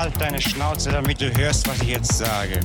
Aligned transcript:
Halt 0.00 0.18
deine 0.18 0.40
Schnauze, 0.40 0.90
damit 0.90 1.20
du 1.20 1.30
hörst, 1.36 1.68
was 1.68 1.78
ich 1.82 1.88
jetzt 1.88 2.16
sage. 2.16 2.58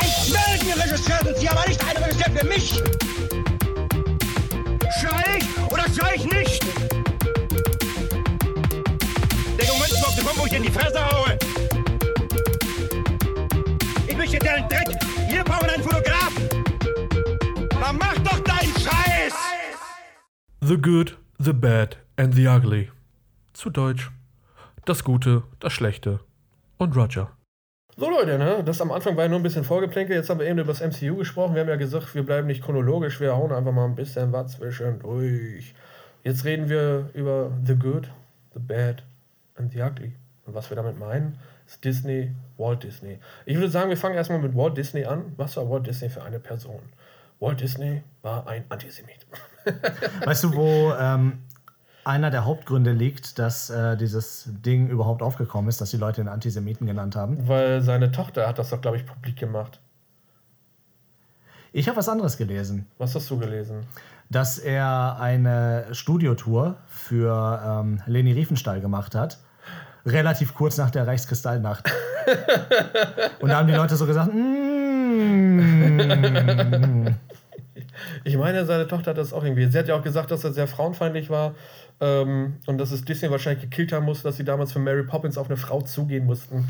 Ein 0.00 0.08
Meldenregisseur 0.32 1.18
sind 1.24 1.36
Sie, 1.36 1.46
aber 1.46 1.68
nicht 1.68 1.78
ein 1.84 2.02
Regisseur 2.02 2.32
für 2.34 2.46
mich! 2.46 2.70
Schrei 4.98 5.38
ich 5.38 5.70
oder 5.70 5.84
schrei 5.94 6.14
ich 6.14 6.24
nicht? 6.24 6.64
Der 9.58 9.68
Moment 9.68 9.92
ist 9.92 10.06
auf 10.06 10.14
den 10.14 10.24
Punkt, 10.24 10.40
wo 10.40 10.46
ich 10.46 10.54
in 10.54 10.62
die 10.62 10.70
Fresse 10.70 11.04
haue! 11.04 11.38
Ich 14.08 14.16
möchte 14.16 14.38
deinen 14.38 14.66
Dreck! 14.70 14.88
Wir 15.28 15.44
brauchen 15.44 15.68
einen 15.68 15.82
Fotografen! 15.82 16.48
Dann 17.78 17.98
mach 17.98 18.16
doch 18.20 18.40
deinen 18.40 18.72
Scheiß! 18.72 19.34
The 20.62 20.78
Good, 20.78 21.18
The 21.38 21.52
Bad 21.52 21.98
and 22.16 22.34
The 22.34 22.48
Ugly. 22.48 22.90
Zu 23.52 23.68
Deutsch. 23.68 24.10
Das 24.86 25.02
Gute, 25.02 25.42
das 25.58 25.72
Schlechte 25.72 26.20
und 26.78 26.94
Roger. 26.94 27.32
So 27.96 28.08
Leute, 28.08 28.38
ne? 28.38 28.62
Das 28.64 28.80
am 28.80 28.92
Anfang 28.92 29.16
war 29.16 29.24
ja 29.24 29.28
nur 29.28 29.40
ein 29.40 29.42
bisschen 29.42 29.64
Vorgeplänkel. 29.64 30.14
Jetzt 30.14 30.30
haben 30.30 30.38
wir 30.38 30.46
eben 30.46 30.60
über 30.60 30.72
das 30.72 30.80
MCU 30.80 31.16
gesprochen. 31.16 31.56
Wir 31.56 31.62
haben 31.62 31.68
ja 31.68 31.74
gesagt, 31.74 32.14
wir 32.14 32.24
bleiben 32.24 32.46
nicht 32.46 32.62
chronologisch, 32.62 33.18
wir 33.18 33.34
hauen 33.34 33.50
einfach 33.50 33.72
mal 33.72 33.86
ein 33.86 33.96
bisschen 33.96 34.30
was 34.30 34.52
zwischendurch. 34.52 35.74
Jetzt 36.22 36.44
reden 36.44 36.68
wir 36.68 37.10
über 37.14 37.50
The 37.64 37.74
Good, 37.74 38.12
The 38.54 38.60
Bad 38.60 39.02
and 39.56 39.72
The 39.72 39.82
Ugly. 39.82 40.12
Und 40.44 40.54
was 40.54 40.70
wir 40.70 40.76
damit 40.76 41.00
meinen, 41.00 41.36
ist 41.66 41.84
Disney, 41.84 42.30
Walt 42.56 42.84
Disney. 42.84 43.18
Ich 43.44 43.56
würde 43.56 43.70
sagen, 43.70 43.90
wir 43.90 43.96
fangen 43.96 44.14
erstmal 44.14 44.38
mit 44.38 44.54
Walt 44.54 44.76
Disney 44.76 45.04
an. 45.04 45.32
Was 45.36 45.56
war 45.56 45.68
Walt 45.68 45.88
Disney 45.88 46.10
für 46.10 46.22
eine 46.22 46.38
Person? 46.38 46.78
Walt 47.40 47.60
Disney 47.60 48.04
war 48.22 48.46
ein 48.46 48.64
Antisemit. 48.68 49.26
Weißt 50.24 50.44
du, 50.44 50.54
wo 50.54 50.92
ähm, 50.92 51.40
einer 52.06 52.30
der 52.30 52.44
Hauptgründe 52.44 52.92
liegt, 52.92 53.38
dass 53.38 53.68
äh, 53.68 53.96
dieses 53.96 54.44
Ding 54.46 54.88
überhaupt 54.88 55.22
aufgekommen 55.22 55.68
ist, 55.68 55.80
dass 55.80 55.90
die 55.90 55.96
Leute 55.96 56.20
ihn 56.20 56.28
Antisemiten 56.28 56.86
genannt 56.86 57.16
haben? 57.16 57.48
Weil 57.48 57.80
seine 57.80 58.12
Tochter 58.12 58.46
hat 58.46 58.58
das 58.58 58.70
doch, 58.70 58.80
glaube 58.80 58.96
ich, 58.96 59.04
publik 59.04 59.36
gemacht. 59.36 59.80
Ich 61.72 61.88
habe 61.88 61.98
was 61.98 62.08
anderes 62.08 62.36
gelesen. 62.36 62.86
Was 62.98 63.14
hast 63.14 63.28
du 63.28 63.38
gelesen? 63.38 63.86
Dass 64.30 64.58
er 64.58 65.18
eine 65.20 65.86
Studiotour 65.92 66.76
für 66.86 67.60
ähm, 67.64 68.00
Leni 68.06 68.32
Riefenstahl 68.32 68.80
gemacht 68.80 69.14
hat. 69.14 69.38
Relativ 70.04 70.54
kurz 70.54 70.78
nach 70.78 70.90
der 70.90 71.06
Reichskristallnacht. 71.06 71.90
Und 73.40 73.50
da 73.50 73.58
haben 73.58 73.66
die 73.66 73.74
Leute 73.74 73.96
so 73.96 74.06
gesagt, 74.06 74.32
mm, 74.32 75.56
Ich 78.24 78.36
meine, 78.36 78.64
seine 78.64 78.86
Tochter 78.88 79.10
hat 79.10 79.18
das 79.18 79.32
auch 79.32 79.44
irgendwie. 79.44 79.66
Sie 79.66 79.78
hat 79.78 79.88
ja 79.88 79.96
auch 79.96 80.02
gesagt, 80.02 80.30
dass 80.30 80.44
er 80.44 80.52
sehr 80.52 80.66
frauenfeindlich 80.66 81.30
war 81.30 81.54
ähm, 81.98 82.56
und 82.66 82.76
dass 82.76 82.90
es 82.90 83.06
Disney 83.06 83.30
wahrscheinlich 83.30 83.62
gekillt 83.62 83.90
haben 83.92 84.04
muss, 84.04 84.22
dass 84.22 84.36
sie 84.36 84.44
damals 84.44 84.72
für 84.72 84.78
Mary 84.78 85.02
Poppins 85.02 85.38
auf 85.38 85.48
eine 85.48 85.56
Frau 85.56 85.80
zugehen 85.80 86.26
mussten. 86.26 86.68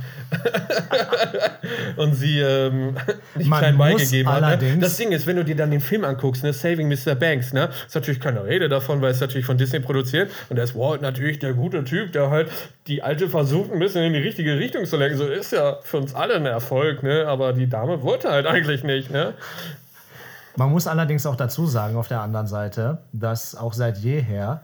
und 1.96 2.14
sie 2.14 2.38
ähm, 2.38 2.96
nicht 3.34 3.50
Man 3.50 3.58
klein 3.58 3.76
beigegeben 3.76 4.32
hat. 4.32 4.62
Ne? 4.62 4.78
Das 4.78 4.96
Ding 4.96 5.10
ist, 5.10 5.26
wenn 5.26 5.36
du 5.36 5.44
dir 5.44 5.56
dann 5.56 5.72
den 5.72 5.80
Film 5.80 6.04
anguckst, 6.04 6.44
ne, 6.44 6.52
Saving 6.52 6.88
Mr. 6.88 7.16
Banks, 7.16 7.52
ne, 7.52 7.70
ist 7.86 7.94
natürlich 7.96 8.20
keine 8.20 8.44
Rede 8.44 8.68
davon, 8.68 9.00
weil 9.00 9.10
es 9.10 9.20
natürlich 9.20 9.46
von 9.46 9.58
Disney 9.58 9.80
produziert. 9.80 10.30
Und 10.48 10.56
da 10.56 10.62
ist 10.62 10.76
Walt 10.76 11.02
natürlich 11.02 11.40
der 11.40 11.54
gute 11.54 11.82
Typ, 11.82 12.12
der 12.12 12.30
halt 12.30 12.48
die 12.86 13.02
Alte 13.02 13.28
versucht, 13.28 13.72
ein 13.72 13.80
bisschen 13.80 14.04
in 14.04 14.12
die 14.12 14.20
richtige 14.20 14.56
Richtung 14.58 14.84
zu 14.84 14.96
lenken. 14.96 15.18
So 15.18 15.26
ist 15.26 15.50
ja 15.50 15.78
für 15.82 15.96
uns 15.96 16.14
alle 16.14 16.34
ein 16.36 16.46
Erfolg, 16.46 17.02
ne? 17.02 17.26
Aber 17.26 17.52
die 17.52 17.68
Dame 17.68 18.02
wollte 18.02 18.30
halt 18.30 18.46
eigentlich 18.46 18.84
nicht, 18.84 19.10
ne? 19.10 19.34
Man 20.54 20.70
muss 20.70 20.86
allerdings 20.86 21.26
auch 21.26 21.36
dazu 21.36 21.66
sagen, 21.66 21.96
auf 21.96 22.06
der 22.06 22.20
anderen 22.20 22.46
Seite, 22.46 22.98
dass 23.12 23.56
auch 23.56 23.72
seit 23.72 23.98
jeher 23.98 24.62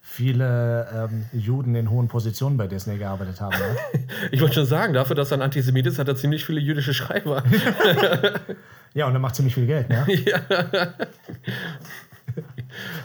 viele 0.00 0.88
ähm, 0.92 1.26
Juden 1.32 1.74
in 1.74 1.90
hohen 1.90 2.08
Positionen 2.08 2.56
bei 2.56 2.66
Disney 2.66 2.96
gearbeitet 2.98 3.40
haben. 3.40 3.52
Ne? 3.56 3.76
Ich 4.32 4.40
wollte 4.40 4.54
schon 4.56 4.66
sagen, 4.66 4.92
dafür, 4.92 5.14
dass 5.16 5.30
er 5.30 5.38
ein 5.38 5.42
Antisemit 5.42 5.86
ist, 5.86 5.98
hat 5.98 6.08
er 6.08 6.16
ziemlich 6.16 6.44
viele 6.44 6.60
jüdische 6.60 6.94
Schreiber. 6.94 7.42
Ja, 8.92 9.06
und 9.06 9.12
er 9.14 9.20
macht 9.20 9.36
ziemlich 9.36 9.54
viel 9.54 9.66
Geld. 9.66 9.88
Ne? 9.88 10.04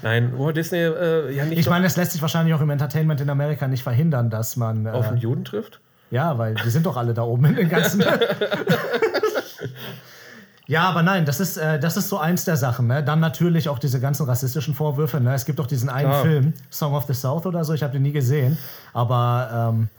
Nein, 0.01 0.33
Walt 0.37 0.57
Disney, 0.57 0.79
äh, 0.79 1.31
ja 1.31 1.45
nicht 1.45 1.59
Ich 1.59 1.69
meine, 1.69 1.85
es 1.85 1.95
lässt 1.95 2.13
sich 2.13 2.21
wahrscheinlich 2.23 2.55
auch 2.55 2.61
im 2.61 2.71
Entertainment 2.71 3.21
in 3.21 3.29
Amerika 3.29 3.67
nicht 3.67 3.83
verhindern, 3.83 4.31
dass 4.31 4.55
man. 4.55 4.87
auf 4.87 5.07
einen 5.07 5.17
Äh, 5.17 5.21
Juden 5.21 5.45
trifft. 5.45 5.81
ja, 6.09 6.39
weil 6.39 6.55
die 6.55 6.69
sind 6.71 6.87
doch 6.87 6.97
alle 6.97 7.13
da 7.13 7.21
oben 7.21 7.45
in 7.45 7.55
den 7.55 7.69
ganzen. 7.69 8.03
Ja, 10.67 10.89
aber 10.89 11.03
nein, 11.03 11.25
das 11.25 11.39
ist, 11.39 11.57
äh, 11.57 11.79
das 11.79 11.95
ist 11.97 12.09
so 12.09 12.17
eins 12.17 12.45
der 12.45 12.57
Sachen. 12.57 12.87
Ne? 12.87 13.03
Dann 13.03 13.19
natürlich 13.19 13.69
auch 13.69 13.79
diese 13.79 13.99
ganzen 13.99 14.25
rassistischen 14.25 14.73
Vorwürfe. 14.73 15.19
Ne? 15.19 15.33
Es 15.33 15.45
gibt 15.45 15.59
doch 15.59 15.67
diesen 15.67 15.89
einen 15.89 16.09
Klar. 16.09 16.21
Film, 16.23 16.53
Song 16.71 16.93
of 16.95 17.05
the 17.05 17.13
South 17.13 17.45
oder 17.45 17.63
so, 17.63 17.73
ich 17.73 17.83
habe 17.83 17.93
den 17.93 18.01
nie 18.01 18.11
gesehen. 18.11 18.57
Aber 18.93 19.71
ähm, 19.73 19.89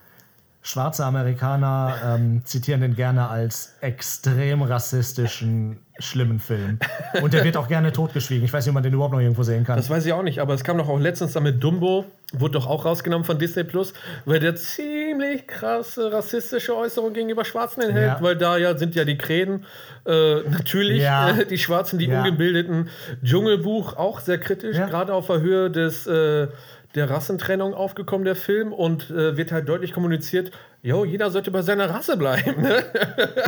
schwarze 0.66 1.04
Amerikaner 1.04 1.94
ähm, 2.04 2.42
zitieren 2.44 2.80
den 2.80 2.96
gerne 2.96 3.28
als 3.28 3.76
extrem 3.80 4.62
rassistischen, 4.62 5.78
schlimmen 6.00 6.40
Film. 6.40 6.80
Und 7.22 7.32
der 7.34 7.44
wird 7.44 7.56
auch 7.56 7.68
gerne 7.68 7.92
totgeschwiegen. 7.92 8.44
Ich 8.44 8.52
weiß 8.52 8.64
nicht, 8.66 8.70
ob 8.70 8.74
man 8.74 8.82
den 8.82 8.92
überhaupt 8.92 9.14
noch 9.14 9.20
irgendwo 9.20 9.44
sehen 9.44 9.64
kann. 9.64 9.76
Das 9.76 9.88
weiß 9.88 10.04
ich 10.04 10.12
auch 10.12 10.24
nicht, 10.24 10.40
aber 10.40 10.54
es 10.54 10.64
kam 10.64 10.76
doch 10.76 10.88
auch 10.88 10.98
letztens 10.98 11.32
dann 11.34 11.44
mit 11.44 11.62
Dumbo, 11.62 12.04
wurde 12.32 12.54
doch 12.54 12.66
auch 12.66 12.84
rausgenommen 12.84 13.24
von 13.24 13.38
Disney 13.38 13.62
Plus, 13.62 13.92
weil 14.24 14.40
der 14.40 14.56
ziemlich 14.56 15.46
krasse 15.46 16.12
rassistische 16.12 16.76
Äußerungen 16.76 17.14
gegenüber 17.14 17.44
Schwarzen 17.44 17.82
enthält, 17.82 18.06
Ja. 18.18 18.18
weil 18.20 18.36
da 18.36 18.56
ja 18.58 18.76
sind 18.76 18.96
ja 18.96 19.04
die 19.04 19.16
Krähen 19.16 19.64
äh, 20.04 20.40
natürlich 20.50 21.00
Ja. 21.02 21.30
äh, 21.30 21.46
die 21.46 21.58
Schwarzen, 21.58 21.98
die 22.00 22.06
Ja. 22.06 22.18
Ungebildeten. 22.18 22.88
Dschungelbuch 23.24 23.96
auch 23.96 24.18
sehr 24.18 24.38
kritisch, 24.38 24.76
gerade 24.76 25.14
auf 25.14 25.28
der 25.28 25.40
Höhe 25.40 25.70
des 25.70 26.06
äh, 26.08 26.48
der 26.96 27.08
Rassentrennung 27.10 27.74
aufgekommen, 27.74 28.24
der 28.24 28.34
Film, 28.36 28.72
und 28.72 29.10
äh, 29.10 29.36
wird 29.36 29.52
halt 29.52 29.68
deutlich 29.68 29.92
kommuniziert, 29.92 30.50
jo, 30.82 31.04
jeder 31.04 31.30
sollte 31.30 31.50
bei 31.50 31.62
seiner 31.62 31.90
Rasse 31.90 32.16
bleiben. 32.16 32.62
Ne? 32.62 32.82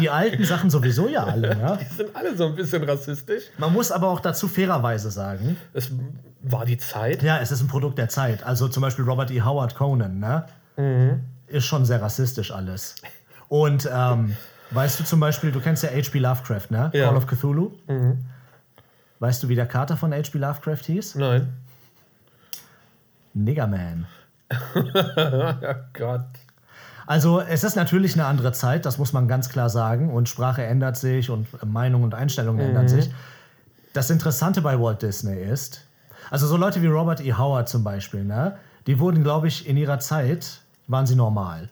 Die 0.00 0.10
alten 0.10 0.44
Sachen 0.44 0.70
sowieso 0.70 1.08
ja 1.08 1.24
alle. 1.24 1.48
Ne? 1.58 1.78
Die 1.80 1.94
sind 1.94 2.14
alle 2.14 2.36
so 2.36 2.46
ein 2.46 2.54
bisschen 2.54 2.84
rassistisch. 2.84 3.44
Man 3.56 3.72
muss 3.72 3.90
aber 3.90 4.08
auch 4.08 4.20
dazu 4.20 4.46
fairerweise 4.48 5.10
sagen, 5.10 5.56
Es 5.72 5.90
war 6.42 6.64
die 6.66 6.76
Zeit. 6.78 7.22
Ja, 7.22 7.38
es 7.40 7.50
ist 7.50 7.62
ein 7.62 7.68
Produkt 7.68 7.98
der 7.98 8.08
Zeit. 8.08 8.44
Also 8.44 8.68
zum 8.68 8.82
Beispiel 8.82 9.04
Robert 9.04 9.30
E. 9.30 9.40
Howard 9.42 9.74
Conan, 9.74 10.18
ne? 10.20 11.18
Ist 11.48 11.64
schon 11.64 11.84
sehr 11.84 12.00
rassistisch 12.00 12.52
alles. 12.52 12.96
Und 13.48 13.88
ähm, 13.92 14.36
weißt 14.70 15.00
du 15.00 15.04
zum 15.04 15.18
Beispiel, 15.20 15.50
du 15.50 15.60
kennst 15.60 15.82
ja 15.82 15.88
H.P. 15.88 16.18
Lovecraft, 16.18 16.70
ne? 16.70 16.90
Ja. 16.92 17.06
Call 17.08 17.16
of 17.16 17.26
Cthulhu. 17.26 17.72
Weißt 19.20 19.42
du, 19.42 19.48
wie 19.48 19.54
der 19.56 19.66
Kater 19.66 19.96
von 19.96 20.12
H.P. 20.12 20.38
Lovecraft 20.38 20.84
hieß? 20.86 21.14
Nein. 21.16 21.48
Niggerman. 23.44 24.06
Ja, 24.84 25.74
Gott. 25.92 26.24
Also 27.06 27.40
es 27.40 27.64
ist 27.64 27.74
natürlich 27.74 28.14
eine 28.14 28.26
andere 28.26 28.52
Zeit, 28.52 28.84
das 28.84 28.98
muss 28.98 29.12
man 29.12 29.28
ganz 29.28 29.48
klar 29.48 29.70
sagen. 29.70 30.10
Und 30.10 30.28
Sprache 30.28 30.62
ändert 30.62 30.96
sich 30.96 31.30
und 31.30 31.46
Meinungen 31.64 32.04
und 32.04 32.14
Einstellungen 32.14 32.60
ändern 32.60 32.88
sich. 32.88 33.10
Das 33.94 34.10
Interessante 34.10 34.60
bei 34.60 34.78
Walt 34.78 35.02
Disney 35.02 35.42
ist, 35.42 35.86
also 36.30 36.46
so 36.46 36.56
Leute 36.56 36.82
wie 36.82 36.86
Robert 36.86 37.20
E. 37.20 37.32
Howard 37.32 37.68
zum 37.68 37.82
Beispiel, 37.82 38.24
ne, 38.24 38.58
die 38.86 38.98
wurden, 38.98 39.22
glaube 39.22 39.48
ich, 39.48 39.66
in 39.66 39.76
ihrer 39.76 39.98
Zeit, 39.98 40.60
waren 40.86 41.06
sie 41.06 41.14
normal. 41.14 41.70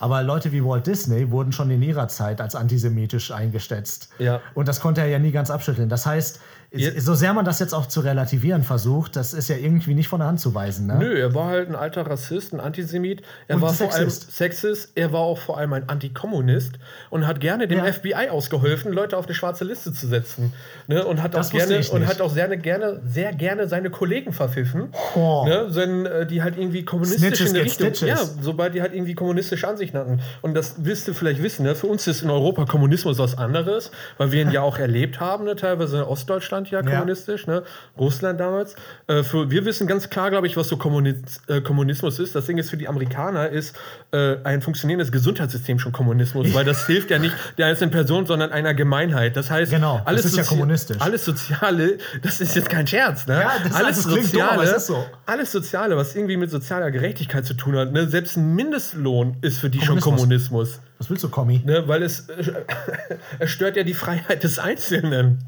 Aber 0.00 0.22
Leute 0.22 0.52
wie 0.52 0.64
Walt 0.64 0.86
Disney 0.86 1.30
wurden 1.30 1.52
schon 1.52 1.70
in 1.70 1.80
ihrer 1.80 2.08
Zeit 2.08 2.40
als 2.40 2.54
antisemitisch 2.54 3.30
eingeschätzt. 3.30 4.10
Ja. 4.18 4.40
Und 4.54 4.68
das 4.68 4.80
konnte 4.80 5.00
er 5.00 5.06
ja 5.06 5.18
nie 5.18 5.30
ganz 5.30 5.50
abschütteln. 5.50 5.88
Das 5.88 6.04
heißt, 6.04 6.40
so 6.98 7.14
sehr 7.14 7.32
man 7.32 7.44
das 7.44 7.58
jetzt 7.58 7.72
auch 7.72 7.86
zu 7.86 8.00
relativieren 8.00 8.62
versucht, 8.62 9.16
das 9.16 9.32
ist 9.34 9.48
ja 9.48 9.56
irgendwie 9.56 9.94
nicht 9.94 10.08
von 10.08 10.20
der 10.20 10.28
Hand 10.28 10.40
zu 10.40 10.54
weisen. 10.54 10.86
Ne? 10.86 10.96
Nö, 10.98 11.18
er 11.18 11.34
war 11.34 11.46
halt 11.46 11.68
ein 11.68 11.74
alter 11.74 12.06
Rassist, 12.06 12.52
ein 12.52 12.60
Antisemit. 12.60 13.22
Er 13.48 13.56
Und 13.56 13.62
war 13.62 13.72
vor 13.72 13.92
allem 13.92 14.10
Sexist. 14.10 14.36
Sexist. 14.36 14.92
Er 14.94 15.12
war 15.12 15.20
auch 15.20 15.38
vor 15.38 15.58
allem 15.58 15.72
ein 15.72 15.88
Antikommunist 15.88 16.72
und 17.10 17.26
hat 17.26 17.40
gerne 17.40 17.68
dem 17.68 17.78
Ja. 17.78 17.92
FBI 17.92 18.28
ausgeholfen, 18.30 18.92
Leute 18.92 19.16
auf 19.16 19.26
eine 19.26 19.34
schwarze 19.34 19.64
Liste 19.64 19.92
zu 19.92 20.06
setzen. 20.06 20.52
Ne? 20.86 21.04
Und 21.04 21.22
hat 21.22 21.34
Das 21.34 21.48
auch 21.48 21.52
gerne 21.52 21.80
und 21.90 22.06
hat 22.06 22.20
auch 22.20 22.30
sehr 22.30 22.48
gerne, 22.56 23.00
sehr 23.06 23.32
gerne 23.32 23.68
seine 23.68 23.90
Kollegen 23.90 24.32
verpfiffen. 24.32 24.88
Oh. 25.14 25.44
Ne? 25.46 25.66
Wenn 25.70 26.06
äh, 26.06 26.26
die 26.26 26.42
halt 26.42 26.56
irgendwie 26.58 26.84
kommunistisch 26.84 27.40
in 27.40 27.54
der 27.54 27.64
Richtung. 27.64 27.92
Ja, 28.06 28.18
sobald 28.40 28.74
die 28.74 28.82
halt 28.82 28.94
irgendwie 28.94 29.14
kommunistische 29.14 29.68
Ansichten 29.68 29.96
hatten. 29.98 30.20
Und 30.42 30.54
das 30.54 30.84
wirst 30.84 31.06
du 31.08 31.14
vielleicht 31.14 31.42
wissen. 31.42 31.64
Ne? 31.64 31.74
Für 31.74 31.86
uns 31.86 32.06
ist 32.06 32.22
in 32.22 32.30
Europa 32.30 32.64
Kommunismus 32.64 33.18
was 33.18 33.38
anderes, 33.38 33.90
weil 34.18 34.32
wir 34.32 34.42
ihn 34.42 34.50
ja 34.50 34.62
auch 34.62 34.78
erlebt 34.78 35.20
haben, 35.20 35.44
ne? 35.44 35.56
teilweise 35.56 35.98
in 35.98 36.02
Ostdeutschland 36.04 36.63
ja 36.70 36.80
Ja. 36.82 36.90
kommunistisch, 36.90 37.46
ne? 37.46 37.62
Russland 37.98 38.40
damals. 38.40 38.76
Äh, 39.06 39.22
für, 39.22 39.50
wir 39.50 39.64
wissen 39.64 39.86
ganz 39.86 40.10
klar, 40.10 40.30
glaube 40.30 40.46
ich, 40.46 40.56
was 40.56 40.68
so 40.68 40.76
Kommunis 40.76 41.16
äh, 41.48 41.60
Kommunismus 41.60 42.18
ist. 42.18 42.34
Das 42.34 42.46
Ding 42.46 42.58
ist 42.58 42.70
für 42.70 42.76
die 42.76 42.88
Amerikaner 42.88 43.48
ist 43.48 43.76
äh, 44.12 44.36
ein 44.44 44.62
funktionierendes 44.62 45.12
Gesundheitssystem 45.12 45.78
schon 45.78 45.92
Kommunismus, 45.92 46.52
weil 46.54 46.64
das 46.64 46.86
hilft 46.86 47.10
ja 47.10 47.18
nicht 47.18 47.34
der 47.58 47.66
einzelnen 47.66 47.90
Person, 47.90 48.26
sondern 48.26 48.52
einer 48.52 48.74
Gemeinheit. 48.74 49.36
Das 49.36 49.50
heißt, 49.50 49.70
Genau, 49.72 49.98
das 49.98 50.06
alles 50.06 50.24
ist 50.26 50.36
ja 50.36 50.44
kommunistisch. 50.44 50.96
Alles 51.00 51.24
Soziale, 51.24 51.98
das 52.22 52.40
ist 52.40 52.54
jetzt 52.54 52.68
kein 52.70 52.86
Scherz, 52.86 53.26
ne? 53.26 53.40
Ja, 53.40 53.52
das- 53.62 53.74
alles 53.74 53.98
es 53.98 54.06
klingt 54.08 54.34
dumm, 54.34 54.42
so. 54.78 55.04
alles 55.26 55.52
Soziale, 55.52 55.96
was 55.96 56.14
irgendwie 56.14 56.36
mit 56.36 56.50
sozialer 56.50 56.90
Gerechtigkeit 56.90 57.44
zu 57.46 57.54
tun 57.54 57.76
hat, 57.76 57.92
ne? 57.92 58.06
selbst 58.08 58.36
ein 58.36 58.54
Mindestlohn 58.54 59.36
ist 59.40 59.58
für 59.58 59.70
die 59.70 59.78
schon 59.80 60.00
Kommunismus. 60.00 60.24
Kommunismus. 60.24 60.80
Was 60.98 61.10
willst 61.10 61.24
du, 61.24 61.28
Kommi? 61.28 61.62
Ne? 61.64 61.86
Weil 61.86 62.02
es, 62.02 62.28
äh, 62.28 62.52
es 63.38 63.50
stört 63.50 63.76
ja 63.76 63.82
die 63.82 63.94
Freiheit 63.94 64.42
des 64.44 64.58
Einzelnen. 64.58 65.38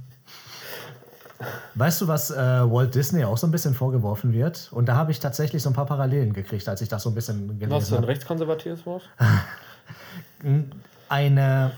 Weißt 1.74 2.00
du, 2.00 2.08
was 2.08 2.30
äh, 2.30 2.36
Walt 2.36 2.94
Disney 2.94 3.24
auch 3.24 3.36
so 3.36 3.46
ein 3.46 3.50
bisschen 3.50 3.74
vorgeworfen 3.74 4.32
wird? 4.32 4.68
Und 4.72 4.86
da 4.86 4.96
habe 4.96 5.10
ich 5.10 5.20
tatsächlich 5.20 5.62
so 5.62 5.70
ein 5.70 5.74
paar 5.74 5.86
Parallelen 5.86 6.32
gekriegt, 6.32 6.68
als 6.68 6.80
ich 6.80 6.88
das 6.88 7.02
so 7.02 7.10
ein 7.10 7.14
bisschen 7.14 7.48
Was 7.48 7.58
gelesen 7.58 7.86
denn? 7.86 7.96
habe. 7.98 8.08
Rechtskonservatismus? 8.08 9.02
Eine 11.08 11.72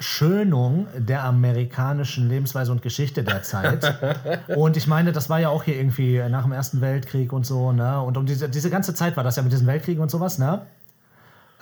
Schönung 0.00 0.86
der 0.96 1.24
amerikanischen 1.24 2.28
Lebensweise 2.28 2.72
und 2.72 2.80
Geschichte 2.80 3.22
der 3.22 3.42
Zeit. 3.42 3.98
und 4.56 4.78
ich 4.78 4.86
meine, 4.86 5.12
das 5.12 5.28
war 5.28 5.40
ja 5.40 5.50
auch 5.50 5.62
hier 5.62 5.76
irgendwie 5.76 6.22
nach 6.30 6.44
dem 6.44 6.52
Ersten 6.52 6.80
Weltkrieg 6.80 7.34
und 7.34 7.44
so, 7.44 7.72
ne? 7.72 8.00
Und 8.00 8.16
um 8.16 8.24
diese, 8.24 8.48
diese 8.48 8.70
ganze 8.70 8.94
Zeit 8.94 9.16
war 9.18 9.24
das 9.24 9.36
ja 9.36 9.42
mit 9.42 9.52
diesen 9.52 9.66
Weltkriegen 9.66 10.02
und 10.02 10.10
sowas, 10.10 10.38
ne? 10.38 10.62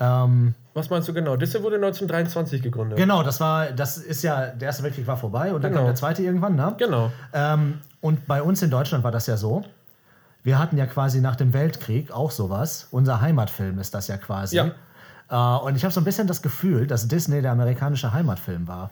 Ähm, 0.00 0.54
Was 0.74 0.90
meinst 0.90 1.08
du 1.08 1.12
genau? 1.14 1.36
Disney 1.36 1.62
wurde 1.62 1.76
1923 1.76 2.62
gegründet. 2.62 2.96
genau, 2.98 3.22
das 3.22 3.40
war, 3.40 3.66
das 3.72 3.98
ist 3.98 4.22
ja, 4.22 4.46
der 4.46 4.66
Erste 4.68 4.82
Weltkrieg 4.84 5.06
war 5.06 5.16
vorbei 5.16 5.52
und 5.52 5.62
dann 5.62 5.70
Genau. 5.72 5.80
kam 5.82 5.86
der 5.86 5.94
Zweite 5.96 6.22
irgendwann, 6.22 6.54
ne? 6.54 6.74
Genau. 6.78 7.10
Ähm, 7.32 7.78
und 8.00 8.26
bei 8.26 8.42
uns 8.42 8.62
in 8.62 8.70
Deutschland 8.70 9.02
war 9.04 9.10
das 9.10 9.26
ja 9.26 9.36
so. 9.36 9.64
Wir 10.44 10.58
hatten 10.58 10.78
ja 10.78 10.86
quasi 10.86 11.20
nach 11.20 11.34
dem 11.36 11.52
Weltkrieg 11.52 12.12
auch 12.12 12.30
sowas. 12.30 12.86
Unser 12.92 13.20
Heimatfilm 13.20 13.78
ist 13.80 13.92
das 13.94 14.06
ja 14.08 14.16
quasi. 14.18 14.56
Ja. 14.56 14.70
Äh, 15.30 15.64
und 15.64 15.74
ich 15.76 15.84
habe 15.84 15.92
so 15.92 16.00
ein 16.00 16.04
bisschen 16.04 16.26
das 16.28 16.42
Gefühl, 16.42 16.86
dass 16.86 17.08
Disney 17.08 17.42
der 17.42 17.52
amerikanische 17.52 18.12
Heimatfilm 18.12 18.68
war. 18.68 18.90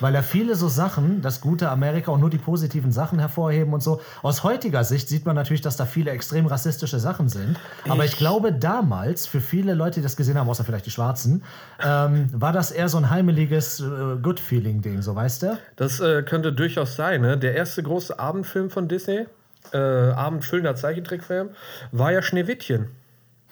Weil 0.00 0.14
er 0.14 0.22
viele 0.22 0.54
so 0.54 0.68
Sachen, 0.68 1.22
das 1.22 1.40
gute 1.40 1.70
Amerika 1.70 2.10
und 2.10 2.20
nur 2.20 2.30
die 2.30 2.38
positiven 2.38 2.92
Sachen 2.92 3.18
hervorheben 3.18 3.72
und 3.72 3.82
so. 3.82 4.00
Aus 4.22 4.44
heutiger 4.44 4.84
Sicht 4.84 5.08
sieht 5.08 5.26
man 5.26 5.34
natürlich, 5.34 5.60
dass 5.60 5.76
da 5.76 5.86
viele 5.86 6.10
extrem 6.10 6.46
rassistische 6.46 6.98
Sachen 6.98 7.28
sind. 7.28 7.58
Aber 7.88 8.04
ich 8.04 8.16
glaube, 8.16 8.52
damals, 8.52 9.26
für 9.26 9.40
viele 9.40 9.74
Leute, 9.74 9.96
die 9.96 10.02
das 10.02 10.16
gesehen 10.16 10.38
haben, 10.38 10.48
außer 10.48 10.64
vielleicht 10.64 10.86
die 10.86 10.90
Schwarzen, 10.90 11.42
ähm, 11.84 12.28
war 12.32 12.52
das 12.52 12.70
eher 12.70 12.88
so 12.88 12.98
ein 12.98 13.10
heimeliges 13.10 13.80
äh, 13.80 14.16
Good-Feeling-Ding, 14.20 15.02
so 15.02 15.14
weißt 15.14 15.42
du? 15.42 15.58
Das 15.76 16.00
äh, 16.00 16.22
könnte 16.22 16.52
durchaus 16.52 16.96
sein. 16.96 17.20
Ne? 17.20 17.38
Der 17.38 17.54
erste 17.54 17.82
große 17.82 18.18
Abendfilm 18.18 18.70
von 18.70 18.88
Disney, 18.88 19.26
äh, 19.72 19.78
abendfüllender 19.78 20.74
Zeichentrickfilm, 20.74 21.50
war 21.92 22.12
ja 22.12 22.22
Schneewittchen. 22.22 22.88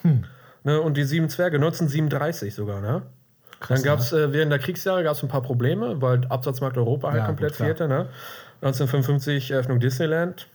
Hm. 0.01 0.25
Ne? 0.63 0.81
Und 0.81 0.97
die 0.97 1.03
Sieben 1.03 1.29
Zwerge, 1.29 1.57
1937 1.57 2.53
sogar. 2.53 2.81
Ne? 2.81 3.03
Dann 3.67 3.83
gab 3.83 3.99
es 3.99 4.13
äh, 4.13 4.31
während 4.31 4.51
der 4.51 4.59
Kriegsjahre 4.59 5.03
gab's 5.03 5.23
ein 5.23 5.29
paar 5.29 5.41
Probleme, 5.41 6.01
weil 6.01 6.25
Absatzmarkt 6.27 6.77
Europa 6.77 7.09
halt 7.09 7.21
Ja, 7.21 7.25
komplett 7.25 7.51
gut, 7.51 7.65
fehlte. 7.65 7.87
Ne? 7.87 8.07
1955 8.61 9.51
Eröffnung 9.51 9.79
Disneyland. 9.79 10.47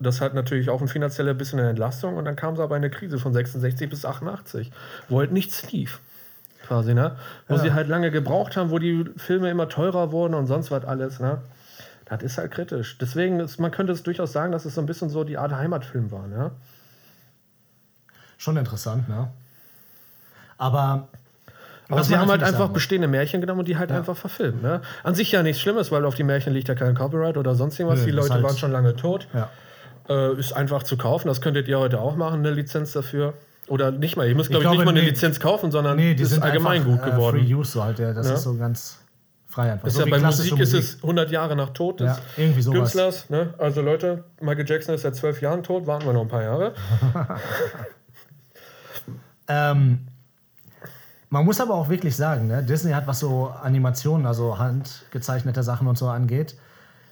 Das 0.00 0.20
hat 0.20 0.34
natürlich 0.34 0.70
auch 0.70 0.80
ein 0.80 0.88
finanzieller 0.88 1.34
bisschen 1.34 1.58
eine 1.58 1.70
Entlastung. 1.70 2.16
Und 2.16 2.24
dann 2.24 2.36
kam 2.36 2.54
es 2.54 2.60
aber 2.60 2.76
eine 2.76 2.90
Krise 2.90 3.18
von 3.18 3.32
66 3.32 3.90
bis 3.90 4.04
88, 4.04 4.70
wo 5.08 5.18
halt 5.18 5.32
nichts 5.32 5.70
lief. 5.72 6.00
Quasi, 6.66 6.92
ne? 6.92 7.16
Wo 7.48 7.56
sie 7.56 7.72
halt 7.72 7.88
lange 7.88 8.10
gebraucht 8.10 8.56
haben, 8.56 8.70
wo 8.70 8.78
die 8.78 9.06
Filme 9.16 9.50
immer 9.50 9.68
teurer 9.68 10.12
wurden 10.12 10.34
und 10.34 10.46
sonst 10.46 10.70
was 10.70 10.84
alles, 10.84 11.18
ne? 11.18 11.40
Das 12.04 12.22
ist 12.22 12.38
halt 12.38 12.50
kritisch. 12.50 12.98
Deswegen, 12.98 13.40
ist, 13.40 13.58
man 13.58 13.70
könnte 13.70 13.92
es 13.92 14.02
durchaus 14.02 14.32
sagen, 14.32 14.52
dass 14.52 14.64
es 14.64 14.74
so 14.74 14.80
ein 14.80 14.86
bisschen 14.86 15.08
so 15.08 15.24
die 15.24 15.38
Art 15.38 15.52
Heimatfilm 15.52 16.10
war, 16.10 16.26
ne? 16.26 16.50
Schon 18.36 18.56
interessant, 18.56 19.08
ne? 19.08 19.30
Aber. 20.58 21.08
Aber 21.88 22.00
was 22.00 22.08
sie 22.08 22.16
haben 22.16 22.30
halt 22.30 22.42
einfach 22.42 22.68
bestehende 22.68 23.08
Märchen 23.08 23.40
genommen 23.40 23.60
und 23.60 23.68
die 23.68 23.78
halt 23.78 23.90
einfach 23.90 24.16
verfilmt. 24.16 24.62
Ne? 24.62 24.82
An 25.04 25.14
sich 25.14 25.32
ja 25.32 25.42
nichts 25.42 25.60
Schlimmes, 25.62 25.90
weil 25.90 26.04
auf 26.04 26.14
die 26.14 26.22
Märchen 26.24 26.52
liegt 26.52 26.68
ja 26.68 26.74
kein 26.74 26.94
Copyright 26.94 27.36
oder 27.38 27.54
sonst 27.54 27.78
irgendwas. 27.78 28.00
Nö, 28.00 28.06
die 28.06 28.12
Leute 28.12 28.34
halt- 28.34 28.42
waren 28.44 28.56
schon 28.58 28.72
lange 28.72 28.94
tot. 28.94 29.26
Ja. 29.32 29.48
Äh, 30.08 30.38
ist 30.38 30.52
einfach 30.52 30.82
zu 30.82 30.96
kaufen. 30.96 31.28
Das 31.28 31.40
könntet 31.40 31.66
ihr 31.68 31.78
heute 31.78 32.00
auch 32.00 32.16
machen, 32.16 32.40
eine 32.40 32.50
Lizenz 32.50 32.92
dafür. 32.92 33.34
Oder 33.68 33.90
nicht 33.90 34.16
mal. 34.16 34.26
Ihr 34.28 34.34
müsst, 34.34 34.48
glaube 34.50 34.62
ich, 34.64 34.70
glaube, 34.70 34.76
nicht 34.78 34.84
mal 34.86 34.90
eine 34.92 35.00
nee. 35.02 35.08
Lizenz 35.10 35.40
kaufen, 35.40 35.70
sondern 35.70 35.96
Nee, 35.96 36.14
die 36.14 36.22
ist 36.22 36.30
sind 36.30 36.42
allgemein 36.42 36.82
einfach, 36.82 37.02
gut 37.04 37.12
geworden. 37.12 37.36
Äh, 37.38 37.44
Free 37.44 37.54
Use 37.54 37.82
halt, 37.84 37.98
ja. 37.98 38.12
Das 38.14 38.26
Ja. 38.28 38.34
ist 38.34 38.42
so 38.42 38.54
ganz 38.56 38.98
frei 39.46 39.72
einfach. 39.72 39.86
ist 39.88 39.94
so 39.94 40.00
ja 40.04 40.10
bei 40.10 40.18
klassische 40.18 40.56
Musik, 40.56 40.62
ist 40.80 40.94
es 40.96 41.02
100 41.02 41.30
Jahre 41.30 41.56
nach 41.56 41.70
Tod 41.70 42.00
des 42.00 42.18
Ja. 42.36 42.72
Künstlers. 42.72 43.28
Ne? 43.30 43.54
Also 43.58 43.80
Leute, 43.82 44.24
Michael 44.40 44.66
Jackson 44.68 44.94
ist 44.94 45.02
seit 45.02 45.16
zwölf 45.16 45.40
Jahren 45.42 45.62
tot, 45.62 45.86
warten 45.86 46.04
wir 46.06 46.12
noch 46.14 46.22
ein 46.22 46.28
paar 46.28 46.42
Jahre. 46.42 46.72
Ähm, 49.48 50.00
man 51.30 51.44
muss 51.44 51.60
aber 51.60 51.74
auch 51.74 51.88
wirklich 51.88 52.16
sagen, 52.16 52.46
ne, 52.46 52.62
Disney 52.62 52.92
hat, 52.92 53.06
was 53.06 53.20
so 53.20 53.48
Animationen, 53.62 54.26
also 54.26 54.58
handgezeichnete 54.58 55.62
Sachen 55.62 55.86
und 55.86 55.98
so 55.98 56.08
angeht, 56.08 56.56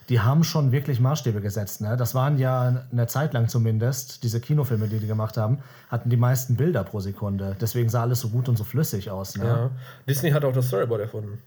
die 0.08 0.20
haben 0.20 0.44
schon 0.44 0.70
wirklich 0.70 1.00
Maßstäbe 1.00 1.40
gesetzt. 1.40 1.80
Ne? 1.80 1.96
Das 1.96 2.14
waren 2.14 2.38
ja 2.38 2.84
eine 2.92 3.06
Zeit 3.08 3.34
lang 3.34 3.48
zumindest, 3.48 4.22
diese 4.22 4.40
Kinofilme, 4.40 4.86
die 4.86 5.00
die 5.00 5.06
gemacht 5.08 5.36
haben, 5.36 5.58
hatten 5.90 6.10
die 6.10 6.16
meisten 6.16 6.54
Bilder 6.56 6.84
pro 6.84 7.00
Sekunde. 7.00 7.56
Deswegen 7.60 7.88
sah 7.88 8.02
alles 8.02 8.20
so 8.20 8.28
gut 8.28 8.48
und 8.48 8.56
so 8.56 8.62
flüssig 8.62 9.10
aus. 9.10 9.36
Ne? 9.36 9.44
Ja. 9.44 9.70
Disney 10.08 10.30
hat 10.30 10.44
auch 10.44 10.52
das 10.52 10.68
Storyboard 10.68 11.00
erfunden. 11.00 11.38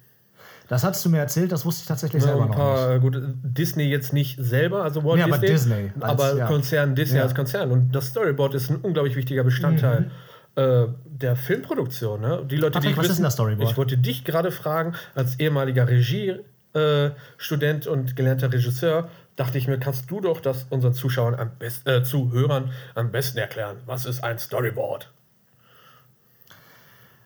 Das 0.68 0.83
hattest 0.83 1.04
du 1.06 1.10
mir 1.10 1.19
erzählt, 1.19 1.51
das 1.51 1.66
wusste 1.66 1.81
ich 1.83 1.88
tatsächlich 1.88 2.21
Ja, 2.21 2.30
selber 2.30 2.44
ein 2.44 2.50
noch 2.50 2.56
paar, 2.57 2.89
nicht. 2.89 3.01
gut, 3.01 3.18
Disney 3.44 3.86
jetzt 3.86 4.13
nicht 4.13 4.38
selber, 4.39 4.83
also 4.83 5.04
Walt 5.04 5.16
Nee, 5.18 5.24
aber 5.24 5.38
Disney, 5.39 5.75
Disney 5.86 5.92
als- 6.04 6.12
aber 6.12 6.36
ja. 6.38 6.45
Konzern 6.45 6.94
Disney 6.95 7.18
Ja. 7.18 7.24
als 7.24 7.33
Konzern. 7.33 7.71
Und 7.71 7.92
das 7.95 8.07
Storyboard 8.07 8.54
ist 8.56 8.69
ein 8.69 8.75
unglaublich 8.75 9.16
wichtiger 9.16 9.44
Bestandteil 9.45 10.01
Mhm. 10.01 10.12
Äh, 10.59 10.88
der 11.06 11.35
Filmproduktion. 11.35 12.19
Ne? 12.21 12.45
Die 12.50 12.57
Leute, 12.57 12.73
Patrick, 12.73 12.91
die 12.91 12.97
was 12.97 13.06
ist 13.06 13.11
wissen, 13.11 13.21
denn 13.21 13.23
das 13.25 13.33
Storyboard? 13.33 13.71
Ich 13.71 13.77
wollte 13.77 13.97
dich 13.97 14.25
gerade 14.25 14.51
fragen, 14.51 14.94
als 15.15 15.39
ehemaliger 15.39 15.88
Regiestudent 15.88 17.85
äh, 17.85 17.89
und 17.89 18.15
gelernter 18.15 18.51
Regisseur, 18.51 19.09
dachte 19.38 19.57
ich 19.57 19.67
mir, 19.67 19.79
kannst 19.79 20.11
du 20.11 20.19
doch 20.19 20.41
das 20.41 20.65
unseren 20.69 20.94
Zuschauern 20.94 21.35
am 21.35 21.51
besten, 21.57 21.89
äh, 21.89 22.03
Zuhörern 22.03 22.71
am 22.94 23.11
besten 23.11 23.38
erklären. 23.38 23.77
Was 23.85 24.06
ist 24.06 24.21
ein 24.21 24.38
Storyboard? 24.38 25.09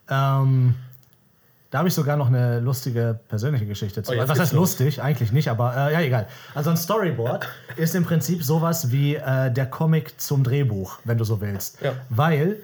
Ähm, 0.10 0.76
da 1.72 1.80
habe 1.80 1.88
ich 1.88 1.96
sogar 1.96 2.18
noch 2.18 2.28
eine 2.28 2.60
lustige 2.60 3.20
persönliche 3.30 3.66
Geschichte 3.66 4.04
zu. 4.04 4.14
Oh, 4.14 4.18
Was 4.28 4.40
heißt 4.40 4.54
los. 4.54 4.78
lustig? 4.78 5.02
Eigentlich 5.02 5.32
nicht, 5.32 5.48
aber 5.48 5.76
äh, 5.76 5.94
ja, 5.94 6.02
egal. 6.02 6.28
Also 6.54 6.70
ein 6.70 6.78
Storyboard 6.78 7.48
ist 7.78 7.96
im 7.96 8.06
Prinzip 8.06 8.44
sowas 8.44 8.92
wie 8.92 9.16
äh, 9.16 9.50
der 9.52 9.66
Comic 9.66 10.22
zum 10.22 10.44
Drehbuch, 10.44 11.00
wenn 11.04 11.18
du 11.18 11.24
so 11.24 11.42
willst. 11.42 11.82
Ja. 11.82 11.94
Weil 12.10 12.58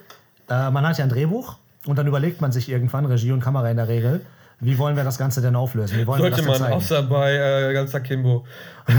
äh, 0.50 0.72
man 0.72 0.88
hat 0.88 0.98
ja 0.98 1.04
ein 1.04 1.10
Drehbuch 1.10 1.58
und 1.86 1.98
dann 1.98 2.08
überlegt 2.08 2.42
man 2.42 2.52
sich 2.52 2.70
irgendwann, 2.70 3.06
Regie 3.06 3.32
und 3.32 3.42
Kamera 3.42 3.70
in 3.70 3.78
der 3.78 3.88
Regel, 3.88 4.22
wie 4.62 4.78
wollen 4.78 4.98
wir 4.98 5.06
das 5.06 5.18
Ganze 5.18 5.42
denn 5.42 5.56
auflösen? 5.56 5.98
Wie 5.98 6.06
wollen 6.06 6.20
Sollte 6.20 6.38
wir 6.38 6.46
das 6.46 6.60
man, 6.60 6.72
denn 6.72 6.74
zeigen? 6.74 6.76
außer 6.76 7.04
bei 7.04 7.70
äh, 7.70 7.74
ganz 7.74 7.94
Kimbo. 8.04 8.46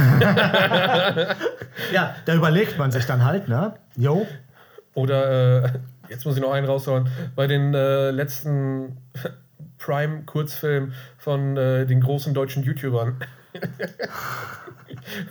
Ja, 1.92 2.14
da 2.24 2.34
überlegt 2.34 2.78
man 2.78 2.90
sich 2.90 3.04
dann 3.04 3.24
halt, 3.24 3.48
ne? 3.48 3.74
Jo, 3.96 4.26
Oder, 4.94 5.64
äh, 5.64 5.70
jetzt 6.08 6.24
muss 6.24 6.36
ich 6.36 6.42
noch 6.42 6.52
einen 6.52 6.66
raushauen, 6.66 7.08
bei 7.36 7.46
den 7.46 7.74
äh, 7.74 8.10
letzten 8.10 8.96
Prime-Kurzfilmen 9.78 10.94
von 11.18 11.56
äh, 11.56 11.86
den 11.86 12.00
großen 12.00 12.32
deutschen 12.32 12.62
YouTubern. 12.62 13.16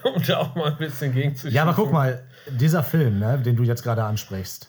um 0.03 0.21
da 0.23 0.37
auch 0.37 0.55
mal 0.55 0.71
ein 0.71 0.77
bisschen 0.77 1.13
gegen 1.13 1.35
zu 1.35 1.49
Ja, 1.49 1.63
aber 1.63 1.73
guck 1.73 1.91
mal, 1.91 2.23
dieser 2.47 2.83
Film, 2.83 3.19
ne, 3.19 3.39
den 3.39 3.55
du 3.55 3.63
jetzt 3.63 3.83
gerade 3.83 4.03
ansprichst, 4.03 4.68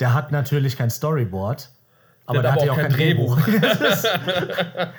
der 0.00 0.14
hat 0.14 0.32
natürlich 0.32 0.76
kein 0.76 0.90
Storyboard, 0.90 1.68
aber 2.26 2.40
Der 2.40 2.42
der, 2.42 2.52
hat 2.52 2.62
ja 2.64 2.72
auch 2.72 2.76
auch 2.76 2.80
kein 2.82 2.92
Drehbuch. 2.92 3.38
Das- 3.80 4.06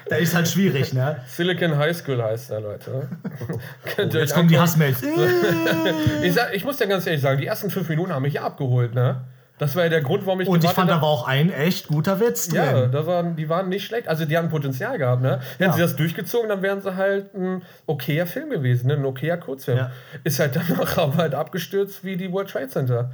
der 0.10 0.20
ist 0.20 0.36
halt 0.36 0.48
schwierig, 0.48 0.94
ne? 0.94 1.18
Silicon 1.28 1.78
High 1.78 1.96
School 1.96 2.22
heißt 2.22 2.52
der, 2.52 2.62
Leute. 2.62 3.08
Oh, 3.98 4.02
Jetzt 4.02 4.34
kommen 4.34 4.48
die. 4.50 4.58
Hassmails. 4.60 5.02
Ich, 6.24 6.34
sag, 6.34 6.54
ich 6.54 6.64
muss 6.64 6.78
dir 6.78 6.88
ganz 6.88 7.06
ehrlich 7.06 7.22
sagen, 7.22 7.40
die 7.40 7.46
ersten 7.48 7.70
fünf 7.70 7.88
Minuten 7.90 8.12
haben 8.14 8.22
mich 8.24 8.40
abgeholt, 8.40 8.94
ne? 8.96 9.22
Das 9.60 9.76
war 9.76 9.84
ja 9.84 9.90
der 9.90 10.02
Grund, 10.02 10.26
warum 10.26 10.42
ich 10.42 10.48
Und 10.48 10.64
ich 10.64 10.72
fand 10.72 10.90
aber 10.90 11.06
auch 11.06 11.28
ein 11.28 11.52
echt 11.54 11.88
guter 11.88 12.20
Witz 12.20 12.48
drin. 12.48 12.56
Ja, 12.58 12.86
da 12.88 13.06
waren, 13.06 13.36
die 13.36 13.48
waren 13.50 13.70
nicht 13.70 13.86
schlecht. 13.86 14.08
Also 14.08 14.26
die 14.26 14.36
hatten 14.36 14.50
Potenzial 14.50 14.98
gehabt, 14.98 15.22
ne? 15.22 15.40
Hätten 15.58 15.64
Ja. 15.64 15.74
sie 15.74 15.82
das 15.82 15.96
durchgezogen, 15.96 16.50
dann 16.50 16.62
wären 16.64 16.82
sie 16.82 16.96
halt 16.96 17.34
ein 17.36 17.62
okayer 17.86 18.26
Film 18.26 18.50
gewesen, 18.50 18.88
ne? 18.88 18.96
ein 18.96 19.06
okayer 19.06 19.38
Kurzfilm. 19.38 19.78
Ja. 19.78 19.92
Ist 20.24 20.40
halt 20.40 20.56
danach 20.56 20.98
aber 20.98 21.18
halt 21.18 21.36
abgestürzt 21.36 22.04
wie 22.04 22.18
die 22.18 22.32
World 22.32 22.50
Trade 22.50 22.68
Center. 22.70 23.12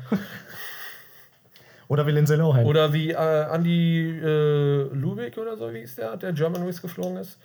Oder 1.90 2.06
wie 2.06 2.12
Lindsay 2.12 2.38
Lohan. 2.38 2.66
Oder 2.66 2.94
wie 2.94 3.12
äh, 3.12 3.54
Andy 3.54 4.20
äh, 4.20 4.84
Lubeck 4.94 5.38
oder 5.40 5.58
so, 5.58 5.74
wie 5.74 5.80
ist 5.80 5.98
der, 5.98 6.16
der 6.18 6.34
German 6.34 6.64
Wings 6.64 6.82
geflogen 6.82 7.18
ist. 7.18 7.40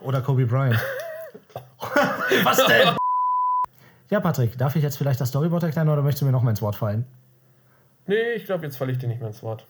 Oder 0.00 0.22
Kobe 0.22 0.46
Bryant. 0.46 0.80
Was 2.42 2.66
denn? 2.66 2.96
Ja, 4.08 4.20
Patrick, 4.20 4.56
darf 4.56 4.76
ich 4.76 4.82
jetzt 4.82 4.96
vielleicht 4.96 5.20
das 5.20 5.28
Storyboard 5.28 5.62
erklären 5.62 5.90
oder 5.90 6.00
möchtest 6.00 6.22
du 6.22 6.26
mir 6.26 6.32
noch 6.32 6.42
mal 6.42 6.50
ins 6.50 6.62
Wort 6.62 6.74
fallen? 6.74 7.04
Nee, 8.06 8.32
ich 8.32 8.46
glaube, 8.46 8.64
jetzt 8.64 8.78
falle 8.78 8.92
ich 8.92 8.98
dir 8.98 9.08
nicht 9.08 9.20
mehr 9.20 9.28
ins 9.28 9.42
Wort. 9.42 9.66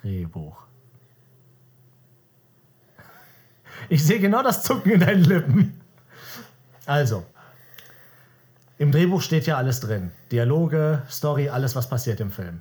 Drehbuch. 0.00 0.56
Ich 3.90 4.02
sehe 4.02 4.18
genau 4.18 4.42
das 4.42 4.62
Zucken 4.62 4.92
in 4.92 5.00
deinen 5.00 5.24
Lippen. 5.24 5.80
Also, 6.86 7.24
im 8.78 8.92
Drehbuch 8.92 9.22
steht 9.22 9.46
ja 9.46 9.56
alles 9.56 9.80
drin. 9.80 10.12
Dialoge, 10.30 11.02
Story, 11.10 11.48
alles, 11.48 11.74
was 11.74 11.88
passiert 11.88 12.20
im 12.20 12.30
Film. 12.30 12.60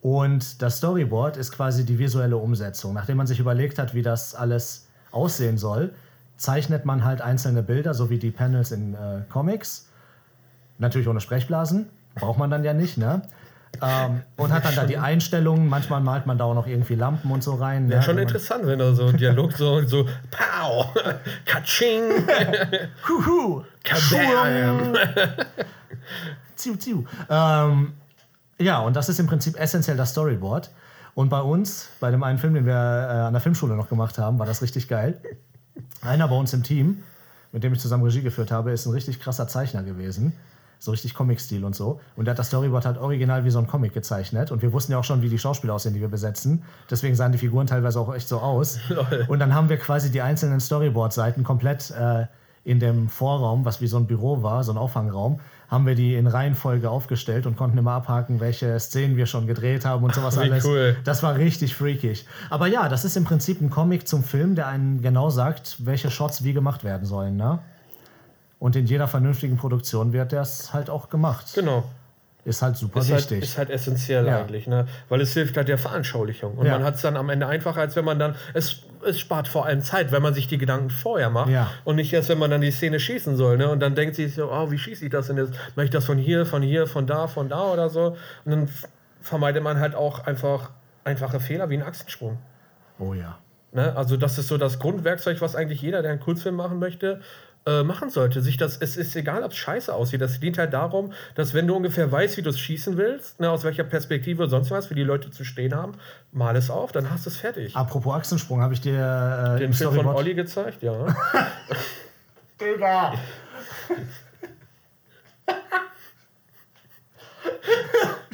Und 0.00 0.62
das 0.62 0.78
Storyboard 0.78 1.36
ist 1.36 1.50
quasi 1.50 1.84
die 1.84 1.98
visuelle 1.98 2.36
Umsetzung. 2.36 2.94
Nachdem 2.94 3.16
man 3.16 3.26
sich 3.26 3.40
überlegt 3.40 3.78
hat, 3.78 3.92
wie 3.92 4.02
das 4.02 4.36
alles 4.36 4.86
aussehen 5.10 5.58
soll, 5.58 5.92
zeichnet 6.36 6.84
man 6.84 7.04
halt 7.04 7.22
einzelne 7.22 7.62
Bilder, 7.62 7.92
so 7.92 8.08
wie 8.08 8.18
die 8.18 8.30
Panels 8.30 8.70
in 8.70 8.94
äh, 8.94 9.22
Comics. 9.28 9.88
Natürlich 10.78 11.08
ohne 11.08 11.20
Sprechblasen. 11.20 11.88
Braucht 12.14 12.38
man 12.38 12.50
dann 12.50 12.62
ja 12.62 12.72
nicht, 12.72 12.98
ne? 12.98 13.22
Ähm, 13.82 14.22
und 14.36 14.52
hat 14.52 14.64
dann 14.64 14.74
da 14.74 14.84
die 14.84 14.98
Einstellungen. 14.98 15.68
Manchmal 15.68 16.00
malt 16.00 16.26
man 16.26 16.38
da 16.38 16.44
auch 16.44 16.54
noch 16.54 16.66
irgendwie 16.66 16.94
Lampen 16.94 17.30
und 17.30 17.42
so 17.42 17.54
rein. 17.54 17.90
Ja, 17.90 17.96
ne, 17.96 18.02
schon 18.02 18.18
interessant, 18.18 18.66
wenn 18.66 18.78
da 18.78 18.94
so 18.94 19.06
ein 19.06 19.16
Dialog 19.16 19.52
so, 19.52 19.82
so 19.86 20.06
Pow! 20.30 20.86
Katsching! 21.44 22.02
Huhu, 23.08 23.62
Kabam! 23.84 24.94
Ziu, 26.54 26.76
ziu. 26.76 27.04
Ähm, 27.28 27.92
ja, 28.58 28.80
und 28.80 28.96
das 28.96 29.08
ist 29.08 29.20
im 29.20 29.26
Prinzip 29.26 29.58
essentiell 29.60 29.96
das 29.96 30.10
Storyboard. 30.10 30.70
Und 31.14 31.28
bei 31.28 31.40
uns, 31.40 31.88
bei 32.00 32.10
dem 32.10 32.22
einen 32.22 32.38
Film, 32.38 32.54
den 32.54 32.66
wir 32.66 32.74
äh, 32.74 33.26
an 33.26 33.32
der 33.32 33.40
Filmschule 33.40 33.74
noch 33.74 33.88
gemacht 33.88 34.18
haben, 34.18 34.38
war 34.38 34.46
das 34.46 34.62
richtig 34.62 34.88
geil. 34.88 35.18
Einer 36.02 36.28
bei 36.28 36.36
uns 36.36 36.52
im 36.52 36.62
Team, 36.62 37.02
mit 37.52 37.64
dem 37.64 37.72
ich 37.72 37.80
zusammen 37.80 38.04
Regie 38.04 38.22
geführt 38.22 38.50
habe, 38.50 38.70
ist 38.72 38.86
ein 38.86 38.92
richtig 38.92 39.20
krasser 39.20 39.48
Zeichner 39.48 39.82
gewesen. 39.82 40.32
So 40.78 40.90
richtig 40.90 41.14
Comic-Stil 41.14 41.64
und 41.64 41.74
so. 41.74 42.00
Und 42.16 42.26
der 42.26 42.32
hat 42.32 42.38
das 42.38 42.48
Storyboard 42.48 42.84
halt 42.84 42.98
original 42.98 43.44
wie 43.44 43.50
so 43.50 43.58
ein 43.58 43.66
Comic 43.66 43.94
gezeichnet. 43.94 44.50
Und 44.52 44.62
wir 44.62 44.72
wussten 44.72 44.92
ja 44.92 44.98
auch 44.98 45.04
schon, 45.04 45.22
wie 45.22 45.28
die 45.28 45.38
Schauspieler 45.38 45.74
aussehen, 45.74 45.94
die 45.94 46.00
wir 46.00 46.08
besetzen. 46.08 46.62
Deswegen 46.90 47.14
sahen 47.14 47.32
die 47.32 47.38
Figuren 47.38 47.66
teilweise 47.66 47.98
auch 48.00 48.14
echt 48.14 48.28
so 48.28 48.38
aus. 48.38 48.78
Und 49.28 49.38
dann 49.38 49.54
haben 49.54 49.68
wir 49.68 49.78
quasi 49.78 50.10
die 50.10 50.22
einzelnen 50.22 50.60
Storyboard-Seiten 50.60 51.44
komplett 51.44 51.90
äh, 51.90 52.26
in 52.66 52.80
dem 52.80 53.08
Vorraum, 53.08 53.64
was 53.64 53.80
wie 53.80 53.86
so 53.86 53.96
ein 53.96 54.06
Büro 54.06 54.42
war, 54.42 54.64
so 54.64 54.72
ein 54.72 54.78
Auffangraum, 54.78 55.38
haben 55.68 55.86
wir 55.86 55.94
die 55.94 56.16
in 56.16 56.26
Reihenfolge 56.26 56.90
aufgestellt 56.90 57.46
und 57.46 57.56
konnten 57.56 57.78
immer 57.78 57.92
abhaken, 57.92 58.40
welche 58.40 58.78
Szenen 58.80 59.16
wir 59.16 59.26
schon 59.26 59.46
gedreht 59.46 59.84
haben 59.84 60.04
und 60.04 60.14
sowas 60.14 60.36
alles. 60.38 60.64
cool. 60.64 60.96
Das 61.04 61.22
war 61.22 61.36
richtig 61.36 61.76
freakig. 61.76 62.26
Aber 62.50 62.66
ja, 62.66 62.88
das 62.88 63.04
ist 63.04 63.16
im 63.16 63.24
Prinzip 63.24 63.60
ein 63.60 63.70
Comic 63.70 64.08
zum 64.08 64.24
Film, 64.24 64.56
der 64.56 64.66
einen 64.66 65.00
genau 65.00 65.30
sagt, 65.30 65.76
welche 65.86 66.10
Shots 66.10 66.42
wie 66.42 66.52
gemacht 66.52 66.82
werden 66.82 67.06
sollen. 67.06 67.36
Ne? 67.36 67.60
Und 68.58 68.74
in 68.76 68.86
jeder 68.86 69.06
vernünftigen 69.08 69.56
Produktion 69.56 70.12
wird 70.12 70.32
das 70.32 70.72
halt 70.72 70.88
auch 70.90 71.08
gemacht. 71.08 71.52
Genau. 71.54 71.84
Ist 72.44 72.62
halt 72.62 72.76
super 72.76 73.00
Ist 73.00 73.10
halt, 73.10 73.22
wichtig. 73.22 73.42
ist 73.42 73.58
halt 73.58 73.70
essentiell 73.70 74.24
Ja. 74.26 74.38
eigentlich, 74.40 74.68
ne? 74.68 74.86
Weil 75.08 75.20
es 75.20 75.32
hilft 75.34 75.56
halt 75.56 75.66
der 75.66 75.78
Veranschaulichung. 75.78 76.54
Und 76.56 76.66
Ja. 76.66 76.72
man 76.74 76.84
hat 76.84 76.94
es 76.94 77.02
dann 77.02 77.16
am 77.16 77.28
Ende 77.28 77.48
einfacher, 77.48 77.80
als 77.80 77.96
wenn 77.96 78.04
man 78.04 78.18
dann. 78.20 78.36
Es, 78.54 78.82
es 79.04 79.18
spart 79.18 79.48
vor 79.48 79.66
allem 79.66 79.82
Zeit, 79.82 80.12
wenn 80.12 80.22
man 80.22 80.32
sich 80.32 80.46
die 80.46 80.56
Gedanken 80.56 80.90
vorher 80.90 81.28
macht. 81.28 81.50
Ja. 81.50 81.70
Und 81.84 81.96
nicht 81.96 82.12
erst, 82.12 82.28
wenn 82.28 82.38
man 82.38 82.50
dann 82.50 82.60
die 82.60 82.70
Szene 82.70 83.00
schießen 83.00 83.36
soll, 83.36 83.56
ne? 83.58 83.68
Und 83.68 83.80
dann 83.80 83.96
denkt 83.96 84.14
sich 84.14 84.34
so, 84.36 84.50
oh, 84.50 84.70
wie 84.70 84.78
schieße 84.78 85.04
ich 85.04 85.10
das 85.10 85.26
denn 85.26 85.36
jetzt? 85.38 85.52
Mache 85.74 85.84
ich 85.86 85.90
das 85.90 86.04
von 86.04 86.18
hier, 86.18 86.46
von 86.46 86.62
hier, 86.62 86.86
von 86.86 87.06
da, 87.06 87.26
von 87.26 87.48
da 87.48 87.64
oder 87.72 87.90
so? 87.90 88.16
Und 88.44 88.50
dann 88.52 88.68
vermeidet 89.20 89.62
man 89.64 89.80
halt 89.80 89.96
auch 89.96 90.20
einfach 90.20 90.70
einfache 91.02 91.40
Fehler 91.40 91.68
wie 91.68 91.74
einen 91.74 91.82
Achsensprung. 91.82 92.38
oh 93.00 93.12
ja. 93.12 93.38
Ne? 93.72 93.94
Also 93.96 94.16
das 94.16 94.38
ist 94.38 94.48
so 94.48 94.56
das 94.56 94.78
Grundwerkzeug, 94.78 95.40
was 95.40 95.54
eigentlich 95.56 95.82
jeder, 95.82 96.00
der 96.00 96.12
einen 96.12 96.20
Kurzfilm 96.20 96.54
machen 96.54 96.78
möchte, 96.78 97.20
äh, 97.66 97.82
machen 97.82 98.10
sollte. 98.10 98.40
Sich 98.40 98.56
das, 98.56 98.76
es 98.76 98.96
ist 98.96 99.16
egal, 99.16 99.42
ob 99.42 99.50
es 99.50 99.56
scheiße 99.58 99.92
aussieht. 99.92 100.20
Das 100.20 100.38
dient 100.38 100.56
halt 100.56 100.72
darum, 100.72 101.12
dass 101.34 101.52
wenn 101.52 101.66
du 101.66 101.74
ungefähr 101.74 102.10
weißt, 102.10 102.36
wie 102.36 102.42
du 102.42 102.50
es 102.50 102.60
schießen 102.60 102.96
willst, 102.96 103.40
ne, 103.40 103.50
aus 103.50 103.64
welcher 103.64 103.84
Perspektive 103.84 104.42
oder 104.42 104.50
sonst 104.50 104.70
was, 104.70 104.88
wie 104.90 104.94
die 104.94 105.02
Leute 105.02 105.30
zu 105.30 105.44
stehen 105.44 105.74
haben, 105.74 105.94
mal 106.30 106.54
es 106.54 106.70
auf, 106.70 106.92
dann 106.92 107.10
hast 107.10 107.26
du 107.26 107.30
es 107.30 107.36
fertig. 107.36 107.74
Apropos 107.74 108.14
Achsensprung, 108.14 108.62
habe 108.62 108.74
ich 108.74 108.80
dir 108.80 109.54
äh, 109.56 109.58
Den 109.58 109.72
Film 109.72 109.94
von. 109.94 110.06
Olli 110.06 110.34
gezeigt, 110.34 110.82
ja. 110.82 111.14
Digga! 112.60 113.14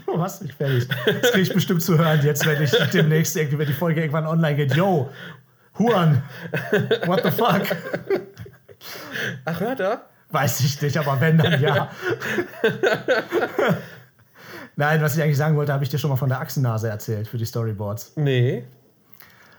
Du 0.05 0.19
machst 0.19 0.43
mich 0.43 0.53
fertig. 0.53 0.87
Das 1.07 1.33
krieg 1.33 1.43
ich 1.43 1.55
bestimmt 1.55 1.83
zu 1.83 1.97
hören 1.97 2.21
jetzt, 2.23 2.45
wenn 2.45 2.63
ich 2.63 2.71
demnächst 2.93 3.35
irgendwie, 3.35 3.59
wenn 3.59 3.67
die 3.67 3.73
Folge 3.73 4.01
irgendwann 4.03 4.27
online 4.27 4.57
geht. 4.57 4.75
Yo, 4.75 5.09
Huan, 5.79 6.23
what 7.07 7.23
the 7.25 7.31
fuck? 7.31 7.63
Ach, 9.45 9.61
hört 9.61 9.81
er? 9.81 10.07
Weiß 10.31 10.61
ich 10.61 10.81
nicht, 10.81 10.97
aber 10.97 11.21
wenn, 11.21 11.39
dann 11.39 11.61
ja. 11.61 11.91
Nein, 14.77 15.03
was 15.03 15.17
ich 15.17 15.23
eigentlich 15.23 15.37
sagen 15.37 15.57
wollte, 15.57 15.73
habe 15.73 15.85
ich 15.85 15.91
dir 15.91 15.99
schon 15.99 16.09
mal 16.09 16.17
von 16.17 16.31
der 16.31 16.41
Achsennase 16.41 16.89
erzählt 16.89 17.29
für 17.29 17.37
die 17.37 17.45
Storyboards. 17.45 18.13
Nee. 18.17 18.65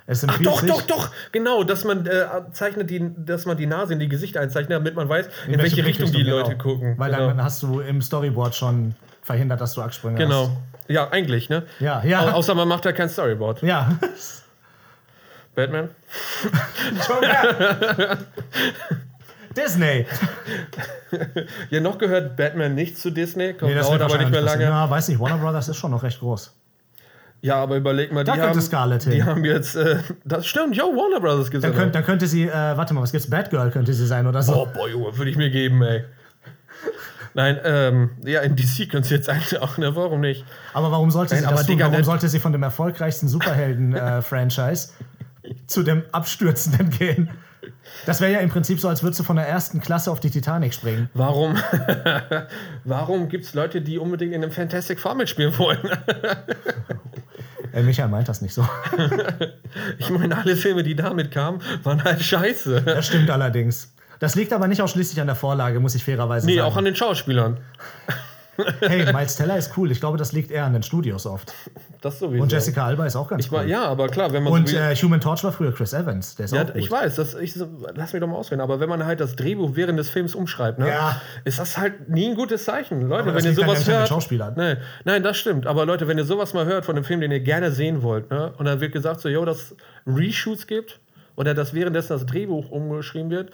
Es 0.06 0.28
Ach 0.28 0.38
doch, 0.40 0.62
doch, 0.66 0.82
doch, 0.82 1.12
genau, 1.32 1.64
dass 1.64 1.86
man 1.86 2.06
äh, 2.06 2.26
zeichnet 2.52 2.90
die, 2.90 3.10
dass 3.18 3.46
man 3.46 3.56
die 3.56 3.68
Nase 3.68 3.94
in 3.94 4.00
die 4.00 4.10
Gesichter 4.10 4.42
einzeichnet, 4.42 4.72
damit 4.80 4.96
man 4.96 5.08
weiß, 5.08 5.30
in, 5.48 5.58
welche, 5.60 5.86
Richtung, 5.86 6.12
die 6.12 6.24
genau. 6.24 6.40
Leute 6.40 6.58
gucken. 6.58 6.96
Weil 6.98 7.12
genau. 7.12 7.28
dann 7.28 7.42
hast 7.42 7.64
du 7.64 7.80
im 7.80 8.02
Storyboard 8.02 8.54
schon 8.54 8.96
verhindert, 9.22 9.62
dass 9.62 9.74
du 9.76 9.82
Achssprünge 9.82 10.18
genau. 10.18 10.50
hast. 10.50 10.90
Ja, 10.90 11.10
eigentlich, 11.10 11.50
ne? 11.50 11.64
Ja, 11.80 12.04
ja. 12.04 12.20
Au 12.20 12.32
außer 12.32 12.54
man 12.54 12.68
macht 12.68 12.86
da 12.86 12.92
kein 12.92 13.08
Storyboard. 13.08 13.62
Ja. 13.62 13.98
Batman? 15.56 15.90
Disney. 19.54 20.06
Ja, 21.70 21.80
noch 21.80 22.00
gehört 22.00 22.36
Batman 22.38 22.74
nicht 22.74 22.98
zu 22.98 23.12
Disney, 23.12 23.54
kommt 23.54 23.70
Nee, 23.72 23.78
das 23.78 23.88
dauert 23.88 24.02
aber 24.02 24.18
nicht 24.18 24.32
mehr 24.32 24.42
lange. 24.42 24.64
Ja, 24.64 24.90
weiß 24.90 25.10
nicht, 25.10 25.20
Warner 25.20 25.38
Brothers 25.38 25.70
ist 25.70 25.78
schon 25.78 25.92
noch 25.92 26.02
recht 26.02 26.20
groß. 26.20 26.52
Ja, 27.42 27.58
aber 27.62 27.76
überleg 27.76 28.12
mal, 28.12 28.24
die 28.24 28.32
Da 28.32 28.38
könnte 28.38 28.50
haben, 28.50 28.62
Scarlett 28.62 29.06
die 29.06 29.12
hin. 29.12 29.26
haben 29.26 29.46
jetzt, 29.46 29.76
äh, 29.76 29.98
das 30.26 30.48
stimmt, 30.48 30.76
yo, 30.76 30.86
Warner 30.86 31.20
Brothers 31.20 31.52
gibt's 31.52 31.62
Dann, 31.64 31.74
ja 31.74 31.78
könnt, 31.80 31.94
dann 31.94 32.04
könnte 32.04 32.26
sie, 32.26 32.46
äh, 32.46 32.52
warte 32.52 32.94
mal, 32.94 33.02
was 33.02 33.12
gibt's? 33.12 33.30
Batgirl 33.30 33.70
könnte 33.70 33.94
sie 33.94 34.08
sein 34.08 34.26
oder 34.26 34.42
so. 34.42 34.56
Oh, 34.56 34.68
boah, 34.74 34.88
Junge, 34.90 35.16
würde 35.18 35.30
ich 35.30 35.38
mir 35.38 35.50
geben, 35.52 35.82
ey. 35.84 36.04
Nein, 37.36 37.60
ähm, 37.64 38.12
ja, 38.24 38.42
in 38.42 38.56
DC 38.56 38.90
können 38.90 39.04
sie 39.04 39.14
jetzt 39.16 39.30
eigentlich 39.30 39.60
auch, 39.62 39.78
ne, 39.78 39.96
warum 39.96 40.22
nicht? 40.22 40.46
Aber 40.74 40.92
warum 40.92 41.12
sollte 41.12 41.36
sie 41.36 41.42
Nein, 41.42 41.52
das 41.52 41.60
aber 41.60 41.68
tun? 41.68 41.78
Digga, 41.78 41.92
Warum 41.92 42.04
sollte 42.04 42.28
sie 42.30 42.40
von 42.40 42.54
dem 42.54 42.64
erfolgreichsten 42.64 43.28
Superhelden-Franchise 43.28 44.94
zu 45.68 45.84
dem 45.84 46.04
abstürzenden 46.12 46.90
gehen? 46.92 47.30
Das 48.06 48.22
wäre 48.22 48.32
ja 48.34 48.40
im 48.40 48.50
Prinzip 48.50 48.80
so, 48.80 48.88
als 48.88 49.04
würdest 49.04 49.20
du 49.20 49.24
von 49.24 49.36
der 49.36 49.48
ersten 49.48 49.82
Klasse 49.82 50.12
auf 50.12 50.20
die 50.20 50.30
Titanic 50.30 50.74
springen. 50.74 51.10
Warum, 51.14 51.58
warum 52.84 53.30
gibt's 53.30 53.54
Leute, 53.54 53.82
die 53.82 53.98
unbedingt 53.98 54.34
in 54.34 54.42
einem 54.44 54.52
Fantastic 54.52 55.00
Four 55.00 55.16
mitspielen 55.16 55.58
wollen? 55.58 55.80
Äh, 57.74 57.82
Michael 57.84 58.10
meint 58.10 58.30
das 58.30 58.42
nicht 58.42 58.54
so. 58.54 58.68
Ich 59.98 60.10
meine, 60.12 60.38
alle 60.38 60.56
Filme, 60.56 60.84
die 60.84 60.96
damit 60.96 61.32
kamen, 61.32 61.60
waren 61.84 62.04
halt 62.04 62.22
scheiße. 62.22 62.82
Das 62.84 63.08
stimmt 63.08 63.30
allerdings. 63.32 63.92
Das 64.20 64.36
liegt 64.36 64.54
aber 64.54 64.68
nicht 64.68 64.82
ausschließlich 64.82 65.20
an 65.20 65.26
der 65.28 65.36
Vorlage, 65.36 65.80
muss 65.80 65.96
ich 65.96 66.04
fairerweise 66.04 66.46
Nee, 66.46 66.58
sagen. 66.58 66.68
auch 66.68 66.78
an 66.78 66.86
den 66.86 66.96
Schauspielern. 66.96 67.58
Hey, 68.82 69.12
Miles 69.12 69.36
Teller 69.36 69.58
ist 69.58 69.76
cool. 69.78 69.92
Ich 69.92 70.00
glaube, 70.00 70.18
das 70.18 70.32
liegt 70.32 70.52
eher 70.52 70.66
an 70.66 70.74
den 70.74 70.84
Studios 70.84 71.26
oft. 71.26 71.54
Das 72.02 72.20
sowieso. 72.20 72.44
Und 72.44 72.52
Jessica 72.52 72.86
Alba 72.86 73.06
ist 73.06 73.16
auch 73.16 73.28
ganz 73.28 73.46
Ich 73.46 73.52
war, 73.52 73.64
cool. 73.64 73.70
ja, 73.70 73.86
aber 73.86 74.08
klar, 74.10 74.32
wenn 74.34 74.44
man 74.44 74.54
Und 74.54 74.70
so 74.70 74.78
äh, 74.78 74.96
Human 74.96 75.20
Torch 75.22 75.44
war 75.44 75.52
früher 75.52 75.74
Chris 75.74 75.94
Evans. 75.94 76.36
Der 76.36 76.46
ist 76.46 76.54
Ja, 76.54 76.62
auch 76.64 76.68
gut. 76.68 76.76
ich 76.76 76.92
weiß, 76.92 77.16
das, 77.16 77.34
ich, 77.36 77.56
lass 77.96 78.14
mich 78.14 78.20
doch 78.20 78.28
mal 78.28 78.36
ausreden, 78.36 78.62
aber 78.62 78.80
wenn 78.80 78.90
man 78.90 79.06
halt 79.06 79.20
das 79.20 79.36
Drehbuch 79.36 79.72
während 79.74 79.98
des 79.98 80.10
Films 80.10 80.36
umschreibt, 80.36 80.80
ne, 80.80 80.90
Ja. 80.90 81.22
ist 81.46 81.60
das 81.60 81.78
halt 81.78 82.10
nie 82.10 82.30
ein 82.30 82.36
gutes 82.36 82.66
Zeichen. 82.66 83.02
Leute, 83.08 83.24
Aber 83.24 83.32
das 83.34 83.44
wenn 83.44 83.52
ihr 83.52 83.56
sowas 83.56 83.88
hört. 83.88 84.08
Schauspielern. 84.08 84.54
Nee, 84.58 84.76
nein, 85.06 85.24
das 85.24 85.38
stimmt. 85.38 85.66
Aber 85.66 85.86
Leute, 85.86 86.08
wenn 86.08 86.18
ihr 86.18 86.26
sowas 86.26 86.54
mal 86.54 86.66
hört 86.66 86.86
von 86.86 86.96
einem 86.96 87.06
Film, 87.06 87.22
den 87.22 87.32
ihr 87.32 87.40
gerne 87.40 87.72
sehen 87.72 88.02
wollt, 88.04 88.30
ne, 88.32 88.54
und 88.58 88.66
dann 88.66 88.80
wird 88.82 88.92
gesagt, 88.92 89.22
so, 89.22 89.30
yo, 89.30 89.46
dass 89.46 89.76
Reshoots 90.06 90.68
gibt 90.68 91.00
oder 91.36 91.54
dass 91.54 91.74
währenddessen 91.74 92.14
das 92.14 92.26
Drehbuch 92.26 92.70
umgeschrieben 92.70 93.32
wird, 93.32 93.52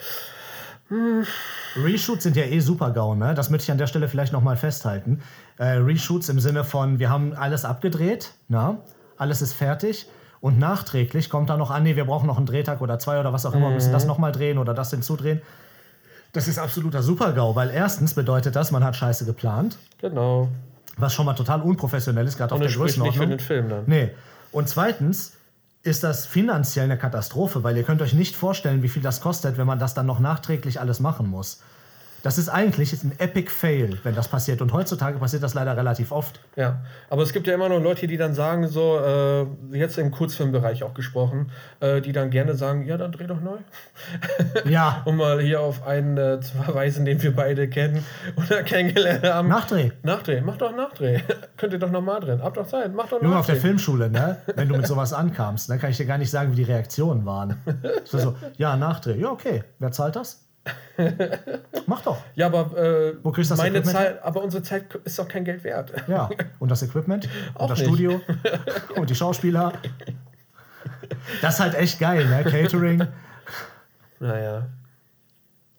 Reshoots 1.76 2.24
sind 2.24 2.36
ja 2.36 2.44
eh 2.44 2.60
super 2.60 2.92
GAU, 2.92 3.16
ne? 3.16 3.34
Das 3.36 3.50
möchte 3.50 3.66
ich 3.66 3.72
an 3.72 3.78
der 3.78 3.88
Stelle 3.88 4.08
vielleicht 4.08 4.34
nochmal 4.34 4.58
festhalten. 4.58 5.22
Äh, 5.58 5.66
Reshoots 5.78 6.30
im 6.30 6.40
Sinne 6.40 6.64
von, 6.64 7.00
wir 7.00 7.10
haben 7.10 7.34
alles 7.34 7.66
abgedreht, 7.66 8.32
na? 8.48 8.80
alles 9.18 9.42
ist 9.42 9.54
fertig 9.54 10.08
und 10.42 10.58
nachträglich 10.58 11.30
kommt 11.30 11.50
da 11.50 11.58
noch 11.58 11.70
an, 11.70 11.84
nee, 11.84 11.96
wir 11.96 12.06
brauchen 12.06 12.28
noch 12.28 12.38
einen 12.38 12.46
Drehtag 12.46 12.82
oder 12.82 12.98
zwei 12.98 13.20
oder 13.20 13.34
was 13.34 13.46
auch 13.46 13.54
immer, 13.54 13.70
müssen 13.70 13.92
das 13.92 14.06
nochmal 14.06 14.32
drehen 14.32 14.58
oder 14.58 14.74
das 14.74 14.92
hinzudrehen. 14.92 15.42
Das 16.32 16.48
ist 16.48 16.58
absoluter 16.60 17.04
Super-GAU, 17.04 17.56
weil 17.56 17.70
erstens 17.70 18.14
bedeutet 18.14 18.56
das, 18.56 18.72
man 18.72 18.84
hat 18.84 18.96
Scheiße 18.96 19.26
geplant, 19.26 19.78
genau. 20.00 20.48
was 20.98 21.14
schon 21.14 21.26
mal 21.26 21.34
total 21.34 21.62
unprofessionell 21.62 22.26
ist, 22.26 22.38
gerade 22.38 22.54
auf 22.54 22.62
der 22.62 22.70
spricht 22.70 22.98
nicht 23.00 23.18
für 23.18 23.28
Größenordnung. 23.28 23.38
den 23.38 23.40
Film 23.40 23.70
dann. 23.70 23.84
Nee. 23.88 24.12
Und 24.52 24.70
zweitens 24.70 25.34
ist 25.84 26.04
das 26.04 26.26
finanziell 26.26 26.86
eine 26.86 26.98
Katastrophe, 26.98 27.64
weil 27.64 27.78
ihr 27.78 27.84
könnt 27.84 28.02
euch 28.02 28.14
nicht 28.14 28.36
vorstellen, 28.36 28.84
wie 28.84 28.90
viel 28.90 29.02
das 29.02 29.22
kostet, 29.22 29.58
wenn 29.58 29.68
man 29.68 29.80
das 29.80 29.94
dann 29.94 30.06
noch 30.06 30.20
nachträglich 30.20 30.80
alles 30.80 31.00
machen 31.00 31.30
muss. 31.30 31.62
Das 32.24 32.38
ist 32.38 32.50
eigentlich 32.50 32.92
ein 33.04 33.14
Epic 33.18 33.50
Fail, 33.50 33.98
wenn 34.04 34.16
das 34.16 34.28
passiert. 34.28 34.62
Und 34.62 34.74
heutzutage 34.74 35.20
passiert 35.20 35.44
das 35.44 35.54
leider 35.54 35.76
relativ 35.78 36.12
oft. 36.12 36.40
Ja, 36.56 36.82
aber 37.10 37.24
es 37.24 37.34
gibt 37.34 37.48
ja 37.48 37.54
immer 37.54 37.70
noch 37.70 37.80
Leute, 37.80 38.08
die 38.08 38.18
dann 38.18 38.34
sagen, 38.34 38.68
so, 38.68 39.00
äh, 39.00 39.46
jetzt 39.78 39.98
im 39.98 40.12
Kurzfilmbereich 40.12 40.84
auch 40.84 40.94
gesprochen, 40.94 41.52
äh, 41.80 42.02
die 42.02 42.12
dann 42.12 42.30
gerne 42.30 42.56
sagen, 42.56 42.86
ja, 42.86 42.98
dann 42.98 43.12
dreh 43.12 43.28
doch 43.28 43.42
neu. 43.42 43.58
Ja, 44.66 45.02
Um 45.06 45.18
mal 45.18 45.40
hier 45.40 45.62
auf 45.62 45.86
einen 45.86 46.18
äh, 46.18 46.40
zu 46.42 46.58
verweisen, 46.58 47.06
den 47.06 47.22
wir 47.22 47.36
beide 47.36 47.70
kennen 47.70 48.06
oder 48.36 48.64
kennengelernt 48.64 49.24
haben. 49.24 49.48
Nachdreh. 49.48 49.92
Nachdreh, 50.04 50.42
mach 50.42 50.58
doch 50.58 50.76
Nachdreh. 50.76 51.22
Könnt 51.58 51.74
ihr 51.74 51.80
doch 51.80 51.92
nochmal 51.92 52.20
drehen. 52.20 52.42
Habt 52.44 52.58
doch 52.58 52.68
Zeit, 52.68 52.94
mach 52.94 53.08
doch 53.08 53.22
Junge, 53.22 53.38
auf 53.38 53.46
der. 53.46 53.56
Filmschule, 53.56 54.10
ne? 54.10 54.38
wenn 54.56 54.68
du 54.70 54.76
mit 54.76 54.88
sowas 54.88 55.14
ankamst, 55.14 55.70
dann 55.70 55.80
kann 55.80 55.92
ich 55.92 55.98
dir 55.98 56.06
gar 56.06 56.18
nicht 56.18 56.32
sagen, 56.32 56.52
wie 56.52 56.56
die 56.56 56.64
Reaktionen 56.64 57.26
waren. 57.26 57.58
War 58.12 58.22
so, 58.22 58.36
ja, 58.58 58.76
Nachdreh. 58.76 59.20
Ja, 59.20 59.32
okay. 59.32 59.64
Wer 59.80 59.92
zahlt 59.92 60.16
das? 60.16 60.49
Mach 61.88 62.02
doch. 62.02 62.18
Ja, 62.36 62.48
aber 62.48 62.78
äh, 62.78 63.14
Wo 63.24 63.32
kriegst 63.32 63.50
du 63.50 63.54
das 63.54 63.64
meine 63.64 63.78
Equipment 63.78 63.98
Zeit, 63.98 64.24
aber 64.24 64.44
unsere 64.44 64.64
Zeit 64.64 64.94
ist 65.06 65.18
doch 65.18 65.28
kein 65.28 65.46
Geld 65.46 65.64
wert. 65.64 65.94
Ja, 66.08 66.30
und 66.60 66.70
das 66.70 66.84
Equipment 66.84 67.28
Auch 67.56 67.62
und 67.64 67.70
das 67.72 67.80
nicht. 67.80 67.88
Studio 67.88 68.22
und 68.96 69.10
die 69.10 69.16
Schauspieler. 69.16 69.74
Das 71.42 71.56
ist 71.56 71.60
halt 71.62 71.76
echt 71.76 72.00
geil, 72.00 72.28
ne? 72.28 72.44
Catering. 72.44 73.08
Naja. 74.20 74.68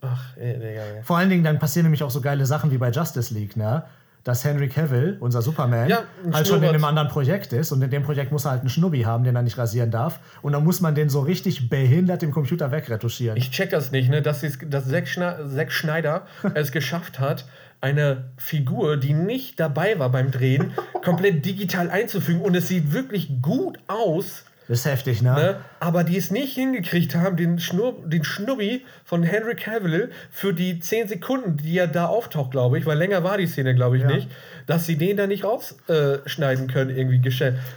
Ach, 0.00 0.36
ey, 0.36 0.54
Digga. 0.54 0.82
ey. 0.82 1.02
Vor 1.02 1.18
allen 1.18 1.28
Dingen, 1.28 1.44
dann 1.44 1.58
passieren 1.58 1.84
nämlich 1.84 2.02
auch 2.02 2.10
so 2.10 2.20
geile 2.20 2.46
Sachen 2.46 2.70
wie 2.70 2.78
bei 2.78 2.90
Justice 2.90 3.34
League, 3.34 3.56
ne? 3.56 3.84
Dass 4.24 4.44
Henry 4.44 4.68
Cavill, 4.68 5.16
unser 5.20 5.42
Superman, 5.42 5.88
Ja, 5.88 6.04
halt 6.32 6.46
schon 6.46 6.62
in 6.62 6.68
einem 6.68 6.84
anderen 6.84 7.08
Projekt 7.08 7.52
ist 7.52 7.72
und 7.72 7.82
in 7.82 7.90
dem 7.90 8.02
Projekt 8.02 8.32
muss 8.32 8.44
er 8.44 8.52
halt 8.52 8.60
einen 8.60 8.68
Schnubbi 8.68 9.02
haben, 9.02 9.24
den 9.24 9.34
er 9.34 9.42
nicht 9.42 9.56
rasieren 9.56 9.90
darf. 9.90 10.20
Und 10.42 10.52
dann 10.52 10.64
muss 10.64 10.80
man 10.80 10.94
den 10.94 11.08
so 11.08 11.20
richtig 11.20 11.70
behindert 11.70 12.22
im 12.22 12.30
Computer 12.30 12.70
wegretuschieren. 12.70 13.36
Ich 13.36 13.50
check 13.50 13.70
das 13.70 13.92
nicht, 13.92 14.10
ne? 14.10 14.20
dass, 14.22 14.44
dass 14.68 14.88
Zack, 14.88 15.06
Zack 15.06 15.72
Schneider 15.72 16.26
es 16.54 16.72
geschafft 16.72 17.18
hat, 17.18 17.46
eine 17.80 18.24
Figur, 18.36 18.98
die 18.98 19.14
nicht 19.14 19.58
dabei 19.58 19.98
war 19.98 20.10
beim 20.10 20.30
Drehen, 20.30 20.72
komplett 21.02 21.46
digital 21.46 21.90
einzufügen. 21.90 22.42
Und 22.42 22.54
es 22.54 22.68
sieht 22.68 22.92
wirklich 22.92 23.40
gut 23.40 23.78
aus. 23.86 24.44
Das 24.70 24.80
ist 24.80 24.84
heftig, 24.84 25.20
ne? 25.20 25.34
Ne? 25.34 25.56
Aber 25.80 26.04
die 26.04 26.16
es 26.16 26.30
nicht 26.30 26.54
hingekriegt 26.54 27.16
haben, 27.16 27.36
den, 27.36 27.58
Schnur, 27.58 27.96
den 28.06 28.22
Schnubbi 28.22 28.84
von 29.04 29.24
Henry 29.24 29.56
Cavill 29.56 30.12
für 30.30 30.54
die 30.54 30.78
10 30.78 31.08
Sekunden, 31.08 31.56
die 31.56 31.76
er 31.76 31.88
da 31.88 32.06
auftaucht, 32.06 32.52
glaube 32.52 32.78
ich, 32.78 32.86
weil 32.86 32.96
länger 32.96 33.24
war 33.24 33.36
die 33.36 33.48
Szene, 33.48 33.74
glaube 33.74 33.96
ich, 33.96 34.04
Ja. 34.04 34.08
nicht, 34.14 34.30
dass 34.68 34.86
sie 34.86 34.96
den 34.96 35.16
da 35.16 35.26
nicht 35.26 35.42
rausschneiden 35.42 36.68
äh, 36.68 36.72
können, 36.72 36.96
irgendwie 36.96 37.18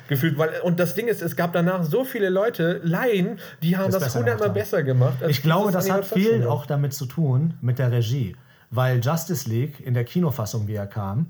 gefühlt. 0.08 0.38
Weil, 0.38 0.62
und 0.62 0.80
das 0.80 0.94
Ding 0.94 1.08
ist, 1.08 1.24
es 1.24 1.36
gab 1.36 1.54
danach 1.54 1.84
so 1.84 2.06
viele 2.06 2.30
Leute, 2.30 2.80
Laien, 2.84 3.40
die 3.64 3.76
haben 3.76 3.92
Das 3.92 4.04
besser 4.04 4.20
hundertmal 4.20 4.52
besser 4.52 4.84
gemacht. 4.84 5.18
als 5.24 5.32
Ich 5.32 5.42
glaube, 5.42 5.72
das 5.72 5.90
hat 5.90 6.06
viel 6.06 6.46
auch 6.46 6.68
damit 6.68 6.94
zu 6.94 7.08
tun 7.08 7.56
mit 7.62 7.80
der 7.80 7.92
Regie. 7.92 8.36
Weil 8.70 9.00
Justice 9.00 9.50
League 9.50 9.80
in 9.84 9.96
der 9.96 10.04
Kinofassung, 10.04 10.68
wie 10.68 10.76
er 10.76 10.86
kam, 10.86 11.26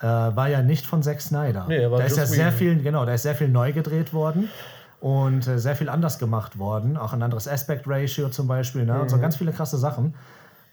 äh, 0.00 0.04
war 0.06 0.48
ja 0.48 0.62
nicht 0.62 0.86
von 0.86 1.02
Zack 1.02 1.20
Snyder. 1.20 1.66
Nee, 1.68 1.78
er 1.78 1.90
war 1.90 1.98
da 1.98 2.04
ist 2.04 2.16
ja 2.16 2.26
sehr 2.26 2.52
viel, 2.52 2.82
genau, 2.82 3.04
da 3.04 3.14
ist 3.14 3.22
sehr 3.22 3.34
viel 3.34 3.48
neu 3.48 3.72
gedreht 3.72 4.12
worden 4.12 4.48
und 5.00 5.46
äh, 5.46 5.58
sehr 5.58 5.76
viel 5.76 5.88
anders 5.88 6.18
gemacht 6.18 6.58
worden. 6.58 6.96
Auch 6.96 7.12
ein 7.12 7.22
anderes 7.22 7.48
Aspect 7.48 7.84
Ratio 7.86 8.28
zum 8.28 8.46
Beispiel, 8.46 8.84
ne? 8.84 8.94
Mhm. 8.94 9.00
Und 9.02 9.08
so 9.10 9.18
ganz 9.18 9.36
viele 9.36 9.52
krasse 9.52 9.78
Sachen. 9.78 10.14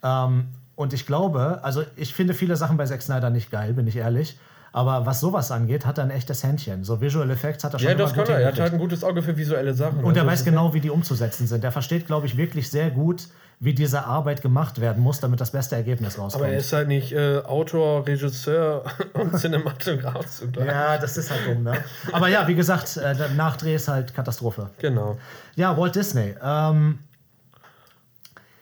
Ähm, 0.04 0.48
und 0.76 0.94
ich 0.94 1.06
glaube, 1.06 1.60
also 1.64 1.84
ich 1.96 2.14
finde 2.14 2.34
viele 2.34 2.56
Sachen 2.56 2.78
bei 2.78 2.86
Zack 2.86 3.02
Snyder 3.02 3.30
nicht 3.30 3.52
geil, 3.52 3.74
bin 3.74 3.88
ich 3.88 3.96
ehrlich. 3.96 4.38
Aber 4.76 5.06
was 5.06 5.20
sowas 5.20 5.52
angeht, 5.52 5.86
hat 5.86 6.00
er 6.00 6.04
ein 6.06 6.10
echtes 6.10 6.44
Händchen. 6.44 6.84
So 6.84 7.00
Visual 7.00 7.30
Effects 7.30 7.64
hat 7.64 7.74
er 7.74 7.80
schon 7.80 7.88
Ja, 7.90 7.94
immer 7.94 8.04
das 8.04 8.14
kann 8.14 8.26
er. 8.26 8.40
Er 8.40 8.48
hat 8.48 8.60
halt 8.60 8.74
ein 8.74 8.80
gutes 8.80 9.04
Auge 9.04 9.22
für 9.22 9.38
visuelle 9.38 9.76
Sachen. 9.76 10.00
Und 10.00 10.18
er 10.18 10.24
Also, 10.24 10.32
weiß 10.32 10.40
das 10.40 10.46
genau, 10.46 10.74
wie 10.74 10.80
die 10.80 10.90
umzusetzen 10.90 11.46
sind. 11.46 11.64
Er 11.64 11.72
versteht, 11.72 12.08
glaube 12.08 12.26
ich, 12.26 12.38
wirklich 12.38 12.72
sehr 12.72 12.90
gut, 12.90 13.28
wie 13.60 13.74
diese 13.74 14.06
Arbeit 14.06 14.42
gemacht 14.42 14.82
werden 14.82 15.02
muss, 15.02 15.20
damit 15.20 15.40
das 15.40 15.52
beste 15.52 15.76
Ergebnis 15.76 16.18
rauskommt. 16.18 16.44
Aber 16.44 16.54
er 16.54 16.60
ist 16.60 16.74
halt 16.74 16.88
nicht 16.88 17.14
äh, 17.14 17.40
Autor, 17.40 18.06
Regisseur 18.06 18.84
und 19.14 19.38
Cinematograph 19.38 20.26
zugleich. 20.28 20.68
ja, 20.68 20.98
das 20.98 21.18
ist 21.18 21.32
halt 21.32 21.48
dumm, 21.48 21.64
ne? 21.64 21.84
Aber 22.12 22.28
ja, 22.28 22.48
wie 22.48 22.56
gesagt, 22.56 22.98
äh, 22.98 23.16
der 23.16 23.30
Nachdreh 23.30 23.76
ist 23.76 23.88
halt 23.88 24.14
Katastrophe. 24.14 24.70
Genau. 24.80 25.18
Ja, 25.56 25.78
Walt 25.78 25.96
Disney. 25.96 26.36
Ähm, 26.42 27.00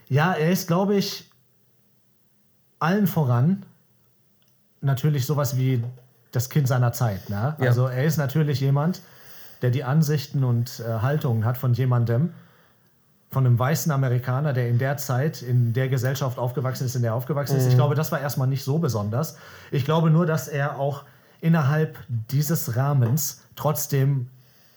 ja, 0.07 0.33
er 0.33 0.51
ist, 0.51 0.67
glaube 0.67 0.95
ich, 0.95 1.29
allen 2.79 3.07
voran 3.07 3.65
natürlich 4.81 5.25
sowas 5.25 5.57
wie 5.57 5.83
das 6.31 6.49
Kind 6.49 6.67
seiner 6.67 6.91
Zeit. 6.91 7.29
Ne? 7.29 7.55
Ja. 7.59 7.67
Also 7.67 7.87
er 7.87 8.03
ist 8.03 8.17
natürlich 8.17 8.59
jemand, 8.59 9.01
der 9.61 9.69
die 9.69 9.83
Ansichten 9.83 10.43
und 10.43 10.79
äh, 10.79 10.99
Haltungen 11.01 11.45
hat 11.45 11.57
von 11.57 11.73
jemandem, 11.73 12.33
von 13.31 13.45
einem 13.45 13.57
weißen 13.57 13.91
Amerikaner, 13.91 14.51
der 14.51 14.67
in 14.67 14.77
der 14.77 14.97
Zeit, 14.97 15.41
in 15.41 15.71
der 15.71 15.87
Gesellschaft 15.87 16.37
aufgewachsen 16.37 16.85
ist, 16.85 16.95
in 16.95 17.01
der 17.01 17.11
er 17.11 17.15
aufgewachsen 17.15 17.57
ist. 17.57 17.67
Ich 17.67 17.75
glaube, 17.75 17.95
das 17.95 18.11
war 18.11 18.19
erstmal 18.19 18.47
nicht 18.47 18.63
so 18.63 18.77
besonders. 18.77 19.37
Ich 19.71 19.85
glaube 19.85 20.11
nur, 20.11 20.25
dass 20.25 20.49
er 20.49 20.77
auch 20.77 21.03
innerhalb 21.39 21.97
dieses 22.09 22.75
Rahmens 22.75 23.41
trotzdem 23.55 24.27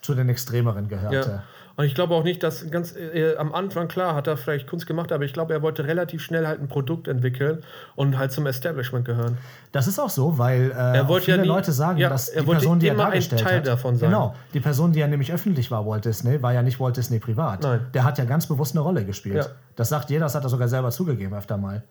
zu 0.03 0.15
den 0.15 0.29
Extremeren 0.29 0.89
gehörte. 0.89 1.31
Ja. 1.31 1.43
Und 1.77 1.87
ich 1.87 1.95
glaube 1.97 2.15
auch 2.15 2.23
nicht, 2.23 2.43
dass 2.45 2.71
ganz 2.71 2.95
äh, 2.95 3.35
am 3.37 3.53
Anfang, 3.53 3.89
klar, 3.89 4.15
hat 4.15 4.29
er 4.29 4.37
vielleicht 4.37 4.69
Kunst 4.69 4.87
gemacht, 4.87 5.11
aber 5.11 5.25
ich 5.25 5.33
glaube, 5.33 5.53
er 5.55 5.61
wollte 5.63 5.85
relativ 5.85 6.23
schnell 6.23 6.47
halt 6.47 6.61
ein 6.61 6.69
Produkt 6.69 7.09
entwickeln 7.09 7.65
und 7.97 8.17
halt 8.17 8.31
zum 8.31 8.47
Establishment 8.47 9.05
gehören. 9.05 9.39
Das 9.73 9.89
ist 9.89 9.99
auch 9.99 10.09
so, 10.11 10.39
weil 10.39 10.71
äh, 10.71 11.01
auch 11.01 11.09
wollte 11.09 11.25
viele 11.27 11.39
ja 11.39 11.43
nie- 11.43 11.49
Leute 11.49 11.73
sagen, 11.73 11.99
ja, 11.99 12.09
dass 12.09 12.29
er 12.29 12.43
die 12.43 12.51
Person, 12.51 12.79
die 12.79 12.87
er 12.87 12.95
immer 12.95 13.07
ein 13.07 13.11
dargestellt 13.11 13.43
Teil 13.43 13.59
hat, 13.59 13.67
davon 13.67 13.97
sein. 13.97 14.09
genau, 14.11 14.35
die 14.53 14.61
Person, 14.61 14.93
die 14.93 15.01
ja 15.01 15.09
nämlich 15.09 15.33
öffentlich 15.33 15.71
war, 15.73 15.85
Walt 15.85 16.05
Disney, 16.05 16.41
war 16.43 16.53
ja 16.53 16.63
nicht 16.63 16.79
Walt 16.79 16.97
Disney 16.97 17.19
privat. 17.19 17.63
Nein. 17.65 17.81
Der 17.93 18.05
hat 18.05 18.19
ja 18.19 18.25
ganz 18.25 18.47
bewusst 18.47 18.75
eine 18.75 18.81
Rolle 18.83 19.05
gespielt. 19.05 19.37
Ja. 19.37 19.47
Das 19.75 19.89
sagt 19.89 20.11
jeder, 20.11 20.27
das 20.27 20.35
hat 20.37 20.45
er 20.45 20.51
sogar 20.51 20.69
selber 20.69 20.93
zugegeben 20.93 21.35
öfter 21.35 21.57
mal. 21.57 21.83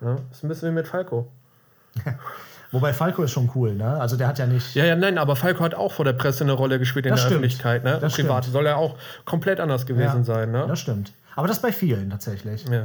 Ja? 0.00 0.18
Das 0.28 0.38
ist 0.38 0.44
ein 0.44 0.48
bisschen 0.48 0.68
wie 0.70 0.74
mit 0.74 0.86
Falco. 0.86 1.26
Wobei 2.72 2.92
Falco 2.92 3.22
ist 3.22 3.30
schon 3.32 3.50
cool, 3.54 3.74
ne? 3.74 4.00
Also 4.00 4.16
der 4.16 4.26
hat 4.28 4.38
ja 4.38 4.46
nicht. 4.46 4.74
Ja, 4.74 4.84
ja, 4.84 4.96
nein, 4.96 5.18
aber 5.18 5.36
Falco 5.36 5.62
hat 5.62 5.74
auch 5.74 5.92
vor 5.92 6.04
der 6.06 6.14
Presse 6.14 6.42
eine 6.44 6.52
Rolle 6.52 6.78
gespielt 6.78 7.04
in 7.06 7.10
Das 7.10 7.20
der 7.20 7.26
stimmt. 7.28 7.44
Öffentlichkeit. 7.44 7.84
Ne? 7.84 7.98
Das 8.00 8.14
Privat 8.14 8.44
stimmt. 8.44 8.52
soll 8.54 8.66
er 8.66 8.78
auch 8.78 8.96
komplett 9.26 9.60
anders 9.60 9.84
gewesen 9.86 10.18
Ja, 10.20 10.24
sein. 10.24 10.50
Ne? 10.50 10.64
Das 10.66 10.80
stimmt. 10.80 11.12
Aber 11.36 11.48
das 11.48 11.60
bei 11.60 11.70
vielen 11.70 12.10
tatsächlich. 12.10 12.64
Ja. 12.68 12.84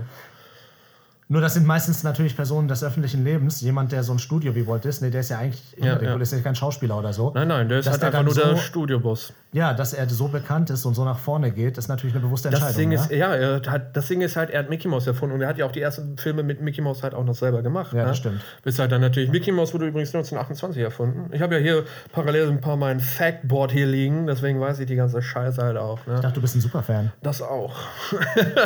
Nur 1.30 1.42
das 1.42 1.56
sind 1.56 1.66
meistens 1.66 2.04
natürlich 2.04 2.36
Personen 2.38 2.70
des 2.70 2.84
öffentlichen 2.86 3.24
Lebens. 3.26 3.60
Jemand, 3.60 3.92
der 3.92 4.04
so 4.04 4.14
ein 4.14 4.20
Studio 4.20 4.56
wie 4.56 4.66
Walt 4.66 4.86
Disney, 4.86 5.12
der 5.12 5.22
ist 5.22 5.30
ja 5.30 5.40
eigentlich 5.40 5.62
Ja, 5.78 6.02
ja. 6.02 6.16
Ist 6.16 6.32
ja 6.32 6.40
kein 6.40 6.56
Schauspieler 6.56 6.98
oder 6.98 7.12
so. 7.12 7.32
Nein, 7.36 7.50
nein, 7.50 7.68
der 7.68 7.80
ist 7.80 7.90
halt 7.90 8.02
der 8.02 8.08
einfach 8.10 8.24
nur 8.24 8.34
der 8.34 8.52
so- 8.52 8.58
Studioboss. 8.58 9.34
Ja, 9.54 9.74
dass 9.74 9.94
er 9.94 10.08
so 10.10 10.28
bekannt 10.28 10.70
ist 10.70 10.86
und 10.86 10.94
so 10.94 11.04
nach 11.06 11.18
vorne 11.20 11.52
geht, 11.52 11.78
ist 11.78 11.88
natürlich 11.88 12.14
eine 12.16 12.24
bewusste 12.24 12.50
Das 12.50 12.60
Entscheidung. 12.62 12.80
Ding 12.80 12.92
ja? 12.92 13.02
ist, 13.02 13.12
ja, 13.12 13.34
er 13.36 13.72
hat, 13.72 13.96
das 13.96 14.08
Ding 14.08 14.22
ist 14.22 14.36
halt, 14.36 14.50
er 14.52 14.60
hat 14.60 14.70
Mickey 14.70 14.88
Mouse 14.88 15.08
erfunden 15.08 15.36
und 15.36 15.42
er 15.42 15.48
hat 15.48 15.58
ja 15.58 15.66
auch 15.66 15.72
die 15.72 15.82
ersten 15.82 16.18
Filme 16.18 16.44
mit 16.44 16.62
Mickey 16.62 16.82
Mouse 16.82 17.02
halt 17.02 17.14
auch 17.14 17.24
noch 17.24 17.34
selber 17.36 17.62
gemacht. 17.62 17.92
Ja, 17.94 18.00
ne? 18.00 18.06
das 18.10 18.18
stimmt. 18.18 18.42
Bis 18.64 18.78
halt 18.78 18.92
dann 18.92 19.02
natürlich, 19.02 19.32
Mickey 19.32 19.52
Mouse 19.52 19.74
wurde 19.74 19.88
übrigens 19.88 20.10
1928 20.10 20.82
erfunden. 20.84 21.30
Ich 21.34 21.42
habe 21.42 21.56
ja 21.56 21.62
hier 21.62 21.84
parallel 22.12 22.50
ein 22.50 22.62
paar 22.62 22.76
mein 22.78 23.00
Factboard 23.00 23.72
hier 23.72 23.88
liegen, 23.88 24.28
deswegen 24.28 24.60
weiß 24.60 24.80
ich 24.80 24.86
die 24.86 24.96
ganze 24.98 25.22
Scheiße 25.22 25.62
halt 25.62 25.78
auch. 25.78 26.06
Ne? 26.06 26.16
Ich 26.16 26.22
dachte, 26.22 26.36
du 26.36 26.42
bist 26.42 26.56
ein 26.56 26.62
Superfan. 26.62 27.12
Das 27.24 27.42
auch. 27.42 27.74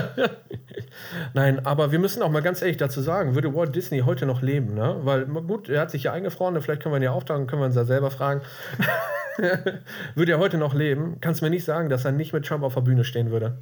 Nein, 1.34 1.66
aber 1.66 1.92
wir 1.92 2.00
müssen 2.00 2.22
auch 2.24 2.30
mal 2.32 2.42
ganz 2.42 2.51
ehrlich 2.60 2.76
dazu 2.76 3.00
sagen, 3.00 3.36
würde 3.36 3.56
Walt 3.56 3.74
Disney 3.74 4.00
heute 4.00 4.26
noch 4.26 4.42
leben, 4.42 4.74
ne? 4.74 4.98
Weil, 5.04 5.26
gut, 5.26 5.70
er 5.70 5.80
hat 5.80 5.92
sich 5.92 6.04
ja 6.04 6.12
eingefroren, 6.12 6.60
vielleicht 6.62 6.82
können 6.82 6.94
wir 6.94 7.00
ihn 7.00 7.04
ja 7.04 7.12
auftauchen, 7.12 7.48
können 7.48 7.62
wir 7.62 7.68
uns 7.68 7.76
ja 7.76 7.86
selber 7.86 8.12
fragen. 8.12 8.42
würde 10.16 10.34
er 10.34 10.40
heute 10.40 10.58
noch 10.58 10.74
leben, 10.74 11.18
kannst 11.22 11.40
du 11.40 11.46
mir 11.46 11.50
nicht 11.50 11.64
sagen, 11.64 11.88
dass 11.88 12.04
er 12.04 12.12
nicht 12.12 12.34
mit 12.34 12.46
Trump 12.46 12.64
auf 12.64 12.74
der 12.74 12.82
Bühne 12.82 13.06
stehen 13.06 13.32
würde. 13.32 13.58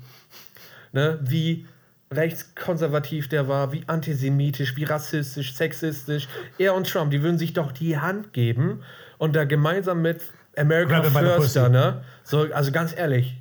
Ne? 0.91 1.19
Wie 1.21 1.67
rechtskonservativ 2.11 3.29
der 3.29 3.47
war, 3.47 3.71
wie 3.71 3.83
antisemitisch, 3.85 4.75
wie 4.75 4.83
rassistisch, 4.83 5.53
sexistisch. 5.53 6.27
Er 6.57 6.73
und 6.73 6.89
Trump, 6.89 7.11
die 7.11 7.21
würden 7.21 7.37
sich 7.37 7.53
doch 7.53 7.71
die 7.71 7.99
Hand 7.99 8.33
geben 8.33 8.81
und 9.19 9.35
da 9.35 9.45
gemeinsam 9.45 10.01
mit 10.01 10.21
America 10.57 11.03
First, 11.03 11.55
ne? 11.55 12.01
So, 12.23 12.47
also 12.51 12.71
ganz 12.71 12.97
ehrlich, 12.97 13.37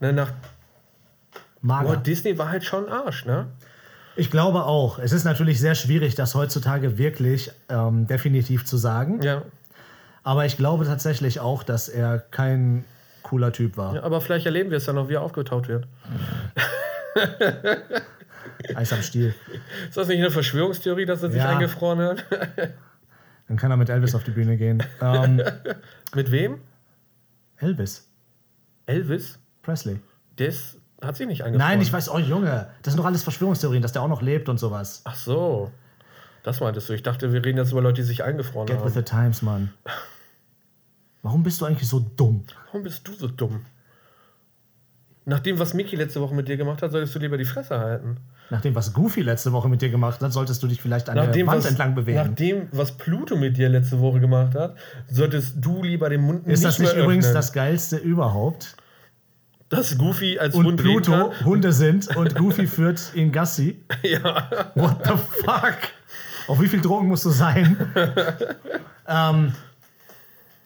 ne, 0.00 0.12
nach 0.12 0.32
Mager. 1.62 1.88
Walt 1.88 2.06
Disney 2.06 2.36
war 2.36 2.50
halt 2.50 2.64
schon 2.64 2.88
Arsch, 2.88 3.24
ne? 3.24 3.46
Ich 4.16 4.30
glaube 4.30 4.64
auch. 4.64 4.98
Es 4.98 5.12
ist 5.12 5.24
natürlich 5.24 5.58
sehr 5.60 5.74
schwierig, 5.74 6.14
das 6.14 6.34
heutzutage 6.34 6.98
wirklich 6.98 7.50
ähm, 7.68 8.06
definitiv 8.06 8.64
zu 8.64 8.76
sagen. 8.76 9.22
Ja. 9.22 9.42
Aber 10.22 10.46
ich 10.46 10.56
glaube 10.56 10.84
tatsächlich 10.84 11.40
auch, 11.40 11.62
dass 11.62 11.88
er 11.88 12.18
kein 12.18 12.84
cooler 13.22 13.52
Typ 13.52 13.76
war. 13.76 13.96
ja. 13.96 14.02
Aber 14.02 14.20
vielleicht 14.20 14.46
erleben 14.46 14.70
wir 14.70 14.78
es 14.78 14.84
dann 14.84 14.94
noch, 14.96 15.08
wie 15.08 15.14
er 15.14 15.22
aufgetaut 15.22 15.68
wird. 15.68 15.86
Eis 18.74 18.92
am 18.92 19.02
Stiel. 19.02 19.34
Ist 19.88 19.96
das 19.96 20.08
nicht 20.08 20.18
eine 20.18 20.30
Verschwörungstheorie, 20.30 21.06
dass 21.06 21.22
er 21.22 21.30
sich 21.30 21.40
Ja. 21.40 21.50
eingefroren 21.50 22.00
hat? 22.00 22.24
Dann 23.48 23.56
kann 23.58 23.70
er 23.70 23.76
mit 23.76 23.90
Elvis 23.90 24.14
auf 24.14 24.24
die 24.24 24.30
Bühne 24.30 24.56
gehen. 24.56 24.82
Ähm, 25.02 25.42
Mit 26.14 26.30
wem? 26.30 26.60
Elvis 27.58 28.08
Elvis? 28.86 29.38
Presley. 29.62 29.98
Der 30.38 30.48
ist, 30.48 30.78
hat 31.02 31.16
sich 31.16 31.26
nicht 31.26 31.42
eingefroren. 31.42 31.68
Nein, 31.70 31.80
ich 31.82 31.92
weiß, 31.92 32.08
oh 32.10 32.18
Junge, 32.18 32.68
das 32.82 32.92
sind 32.92 32.98
doch 33.00 33.06
alles 33.06 33.22
Verschwörungstheorien, 33.22 33.82
dass 33.82 33.92
der 33.92 34.02
auch 34.02 34.08
noch 34.08 34.22
lebt 34.22 34.48
und 34.48 34.58
sowas. 34.58 35.02
Ach 35.04 35.14
so. 35.16 35.70
Das 36.42 36.60
meintest 36.60 36.88
du. 36.88 36.92
Ich 36.92 37.02
dachte, 37.02 37.32
wir 37.32 37.44
reden 37.44 37.58
jetzt 37.58 37.72
über 37.72 37.80
Leute, 37.80 38.02
die 38.02 38.06
sich 38.06 38.22
eingefroren 38.22 38.66
Get 38.66 38.76
haben. 38.78 38.84
with 38.86 38.94
the 38.94 39.02
times, 39.02 39.40
Mann. 39.42 39.72
Warum 41.22 41.42
bist 41.42 41.60
du 41.60 41.64
eigentlich 41.64 41.88
so 41.88 42.00
dumm? 42.00 42.44
Warum 42.66 42.82
bist 42.82 43.06
du 43.08 43.14
so 43.14 43.28
dumm? 43.28 43.64
Nach 45.26 45.40
dem, 45.40 45.58
was 45.58 45.72
Mickey 45.72 45.96
letzte 45.96 46.20
Woche 46.20 46.34
mit 46.34 46.48
dir 46.48 46.58
gemacht 46.58 46.82
hat, 46.82 46.92
solltest 46.92 47.14
du 47.14 47.18
lieber 47.18 47.38
die 47.38 47.46
Fresse 47.46 47.78
halten. 47.78 48.18
Nach 48.50 48.60
dem, 48.60 48.74
was 48.74 48.92
Goofy 48.92 49.22
letzte 49.22 49.52
Woche 49.52 49.70
mit 49.70 49.80
dir 49.80 49.88
gemacht 49.88 50.20
hat, 50.20 50.32
solltest 50.34 50.62
du 50.62 50.66
dich 50.66 50.82
vielleicht 50.82 51.08
an 51.08 51.16
Nach 51.16 51.24
der 51.24 51.32
dem, 51.32 51.46
Wand 51.46 51.60
was, 51.60 51.66
entlang 51.70 51.94
bewegen. 51.94 52.18
nach 52.18 52.28
dem, 52.34 52.68
was 52.72 52.92
Pluto 52.98 53.34
mit 53.34 53.56
dir 53.56 53.70
letzte 53.70 54.00
Woche 54.00 54.20
gemacht 54.20 54.54
hat, 54.54 54.76
solltest 55.10 55.54
du 55.64 55.82
lieber 55.82 56.10
den 56.10 56.20
Mund 56.20 56.46
Ist 56.46 56.62
das 56.62 56.78
nicht 56.78 56.94
übrigens 56.94 57.24
öffnen. 57.24 57.34
das 57.36 57.54
Geilste 57.54 57.96
überhaupt? 57.96 58.76
Dass 59.76 59.96
Goofy 59.98 60.38
als 60.38 60.54
Und 60.54 60.66
Hund 60.66 60.80
Pluto? 60.80 61.32
Hunde 61.44 61.72
sind 61.72 62.14
und 62.16 62.34
Goofy 62.34 62.66
führt 62.66 63.12
ihn 63.14 63.32
Gassi? 63.32 63.80
Ja. 64.02 64.70
What 64.74 64.98
the 65.06 65.12
fuck? 65.44 65.78
Auf 66.46 66.60
wie 66.60 66.68
viel 66.68 66.80
Drogen 66.80 67.08
musst 67.08 67.24
du 67.24 67.30
sein? 67.30 67.76
ähm, 69.08 69.54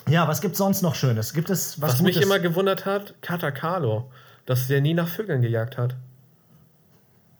ja, 0.09 0.27
was 0.27 0.41
gibt 0.41 0.57
sonst 0.57 0.83
noch 0.83 0.95
Schönes? 0.95 1.33
Gibt 1.33 1.51
es 1.51 1.81
was, 1.81 1.91
Was 1.93 1.99
Gutes? 1.99 2.17
mich 2.17 2.25
immer 2.25 2.39
gewundert 2.39 2.87
hat, 2.87 3.15
Katakalo, 3.23 4.11
dass 4.47 4.67
der 4.69 4.81
nie 4.81 4.95
nach 4.95 5.09
Vögeln 5.09 5.43
gejagt 5.43 5.77
hat. 5.79 5.95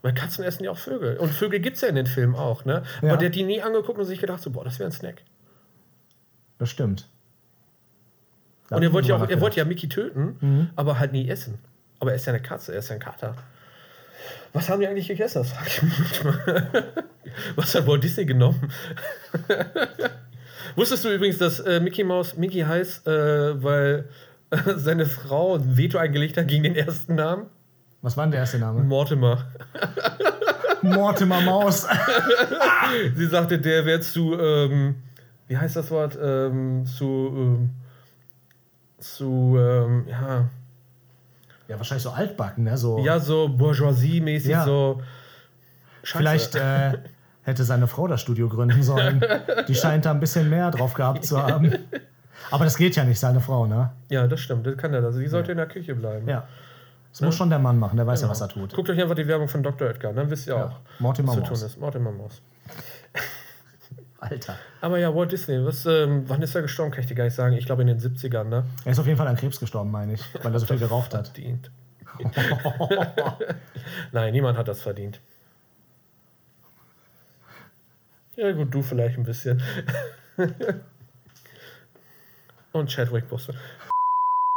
Weil 0.01 0.13
Katzen 0.13 0.45
essen 0.45 0.63
ja 0.63 0.71
auch 0.71 0.77
Vögel. 0.77 1.17
Und 1.17 1.33
Vögel 1.33 1.59
gibt 1.59 1.75
es 1.75 1.81
ja 1.81 1.89
in 1.89 1.95
den 1.95 2.05
Filmen 2.05 2.35
auch, 2.35 2.63
ne? 2.63 2.83
Ja. 3.01 3.09
Aber 3.09 3.17
der 3.17 3.27
hat 3.29 3.35
die 3.35 3.43
nie 3.43 3.61
angeguckt 3.61 3.99
und 3.99 4.05
sich 4.05 4.19
gedacht, 4.21 4.41
so, 4.41 4.49
boah, 4.51 4.63
das 4.63 4.79
wäre 4.79 4.89
ein 4.89 4.93
Snack. 4.93 5.23
das 6.57 6.69
stimmt. 6.69 7.09
Da 8.69 8.75
Und 8.75 8.83
er 8.83 8.93
wollte 8.93 9.09
ja, 9.09 9.15
auch, 9.17 9.27
er 9.27 9.41
wollte 9.41 9.57
ja 9.57 9.65
Mickey 9.65 9.89
töten, 9.89 10.71
aber 10.75 10.99
halt 10.99 11.11
nie 11.11 11.27
essen. 11.27 11.59
Aber 11.99 12.11
er 12.11 12.15
ist 12.15 12.25
ja 12.25 12.33
eine 12.33 12.41
Katze, 12.41 12.71
er 12.71 12.79
ist 12.79 12.89
ja 12.89 12.95
ein 12.95 13.01
Kater. 13.01 13.35
Was 14.53 14.69
haben 14.69 14.79
die 14.79 14.87
eigentlich 14.87 15.07
gegessen? 15.07 15.39
Das 15.39 15.51
frage 15.51 15.67
ich 15.67 15.81
mich 15.83 15.99
manchmal. 15.99 16.83
Was 17.55 17.75
hat 17.75 17.85
Walt 17.87 18.03
Disney 18.03 18.25
genommen? 18.25 18.71
Wusstest 20.75 21.05
du 21.05 21.13
übrigens, 21.13 21.37
dass 21.37 21.59
äh, 21.59 21.79
Mickey 21.79 22.03
Mouse 22.03 22.35
Mickey 22.35 22.61
heißt, 22.61 23.07
äh, 23.07 23.63
weil 23.63 24.09
äh, 24.49 24.57
seine 24.75 25.05
Frau 25.05 25.55
ein 25.55 25.77
Veto 25.77 25.97
eingelegt 25.97 26.37
hat 26.37 26.47
gegen 26.47 26.63
den 26.63 26.75
ersten 26.75 27.15
Namen? 27.15 27.45
Was 28.01 28.17
war 28.17 28.25
denn 28.25 28.31
der 28.31 28.41
erste 28.41 28.59
Name? 28.59 28.81
Mortimer. 28.81 29.45
Mortimer 30.81 31.41
Maus. 31.41 31.85
Sie 33.15 33.25
sagte, 33.27 33.59
der 33.59 33.85
wäre 33.85 33.99
zu, 33.99 34.39
ähm, 34.39 34.95
wie 35.47 35.57
heißt 35.57 35.75
das 35.75 35.91
Wort? 35.91 36.17
Ähm, 36.21 36.85
zu, 36.85 37.05
ähm, 37.35 37.69
zu, 38.99 39.55
ähm, 39.59 40.05
ja, 40.09 40.45
Ja, 41.67 41.77
wahrscheinlich 41.77 42.03
so 42.03 42.09
altbacken, 42.11 42.63
ne? 42.63 42.77
So. 42.77 42.99
ja, 42.99 43.19
so 43.19 43.47
Bourgeoisie-mäßig, 43.47 44.49
Ja. 44.51 44.65
so. 44.65 45.01
Scheiße. 46.03 46.17
Vielleicht 46.17 46.55
äh, 46.55 46.97
hätte 47.43 47.63
seine 47.63 47.87
Frau 47.87 48.07
das 48.07 48.21
Studio 48.21 48.49
gründen 48.49 48.81
sollen. 48.83 49.21
Die 49.67 49.75
scheint 49.75 50.05
da 50.05 50.11
ein 50.11 50.19
bisschen 50.19 50.49
mehr 50.49 50.71
drauf 50.71 50.93
gehabt 50.93 51.25
zu 51.25 51.41
haben. 51.41 51.73
Aber 52.51 52.63
das 52.63 52.77
geht 52.77 52.95
ja 52.95 53.03
nicht, 53.03 53.19
seine 53.19 53.41
Frau, 53.41 53.67
ne? 53.67 53.91
Ja, 54.09 54.25
das 54.27 54.39
stimmt, 54.39 54.65
das 54.65 54.77
kann 54.77 54.93
er. 54.93 55.03
Also, 55.03 55.19
die 55.19 55.27
sollte 55.27 55.51
in 55.51 55.57
der 55.57 55.67
Küche 55.67 55.93
bleiben. 55.93 56.27
Ja. 56.27 56.47
Das 57.11 57.21
muss 57.21 57.35
schon 57.35 57.49
der 57.49 57.59
Mann 57.59 57.77
machen, 57.79 57.97
der 57.97 58.05
weiß 58.07 58.21
ja, 58.21 58.29
was 58.29 58.39
er 58.41 58.47
tut. 58.49 58.73
Guckt 58.73 58.89
euch 58.89 59.01
einfach 59.01 59.15
die 59.15 59.27
Werbung 59.27 59.47
von 59.47 59.61
Dr. 59.63 59.87
Oetker, 59.87 60.13
dann 60.13 60.29
wisst 60.29 60.47
ihr 60.47 60.55
Ja. 60.55 60.65
auch, 60.65 60.71
Mortimer 60.99 61.29
was 61.29 61.35
zu 61.37 61.41
tun 61.41 61.65
ist. 61.65 61.79
Mortimer 61.79 62.11
Maus. 62.11 62.41
Alter. 64.19 64.57
Aber 64.81 64.97
ja, 64.97 65.15
Walt 65.15 65.31
Disney, 65.31 65.65
was, 65.65 65.85
ähm, 65.85 66.23
wann 66.27 66.41
ist 66.41 66.53
er 66.53 66.61
gestorben, 66.61 66.91
kann 66.91 67.01
ich 67.01 67.07
dir 67.07 67.15
gar 67.15 67.23
nicht 67.23 67.35
sagen. 67.35 67.55
Ich 67.55 67.65
glaube 67.65 67.83
in 67.83 67.87
den 67.87 67.99
70ern, 67.99 68.45
ne? 68.45 68.65
Er 68.83 68.91
ist 68.91 68.99
auf 68.99 69.05
jeden 69.05 69.17
Fall 69.17 69.27
an 69.27 69.37
Krebs 69.37 69.59
gestorben, 69.59 69.91
meine 69.91 70.13
ich, 70.13 70.21
weil 70.43 70.53
er 70.53 70.59
so 70.59 70.65
viel 70.65 70.77
geraucht 70.77 71.13
hat. 71.13 71.27
Verdient. 71.29 71.71
Nein, 74.11 74.33
niemand 74.33 74.57
hat 74.57 74.67
das 74.67 74.81
verdient. 74.81 75.21
Ja, 78.35 78.51
gut, 78.51 78.73
du 78.73 78.81
vielleicht 78.81 79.17
ein 79.17 79.23
bisschen. 79.23 79.61
Und 82.71 82.89
Chadwick 82.89 83.29
Boseman. 83.29 83.59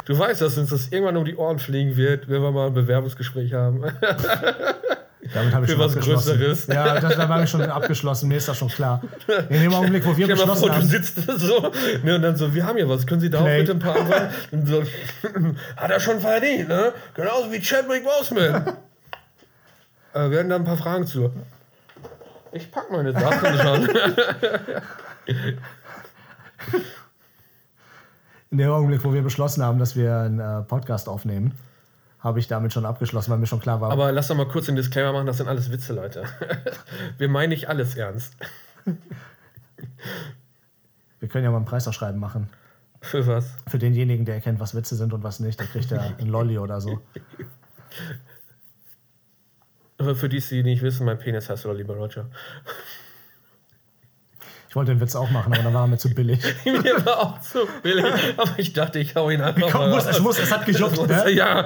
Du 0.04 0.18
weißt, 0.18 0.40
dass 0.40 0.58
uns 0.58 0.70
das 0.70 0.88
irgendwann 0.88 1.16
um 1.16 1.24
die 1.24 1.36
Ohren 1.36 1.60
fliegen 1.60 1.96
wird, 1.96 2.28
wenn 2.28 2.42
wir 2.42 2.50
mal 2.50 2.66
ein 2.66 2.74
Bewerbungsgespräch 2.74 3.52
haben. 3.52 3.84
Damit 5.32 5.54
habe 5.54 5.64
ich 5.64 5.70
Für 5.70 5.76
schon 5.76 5.84
was 5.84 5.92
abgeschlossen. 5.92 6.38
Größeres. 6.38 6.66
Ja, 6.66 6.98
das 6.98 7.16
da 7.16 7.28
war 7.28 7.42
ich 7.42 7.50
schon 7.50 7.62
abgeschlossen, 7.62 8.28
mir 8.28 8.38
ist 8.38 8.48
das 8.48 8.58
schon 8.58 8.68
klar. 8.68 9.02
In 9.48 9.62
dem 9.62 9.72
Augenblick, 9.72 10.04
wo 10.04 10.16
wir 10.16 10.26
mal 10.28 10.34
beschlossen 10.34 10.60
vor, 10.60 10.68
du 10.68 10.74
haben, 10.74 10.86
sitzt 10.86 11.14
so 11.38 11.72
ne, 12.02 12.16
und 12.16 12.22
dann 12.22 12.36
so, 12.36 12.52
wir 12.52 12.66
haben 12.66 12.76
hier 12.76 12.88
was, 12.88 13.06
können 13.06 13.20
Sie 13.20 13.30
da 13.30 13.40
auch 13.40 13.44
bitte 13.44 13.72
ein 13.72 13.78
paar 13.78 13.96
Antworten? 13.96 14.34
Und 14.50 14.66
so, 14.66 14.82
hat 15.76 15.90
er 15.90 16.00
schon 16.00 16.20
verdient, 16.20 16.68
ne? 16.68 16.92
Genauso 17.14 17.52
wie 17.52 17.60
Chadwick 17.60 18.04
Boseman. 18.04 18.66
äh, 20.14 20.30
wir 20.30 20.38
hatten 20.40 20.48
da 20.48 20.56
ein 20.56 20.64
paar 20.64 20.76
Fragen 20.76 21.06
zu. 21.06 21.30
Ich 22.50 22.70
pack 22.70 22.90
meine 22.90 23.12
Sachen 23.12 23.58
schon. 23.58 23.88
in 28.50 28.58
dem 28.58 28.70
Augenblick, 28.70 29.04
wo 29.04 29.14
wir 29.14 29.22
beschlossen 29.22 29.62
haben, 29.62 29.78
dass 29.78 29.94
wir 29.94 30.16
einen 30.16 30.40
äh, 30.40 30.62
Podcast 30.62 31.08
aufnehmen, 31.08 31.52
habe 32.22 32.38
ich 32.38 32.46
damit 32.46 32.72
schon 32.72 32.86
abgeschlossen, 32.86 33.32
weil 33.32 33.38
mir 33.38 33.46
schon 33.46 33.58
klar 33.60 33.80
war, 33.80 33.90
Aber 33.90 34.12
lass 34.12 34.28
doch 34.28 34.36
mal 34.36 34.46
kurz 34.46 34.66
den 34.66 34.76
Disclaimer 34.76 35.12
machen, 35.12 35.26
das 35.26 35.38
sind 35.38 35.48
alles 35.48 35.72
Witze, 35.72 35.92
Leute. 35.92 36.22
wir 37.18 37.28
meinen 37.28 37.50
nicht 37.50 37.68
alles 37.68 37.96
ernst. 37.96 38.36
wir 41.18 41.28
können 41.28 41.44
ja 41.44 41.50
mal 41.50 41.58
ein 41.58 41.64
Preisausschreiben 41.64 42.20
machen. 42.20 42.48
Für 43.00 43.26
was? 43.26 43.56
Für 43.66 43.78
denjenigen, 43.78 44.24
der 44.24 44.36
erkennt, 44.36 44.60
was 44.60 44.76
Witze 44.76 44.94
sind 44.94 45.12
und 45.12 45.24
was 45.24 45.40
nicht, 45.40 45.58
der 45.58 45.66
kriegt 45.66 45.90
ja 45.90 45.98
einen 45.98 46.28
Lolli 46.28 46.58
oder 46.58 46.80
so. 46.80 47.00
Aber 49.98 50.14
für 50.14 50.28
die, 50.28 50.38
die 50.40 50.62
nicht 50.62 50.82
wissen, 50.82 51.04
mein 51.04 51.18
Penis 51.18 51.50
heißt 51.50 51.66
oder 51.66 51.74
lieber 51.74 51.96
Roger. 51.96 52.26
Ich 54.72 54.76
wollte 54.76 54.94
den 54.94 55.02
Witz 55.02 55.14
auch 55.14 55.28
machen, 55.28 55.52
aber 55.52 55.64
dann 55.64 55.74
war 55.74 55.84
er 55.84 55.86
mir 55.86 55.98
zu 55.98 56.08
billig. 56.14 56.42
Mir 56.64 57.04
war 57.04 57.18
auch 57.18 57.40
zu 57.42 57.58
billig, 57.82 58.06
aber 58.38 58.52
ich 58.56 58.72
dachte, 58.72 59.00
ich 59.00 59.14
hau 59.14 59.28
ihn 59.28 59.42
einfach 59.42 59.70
Komm, 59.70 59.82
mal 59.82 59.90
muss, 59.90 60.06
raus. 60.06 60.16
es 60.16 60.20
muss, 60.20 60.38
es 60.38 60.50
hat 60.50 60.64
gejuckt, 60.64 60.96
Muss, 60.96 61.08
ne? 61.08 61.30
Ja, 61.30 61.62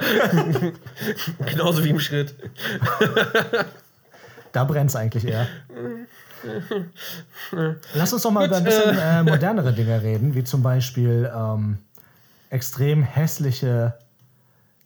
genauso 1.45 1.85
wie 1.85 1.91
im 1.91 2.01
Schritt. 2.01 2.35
Da 4.51 4.65
brennt 4.65 4.89
es 4.89 4.97
eigentlich 4.97 5.25
eher. 5.25 5.47
Lass 7.93 8.11
uns 8.11 8.23
doch 8.23 8.31
mal 8.31 8.45
über 8.45 8.57
ein 8.57 8.63
bisschen 8.65 8.97
äh, 8.97 9.23
modernere 9.23 9.71
Dinge 9.71 10.01
reden, 10.01 10.35
wie 10.35 10.43
zum 10.43 10.61
Beispiel 10.61 11.31
ähm, 11.33 11.77
extrem 12.49 13.03
hässliche 13.03 13.93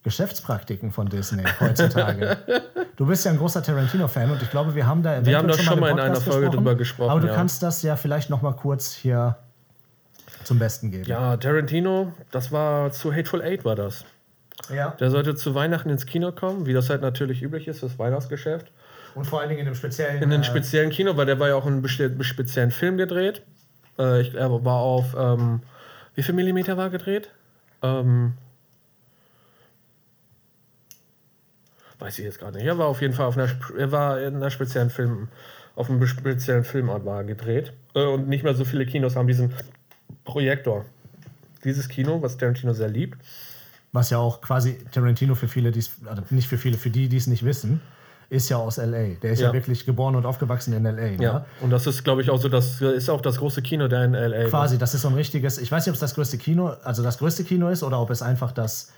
Geschäftspraktiken 0.03 0.91
von 0.91 1.07
Disney 1.07 1.43
heutzutage. 1.59 2.37
Du 2.95 3.05
bist 3.05 3.25
ja 3.25 3.31
ein 3.31 3.37
großer 3.37 3.61
Tarantino-Fan 3.61 4.31
und 4.31 4.41
ich 4.41 4.49
glaube, 4.49 4.75
wir 4.75 4.87
haben 4.87 5.03
da 5.03 5.13
eventuell 5.13 5.37
haben 5.37 5.47
da 5.47 5.57
schon 5.57 5.79
mal 5.79 5.89
im 5.89 5.97
in 5.97 6.03
einer 6.03 6.21
Folge 6.21 6.49
drüber 6.49 6.75
gesprochen, 6.75 7.11
Aber 7.11 7.19
du 7.19 7.27
ja. 7.27 7.35
kannst 7.35 7.61
das 7.63 7.81
ja 7.83 7.95
vielleicht 7.95 8.29
noch 8.29 8.41
mal 8.41 8.53
kurz 8.53 8.93
hier 8.93 9.37
zum 10.43 10.59
Besten 10.59 10.91
geben. 10.91 11.05
Ja, 11.05 11.37
Tarantino, 11.37 12.13
das 12.31 12.51
war 12.51 12.91
zu 12.91 13.13
Hateful 13.13 13.41
Eight 13.41 13.63
war 13.63 13.75
das. 13.75 14.05
Ja. 14.73 14.91
Der 14.99 15.09
sollte 15.11 15.35
zu 15.35 15.55
Weihnachten 15.55 15.89
ins 15.89 16.05
Kino 16.05 16.31
kommen, 16.31 16.65
wie 16.65 16.73
das 16.73 16.89
halt 16.89 17.01
natürlich 17.01 17.41
üblich 17.41 17.67
ist, 17.67 17.83
das 17.83 17.97
Weihnachtsgeschäft. 17.99 18.71
Und 19.15 19.25
vor 19.25 19.39
allen 19.39 19.49
Dingen 19.49 19.61
in 19.61 19.65
dem 19.65 19.75
speziellen. 19.75 20.21
In 20.21 20.31
einem 20.31 20.41
äh, 20.41 20.45
speziellen 20.45 20.89
Kino, 20.89 21.17
weil 21.17 21.25
der 21.25 21.39
war 21.39 21.49
ja 21.49 21.55
auch 21.55 21.65
in 21.65 21.83
einem 21.83 22.23
speziellen 22.23 22.71
Film 22.71 22.97
gedreht. 22.97 23.41
Äh, 23.99 24.21
ich, 24.21 24.35
er 24.35 24.49
war 24.63 24.77
auf, 24.77 25.15
ähm, 25.17 25.61
wie 26.15 26.23
viel 26.23 26.35
Millimeter 26.35 26.77
war 26.77 26.89
gedreht? 26.89 27.29
Ähm, 27.81 28.33
weiß 32.01 32.19
ich 32.19 32.25
jetzt 32.25 32.39
gerade 32.39 32.57
nicht. 32.57 32.67
Er 32.67 32.77
war 32.77 32.87
auf 32.87 33.01
jeden 33.01 33.13
Fall 33.13 33.25
auf 33.27 33.37
einer, 33.37 33.49
er 33.77 33.91
war 33.91 34.19
in 34.21 34.35
einer 34.37 34.49
speziellen 34.49 34.89
Film, 34.89 35.27
auf 35.75 35.89
einem 35.89 36.05
speziellen 36.05 36.63
Filmort 36.63 37.05
war 37.05 37.23
gedreht. 37.23 37.73
Äh, 37.93 38.03
und 38.05 38.27
nicht 38.27 38.43
mehr 38.43 38.55
so 38.55 38.65
viele 38.65 38.85
Kinos 38.85 39.15
haben 39.15 39.27
diesen 39.27 39.53
Projektor. 40.25 40.85
Dieses 41.63 41.87
Kino, 41.87 42.21
was 42.21 42.37
Tarantino 42.37 42.73
sehr 42.73 42.89
liebt. 42.89 43.19
was 43.93 44.09
ja 44.09 44.17
auch 44.19 44.39
quasi 44.41 44.77
Tarantino 44.91 45.35
für 45.35 45.47
viele, 45.49 45.71
die's, 45.71 45.91
also 46.05 46.23
nicht 46.29 46.47
für 46.47 46.57
viele, 46.57 46.77
für 46.77 46.89
die, 46.89 47.09
die 47.09 47.17
es 47.17 47.27
nicht 47.27 47.43
wissen, 47.43 47.81
ist 48.29 48.47
ja 48.47 48.55
aus 48.55 48.77
LA. 48.77 49.15
Der 49.21 49.31
ist 49.33 49.41
ja, 49.41 49.47
Ja. 49.47 49.53
wirklich 49.53 49.85
geboren 49.85 50.15
und 50.15 50.25
aufgewachsen 50.25 50.73
in 50.73 50.85
LA. 50.85 50.91
Ne? 51.11 51.17
Ja. 51.19 51.45
Und 51.59 51.69
das 51.71 51.85
ist, 51.87 52.03
glaube 52.05 52.21
ich, 52.21 52.29
auch 52.29 52.39
so, 52.39 52.47
das 52.47 52.79
ist 52.81 53.09
auch 53.09 53.19
das 53.19 53.37
große 53.39 53.61
Kino 53.61 53.89
der 53.89 54.05
in 54.05 54.13
L.A. 54.13 54.45
Quasi, 54.47 54.77
das 54.77 54.93
ist 54.93 55.01
so 55.01 55.09
ein 55.09 55.15
richtiges, 55.15 55.57
ich 55.57 55.69
weiß 55.69 55.85
nicht, 55.85 55.91
ob 55.91 55.95
es 55.95 55.99
das 55.99 56.15
größte 56.15 56.37
Kino, 56.37 56.67
also 56.83 57.03
das 57.03 57.17
größte 57.17 57.43
Kino 57.43 57.67
ist 57.69 57.83
oder 57.83 57.99
ob 57.99 58.09
es 58.09 58.21
einfach 58.21 58.53
das 58.53 58.91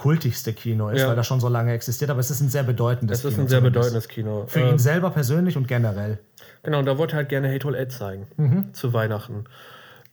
kultigste 0.00 0.52
Kino 0.54 0.88
ist, 0.88 1.02
Ja. 1.02 1.08
weil 1.08 1.16
das 1.16 1.26
schon 1.26 1.40
so 1.40 1.48
lange 1.48 1.72
existiert, 1.72 2.10
aber 2.10 2.20
es 2.20 2.30
ist 2.30 2.40
ein 2.40 2.48
sehr 2.48 2.62
bedeutendes 2.62 3.18
Es 3.18 3.24
ist 3.26 3.30
Kino. 3.34 3.44
ein 3.44 3.48
sehr 3.48 3.60
bedeutendes 3.60 4.08
Kino. 4.08 4.44
Für 4.46 4.60
Äh, 4.60 4.70
ihn 4.70 4.78
selber 4.78 5.10
persönlich 5.10 5.56
und 5.58 5.68
generell. 5.68 6.18
Genau, 6.62 6.78
und 6.78 6.86
da 6.86 6.96
wollte 6.96 7.14
er 7.14 7.18
halt 7.18 7.28
gerne 7.28 7.52
Hateful 7.52 7.76
Eight 7.76 7.92
zeigen. 7.92 8.70
Zu 8.72 8.92
Weihnachten. 8.94 9.44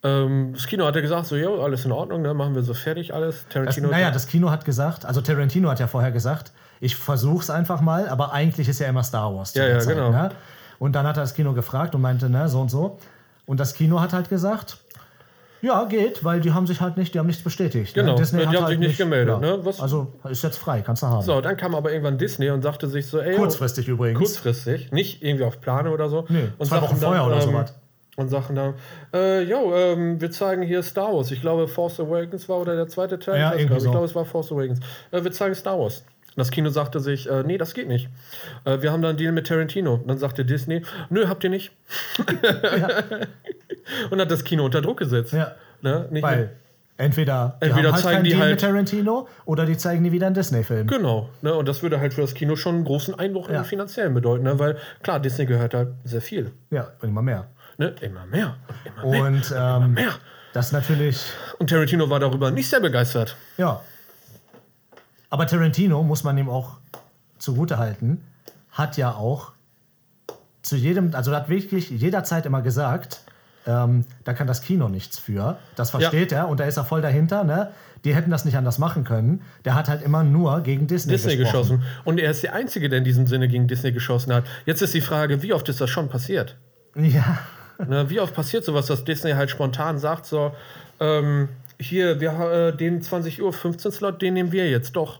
Ähm, 0.03 0.51
das 0.53 0.67
Kino 0.67 0.85
hat 0.85 0.95
er 0.95 1.01
gesagt, 1.01 1.25
so, 1.27 1.35
jo, 1.35 1.61
alles 1.63 1.85
in 1.85 1.91
Ordnung, 1.91 2.21
ne, 2.21 2.33
machen 2.33 2.53
wir 2.53 2.63
so 2.63 2.73
fertig 2.73 3.13
alles. 3.13 3.43
Das, 3.45 3.53
Tarantino. 3.53 3.89
naja, 3.89 4.11
das 4.11 4.27
Kino 4.27 4.51
hat 4.51 4.65
gesagt, 4.65 5.05
also 5.05 5.21
Tarantino 5.21 5.69
hat 5.69 5.79
ja 5.79 5.87
vorher 5.87 6.11
gesagt, 6.11 6.51
ich 6.79 6.95
versuch's 6.95 7.49
einfach 7.49 7.81
mal, 7.81 8.07
aber 8.09 8.33
eigentlich 8.33 8.67
ist 8.69 8.79
ja 8.79 8.87
immer 8.87 9.03
Star 9.03 9.33
Wars. 9.35 9.53
zu 9.53 9.59
Ja, 9.59 9.67
ja, 9.67 9.79
Zeit, 9.79 9.95
genau. 9.95 10.11
Ne? 10.11 10.29
Und 10.79 10.93
dann 10.95 11.07
hat 11.07 11.17
er 11.17 11.21
das 11.23 11.33
Kino 11.33 11.53
gefragt 11.53 11.95
und 11.95 12.01
meinte, 12.01 12.29
ne, 12.29 12.47
so 12.49 12.61
und 12.61 12.69
so. 12.69 12.99
Und 13.47 13.59
das 13.59 13.73
Kino 13.73 13.99
hat 14.01 14.13
halt 14.13 14.29
gesagt, 14.29 14.77
ja, 15.67 15.85
geht, 15.85 16.23
weil 16.23 16.39
die 16.39 16.51
haben 16.53 16.65
sich 16.67 16.81
halt 16.81 16.97
nicht, 16.97 17.13
die 17.13 17.19
haben 17.19 17.27
nichts 17.27 17.43
bestätigt. 17.43 17.93
Genau, 17.93 18.13
ne? 18.13 18.17
Disney 18.17 18.39
die 18.41 18.47
hat 18.47 18.55
haben 18.55 18.63
halt 18.65 18.79
sich 18.79 18.87
nicht 18.87 18.97
gemeldet, 18.97 19.41
Ja. 19.41 19.57
ne? 19.57 19.61
Also 19.79 20.13
ist 20.29 20.43
jetzt 20.43 20.57
frei, 20.57 20.81
kannst 20.81 21.03
du 21.03 21.07
haben. 21.07 21.21
so, 21.21 21.39
dann 21.41 21.55
kam 21.57 21.75
aber 21.75 21.91
irgendwann 21.91 22.17
Disney 22.17 22.49
und 22.49 22.61
sagte 22.61 22.87
sich 22.87 23.05
so, 23.05 23.19
ey, 23.19 23.33
jo, 23.33 23.37
Kurzfristig 23.37 23.87
übrigens. 23.87 24.17
kurzfristig, 24.17 24.91
nicht 24.91 25.21
irgendwie 25.23 25.43
auf 25.45 25.61
Plane 25.61 25.91
oder 25.91 26.09
so. 26.09 26.25
Nee, 26.29 26.49
und 26.57 26.65
zwei 26.65 26.81
Wochen 26.81 26.95
vorher 26.97 27.25
oder 27.25 27.35
ähm, 27.35 27.41
sowas. 27.41 27.73
Und 28.15 28.29
sagten 28.29 28.55
dann, 28.55 28.73
äh, 29.13 29.43
ähm, 29.43 30.19
wir 30.19 30.31
zeigen 30.31 30.63
hier 30.63 30.81
Star 30.81 31.13
Wars. 31.13 31.29
Ich 31.29 31.39
glaube, 31.41 31.67
Force 31.67 31.99
Awakens 31.99 32.49
war 32.49 32.59
oder 32.59 32.75
der 32.75 32.87
zweite 32.87 33.19
Teil. 33.19 33.39
Ja, 33.39 33.53
ich 33.53 33.69
so. 33.69 33.75
ich 33.75 33.83
glaube, 33.91 34.05
es 34.05 34.15
war 34.15 34.25
Force 34.25 34.51
Awakens. 34.51 34.79
Äh, 35.11 35.23
wir 35.23 35.31
zeigen 35.31 35.53
Star 35.53 35.77
Wars. 35.79 36.03
Das 36.35 36.51
Kino 36.51 36.69
sagte 36.69 36.99
sich, 36.99 37.27
äh, 37.29 37.43
nee, 37.43 37.57
das 37.57 37.73
geht 37.73 37.87
nicht. 37.87 38.09
Äh, 38.63 38.81
wir 38.81 38.91
haben 38.91 39.01
da 39.01 39.09
einen 39.09 39.17
Deal 39.17 39.31
mit 39.31 39.47
Tarantino. 39.47 39.95
Und 39.95 40.07
dann 40.07 40.19
sagte 40.19 40.45
Disney, 40.45 40.83
nö, 41.09 41.27
habt 41.27 41.43
ihr 41.43 41.49
nicht. 41.49 41.71
Und 44.09 44.19
hat 44.21 44.31
das 44.31 44.43
Kino 44.43 44.65
unter 44.65 44.81
Druck 44.81 44.97
gesetzt. 44.97 45.33
Ja. 45.33 45.53
Ne? 45.81 46.07
Nicht 46.09 46.23
Weil 46.23 46.51
entweder, 46.97 47.57
die 47.61 47.67
Entweder 47.67 47.87
haben 47.89 47.93
halt 47.95 48.03
zeigen 48.03 48.23
die 48.23 48.29
Deal 48.31 48.41
halt- 48.41 48.51
mit 48.51 48.61
Tarantino 48.61 49.27
oder 49.45 49.65
die 49.65 49.77
zeigen 49.77 50.01
nie 50.01 50.11
wieder 50.11 50.25
einen 50.27 50.35
Disney-Film. 50.35 50.87
Genau, 50.87 51.29
ne? 51.41 51.53
und 51.53 51.67
das 51.67 51.83
würde 51.83 51.99
halt 51.99 52.13
für 52.13 52.21
das 52.21 52.33
Kino 52.33 52.55
schon 52.55 52.75
einen 52.75 52.83
großen 52.85 53.17
Einbruch 53.19 53.49
Ja. 53.49 53.59
im 53.59 53.65
Finanziellen 53.65 54.13
bedeuten, 54.13 54.43
ne? 54.45 54.57
weil 54.57 54.77
klar, 55.03 55.19
Disney 55.19 55.45
gehört 55.45 55.73
halt 55.73 55.89
sehr 56.03 56.21
viel. 56.21 56.51
Ja, 56.71 56.87
immer 57.01 57.21
mehr. 57.21 57.47
Ne? 57.77 57.93
Immer 58.01 58.25
mehr 58.25 58.55
und 59.03 59.13
immer 59.13 59.21
mehr. 59.55 59.81
Und 59.81 59.83
ähm, 59.85 59.93
mehr. 59.93 60.11
das 60.53 60.71
natürlich, 60.71 61.23
Und 61.59 61.69
Tarantino 61.69 62.09
war 62.09 62.19
darüber 62.19 62.49
nicht 62.49 62.67
sehr 62.69 62.79
begeistert. 62.79 63.37
ja. 63.57 63.81
Aber 65.29 65.45
Tarantino, 65.45 66.03
muss 66.03 66.23
man 66.23 66.37
ihm 66.37 66.49
auch 66.49 66.77
zugute 67.37 67.77
halten, 67.77 68.23
hat 68.71 68.95
ja 68.95 69.11
auch 69.13 69.51
zu 70.61 70.77
jedem, 70.77 71.13
also 71.13 71.35
hat 71.35 71.49
wirklich 71.49 71.89
jederzeit 71.89 72.45
immer 72.45 72.61
gesagt, 72.61 73.21
ähm, 73.67 74.05
da 74.23 74.33
kann 74.33 74.47
das 74.47 74.61
Kino 74.61 74.89
nichts 74.89 75.19
für. 75.19 75.57
Das 75.75 75.91
versteht 75.91 76.31
er 76.31 76.47
und 76.47 76.59
da 76.59 76.65
ist 76.65 76.77
er 76.77 76.85
voll 76.85 77.01
dahinter. 77.01 77.43
Ne? 77.43 77.71
Die 78.05 78.15
hätten 78.15 78.31
das 78.31 78.45
nicht 78.45 78.57
anders 78.57 78.79
machen 78.79 79.03
können. 79.03 79.41
Der 79.65 79.75
hat 79.75 79.89
halt 79.89 80.01
immer 80.01 80.23
nur 80.23 80.61
gegen 80.61 80.87
Disney, 80.87 81.13
Disney 81.13 81.37
geschossen. 81.37 81.83
Und 82.05 82.19
er 82.19 82.31
ist 82.31 82.43
der 82.43 82.53
Einzige, 82.53 82.89
der 82.89 82.99
in 82.99 83.03
diesem 83.03 83.27
Sinne 83.27 83.47
gegen 83.47 83.67
Disney 83.67 83.91
geschossen 83.91 84.33
hat. 84.33 84.45
Jetzt 84.65 84.81
ist 84.81 84.93
die 84.93 85.01
Frage, 85.01 85.43
wie 85.43 85.53
oft 85.53 85.67
ist 85.69 85.81
das 85.81 85.89
schon 85.89 86.09
passiert? 86.09 86.57
Ja, 86.95 87.39
Ne, 87.85 88.09
wie 88.09 88.19
oft 88.19 88.33
passiert 88.33 88.65
sowas, 88.65 88.87
dass 88.87 89.03
Disney 89.03 89.31
halt 89.31 89.49
spontan 89.49 89.99
sagt, 89.99 90.25
so, 90.25 90.51
ähm, 90.99 91.49
hier, 91.79 92.19
wir, 92.19 92.31
äh, 92.31 92.75
den 92.75 93.01
20 93.01 93.41
Uhr 93.41 93.53
15 93.53 93.91
Slot, 93.91 94.21
den 94.21 94.33
nehmen 94.33 94.51
wir 94.51 94.69
jetzt 94.69 94.95
doch. 94.95 95.19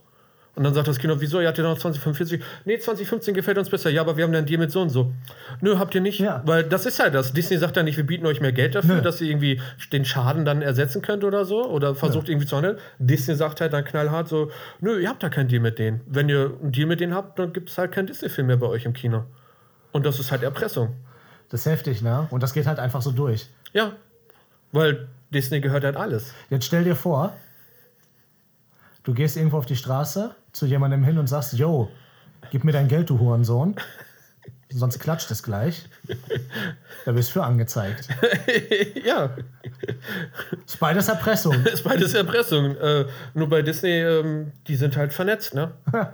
Und 0.57 0.63
dann 0.63 0.73
sagt 0.73 0.87
das 0.87 0.97
Kino, 0.97 1.13
wieso, 1.19 1.39
ihr 1.39 1.47
habt 1.47 1.57
ja 1.59 1.63
noch 1.63 1.77
2045? 1.77 2.43
Nee, 2.65 2.79
2015 2.79 3.35
gefällt 3.35 3.59
uns 3.59 3.69
besser. 3.69 3.91
Ja, 3.91 4.01
aber 4.01 4.17
wir 4.17 4.23
haben 4.23 4.33
dann 4.33 4.47
Deal 4.47 4.57
mit 4.57 4.71
so 4.71 4.81
und 4.81 4.89
so. 4.89 5.13
Nö, 5.61 5.77
habt 5.77 5.93
ihr 5.93 6.01
nicht. 6.01 6.17
Ja. 6.17 6.41
Weil 6.45 6.63
das 6.63 6.87
ist 6.87 6.99
halt 6.99 7.13
das. 7.13 7.31
Disney 7.31 7.57
sagt 7.57 7.77
dann 7.77 7.85
nicht, 7.85 7.95
wir 7.95 8.05
bieten 8.07 8.25
euch 8.25 8.41
mehr 8.41 8.51
Geld 8.51 8.73
dafür, 8.73 8.95
Nö. 8.95 9.01
dass 9.03 9.21
ihr 9.21 9.29
irgendwie 9.29 9.61
den 9.93 10.03
Schaden 10.03 10.45
dann 10.45 10.63
ersetzen 10.63 11.03
könnt 11.03 11.23
oder 11.23 11.45
so. 11.45 11.63
Oder 11.63 11.93
versucht 11.93 12.27
irgendwie 12.27 12.47
zu 12.47 12.55
handeln. 12.55 12.79
Disney 12.97 13.35
sagt 13.35 13.61
halt 13.61 13.71
dann 13.71 13.85
knallhart 13.85 14.27
so, 14.27 14.49
nö, 14.79 14.99
ihr 14.99 15.09
habt 15.09 15.21
da 15.21 15.29
keinen 15.29 15.47
Deal 15.47 15.61
mit 15.61 15.77
denen. 15.77 16.01
Wenn 16.07 16.27
ihr 16.27 16.51
einen 16.59 16.71
Deal 16.71 16.87
mit 16.87 17.01
denen 17.01 17.13
habt, 17.13 17.37
dann 17.37 17.53
gibt 17.53 17.69
es 17.69 17.77
halt 17.77 17.91
keinen 17.91 18.07
Disney-Film 18.07 18.47
mehr 18.47 18.57
bei 18.57 18.65
euch 18.65 18.85
im 18.85 18.93
Kino. 18.93 19.25
Und 19.91 20.07
das 20.07 20.19
ist 20.19 20.31
halt 20.31 20.41
Erpressung. 20.41 20.95
Das 21.49 21.59
ist 21.59 21.65
heftig, 21.67 22.01
ne? 22.01 22.25
Und 22.31 22.41
das 22.41 22.53
geht 22.53 22.65
halt 22.65 22.79
einfach 22.79 23.03
so 23.03 23.11
durch. 23.11 23.47
Ja. 23.73 23.91
Weil 24.71 25.07
Disney 25.31 25.61
gehört 25.61 25.83
halt 25.83 25.97
alles. 25.97 26.33
Jetzt 26.49 26.65
stell 26.65 26.83
dir 26.83 26.95
vor, 26.95 27.33
du 29.03 29.13
gehst 29.13 29.37
irgendwo 29.37 29.57
auf 29.57 29.67
die 29.67 29.75
Straße 29.75 30.33
zu 30.57 30.65
jemandem 30.65 31.03
hin 31.03 31.17
und 31.17 31.27
sagst, 31.27 31.53
yo, 31.53 31.89
gib 32.51 32.63
mir 32.63 32.71
dein 32.71 32.87
Geld, 32.87 33.09
du 33.09 33.19
Hurensohn. 33.19 33.75
Sonst 34.69 34.99
klatscht 34.99 35.31
es 35.31 35.43
gleich. 35.43 35.87
Da 37.05 37.15
wirst 37.15 37.29
du 37.29 37.33
für 37.33 37.43
angezeigt. 37.43 38.09
ja. 39.05 39.29
Ist 40.65 40.79
beides 40.79 41.07
Erpressung. 41.07 41.53
ist 41.73 41.83
beides 41.83 42.13
Erpressung. 42.13 42.75
Äh, 42.75 43.05
nur 43.33 43.47
bei 43.47 43.61
Disney, 43.61 44.01
ähm, 44.01 44.51
die 44.67 44.75
sind 44.75 44.97
halt 44.97 45.13
vernetzt, 45.13 45.53
ne? 45.53 45.71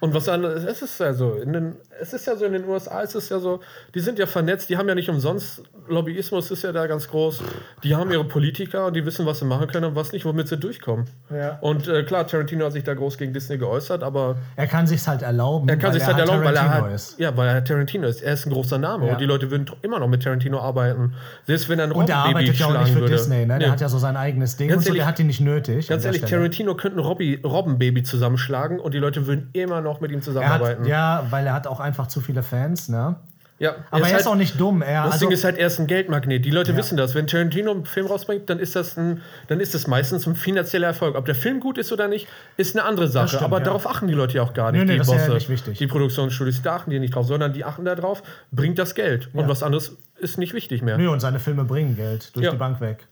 Und 0.00 0.12
was 0.14 0.28
anderes, 0.28 0.64
es 0.64 0.82
ist 0.82 1.00
ja 1.00 1.14
so, 1.14 1.34
in 1.34 1.52
den, 1.54 1.76
es 2.00 2.12
ist 2.12 2.26
ja 2.26 2.36
so, 2.36 2.44
in 2.44 2.52
den 2.52 2.64
USA 2.68 3.00
ist 3.00 3.14
es 3.14 3.28
ja 3.30 3.38
so, 3.38 3.60
die 3.94 4.00
sind 4.00 4.18
ja 4.18 4.26
vernetzt, 4.26 4.68
die 4.68 4.76
haben 4.76 4.88
ja 4.88 4.94
nicht 4.94 5.08
umsonst, 5.08 5.62
Lobbyismus 5.88 6.50
ist 6.50 6.64
ja 6.64 6.72
da 6.72 6.86
ganz 6.86 7.08
groß, 7.08 7.42
die 7.82 7.94
haben 7.94 8.10
ihre 8.10 8.24
Politiker 8.24 8.86
und 8.86 8.94
die 8.96 9.06
wissen, 9.06 9.24
was 9.24 9.38
sie 9.38 9.46
machen 9.46 9.68
können 9.68 9.86
und 9.86 9.94
was 9.94 10.12
nicht, 10.12 10.24
womit 10.26 10.48
sie 10.48 10.58
durchkommen. 10.58 11.06
Ja. 11.30 11.58
Und 11.62 11.88
äh, 11.88 12.02
klar, 12.02 12.26
Tarantino 12.26 12.66
hat 12.66 12.72
sich 12.72 12.84
da 12.84 12.92
groß 12.92 13.16
gegen 13.16 13.32
Disney 13.32 13.56
geäußert, 13.56 14.02
aber 14.02 14.36
Er 14.56 14.66
kann 14.66 14.86
sich's 14.86 15.06
halt 15.08 15.22
erlauben. 15.22 15.68
er 15.68 15.76
kann 15.78 15.92
sich 15.94 16.04
halt 16.04 16.16
halt 16.16 16.28
erlauben, 16.28 16.44
weil 16.44 16.54
er 16.56 16.60
Tarantino 16.62 16.84
halt, 16.86 16.94
ist. 16.94 17.18
ja, 17.18 17.36
weil 17.36 17.48
er 17.48 17.64
Tarantino 17.64 18.06
ist. 18.06 18.20
Er 18.20 18.34
ist 18.34 18.44
ein 18.46 18.52
großer 18.52 18.76
Name 18.78 19.06
Ja. 19.06 19.12
und 19.12 19.20
die 19.20 19.24
Leute 19.26 19.50
würden 19.50 19.70
immer 19.82 19.98
noch 19.98 20.08
mit 20.08 20.22
Tarantino 20.22 20.60
arbeiten. 20.60 21.14
Selbst 21.46 21.68
wenn 21.70 21.78
er 21.78 21.86
ein 21.86 21.92
Und 21.92 22.08
der 22.08 22.16
Robbenbaby 22.16 22.44
arbeitet 22.48 22.58
ja 22.60 22.66
auch 22.66 22.70
nicht 22.72 22.78
schlagen 22.80 22.92
für 22.94 23.00
würde. 23.00 23.12
Disney, 23.14 23.46
ne? 23.46 23.46
Der 23.46 23.58
Nee. 23.58 23.66
hat 23.68 23.80
ja 23.80 23.88
so 23.88 23.98
sein 23.98 24.16
eigenes 24.18 24.56
Ding 24.58 24.68
Ganz 24.68 24.80
und 24.80 24.84
so, 24.84 24.88
ehrlich- 24.90 25.00
der 25.00 25.06
hat 25.06 25.18
die 25.18 25.24
nicht 25.24 25.40
nötig. 25.40 25.88
Ganz 25.88 26.04
ehrlich, 26.04 26.20
Stelle. 26.20 26.38
Tarantino 26.42 26.74
könnte 26.74 26.98
ein 26.98 27.04
Robby, 27.04 27.40
Robbenbaby 27.42 28.02
zusammenschlagen 28.02 28.78
und 28.80 28.92
die 28.92 28.98
Leute 28.98 29.26
würden 29.26 29.48
immer 29.52 29.80
noch 29.80 29.85
mit 30.00 30.10
ihm 30.10 30.18
Er 30.18 30.22
zusammenarbeiten. 30.22 30.82
hat, 30.82 30.88
ja, 30.88 31.26
weil 31.30 31.46
er 31.46 31.52
hat 31.54 31.66
auch 31.66 31.80
einfach 31.80 32.06
zu 32.08 32.20
viele 32.20 32.42
Fans, 32.42 32.88
ne? 32.88 33.16
Ja, 33.58 33.70
Aber 33.90 34.02
er 34.02 34.08
ist 34.08 34.12
halt, 34.12 34.26
auch 34.26 34.34
nicht 34.34 34.60
dumm. 34.60 34.82
Er, 34.82 35.04
Das 35.04 35.14
also, 35.14 35.24
Ding 35.26 35.32
ist 35.32 35.42
halt, 35.42 35.56
er 35.56 35.68
ist 35.68 35.80
ein 35.80 35.86
Geldmagnet. 35.86 36.44
Die 36.44 36.50
Leute 36.50 36.76
wissen 36.76 36.98
das. 36.98 37.14
Wenn 37.14 37.26
Tarantino 37.26 37.70
einen 37.70 37.86
Film 37.86 38.06
rausbringt, 38.06 38.50
dann 38.50 38.58
ist 38.58 38.76
das 38.76 38.98
ein, 38.98 39.22
dann 39.48 39.60
ist 39.60 39.72
das 39.72 39.86
meistens 39.86 40.26
ein 40.26 40.34
finanzieller 40.36 40.88
Erfolg. 40.88 41.16
Ob 41.16 41.24
der 41.24 41.34
Film 41.34 41.60
gut 41.60 41.78
ist 41.78 41.90
oder 41.90 42.06
nicht, 42.06 42.28
ist 42.58 42.76
eine 42.76 42.84
andere 42.84 43.08
Sache. 43.08 43.28
stimmt, 43.28 43.44
Aber 43.44 43.58
ja. 43.60 43.64
darauf 43.64 43.88
achten 43.88 44.08
die 44.08 44.12
Leute 44.12 44.34
ja 44.36 44.42
auch 44.42 44.52
gar 44.52 44.72
nicht. 44.72 44.80
Nee, 44.80 44.84
nee, 44.86 44.92
die 44.92 44.98
das 44.98 45.08
ist 45.08 45.26
ja 45.28 45.32
nicht 45.32 45.48
wichtig. 45.48 45.78
die 45.78 45.86
Produktionsstudios, 45.86 46.60
da 46.60 46.76
achten 46.76 46.90
die 46.90 46.98
nicht 47.00 47.14
drauf, 47.14 47.26
sondern 47.26 47.54
die 47.54 47.64
achten 47.64 47.86
da 47.86 47.94
drauf, 47.94 48.22
bringt 48.52 48.78
das 48.78 48.94
Geld. 48.94 49.30
Und 49.32 49.40
Ja. 49.44 49.48
was 49.48 49.62
anderes 49.62 49.96
ist 50.18 50.36
nicht 50.36 50.52
wichtig 50.52 50.82
mehr. 50.82 50.98
Nö, 50.98 51.08
und 51.08 51.20
seine 51.20 51.38
Filme 51.38 51.64
bringen 51.64 51.96
Geld 51.96 52.36
durch 52.36 52.44
Ja. 52.44 52.50
die 52.50 52.58
Bank 52.58 52.82
weg. 52.82 53.06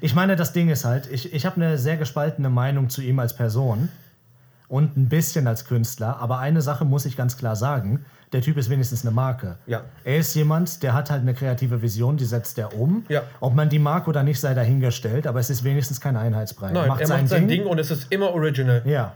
Ich 0.00 0.14
meine, 0.14 0.36
das 0.36 0.52
Ding 0.52 0.68
ist 0.68 0.84
halt, 0.84 1.10
ich, 1.10 1.32
ich 1.34 1.46
habe 1.46 1.56
eine 1.56 1.78
sehr 1.78 1.96
gespaltene 1.96 2.48
Meinung 2.48 2.90
zu 2.90 3.02
ihm 3.02 3.18
als 3.18 3.34
Person 3.34 3.88
und 4.70 4.96
ein 4.96 5.08
bisschen 5.08 5.48
als 5.48 5.64
Künstler, 5.64 6.18
aber 6.20 6.38
eine 6.38 6.62
Sache 6.62 6.84
muss 6.84 7.04
ich 7.04 7.16
ganz 7.16 7.36
klar 7.36 7.56
sagen, 7.56 8.04
der 8.32 8.40
Typ 8.40 8.56
ist 8.56 8.70
wenigstens 8.70 9.04
eine 9.04 9.10
Marke. 9.10 9.58
Ja. 9.66 9.82
Er 10.04 10.18
ist 10.18 10.32
jemand, 10.36 10.84
der 10.84 10.94
hat 10.94 11.10
halt 11.10 11.22
eine 11.22 11.34
kreative 11.34 11.82
Vision, 11.82 12.16
die 12.16 12.24
setzt 12.24 12.56
er 12.56 12.78
um. 12.78 13.04
Ja. 13.08 13.22
Ob 13.40 13.56
man 13.56 13.68
die 13.68 13.80
mag 13.80 14.06
oder 14.06 14.22
nicht, 14.22 14.38
sei 14.38 14.54
dahingestellt, 14.54 15.26
aber 15.26 15.40
es 15.40 15.50
ist 15.50 15.64
wenigstens 15.64 16.00
kein 16.00 16.16
Einheitsbrei. 16.16 16.70
Nein, 16.70 16.84
er 16.84 17.08
macht 17.08 17.28
sein 17.28 17.48
Ding. 17.48 17.66
und 17.66 17.80
es 17.80 17.90
ist 17.90 18.12
immer 18.12 18.30
original. 18.30 18.82
Ja. 18.84 19.14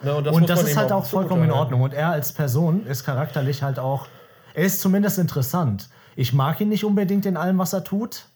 Ne, 0.00 0.14
und 0.14 0.24
das, 0.24 0.36
Und 0.36 0.48
das 0.48 0.62
ist 0.62 0.76
halt 0.76 0.92
auch 0.92 1.04
vollkommen 1.04 1.42
in. 1.42 1.50
Ordnung. 1.50 1.82
Und 1.82 1.92
er 1.92 2.10
als 2.10 2.30
Person 2.30 2.86
ist 2.86 3.04
charakterlich 3.04 3.64
halt 3.64 3.80
auch, 3.80 4.06
er 4.54 4.62
ist 4.64 4.80
zumindest 4.80 5.18
interessant. 5.18 5.88
Ich 6.14 6.32
mag 6.32 6.60
ihn 6.60 6.68
nicht 6.68 6.84
unbedingt 6.84 7.26
in 7.26 7.36
allem, 7.36 7.58
was 7.58 7.72
er 7.72 7.82
tut, 7.82 8.26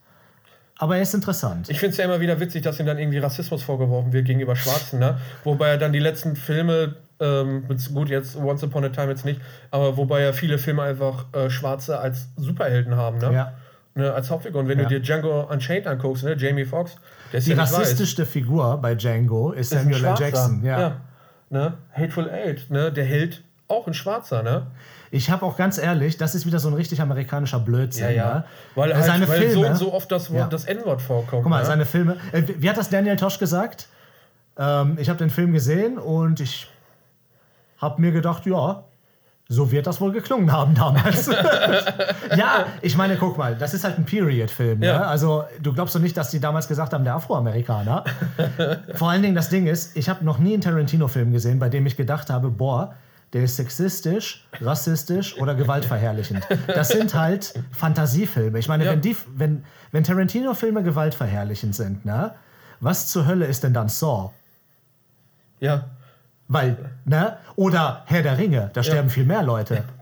aber 0.82 0.96
er 0.96 1.02
ist 1.02 1.14
interessant. 1.14 1.70
Ich 1.70 1.78
finde 1.78 1.92
es 1.92 1.96
ja 1.98 2.04
immer 2.06 2.18
wieder 2.20 2.40
witzig, 2.40 2.62
dass 2.62 2.80
ihm 2.80 2.86
dann 2.86 2.98
irgendwie 2.98 3.18
Rassismus 3.18 3.62
vorgeworfen 3.62 4.12
wird 4.12 4.26
gegenüber 4.26 4.56
Schwarzen, 4.56 4.98
ne? 4.98 5.18
Wobei 5.44 5.68
er 5.68 5.78
dann 5.78 5.92
die 5.92 6.00
letzten 6.00 6.34
Filme, 6.34 6.96
ähm, 7.20 7.64
gut, 7.94 8.08
jetzt 8.08 8.34
Once 8.36 8.64
Upon 8.64 8.84
a 8.84 8.88
Time 8.88 9.08
jetzt 9.10 9.24
nicht, 9.24 9.40
aber 9.70 9.96
wobei 9.96 10.22
ja 10.22 10.32
viele 10.32 10.58
Filme 10.58 10.82
einfach 10.82 11.26
äh, 11.34 11.48
Schwarze 11.50 12.00
als 12.00 12.28
Superhelden 12.36 12.96
haben, 12.96 13.18
ne? 13.18 13.32
Ja. 13.32 13.52
Ne, 13.94 14.12
als 14.12 14.30
Hauptfigur. 14.30 14.60
Und 14.62 14.68
wenn 14.68 14.78
Ja. 14.78 14.84
du 14.86 14.88
dir 14.90 15.00
Django 15.00 15.42
Unchained 15.50 15.86
anguckst, 15.86 16.24
ne? 16.24 16.34
Jamie 16.36 16.64
Foxx, 16.64 16.96
der 17.30 17.38
ist 17.38 17.46
Die 17.46 17.50
ja 17.52 17.56
nicht 17.58 17.72
weiß. 17.72 17.78
rassistischste 17.80 18.26
Figur 18.26 18.78
bei 18.78 18.94
Django 18.96 19.52
ist 19.52 19.70
Ist 19.72 19.78
Samuel 19.82 20.04
L. 20.04 20.14
Jackson. 20.18 20.64
Ja. 20.64 20.96
Ne? 21.50 21.74
Hateful 21.92 22.28
Eight, 22.28 22.70
ne? 22.70 22.90
Der 22.90 23.04
Held 23.04 23.44
auch 23.72 23.87
ein 23.87 23.94
Schwarzer, 23.94 24.42
ne? 24.42 24.66
Ich 25.11 25.30
habe 25.30 25.44
auch 25.44 25.56
ganz 25.56 25.76
ehrlich, 25.76 26.16
das 26.16 26.35
ist 26.35 26.46
wieder 26.46 26.58
so 26.58 26.68
ein 26.68 26.74
richtig 26.74 27.00
amerikanischer 27.02 27.58
Blödsinn. 27.58 28.16
Ne? 28.16 28.44
Weil, 28.74 28.90
Äh, 28.90 28.94
halt, 28.94 29.04
seine 29.04 29.28
weil 29.28 29.42
Filme, 29.42 29.76
so 29.76 29.87
so 29.87 29.92
oft 29.94 30.11
das, 30.11 30.30
Wort, 30.30 30.40
Ja. 30.40 30.46
das 30.46 30.64
N-Wort 30.64 31.02
vorkommt. 31.02 31.42
Guck 31.42 31.50
mal, 31.50 31.58
ne? 31.61 31.66
seine 31.66 31.85
Filme. 31.85 32.16
Äh, 32.32 32.42
wie 32.58 32.68
hat 32.70 32.78
das 32.78 32.88
Daniel 32.88 33.16
Tosh 33.16 33.38
gesagt? 33.38 33.88
Ähm, 34.58 34.96
ich 34.98 35.08
habe 35.11 35.18
den 35.18 35.28
Film 35.30 35.52
gesehen 35.52 35.98
und 35.98 36.40
ich 36.40 36.66
habe 37.78 38.00
mir 38.00 38.12
gedacht, 38.12 38.46
ja, 38.46 38.85
so 39.48 39.70
wird 39.70 39.87
das 39.87 40.00
wohl 40.00 40.12
geklungen 40.12 40.50
haben 40.50 40.74
damals. 40.74 41.26
ja, 42.37 42.64
ich 42.80 42.96
meine, 42.96 43.16
guck 43.16 43.37
mal, 43.37 43.54
das 43.54 43.74
ist 43.74 43.85
halt 43.85 43.98
ein 43.98 44.06
Period-Film. 44.06 44.78
Ne? 44.78 44.87
Ja. 44.87 45.02
Also, 45.02 45.44
du 45.61 45.74
glaubst 45.74 45.94
doch 45.94 46.00
nicht, 46.00 46.16
dass 46.16 46.30
die 46.30 46.40
damals 46.40 46.68
gesagt 46.68 46.94
haben, 46.94 47.04
der 47.04 47.16
Afroamerikaner. 47.16 48.04
Vor 48.94 49.11
allen 49.11 49.20
Dingen, 49.20 49.35
das 49.35 49.50
Ding 49.50 49.66
ist, 49.66 49.94
ich 49.94 50.08
habe 50.08 50.24
noch 50.24 50.38
nie 50.38 50.54
einen 50.54 50.62
Tarantino-Film 50.62 51.32
gesehen, 51.32 51.58
bei 51.58 51.68
dem 51.68 51.85
ich 51.85 51.96
gedacht 51.98 52.30
habe, 52.30 52.48
boah, 52.48 52.94
der 53.32 53.44
ist 53.44 53.56
sexistisch, 53.56 54.46
rassistisch 54.60 55.38
oder 55.38 55.54
gewaltverherrlichend. 55.54 56.46
Das 56.66 56.90
sind 56.90 57.14
halt 57.14 57.54
Fantasiefilme. 57.72 58.58
Ich 58.58 58.68
meine, 58.68 58.84
Ja. 58.84 58.92
wenn, 58.92 59.00
die, 59.00 59.16
wenn, 59.34 59.64
wenn 59.90 60.04
Tarantino-Filme 60.04 60.82
gewaltverherrlichend 60.82 61.74
sind, 61.74 62.04
ne? 62.04 62.34
was 62.80 63.08
zur 63.08 63.26
Hölle 63.26 63.46
ist 63.46 63.62
denn 63.64 63.72
dann 63.74 63.88
Saw? 63.88 64.30
ja. 65.60 65.84
Weil, 66.48 66.76
ne? 67.06 67.38
Oder 67.56 68.02
Herr 68.06 68.22
der 68.22 68.36
Ringe, 68.36 68.70
da 68.74 68.82
sterben 68.82 69.08
viel 69.08 69.24
mehr 69.24 69.42
Leute. 69.42 69.84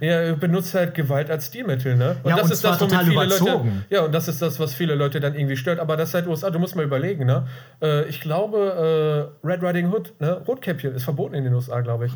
Ja, 0.00 0.34
benutzt 0.34 0.74
halt 0.74 0.92
Gewalt 0.94 1.30
als 1.30 1.46
Stilmittel, 1.46 1.96
ne? 1.96 2.16
Ja, 2.24 2.42
und 2.42 2.52
zwar 2.52 2.80
womit 2.80 2.90
total 2.90 3.12
überzogen. 3.12 3.68
Leute, 3.68 3.94
ja, 3.94 4.02
und 4.02 4.12
das 4.12 4.26
ist 4.26 4.42
das, 4.42 4.58
was 4.58 4.74
viele 4.74 4.96
Leute 4.96 5.20
dann 5.20 5.34
irgendwie 5.36 5.56
stört. 5.56 5.78
Aber 5.78 5.96
das 5.96 6.08
ist 6.08 6.14
halt 6.16 6.26
USA, 6.26 6.50
du 6.50 6.58
musst 6.58 6.74
mal 6.74 6.84
überlegen, 6.84 7.26
ne? 7.26 7.46
Äh, 7.80 8.04
ich 8.08 8.20
glaube, 8.20 9.30
äh, 9.42 9.46
Red 9.46 9.62
Riding 9.62 9.92
Hood, 9.92 10.20
ne? 10.20 10.42
Rotkäppchen 10.48 10.94
ist 10.96 11.04
verboten 11.04 11.34
in 11.36 11.44
den 11.44 11.54
USA, 11.54 11.80
glaube 11.80 12.06
ich. 12.06 12.12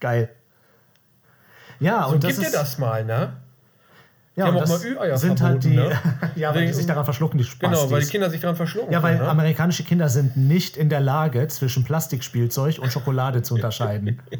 Geil. 0.00 0.30
Ja, 1.80 2.04
So, 2.08 2.14
und 2.14 2.24
das 2.24 2.30
gib 2.32 2.40
dir 2.40 2.46
ist, 2.46 2.54
das 2.54 2.78
mal, 2.78 3.04
ne? 3.04 3.34
ja, 4.34 4.46
haben 4.46 4.50
und 4.56 4.62
auch 4.62 4.68
das 4.68 4.82
mal 4.84 4.92
Ü-Eier 4.92 5.16
sind 5.18 5.40
halt 5.40 5.64
die, 5.64 5.74
verboten, 5.76 5.98
ja, 6.36 6.54
weil 6.54 6.66
die 6.66 6.72
sich 6.72 6.86
daran 6.86 7.04
verschlucken, 7.04 7.38
die 7.38 7.44
Spastis. 7.44 7.80
Genau, 7.80 7.90
weil 7.92 8.02
die 8.02 8.08
Kinder 8.08 8.30
sich 8.30 8.40
daran 8.40 8.54
verschlucken. 8.56 8.92
Ja, 8.92 9.02
weil 9.02 9.14
können, 9.14 9.24
ne? 9.26 9.30
amerikanische 9.30 9.82
Kinder 9.84 10.08
sind 10.08 10.36
nicht 10.36 10.76
in 10.76 10.88
der 10.88 11.00
Lage, 11.00 11.46
zwischen 11.48 11.82
Plastikspielzeug 11.84 12.78
und 12.78 12.92
Schokolade 12.92 13.42
zu 13.42 13.54
unterscheiden. 13.54 14.20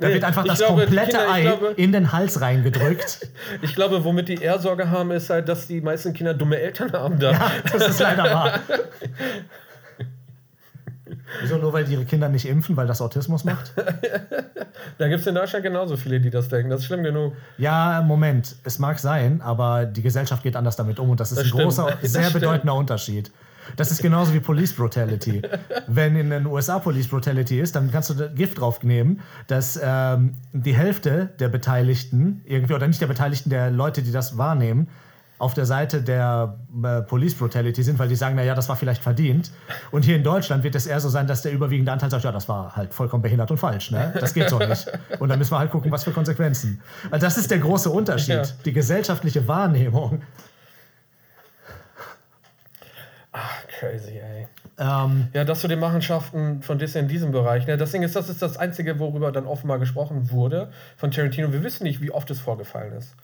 Da 0.00 0.06
Nee, 0.06 0.14
wird 0.14 0.22
einfach 0.24 0.44
das 0.44 0.58
glaube, 0.58 0.82
die 0.82 0.86
komplette 0.86 1.16
Kinder- 1.16 1.32
Ei 1.32 1.40
glaube- 1.42 1.74
in 1.76 1.90
den 1.90 2.12
Hals 2.12 2.40
reingedrückt. 2.40 3.26
Ich 3.62 3.74
glaube, 3.74 4.04
womit 4.04 4.28
die 4.28 4.36
eher 4.36 4.60
Sorge 4.60 4.90
haben, 4.90 5.10
ist 5.10 5.28
halt, 5.28 5.48
dass 5.48 5.66
die 5.66 5.80
meisten 5.80 6.12
Kinder 6.12 6.34
dumme 6.34 6.56
Eltern 6.60 6.92
haben 6.92 7.18
da. 7.18 7.32
ja, 7.32 7.50
das 7.72 7.88
ist 7.88 7.98
leider 8.00 8.22
wahr. 8.24 8.60
Wieso 11.40 11.56
nur, 11.58 11.72
weil 11.72 11.84
die 11.84 11.92
ihre 11.92 12.04
Kinder 12.04 12.28
nicht 12.28 12.46
impfen, 12.48 12.76
weil 12.76 12.86
das 12.86 13.00
Autismus 13.00 13.44
macht? 13.44 13.72
Da 14.96 15.08
gibt 15.08 15.20
es 15.20 15.26
in 15.26 15.34
Deutschland 15.34 15.64
genauso 15.64 15.96
viele, 15.96 16.20
die 16.20 16.30
das 16.30 16.48
denken. 16.48 16.70
Das 16.70 16.80
ist 16.80 16.86
schlimm 16.86 17.02
genug. 17.02 17.34
Ja, 17.56 18.02
Moment, 18.06 18.56
es 18.64 18.78
mag 18.78 18.98
sein, 18.98 19.40
aber 19.42 19.86
die 19.86 20.02
Gesellschaft 20.02 20.42
geht 20.42 20.56
anders 20.56 20.76
damit 20.76 20.98
um 20.98 21.10
und 21.10 21.20
das 21.20 21.30
ist 21.32 21.38
Das 21.38 21.44
ein 21.46 21.48
stimmt. 21.48 21.62
großer, 21.64 21.96
Das 22.02 22.12
sehr 22.12 22.22
stimmt. 22.24 22.40
bedeutender 22.42 22.74
Unterschied. 22.74 23.30
Das 23.76 23.90
ist 23.90 24.00
genauso 24.02 24.32
wie 24.34 24.40
Police 24.40 24.72
Brutality. 24.72 25.42
Wenn 25.86 26.16
in 26.16 26.30
den 26.30 26.46
USA 26.46 26.78
Police 26.78 27.08
Brutality 27.08 27.60
ist, 27.60 27.76
dann 27.76 27.90
kannst 27.90 28.10
du 28.10 28.28
Gift 28.30 28.60
drauf 28.60 28.82
nehmen, 28.82 29.20
dass 29.46 29.78
ähm, 29.82 30.36
die 30.52 30.74
Hälfte 30.74 31.30
der 31.38 31.48
Beteiligten, 31.48 32.40
irgendwie, 32.46 32.74
oder 32.74 32.86
nicht 32.88 33.00
der 33.00 33.08
Beteiligten, 33.08 33.50
der 33.50 33.70
Leute, 33.70 34.02
die 34.02 34.12
das 34.12 34.38
wahrnehmen, 34.38 34.88
auf 35.38 35.54
der 35.54 35.66
Seite 35.66 36.02
der 36.02 36.58
äh, 36.82 37.02
Police 37.02 37.34
Brutality 37.34 37.82
sind, 37.82 37.98
weil 37.98 38.08
die 38.08 38.16
sagen, 38.16 38.34
naja, 38.34 38.54
das 38.54 38.68
war 38.68 38.76
vielleicht 38.76 39.02
verdient. 39.02 39.52
Und 39.90 40.04
hier 40.04 40.16
in 40.16 40.24
Deutschland 40.24 40.64
wird 40.64 40.74
es 40.74 40.86
eher 40.86 40.98
so 41.00 41.08
sein, 41.08 41.26
dass 41.26 41.42
der 41.42 41.52
überwiegende 41.52 41.92
Anteil 41.92 42.10
sagt, 42.10 42.24
ja, 42.24 42.32
das 42.32 42.48
war 42.48 42.74
halt 42.74 42.92
vollkommen 42.92 43.22
behindert 43.22 43.50
und 43.50 43.58
falsch. 43.58 43.90
Ne? 43.92 44.12
Das 44.18 44.34
geht 44.34 44.50
so 44.50 44.58
nicht. 44.58 44.90
Und 45.20 45.28
dann 45.28 45.38
müssen 45.38 45.52
wir 45.52 45.58
halt 45.60 45.70
gucken, 45.70 45.92
was 45.92 46.04
für 46.04 46.10
Konsequenzen. 46.10 46.80
Also 47.10 47.24
das 47.24 47.38
ist 47.38 47.50
der 47.50 47.58
große 47.58 47.88
Unterschied. 47.88 48.28
Ja. 48.28 48.42
Die 48.64 48.72
gesellschaftliche 48.72 49.46
Wahrnehmung. 49.46 50.22
Crazy, 53.78 54.18
ey. 54.18 54.48
Ähm, 54.78 55.28
Ja, 55.32 55.44
das 55.44 55.60
zu 55.60 55.68
den 55.68 55.78
Machenschaften 55.78 56.62
von 56.62 56.78
Disney 56.78 57.02
in 57.02 57.08
diesem 57.08 57.30
Bereich. 57.30 57.66
Ne? 57.66 57.76
Das 57.76 57.92
Ding 57.92 58.02
ist, 58.02 58.16
das 58.16 58.28
ist 58.28 58.42
das 58.42 58.56
Einzige, 58.56 58.98
worüber 58.98 59.30
dann 59.30 59.46
offenbar 59.46 59.78
gesprochen 59.78 60.30
wurde 60.32 60.72
von 60.96 61.12
Tarantino. 61.12 61.52
Wir 61.52 61.62
wissen 61.62 61.84
nicht, 61.84 62.00
wie 62.00 62.10
oft 62.10 62.28
es 62.30 62.40
vorgefallen 62.40 62.92
ist. 62.94 63.14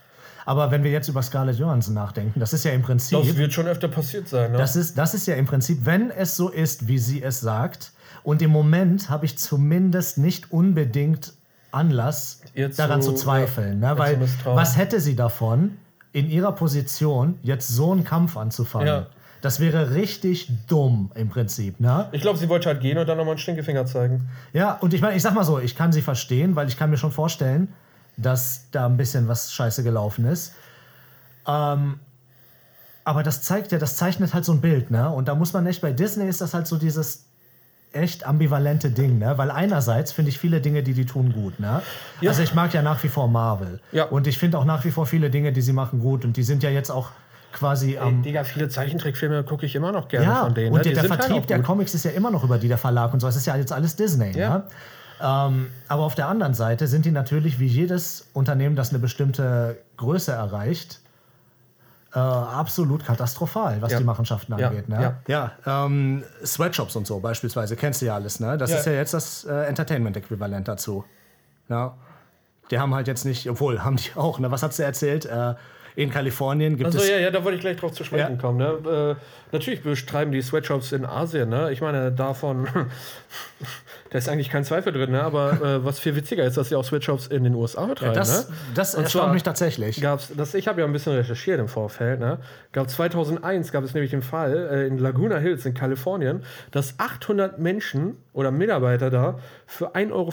Aber 0.46 0.70
wenn 0.70 0.84
wir 0.84 0.90
jetzt 0.90 1.08
über 1.08 1.22
Scarlett 1.22 1.56
Johansson 1.58 1.94
nachdenken, 1.94 2.38
das 2.40 2.52
ist 2.52 2.64
ja 2.64 2.72
im 2.72 2.82
Prinzip. 2.82 3.18
Das 3.18 3.36
wird 3.36 3.52
schon 3.52 3.66
öfter 3.66 3.88
passiert 3.88 4.28
sein. 4.28 4.52
Ne? 4.52 4.58
Das 4.58 4.76
ist, 4.76 4.96
das 4.98 5.14
ist 5.14 5.26
ja 5.26 5.34
im 5.36 5.46
Prinzip, 5.46 5.84
wenn 5.86 6.10
es 6.10 6.36
so 6.36 6.48
ist, 6.48 6.86
wie 6.88 6.98
sie 6.98 7.22
es 7.22 7.40
sagt. 7.40 7.92
Und 8.22 8.40
im 8.42 8.50
Moment 8.50 9.10
habe 9.10 9.26
ich 9.26 9.36
zumindest 9.38 10.18
nicht 10.18 10.50
unbedingt 10.52 11.34
Anlass, 11.72 12.40
zu- 12.54 12.68
daran 12.76 13.02
zu 13.02 13.12
zweifeln. 13.14 13.82
ja, 13.82 13.92
ne? 13.94 13.98
Weil 13.98 14.18
was 14.44 14.76
hätte 14.76 15.00
sie 15.00 15.16
davon, 15.16 15.76
in 16.12 16.30
ihrer 16.30 16.52
Position 16.52 17.38
jetzt 17.42 17.68
so 17.68 17.92
einen 17.92 18.04
Kampf 18.04 18.36
anzufangen? 18.36 18.86
Ja. 18.86 19.06
Das 19.40 19.60
wäre 19.60 19.94
richtig 19.94 20.50
dumm 20.68 21.10
im 21.16 21.28
Prinzip. 21.28 21.78
Ne? 21.80 22.08
ich 22.12 22.22
glaube, 22.22 22.38
sie 22.38 22.48
wollte 22.48 22.68
halt 22.70 22.80
gehen 22.80 22.96
und 22.96 23.06
dann 23.06 23.18
nochmal 23.18 23.32
einen 23.32 23.38
Stinkefinger 23.38 23.84
zeigen. 23.84 24.26
Ja, 24.54 24.72
und 24.80 24.94
ich 24.94 25.02
meine, 25.02 25.16
ich 25.16 25.22
sag 25.22 25.34
mal 25.34 25.44
so, 25.44 25.58
ich 25.58 25.76
kann 25.76 25.92
sie 25.92 26.00
verstehen, 26.00 26.56
weil 26.56 26.66
ich 26.68 26.78
kann 26.78 26.88
mir 26.88 26.96
schon 26.96 27.12
vorstellen, 27.12 27.68
dass 28.16 28.70
da 28.70 28.86
ein 28.86 28.96
bisschen 28.96 29.28
was 29.28 29.52
scheiße 29.52 29.82
gelaufen 29.82 30.24
ist. 30.26 30.54
Ähm, 31.46 32.00
aber 33.04 33.22
das 33.22 33.42
zeigt 33.42 33.72
ja, 33.72 33.78
das 33.78 33.96
zeichnet 33.96 34.32
halt 34.32 34.44
so 34.44 34.52
ein 34.52 34.60
Bild, 34.60 34.90
ne? 34.90 35.10
Und 35.10 35.28
da 35.28 35.34
muss 35.34 35.52
man 35.52 35.66
echt, 35.66 35.82
bei 35.82 35.92
Disney 35.92 36.26
ist 36.26 36.40
das 36.40 36.54
halt 36.54 36.66
so 36.66 36.76
dieses 36.76 37.26
echt 37.92 38.26
ambivalente 38.26 38.90
Ding, 38.90 39.18
ne? 39.18 39.36
Weil 39.36 39.50
einerseits 39.50 40.12
finde 40.12 40.30
ich 40.30 40.38
viele 40.38 40.60
Dinge, 40.60 40.82
die 40.82 40.94
die 40.94 41.06
tun, 41.06 41.32
gut, 41.32 41.60
ne? 41.60 41.82
Ja. 42.20 42.30
Also 42.30 42.42
ich 42.42 42.54
mag 42.54 42.72
ja 42.72 42.82
nach 42.82 43.02
wie 43.04 43.08
vor 43.08 43.28
Marvel. 43.28 43.80
Ja. 43.92 44.04
Und 44.04 44.26
ich 44.26 44.38
finde 44.38 44.58
auch 44.58 44.64
nach 44.64 44.84
wie 44.84 44.90
vor 44.90 45.06
viele 45.06 45.30
Dinge, 45.30 45.52
die 45.52 45.60
sie 45.60 45.72
machen, 45.72 46.00
gut. 46.00 46.24
Und 46.24 46.36
die 46.36 46.42
sind 46.42 46.62
ja 46.62 46.70
jetzt 46.70 46.90
auch 46.90 47.10
quasi 47.52 47.98
am... 47.98 48.22
Digga, 48.22 48.42
viele 48.42 48.68
Zeichentrickfilme 48.68 49.44
gucke 49.44 49.64
ich 49.66 49.76
immer 49.76 49.92
noch 49.92 50.08
gerne 50.08 50.26
Ja, 50.26 50.44
von 50.44 50.54
denen. 50.54 50.72
und 50.72 50.78
ne? 50.78 50.82
der, 50.82 50.92
der 50.94 51.02
halt 51.02 51.20
Vertrieb 51.22 51.42
auch 51.42 51.46
der. 51.46 51.62
Comics 51.62 51.94
ist 51.94 52.04
ja 52.04 52.10
immer 52.10 52.30
noch 52.30 52.42
über 52.42 52.58
die 52.58 52.68
der 52.68 52.78
Verlag 52.78 53.12
und 53.12 53.20
so. 53.20 53.28
Es 53.28 53.36
ist 53.36 53.46
ja 53.46 53.56
jetzt 53.56 53.72
alles 53.72 53.94
Disney. 53.94 54.36
Ja. 54.36 54.58
Ne? 54.58 54.62
Ähm, 55.20 55.70
aber 55.88 56.02
auf 56.02 56.14
der 56.14 56.28
anderen 56.28 56.54
Seite 56.54 56.86
sind 56.86 57.04
die 57.04 57.10
natürlich, 57.10 57.58
wie 57.60 57.66
jedes 57.66 58.28
Unternehmen, 58.32 58.76
das 58.76 58.90
eine 58.90 58.98
bestimmte 58.98 59.78
Größe 59.96 60.32
erreicht, 60.32 61.00
äh, 62.14 62.18
absolut 62.18 63.04
katastrophal, 63.04 63.80
was 63.82 63.92
Ja. 63.92 63.98
die 63.98 64.04
Machenschaften 64.04 64.56
Ja, 64.58 64.68
angeht. 64.68 64.88
Ne? 64.88 65.16
ja. 65.26 65.52
Ja, 65.66 65.84
ähm, 65.86 66.22
Sweatshops 66.44 66.94
und 66.96 67.06
so 67.06 67.20
beispielsweise, 67.20 67.74
kennst 67.76 68.02
du 68.02 68.06
ja 68.06 68.14
alles. 68.14 68.38
Ne? 68.40 68.56
Das 68.58 68.70
Ja. 68.70 68.76
ist 68.78 68.86
ja 68.86 68.92
jetzt 68.92 69.14
das 69.14 69.44
äh, 69.44 69.52
Entertainment-Äquivalent 69.66 70.68
dazu. 70.68 71.04
Ja. 71.68 71.94
Die 72.70 72.78
haben 72.78 72.94
halt 72.94 73.08
jetzt 73.08 73.24
nicht, 73.24 73.48
obwohl, 73.50 73.82
haben 73.84 73.96
die 73.96 74.10
auch. 74.16 74.38
Ne? 74.38 74.50
Was 74.50 74.62
hat 74.62 74.72
sie 74.74 74.84
erzählt? 74.84 75.26
Äh, 75.26 75.54
in 75.96 76.10
Kalifornien 76.10 76.76
gibt 76.76 76.86
Also 76.86 76.98
es 76.98 77.08
ja, 77.08 77.18
ja, 77.18 77.30
da 77.30 77.44
wollte 77.44 77.54
ich 77.56 77.60
gleich 77.60 77.76
drauf 77.76 77.92
zu 77.92 78.02
sprechen 78.02 78.34
Ja. 78.34 78.40
kommen. 78.40 78.58
Ne? 78.58 79.16
Äh, 79.16 79.52
natürlich 79.52 79.82
betreiben 79.84 80.32
die 80.32 80.42
Sweatshops 80.42 80.90
in 80.92 81.04
Asien. 81.04 81.48
Ne? 81.48 81.70
Ich 81.72 81.80
meine, 81.80 82.10
davon, 82.10 82.66
da 84.14 84.18
ist 84.18 84.28
eigentlich 84.28 84.48
kein 84.48 84.62
Zweifel 84.62 84.92
drin. 84.92 85.10
Ne? 85.10 85.20
Aber 85.24 85.60
äh, 85.60 85.84
was 85.84 85.98
viel 85.98 86.14
witziger 86.14 86.44
ist, 86.44 86.56
dass 86.56 86.68
sie 86.68 86.76
auch 86.76 86.84
Sweatshops 86.84 87.26
in 87.26 87.42
den 87.42 87.52
USA 87.56 87.84
betreiben. 87.84 88.14
das, 88.14 88.48
ne? 88.48 88.54
das 88.76 88.94
Und 88.94 89.02
erstaunt 89.02 89.32
mich 89.32 89.42
tatsächlich. 89.42 90.00
Gab's, 90.00 90.30
das, 90.36 90.54
ich 90.54 90.68
habe 90.68 90.82
ja 90.82 90.86
ein 90.86 90.92
bisschen 90.92 91.14
recherchiert 91.14 91.58
im 91.58 91.66
Vorfeld. 91.66 92.20
Ne? 92.20 92.38
Gab 92.70 92.88
2001 92.88 93.72
gab 93.72 93.82
es 93.82 93.92
nämlich 93.92 94.12
den 94.12 94.22
Fall 94.22 94.68
äh, 94.70 94.86
in 94.86 94.98
Laguna 94.98 95.38
Hills 95.38 95.66
in 95.66 95.74
Kalifornien, 95.74 96.44
dass 96.70 97.00
800 97.00 97.58
Menschen 97.58 98.16
oder 98.32 98.52
Mitarbeiter 98.52 99.10
da 99.10 99.40
für 99.66 99.96
1,75 99.96 100.12
Euro 100.12 100.30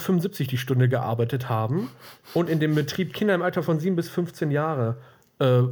die 0.51 0.57
Stunde 0.57 0.87
gearbeitet 0.87 1.49
haben 1.49 1.89
und 2.35 2.51
in 2.51 2.59
dem 2.59 2.75
Betrieb 2.75 3.15
Kinder 3.15 3.33
im 3.33 3.41
Alter 3.41 3.63
von 3.63 3.79
7 3.79 3.95
bis 3.95 4.09
15 4.09 4.51
Jahre 4.51 4.97
äh, 5.39 5.63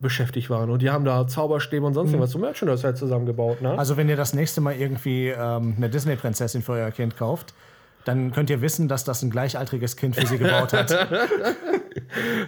beschäftigt 0.00 0.50
waren. 0.50 0.70
Und 0.70 0.82
die 0.82 0.90
haben 0.90 1.04
da 1.04 1.26
Zauberstäbe 1.26 1.86
und 1.86 1.94
sonst 1.94 2.10
irgendwas 2.10 2.30
so 2.30 2.38
Merchandise 2.38 2.84
halt 2.84 2.98
zusammengebaut. 2.98 3.62
Ne? 3.62 3.78
Also 3.78 3.96
wenn 3.96 4.08
ihr 4.08 4.16
das 4.16 4.34
nächste 4.34 4.60
Mal 4.60 4.74
irgendwie 4.76 5.28
ähm, 5.28 5.74
eine 5.76 5.88
Disney-Prinzessin 5.88 6.62
für 6.62 6.72
euer 6.72 6.90
Kind 6.90 7.16
kauft, 7.16 7.54
dann 8.04 8.32
könnt 8.32 8.50
ihr 8.50 8.60
wissen, 8.60 8.88
dass 8.88 9.04
das 9.04 9.22
ein 9.22 9.30
gleichaltriges 9.30 9.96
Kind 9.96 10.14
für 10.14 10.26
sie 10.26 10.38
gebaut 10.38 10.72
hat. 10.72 10.94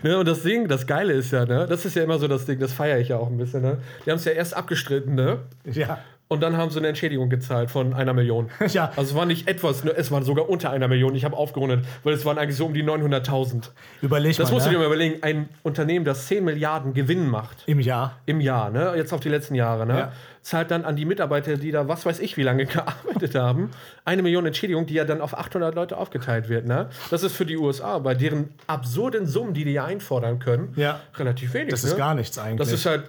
Ne, 0.02 0.18
und 0.18 0.28
das 0.28 0.42
Ding, 0.42 0.68
das 0.68 0.86
Geile 0.86 1.14
ist 1.14 1.32
ja, 1.32 1.44
ne, 1.44 1.66
das 1.66 1.84
ist 1.84 1.96
ja 1.96 2.04
immer 2.04 2.18
so 2.18 2.28
das 2.28 2.44
Ding, 2.44 2.58
das 2.58 2.72
feiere 2.72 2.98
ich 2.98 3.08
ja 3.08 3.16
auch 3.16 3.28
ein 3.28 3.38
bisschen. 3.38 3.62
Ne? 3.62 3.78
Die 4.04 4.10
haben 4.10 4.18
es 4.18 4.24
ja 4.24 4.32
erst 4.32 4.54
abgestritten, 4.54 5.14
ne? 5.14 5.38
ja. 5.64 5.98
Und 6.30 6.42
dann 6.42 6.58
haben 6.58 6.70
sie 6.70 6.78
eine 6.78 6.88
Entschädigung 6.88 7.30
gezahlt 7.30 7.70
von 7.70 7.94
einer 7.94 8.12
Million. 8.12 8.50
Ja. 8.68 8.92
Also 8.96 9.10
es 9.10 9.14
war 9.14 9.24
nicht 9.24 9.48
etwas, 9.48 9.82
ne, 9.84 9.92
es 9.96 10.10
war 10.10 10.22
sogar 10.22 10.48
unter 10.50 10.70
einer 10.70 10.86
Million. 10.86 11.14
Ich 11.14 11.24
habe 11.24 11.34
aufgerundet, 11.36 11.86
weil 12.04 12.12
es 12.12 12.24
waren 12.26 12.36
eigentlich 12.36 12.56
so 12.56 12.66
um 12.66 12.74
die 12.74 12.84
900.000. 12.84 13.70
Überleg 14.02 14.36
Das 14.36 14.48
mal, 14.50 14.54
musst 14.54 14.66
du 14.66 14.70
ne? 14.70 14.76
dir 14.76 14.80
mal 14.80 14.86
überlegen. 14.86 15.22
Ein 15.22 15.48
Unternehmen, 15.62 16.04
das 16.04 16.26
10 16.26 16.44
Milliarden 16.44 16.92
Gewinn 16.92 17.28
macht 17.28 17.62
im 17.66 17.80
Jahr. 17.80 18.18
im 18.26 18.40
Jahr, 18.42 18.68
ne, 18.70 18.92
jetzt 18.96 19.12
auf 19.14 19.20
die 19.20 19.30
letzten 19.30 19.54
Jahre, 19.54 19.86
ne, 19.86 19.98
Ja. 19.98 20.12
zahlt 20.42 20.70
dann 20.70 20.84
an 20.84 20.96
die 20.96 21.06
Mitarbeiter, 21.06 21.56
die 21.56 21.70
da 21.70 21.88
was 21.88 22.04
weiß 22.04 22.20
ich 22.20 22.36
wie 22.36 22.42
lange 22.42 22.66
gearbeitet 22.66 23.34
haben, 23.34 23.70
eine 24.04 24.22
Million 24.22 24.44
Entschädigung, 24.44 24.84
die 24.84 24.94
ja 24.94 25.04
dann 25.04 25.22
auf 25.22 25.36
800 25.36 25.74
Leute 25.74 25.96
aufgeteilt 25.96 26.50
wird. 26.50 26.66
Ne? 26.66 26.90
Das 27.10 27.22
ist 27.22 27.34
für 27.34 27.46
die 27.46 27.56
USA 27.56 27.98
bei 28.00 28.14
deren 28.14 28.50
absurden 28.66 29.26
Summen, 29.26 29.54
die 29.54 29.64
die 29.64 29.72
ja 29.72 29.86
einfordern 29.86 30.38
können, 30.40 30.74
Ja. 30.76 31.00
relativ 31.16 31.54
wenig. 31.54 31.70
Das 31.70 31.84
ne? 31.84 31.90
ist 31.90 31.96
gar 31.96 32.14
nichts 32.14 32.38
eigentlich. 32.38 32.58
Das 32.58 32.72
ist 32.72 32.84
halt 32.84 33.04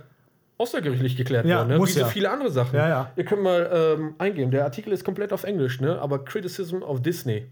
außergerichtlich 0.59 1.15
geklärt 1.17 1.45
Ja, 1.45 1.59
worden, 1.59 1.69
ne? 1.69 1.77
muss 1.77 1.89
wie 1.89 1.93
so 1.93 1.99
ja. 2.01 2.07
viele 2.07 2.29
andere 2.29 2.51
Sachen. 2.51 2.75
Ja, 2.75 2.87
ja. 2.87 3.11
Ihr 3.15 3.25
könnt 3.25 3.41
mal 3.41 3.69
ähm, 3.73 4.13
eingehen. 4.19 4.51
Der 4.51 4.65
Artikel 4.65 4.93
ist 4.93 5.03
komplett 5.03 5.33
auf 5.33 5.43
Englisch, 5.43 5.79
ne? 5.81 5.99
aber 5.99 6.23
Criticism 6.23 6.83
of 6.83 7.01
Disney. 7.01 7.45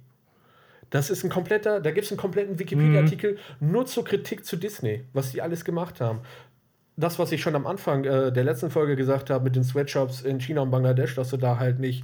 Das 0.89 1.09
ist 1.09 1.23
ein 1.23 1.29
kompletter, 1.29 1.81
da 1.81 1.91
gibt 1.91 2.05
es 2.05 2.11
einen 2.11 2.19
kompletten 2.19 2.59
Wikipedia-Artikel 2.59 3.37
Mhm. 3.59 3.71
nur 3.71 3.85
zur 3.87 4.05
Kritik 4.05 4.45
zu 4.45 4.55
Disney, 4.57 5.03
was 5.13 5.31
die 5.31 5.41
alles 5.41 5.65
gemacht 5.65 5.99
haben. 5.99 6.19
Das, 6.95 7.19
was 7.19 7.31
ich 7.31 7.41
schon 7.41 7.55
am 7.55 7.67
Anfang 7.67 8.05
äh, 8.05 8.31
der 8.31 8.43
letzten 8.43 8.69
Folge 8.71 8.95
gesagt 8.95 9.29
habe 9.29 9.43
mit 9.43 9.55
den 9.55 9.63
Sweatshops 9.63 10.21
in 10.21 10.39
China 10.39 10.61
und 10.61 10.71
Bangladesch, 10.71 11.15
dass 11.15 11.29
sie 11.29 11.37
da 11.37 11.59
halt 11.59 11.79
nicht 11.79 12.03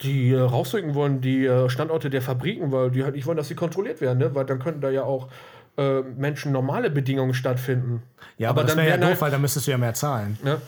die 0.00 0.32
äh, 0.32 0.38
rausrücken 0.40 0.94
wollen, 0.94 1.20
die 1.20 1.44
äh, 1.46 1.68
Standorte 1.68 2.08
der 2.10 2.22
Fabriken, 2.22 2.72
weil 2.72 2.90
die 2.90 3.04
halt 3.04 3.14
nicht 3.14 3.26
wollen, 3.26 3.36
dass 3.36 3.48
sie 3.48 3.54
kontrolliert 3.54 4.00
werden, 4.00 4.18
ne? 4.18 4.34
weil 4.34 4.44
dann 4.46 4.58
könnten 4.58 4.80
da 4.80 4.90
ja 4.90 5.04
auch 5.04 5.28
äh, 5.76 6.00
Menschen 6.02 6.52
normale 6.52 6.90
Bedingungen 6.90 7.34
stattfinden. 7.34 8.02
ja, 8.38 8.50
aber, 8.50 8.62
das 8.62 8.72
dann 8.74 8.84
wäre 8.84 8.90
ja 8.90 8.96
doof, 8.96 9.08
halt- 9.10 9.20
weil 9.22 9.30
dann 9.30 9.40
müsstest 9.40 9.66
du 9.66 9.70
ja 9.70 9.78
mehr 9.78 9.94
zahlen. 9.94 10.38
Ne? 10.42 10.58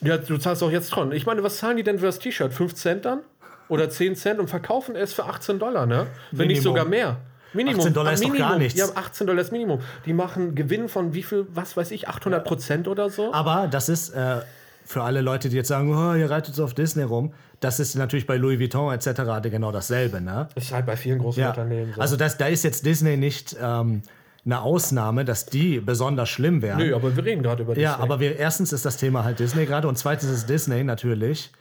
Ja, 0.00 0.18
du 0.18 0.36
zahlst 0.38 0.62
auch 0.64 0.70
jetzt 0.70 0.90
Tron. 0.90 1.12
Ich 1.12 1.26
meine, 1.26 1.42
was 1.44 1.58
zahlen 1.58 1.76
die 1.76 1.84
denn 1.84 1.98
für 2.00 2.06
das 2.06 2.18
T-Shirt? 2.18 2.52
5 2.52 2.74
Cent 2.74 3.04
dann? 3.04 3.20
Oder 3.68 3.88
10 3.88 4.16
Cent 4.16 4.40
und 4.40 4.48
verkaufen 4.50 4.96
es 4.96 5.12
für 5.14 5.24
18 5.26 5.58
Dollar, 5.60 5.86
ne? 5.86 6.08
Wenn 6.32 6.48
nicht 6.48 6.62
sogar 6.62 6.84
mehr. 6.84 7.18
Minimum. 7.54 7.80
18 7.80 7.94
Dollar 7.94 8.10
Ah, 8.10 8.14
ist 8.14 8.24
doch 8.24 8.28
Minimum. 8.30 8.48
gar 8.50 8.58
nichts. 8.58 8.78
Ja, 8.80 8.86
18 8.94 9.26
Dollar 9.26 9.40
ist 9.42 9.52
Minimum. 9.52 9.80
Die 10.06 10.12
machen 10.12 10.54
Gewinn 10.56 10.88
von 10.88 11.14
wie 11.14 11.22
viel, 11.22 11.46
was 11.54 11.76
weiß 11.76 11.90
ich, 11.92 12.08
800 12.08 12.44
Prozent 12.44 12.88
oder 12.88 13.10
so? 13.10 13.32
Aber 13.32 13.68
das 13.70 13.88
ist 13.88 14.10
äh, 14.10 14.40
für 14.84 15.02
alle 15.02 15.20
Leute, 15.20 15.48
die 15.48 15.56
jetzt 15.56 15.68
sagen, 15.68 15.94
oh, 15.94 16.14
ihr 16.14 16.28
reitet 16.30 16.54
so 16.56 16.64
auf 16.64 16.74
Disney 16.74 17.04
rum, 17.04 17.32
das 17.60 17.78
ist 17.78 17.94
natürlich 17.94 18.26
bei 18.26 18.36
Louis 18.36 18.58
Vuitton 18.58 18.92
etc. 18.92 19.22
genau 19.48 19.70
dasselbe. 19.70 20.20
Ne? 20.20 20.48
Das 20.56 20.64
ist 20.64 20.72
halt 20.72 20.84
bei 20.86 20.96
vielen 20.96 21.20
großen 21.20 21.40
Ja. 21.42 21.50
Unternehmen 21.50 21.92
so. 21.94 22.00
Also 22.00 22.16
das, 22.16 22.36
da 22.38 22.46
ist 22.46 22.64
jetzt 22.64 22.84
Disney 22.84 23.16
nicht 23.16 23.56
ähm, 23.62 24.02
eine 24.44 24.60
Ausnahme, 24.60 25.24
dass 25.24 25.46
die 25.46 25.78
besonders 25.80 26.28
schlimm 26.28 26.62
wären. 26.62 26.78
Nö, 26.78 26.94
aber 26.94 27.14
wir 27.16 27.24
reden 27.24 27.42
gerade 27.42 27.62
über 27.62 27.76
Ja, 27.78 27.90
Disney. 27.92 28.02
aber 28.02 28.20
wir, 28.20 28.36
erstens 28.38 28.72
ist 28.72 28.84
das 28.84 28.96
Thema 28.96 29.22
halt 29.24 29.38
Disney 29.38 29.66
gerade 29.66 29.86
und 29.88 29.96
zweitens 29.96 30.30
ist 30.30 30.48
Disney 30.48 30.82
natürlich 30.82 31.52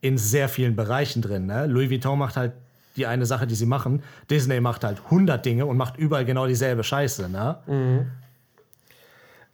in 0.00 0.18
sehr 0.18 0.48
vielen 0.48 0.74
Bereichen 0.76 1.22
drin. 1.22 1.46
Ne? 1.46 1.66
Louis 1.66 1.90
Vuitton 1.90 2.18
macht 2.18 2.36
halt 2.36 2.52
die 2.96 3.06
eine 3.06 3.24
Sache, 3.26 3.46
die 3.46 3.54
sie 3.54 3.66
machen. 3.66 4.02
Disney 4.30 4.60
macht 4.60 4.84
halt 4.84 5.00
100 5.04 5.44
Dinge 5.44 5.66
und 5.66 5.76
macht 5.76 5.96
überall 5.96 6.24
genau 6.24 6.46
dieselbe 6.46 6.82
Scheiße. 6.84 7.28
Ne? 7.28 8.06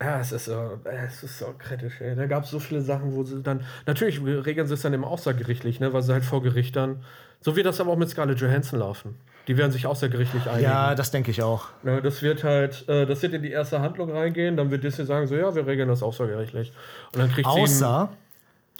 Ja, 0.02 0.18
es 0.20 0.32
ist 0.32 0.46
so, 0.46 0.78
es 0.84 1.22
ist 1.22 1.38
so 1.38 1.54
kritisch, 1.58 2.00
ey. 2.00 2.16
Da 2.16 2.26
gab 2.26 2.44
es 2.44 2.50
so 2.50 2.58
viele 2.58 2.80
Sachen, 2.80 3.14
wo 3.14 3.22
sie 3.22 3.42
dann. 3.42 3.62
Natürlich 3.86 4.20
regeln 4.24 4.66
sie 4.66 4.72
es 4.74 4.80
dann 4.80 4.94
immer 4.94 5.08
außergerichtlich, 5.08 5.78
ne? 5.80 5.92
Weil 5.92 6.02
sie 6.02 6.12
halt 6.14 6.24
vor 6.24 6.42
Gericht 6.42 6.74
dann. 6.76 7.04
So 7.42 7.54
wird 7.54 7.66
das 7.66 7.80
aber 7.80 7.92
auch 7.92 7.98
mit 7.98 8.08
Scarlett 8.08 8.40
Johansson 8.40 8.78
laufen. 8.78 9.16
Die 9.50 9.56
werden 9.56 9.72
sich 9.72 9.84
außergerichtlich 9.84 10.48
einigen. 10.48 10.62
Ja, 10.62 10.94
das 10.94 11.10
denke 11.10 11.32
ich 11.32 11.42
auch. 11.42 11.64
Ne, 11.82 12.00
das 12.00 12.22
wird 12.22 12.44
halt, 12.44 12.88
äh, 12.88 13.04
das 13.04 13.20
wird 13.20 13.32
in 13.34 13.42
die 13.42 13.50
erste 13.50 13.80
Handlung 13.80 14.12
reingehen, 14.12 14.56
dann 14.56 14.70
wird 14.70 14.84
Disney 14.84 15.04
sagen, 15.04 15.26
so 15.26 15.34
ja, 15.34 15.52
wir 15.56 15.66
regeln 15.66 15.88
das 15.88 16.04
außergerichtlich. 16.04 16.72
Und 17.12 17.18
dann 17.18 17.32
kriegt 17.32 17.50
sie. 17.50 17.60
Außer, 17.60 17.98
Einen, 18.02 18.08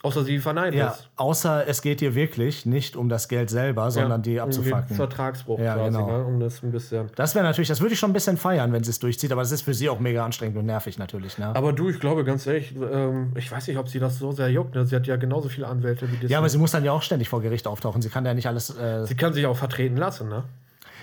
außer 0.02 0.22
sie 0.22 0.38
verneint 0.38 0.76
ja, 0.76 0.94
es. 0.96 1.09
außer 1.16 1.66
es 1.66 1.83
geht 1.83 2.00
dir 2.00 2.14
wirklich 2.14 2.66
nicht 2.66 2.94
um 2.94 3.09
das 3.09 3.26
Geld 3.26 3.50
selber, 3.50 3.90
sondern 3.90 4.22
die 4.22 4.37
irgendwie 4.37 4.59
abzufacken. 4.72 4.94
Vertragsbruch 4.96 5.59
Ja, 5.59 5.74
quasi, 5.74 5.98
genau. 5.98 6.18
ne? 6.18 6.24
um 6.24 6.38
das 6.38 6.62
ein 6.62 6.70
bisschen. 6.70 7.11
Das 7.16 7.35
wäre 7.35 7.44
natürlich, 7.44 7.66
das 7.66 7.80
würde 7.80 7.94
ich 7.94 7.98
schon 7.98 8.11
ein 8.11 8.14
bisschen 8.14 8.37
feiern, 8.37 8.72
wenn 8.72 8.85
sie 8.85 8.90
es 8.90 9.00
durchzieht, 9.00 9.33
aber 9.33 9.42
das 9.42 9.50
ist 9.50 9.62
für 9.62 9.74
sie 9.74 9.88
auch 9.88 9.98
mega 9.98 10.24
anstrengend 10.24 10.56
und 10.56 10.66
nervig 10.66 10.98
natürlich. 10.98 11.37
Ne? 11.37 11.46
Aber 11.56 11.72
du, 11.72 11.88
ich 11.90 11.98
glaube 11.98 12.22
ganz 12.22 12.46
ehrlich, 12.46 12.72
ähm, 12.76 13.33
ich 13.35 13.50
weiß 13.50 13.66
nicht, 13.66 13.76
ob 13.76 13.88
sie 13.88 13.98
das 13.98 14.20
so 14.20 14.30
sehr 14.30 14.50
juckt. 14.50 14.76
Ne? 14.76 14.87
Sie 14.87 14.94
hat 14.94 15.06
ja 15.09 15.16
genauso 15.16 15.48
viele 15.48 15.66
Anwälte 15.66 16.07
wie 16.07 16.12
Disney. 16.12 16.30
Ja, 16.30 16.38
aber 16.38 16.49
sie 16.49 16.59
muss 16.59 16.70
dann 16.70 16.84
ja 16.84 16.92
auch 16.92 17.03
ständig 17.03 17.28
vor 17.28 17.42
Gericht 17.42 17.66
auftauchen. 17.66 18.01
Sie 18.03 18.09
kann 18.09 18.24
ja 18.24 18.34
nicht 18.34 18.47
alles. 18.47 18.70
Äh, 18.70 19.05
sie 19.07 19.16
kann 19.16 19.32
sich 19.32 19.44
auch 19.47 19.57
vertreten 19.57 19.97
lassen, 19.97 20.28
ne? 20.28 20.44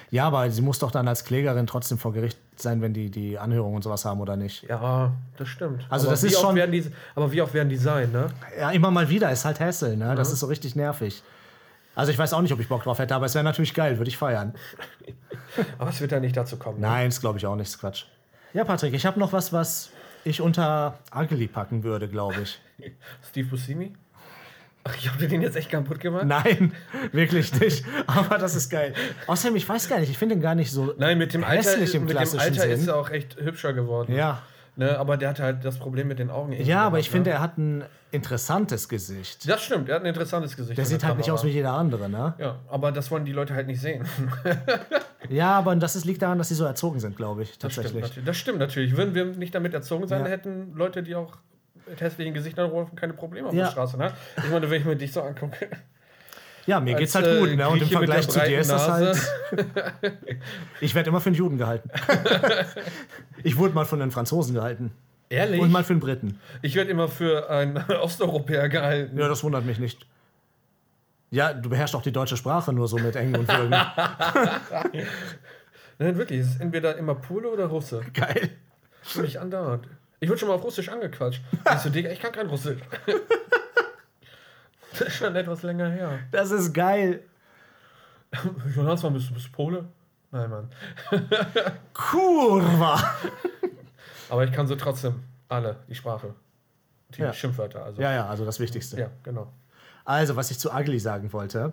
Ja, 0.09 0.25
aber 0.27 0.49
sie 0.51 0.61
muss 0.61 0.79
doch 0.79 0.91
dann 0.91 1.07
als 1.07 1.23
Klägerin 1.25 1.67
trotzdem 1.67 1.97
vor 1.97 2.13
Gericht 2.13 2.37
sein, 2.55 2.81
wenn 2.81 2.93
die 2.93 3.09
die 3.11 3.37
Anhörung 3.37 3.75
und 3.75 3.83
sowas 3.83 4.05
haben 4.05 4.19
oder 4.21 4.35
nicht. 4.35 4.63
Ja, 4.63 5.11
das 5.37 5.47
stimmt. 5.49 5.85
Also 5.89 6.07
aber 6.07 6.13
das 6.13 6.23
wie 6.23 6.27
ist 6.27 6.35
oft 6.35 6.45
schon- 6.45 6.55
Werden 6.55 6.71
die, 6.71 6.85
aber 7.15 7.31
wie 7.31 7.41
oft 7.41 7.53
werden 7.53 7.69
die 7.69 7.77
sein, 7.77 8.11
ne? 8.11 8.27
Ja, 8.59 8.71
immer 8.71 8.89
mal 8.91 9.09
wieder 9.09 9.31
ist 9.31 9.45
halt 9.45 9.59
Hassel, 9.59 9.97
ne? 9.97 10.15
Das 10.15 10.31
ist 10.31 10.39
so 10.39 10.47
richtig 10.47 10.75
nervig. 10.75 11.21
Also 11.95 12.11
ich 12.11 12.17
weiß 12.19 12.33
auch 12.33 12.41
nicht, 12.41 12.53
ob 12.53 12.59
ich 12.59 12.67
Bock 12.67 12.83
drauf 12.83 12.99
hätte, 12.99 13.15
aber 13.15 13.25
es 13.25 13.33
wäre 13.33 13.43
natürlich 13.43 13.73
geil, 13.73 13.97
würde 13.97 14.09
ich 14.09 14.17
feiern. 14.17 14.53
Aber 15.79 15.89
es 15.89 15.99
wird 15.99 16.11
ja 16.11 16.19
nicht 16.19 16.37
dazu 16.37 16.57
kommen. 16.57 16.79
Ne? 16.79 16.85
Nein, 16.87 17.09
das 17.09 17.19
glaube 17.19 17.39
ich 17.39 17.45
auch 17.47 17.55
nicht, 17.55 17.67
ist 17.69 17.79
Quatsch. 17.79 18.05
Ja, 18.53 18.63
Patrick, 18.63 18.93
ich 18.93 19.05
habe 19.07 19.19
noch 19.19 19.33
was, 19.33 19.51
was 19.51 19.89
ich 20.23 20.39
unter 20.41 20.99
Ugly 21.15 21.47
packen 21.47 21.83
würde, 21.83 22.07
glaube 22.07 22.35
ich. 22.43 22.59
Steve 23.27 23.47
Buscemi? 23.49 23.93
Ach, 24.87 24.95
ich 24.95 25.09
habe 25.11 25.27
den 25.27 25.41
jetzt 25.41 25.55
echt 25.55 25.69
kaputt 25.69 25.99
gemacht? 25.99 26.25
Nein, 26.25 26.71
wirklich 27.11 27.59
nicht. 27.59 27.83
Aber 28.07 28.37
das 28.37 28.55
ist 28.55 28.69
geil. 28.69 28.93
Außerdem, 29.27 29.55
ich 29.57 29.67
weiß 29.67 29.89
gar 29.89 29.99
nicht, 29.99 30.09
ich 30.09 30.17
finde 30.17 30.35
ihn 30.35 30.41
gar 30.41 30.55
nicht 30.55 30.71
so 30.71 30.93
Nein, 30.97 31.17
mit 31.17 31.33
dem 31.33 31.43
Alter, 31.43 31.77
mit 31.77 31.93
dem 31.93 32.07
Alter 32.17 32.25
Sinn. 32.25 32.71
ist 32.71 32.87
er 32.87 32.95
auch 32.95 33.09
echt 33.09 33.35
hübscher 33.37 33.73
geworden. 33.73 34.13
Ja. 34.15 34.41
Ne, 34.77 34.95
aber 34.99 35.17
der 35.17 35.29
hat 35.29 35.39
halt 35.39 35.65
das 35.65 35.79
Problem 35.79 36.07
mit 36.07 36.19
den 36.19 36.29
Augen. 36.29 36.53
Ja, 36.53 36.81
aber 36.81 36.91
gehabt, 36.91 36.99
ich 37.01 37.09
finde, 37.09 37.31
ne? 37.31 37.37
er 37.37 37.41
hat 37.41 37.57
ein 37.57 37.83
interessantes 38.11 38.87
Gesicht. 38.87 39.49
Das 39.49 39.63
stimmt, 39.63 39.89
er 39.89 39.95
hat 39.95 40.03
ein 40.03 40.07
interessantes 40.07 40.55
Gesicht. 40.55 40.77
Der 40.77 40.85
sieht 40.85 41.03
halt 41.03 41.17
nicht 41.17 41.31
aus 41.31 41.43
wie 41.43 41.49
jeder 41.49 41.71
andere, 41.73 42.07
ne? 42.07 42.35
Ja, 42.37 42.59
aber 42.67 42.91
das 42.91 43.09
wollen 43.09 43.25
die 43.25 43.31
Leute 43.31 43.55
halt 43.55 43.67
nicht 43.67 43.81
sehen. 43.81 44.05
Ja, 45.29 45.57
aber 45.57 45.75
das 45.75 45.95
ist, 45.95 46.05
liegt 46.05 46.21
daran, 46.21 46.37
dass 46.37 46.47
sie 46.49 46.55
so 46.55 46.63
erzogen 46.63 46.99
sind, 46.99 47.17
glaube 47.17 47.43
ich, 47.43 47.57
Das 47.57 47.73
stimmt, 47.73 47.87
tatsächlich. 47.91 48.23
das 48.23 48.37
stimmt 48.37 48.59
natürlich. 48.59 48.95
Würden 48.95 49.13
wir 49.13 49.25
nicht 49.25 49.53
damit 49.53 49.73
erzogen 49.73 50.07
sein, 50.07 50.21
Ja. 50.21 50.27
hätten 50.27 50.73
Leute, 50.73 51.03
die 51.03 51.15
auch 51.15 51.33
mit 51.89 52.01
hässlichen 52.01 52.33
Gesichtern 52.33 52.69
rufen, 52.69 52.95
keine 52.95 53.13
Probleme 53.13 53.47
auf 53.47 53.53
Ja. 53.53 53.65
der 53.65 53.71
Straße. 53.71 53.97
Ne? 53.97 54.11
Ich 54.37 54.49
meine, 54.49 54.69
wenn 54.69 54.79
ich 54.81 54.85
mir 54.85 54.95
dich 54.95 55.11
so 55.11 55.21
angucke. 55.21 55.69
Ja, 56.65 56.79
mir 56.81 56.95
geht's 56.95 57.15
als, 57.15 57.25
halt 57.27 57.39
gut, 57.39 57.49
äh, 57.49 57.55
ne? 57.55 57.69
Und 57.69 57.81
im 57.81 57.87
Vergleich 57.87 58.27
zu 58.27 58.39
dir 58.41 58.59
ist 58.59 58.69
das 58.69 58.89
halt. 58.89 59.17
Ich 60.81 60.93
werde 60.95 61.09
immer 61.09 61.21
für 61.21 61.27
einen 61.29 61.35
Juden 61.37 61.57
gehalten. 61.57 61.89
ich 63.43 63.57
wurde 63.57 63.73
mal 63.73 63.85
für 63.85 63.95
einen 63.95 64.11
Franzosen 64.11 64.53
gehalten. 64.53 64.91
Ehrlich? 65.29 65.61
Und 65.61 65.71
mal 65.71 65.83
für 65.85 65.93
einen 65.93 66.01
Briten. 66.01 66.39
ich 66.61 66.75
werde 66.75 66.91
immer 66.91 67.07
für 67.07 67.49
einen 67.49 67.77
Osteuropäer 68.01 68.67
gehalten. 68.69 69.17
Ja, 69.17 69.27
das 69.29 69.43
wundert 69.43 69.65
mich 69.65 69.79
nicht. 69.79 70.05
Ja, 71.31 71.53
du 71.53 71.69
beherrschst 71.69 71.95
auch 71.95 72.01
die 72.01 72.11
deutsche 72.13 72.37
Sprache 72.37 72.71
nur 72.73 72.87
so 72.87 72.97
mit 72.97 73.15
Engen 73.15 73.35
und 73.35 73.47
Würgen. 73.47 73.71
Nein, 75.99 76.17
wirklich. 76.17 76.39
Es 76.41 76.47
ist 76.51 76.61
entweder 76.61 76.95
immer 76.97 77.15
Pole 77.15 77.49
oder 77.49 77.65
Russe. 77.65 78.01
Geil. 78.13 78.49
Mich 79.15 79.39
andauernd. 79.39 79.87
Ich 80.19 80.29
wurde 80.29 80.39
schon 80.39 80.49
mal 80.49 80.55
auf 80.55 80.63
Russisch 80.63 80.89
angequatscht. 80.89 81.41
Ich 81.73 81.79
so, 81.79 81.89
Digga, 81.89 82.09
ich 82.09 82.19
kann 82.19 82.31
kein 82.31 82.47
Russisch. 82.47 82.81
das 84.91 85.01
ist 85.01 85.15
schon 85.15 85.35
etwas 85.35 85.63
länger 85.63 85.89
her. 85.89 86.19
Das 86.31 86.51
ist 86.51 86.73
geil. 86.73 87.23
Jonas, 88.75 89.03
wann 89.03 89.13
bist 89.13 89.29
du? 89.29 89.33
Bist 89.35 89.51
Pole? 89.51 89.85
Nein, 90.31 90.49
Mann. 90.49 90.69
Kurva. 91.93 92.99
Aber 94.29 94.43
ich 94.43 94.51
kann 94.51 94.67
so 94.67 94.75
trotzdem 94.75 95.23
alle, 95.47 95.77
die 95.87 95.95
Sprache. 95.95 96.33
Die 97.15 97.21
Ja. 97.21 97.31
Schimpfwörter, 97.31 97.83
also. 97.83 98.01
Ja, 98.01 98.11
ja, 98.11 98.27
also 98.27 98.43
das 98.43 98.59
Wichtigste. 98.59 98.99
Ja, 98.99 99.09
genau. 99.23 99.51
Also, 100.03 100.35
was 100.35 100.51
ich 100.51 100.59
zu 100.59 100.71
Ugly 100.71 100.99
sagen 100.99 101.31
wollte, 101.31 101.71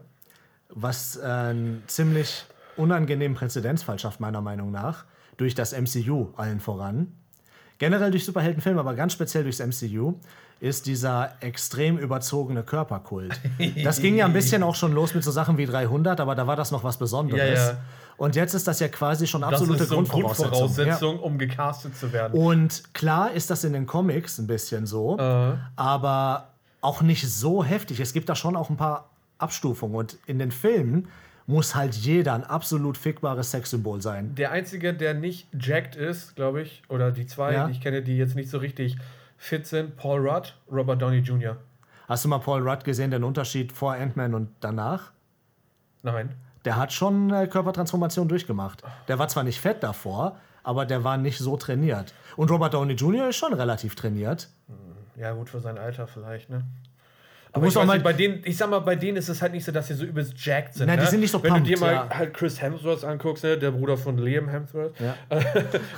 was 0.69 1.17
äh, 1.17 1.23
einen 1.25 1.83
ziemlich 1.89 2.45
unangenehmen 2.77 3.37
Präzedenzfall 3.37 3.99
schafft, 3.99 4.21
meiner 4.21 4.41
Meinung 4.41 4.71
nach, 4.71 5.05
durch 5.37 5.55
das 5.55 5.73
MCU 5.73 6.33
allen 6.37 6.61
voran. 6.61 7.13
Generell 7.79 8.11
durch 8.11 8.25
Superheldenfilme, 8.25 8.81
aber 8.81 8.95
ganz 8.95 9.13
speziell 9.13 9.43
durchs 9.43 9.59
MCU, 9.61 10.15
ist 10.61 10.87
dieser 10.87 11.33
extrem 11.41 11.99
überzogene 11.99 12.63
Körperkult. 12.63 13.39
Das 13.85 14.01
ging 14.01 14.17
ja 14.17 14.25
ein 14.27 14.33
bisschen 14.33 14.63
auch 14.63 14.75
schon 14.75 14.93
los 14.93 15.15
mit 15.15 15.25
so 15.25 15.31
Sachen 15.31 15.59
wie 15.59 15.67
300, 15.67 16.21
aber 16.21 16.35
da 16.35 16.47
war 16.47 16.57
das 16.57 16.71
noch 16.71 16.85
was 16.85 16.97
Besonderes. 16.99 17.59
Ja, 17.59 17.71
ja. 17.73 17.79
Und 18.17 18.37
jetzt 18.37 18.55
ist 18.55 18.69
das 18.69 18.79
ja 18.79 18.87
quasi 18.89 19.27
schon 19.27 19.41
Das 19.41 19.55
absolute 19.55 19.83
ist 19.83 19.89
so 19.89 19.97
eine 19.99 20.07
Grundvoraussetzung. 20.07 20.51
Grundvoraussetzung, 20.53 21.19
um 21.19 21.37
gecastet 21.37 21.97
zu 21.97 22.13
werden. 22.13 22.39
Ja. 22.39 22.47
Und 22.47 22.95
klar 22.95 23.33
ist 23.33 23.51
das 23.51 23.65
in 23.65 23.73
den 23.73 23.87
Comics 23.87 24.39
ein 24.39 24.47
bisschen 24.47 24.87
so, 24.87 25.19
Äh. 25.19 25.55
aber 25.75 26.49
auch 26.81 27.03
nicht 27.03 27.29
so 27.29 27.65
heftig. 27.65 27.99
Es 27.99 28.13
gibt 28.13 28.29
da 28.29 28.37
schon 28.37 28.55
auch 28.57 28.71
ein 28.71 28.77
paar 28.77 29.11
Abstufungen. 29.39 29.97
Und 29.97 30.17
in 30.27 30.39
den 30.39 30.53
Filmen 30.53 31.09
muss 31.47 31.75
halt 31.75 31.95
jeder 31.95 32.33
ein 32.35 32.45
absolut 32.45 32.97
fickbares 32.97 33.51
Sexsymbol 33.51 34.01
sein. 34.01 34.35
Der 34.35 34.51
Einzige, 34.51 34.95
der 34.95 35.15
nicht 35.15 35.47
jacked 35.59 35.95
ist, 35.97 36.37
glaube 36.37 36.63
ich, 36.63 36.83
oder 36.89 37.11
die 37.13 37.27
zwei, 37.27 37.53
Ja. 37.53 37.67
die 37.67 37.73
ich 37.73 37.81
kenne, 37.81 38.03
die 38.03 38.17
jetzt 38.17 38.35
nicht 38.35 38.49
so 38.51 38.59
richtig 38.59 38.97
fit 39.37 39.67
sind, 39.67 39.97
Paul 39.97 40.27
Rudd, 40.27 40.55
Robert 40.73 41.03
Downey 41.03 41.19
Jr. 41.19 41.57
Hast 42.09 42.25
du 42.25 42.29
mal 42.29 42.39
Paul 42.39 42.67
Rudd 42.67 42.85
gesehen, 42.85 43.11
den 43.11 43.25
Unterschied 43.25 43.73
vor 43.73 43.95
Ant-Man 43.95 44.35
und 44.35 44.49
danach? 44.61 45.13
Nein. 46.03 46.31
Der 46.65 46.77
hat 46.77 46.93
schon 46.93 47.31
eine 47.33 47.47
Körpertransformation 47.49 48.27
durchgemacht. 48.29 48.83
Der 49.09 49.19
war 49.19 49.29
zwar 49.29 49.45
nicht 49.45 49.61
fett 49.61 49.83
davor, 49.83 50.39
aber 50.63 50.87
der 50.87 51.05
war 51.05 51.19
nicht 51.19 51.39
so 51.39 51.57
trainiert. 51.59 52.15
Und 52.37 52.51
Robert 52.51 52.73
Downey 52.73 52.95
Jr. 52.95 53.29
ist 53.29 53.37
schon 53.37 53.53
relativ 53.53 53.95
trainiert. 53.97 54.49
Ja, 55.17 55.33
gut, 55.33 55.51
für 55.51 55.61
sein 55.61 55.77
Alter 55.79 56.07
vielleicht, 56.07 56.49
ne? 56.49 56.65
Aber 57.55 57.65
musst 57.65 57.77
ich, 57.77 57.83
auch 57.83 57.87
mal- 57.87 57.95
nicht, 57.95 58.03
bei 58.05 58.13
denen, 58.13 58.43
ich 58.45 58.57
sag 58.57 58.69
mal, 58.69 58.81
bei 58.81 58.97
denen 58.97 59.17
ist 59.17 59.29
es 59.29 59.41
halt 59.41 59.53
nicht 59.53 59.65
so, 59.65 59.71
dass 59.73 59.87
sie 59.89 59.95
so 59.95 60.05
übelst 60.05 60.35
jacked 60.45 60.75
sind. 60.75 60.89
Nein, 60.89 60.99
die 60.99 61.05
ne? 61.05 61.11
sind 61.11 61.21
nicht 61.21 61.31
so 61.31 61.41
Wenn 61.43 61.51
pumped, 61.53 61.67
du 61.69 61.75
dir 61.75 61.79
mal 61.81 61.93
ja. 61.93 62.09
halt 62.11 62.35
Chris 62.35 62.61
Hemsworth 62.61 63.05
anguckst, 63.05 63.45
ne, 63.45 63.57
der 63.57 63.71
Bruder 63.71 63.97
von 63.97 64.19
Liam 64.19 64.49
Hemsworth, 64.49 64.93
Ja. 65.01 65.15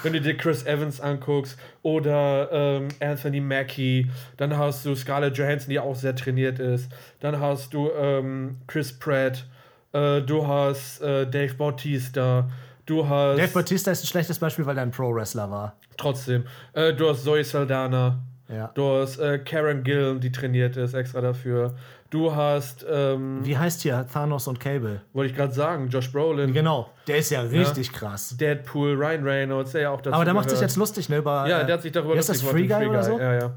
wenn 0.03 0.13
du 0.13 0.21
dir 0.21 0.37
Chris 0.37 0.65
Evans 0.67 1.01
anguckst 1.01 1.59
oder 1.83 2.49
ähm, 2.53 2.89
Anthony 3.01 3.41
Mackie, 3.41 4.11
dann 4.37 4.57
hast 4.57 4.85
du 4.85 4.95
Scarlett 4.95 5.37
Johansson, 5.39 5.71
die 5.71 5.79
auch 5.81 5.97
sehr 5.97 6.15
trainiert 6.15 6.59
ist, 6.59 6.91
dann 7.21 7.41
hast 7.41 7.73
du 7.73 7.91
ähm, 7.99 8.59
Chris 8.67 8.93
Pratt, 8.99 9.47
äh, 9.93 10.21
du 10.21 10.47
hast 10.47 11.01
äh, 11.01 11.27
Dave 11.27 11.55
Bautista, 11.55 12.51
du 12.85 13.09
hast 13.09 13.39
Dave 13.39 13.53
Bautista 13.53 13.91
ist 13.93 14.05
ein 14.05 14.09
schlechtes 14.09 14.39
Beispiel, 14.39 14.67
weil 14.67 14.77
er 14.77 14.83
ein 14.83 14.91
Pro-Wrestler 14.91 15.51
war. 15.51 15.77
trotzdem, 15.97 16.45
äh, 16.75 16.93
du 16.93 17.09
hast 17.09 17.25
Zoe 17.25 17.43
Saldana, 17.43 18.19
Ja. 18.49 18.70
du 18.74 19.01
hast 19.01 19.18
äh, 19.18 19.38
Karen 19.38 19.82
Gillan, 19.82 20.20
die 20.20 20.30
trainiert 20.30 20.76
ist 20.76 20.94
extra 20.94 21.20
dafür, 21.20 21.74
du 22.11 22.32
hast, 22.34 22.86
ähm, 22.88 23.40
Wie 23.42 23.59
heißt 23.59 23.82
hier 23.82 24.07
Thanos 24.12 24.47
und 24.47 24.61
Cable? 24.61 25.01
wollte 25.12 25.30
ich 25.32 25.36
gerade 25.36 25.53
sagen, 25.53 25.88
Josh 25.88 26.12
Brolin, 26.12 26.53
Genau, 26.53 26.90
der 27.09 27.18
ist 27.18 27.30
ja 27.30 27.40
richtig 27.40 27.92
krass. 27.92 28.36
Deadpool, 28.36 28.94
Ryan 28.94 29.24
Reynolds, 29.24 29.72
der 29.72 29.80
ja 29.82 29.90
auch 29.90 30.01
dazu 30.01 30.14
Aber 30.14 30.24
der 30.24 30.34
macht 30.34 30.51
sich 30.51 30.61
jetzt 30.61 30.76
lustig, 30.76 31.09
ne? 31.09 31.16
Über, 31.18 31.47
Ja, 31.49 31.62
äh, 31.62 31.66
der 31.66 31.74
hat 31.74 31.82
sich 31.82 31.90
darüber 31.92 32.14
wie 32.14 32.18
heißt 32.18 32.28
das, 32.28 32.42
lustig 32.42 32.53
Free 32.53 32.66
gemacht, 32.68 32.82
Guy 32.82 32.90
oder 32.90 33.03
so? 33.03 33.18
Ja, 33.18 33.34
ja. 33.34 33.51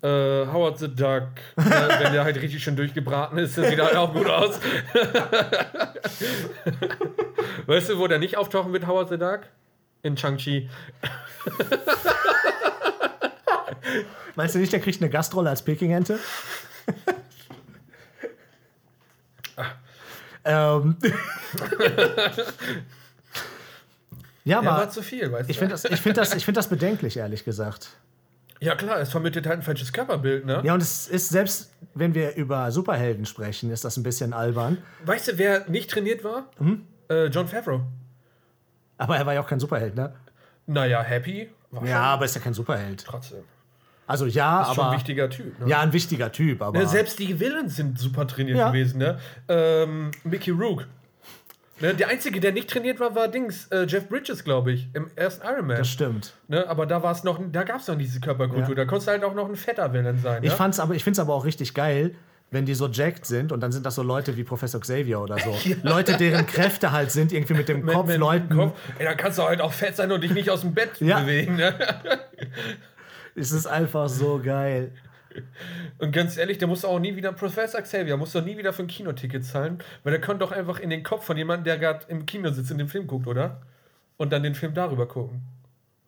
Äh, 0.00 0.46
Howard 0.52 0.78
the 0.78 0.94
Duck, 0.94 1.28
äh, 1.56 1.58
wenn 2.04 2.12
der 2.12 2.22
halt 2.24 2.36
richtig 2.36 2.62
schön 2.62 2.76
durchgebraten 2.76 3.36
ist, 3.38 3.56
das 3.58 3.68
sieht 3.68 3.80
halt 3.80 3.96
auch 3.96 4.12
gut 4.12 4.28
aus. 4.28 4.60
weißt 7.66 7.90
du, 7.90 7.98
wo 7.98 8.06
der 8.06 8.18
nicht 8.18 8.36
auftauchen 8.36 8.72
wird, 8.72 8.86
Howard 8.86 9.08
the 9.08 9.18
Duck? 9.18 9.40
In 10.02 10.14
Chang-Chi. 10.14 10.68
Meinst 14.36 14.54
du 14.54 14.58
nicht, 14.58 14.72
der 14.72 14.80
kriegt 14.80 15.00
eine 15.00 15.10
Gastrolle 15.10 15.50
als 15.50 15.62
Peking-Ente? 15.62 16.18
ähm. 20.44 20.96
ja, 24.44 24.60
Der 24.60 24.68
war 24.70 24.76
aber 24.82 24.90
zu 24.90 25.02
viel, 25.02 25.30
weißt 25.30 25.50
ich 25.50 25.56
du? 25.56 25.60
finde 25.60 25.74
das, 25.74 25.84
ich 25.84 26.00
find 26.00 26.16
das, 26.16 26.34
ich 26.34 26.44
find 26.44 26.56
das 26.56 26.68
bedenklich, 26.68 27.16
ehrlich 27.16 27.44
gesagt. 27.44 27.90
Ja 28.60 28.74
klar, 28.74 28.98
es 28.98 29.10
vermittelt 29.10 29.46
halt 29.46 29.60
ein 29.60 29.62
falsches 29.62 29.92
Körperbild, 29.92 30.44
ne? 30.44 30.62
Ja, 30.64 30.74
und 30.74 30.82
es 30.82 31.06
ist 31.06 31.28
selbst, 31.28 31.70
wenn 31.94 32.14
wir 32.14 32.34
über 32.34 32.72
Superhelden 32.72 33.24
sprechen, 33.24 33.70
ist 33.70 33.84
das 33.84 33.96
ein 33.96 34.02
bisschen 34.02 34.32
albern. 34.32 34.78
Weißt 35.04 35.28
du, 35.28 35.38
wer 35.38 35.68
nicht 35.68 35.90
trainiert 35.90 36.24
war? 36.24 36.50
Hm? 36.58 36.84
Äh, 37.08 37.26
John 37.26 37.46
Favreau. 37.46 37.82
Aber 38.96 39.16
er 39.16 39.24
war 39.26 39.34
ja 39.34 39.40
auch 39.42 39.46
kein 39.46 39.60
Superheld, 39.60 39.94
ne? 39.94 40.12
Naja, 40.66 41.02
Happy 41.02 41.50
war 41.70 41.86
Ja, 41.86 42.00
aber 42.02 42.24
ist 42.24 42.34
ja 42.34 42.40
kein 42.40 42.52
Superheld. 42.54 43.04
trotzdem. 43.06 43.44
Also 44.08 44.26
ja, 44.26 44.62
Ist 44.62 44.74
schon 44.74 44.78
aber. 44.84 44.90
ein 44.90 44.96
wichtiger 44.96 45.30
Typ, 45.30 45.60
ne? 45.60 45.68
Ja, 45.68 45.80
ein 45.80 45.92
wichtiger 45.92 46.32
Typ, 46.32 46.62
aber. 46.62 46.78
Ne, 46.78 46.86
selbst 46.88 47.18
die 47.18 47.38
Villains 47.38 47.76
sind 47.76 47.98
super 47.98 48.26
trainiert 48.26 48.56
Ja. 48.58 48.68
gewesen, 48.70 48.98
ne? 48.98 49.18
Ähm, 49.48 50.10
Mickey 50.24 50.50
Rook. 50.50 50.86
Ne, 51.80 51.94
der 51.94 52.08
Einzige, 52.08 52.40
der 52.40 52.50
nicht 52.52 52.68
trainiert 52.68 52.98
war, 52.98 53.14
war 53.14 53.28
Dings, 53.28 53.66
äh, 53.68 53.84
Jeff 53.86 54.08
Bridges, 54.08 54.42
glaube 54.42 54.72
ich, 54.72 54.88
im 54.94 55.10
ersten 55.14 55.46
Iron 55.46 55.66
Man. 55.68 55.76
das 55.76 55.88
stimmt. 55.88 56.32
Ne, 56.48 56.66
aber 56.68 56.86
da 56.86 57.02
war 57.04 57.12
es 57.12 57.22
noch, 57.22 57.38
da 57.52 57.62
gab 57.62 57.78
es 57.80 57.86
noch 57.86 57.96
diese 57.96 58.18
Körperkultur. 58.18 58.70
Ja. 58.70 58.74
Da 58.74 58.84
konntest 58.86 59.06
du 59.06 59.12
halt 59.12 59.22
auch 59.22 59.34
noch 59.34 59.48
ein 59.48 59.54
fetter 59.54 59.92
Villain 59.92 60.18
sein. 60.18 60.42
Ich 60.42 60.50
ne? 60.50 60.56
fand's 60.56 60.80
aber, 60.80 60.94
ich 60.94 61.04
find's 61.04 61.20
aber 61.20 61.34
auch 61.34 61.44
richtig 61.44 61.74
geil, 61.74 62.16
wenn 62.50 62.64
die 62.64 62.74
so 62.74 62.88
jacked 62.88 63.26
sind 63.26 63.52
und 63.52 63.60
dann 63.60 63.70
sind 63.72 63.84
das 63.86 63.94
so 63.94 64.02
Leute 64.02 64.36
wie 64.36 64.42
Professor 64.42 64.80
Xavier 64.80 65.20
oder 65.20 65.36
so. 65.38 65.54
Leute, 65.82 66.16
deren 66.16 66.46
Kräfte 66.46 66.90
halt 66.92 67.12
sind, 67.12 67.30
irgendwie 67.32 67.54
mit 67.54 67.68
dem 67.68 67.84
Mit- 67.84 67.94
Kopf 67.94 68.06
mit 68.06 68.14
dem 68.16 68.20
Leuten. 68.22 68.56
Kopf. 68.56 68.72
Ey, 68.98 69.04
da 69.04 69.14
kannst 69.14 69.38
du 69.38 69.42
halt 69.42 69.60
auch 69.60 69.72
fett 69.72 69.94
sein 69.94 70.10
und 70.10 70.22
dich 70.22 70.32
nicht 70.32 70.48
aus 70.50 70.62
dem 70.62 70.72
Bett 70.74 70.92
Ja. 71.00 71.20
bewegen. 71.20 71.56
Ne? 71.56 71.74
Es 73.38 73.52
ist 73.52 73.66
einfach 73.66 74.08
so 74.08 74.40
geil. 74.42 74.92
Und 75.98 76.10
ganz 76.12 76.36
ehrlich, 76.36 76.58
der 76.58 76.66
muss 76.66 76.84
auch 76.84 76.98
nie 76.98 77.14
wieder, 77.14 77.32
Professor 77.32 77.80
Xavier, 77.80 78.16
muss 78.16 78.32
doch 78.32 78.44
nie 78.44 78.56
wieder 78.58 78.72
für 78.72 78.82
ein 78.82 78.88
Kinoticket 78.88 79.44
zahlen, 79.44 79.78
weil 80.02 80.10
der 80.12 80.20
könnte 80.20 80.40
doch 80.40 80.50
einfach 80.52 80.80
in 80.80 80.90
den 80.90 81.02
Kopf 81.04 81.24
von 81.24 81.36
jemandem, 81.36 81.64
der 81.64 81.78
gerade 81.78 82.06
im 82.08 82.26
Kino 82.26 82.50
sitzt 82.50 82.72
und 82.72 82.78
den 82.78 82.88
Film 82.88 83.06
guckt, 83.06 83.26
oder? 83.26 83.60
Und 84.16 84.32
dann 84.32 84.42
den 84.42 84.54
Film 84.56 84.74
darüber 84.74 85.06
gucken. 85.06 85.42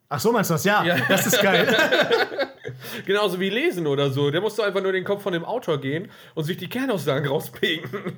Ach 0.09 0.19
so, 0.19 0.33
meinst 0.33 0.51
du 0.51 0.55
das? 0.55 0.65
Ja, 0.65 0.83
Ja. 0.83 0.97
das 1.09 1.27
ist 1.27 1.41
geil. 1.41 1.69
Genauso 3.07 3.39
wie 3.39 3.51
lesen 3.51 3.87
oder 3.87 4.11
so. 4.11 4.31
Der 4.33 4.41
muss 4.41 4.57
doch 4.57 4.65
einfach 4.65 4.81
nur 4.81 4.89
in 4.91 4.95
den 4.97 5.05
Kopf 5.05 5.23
von 5.23 5.33
dem 5.33 5.45
Autor 5.45 5.81
gehen 5.81 6.09
und 6.35 6.43
sich 6.45 6.57
die 6.57 6.69
Kernaussagen 6.69 7.29
rauspicken. 7.29 7.89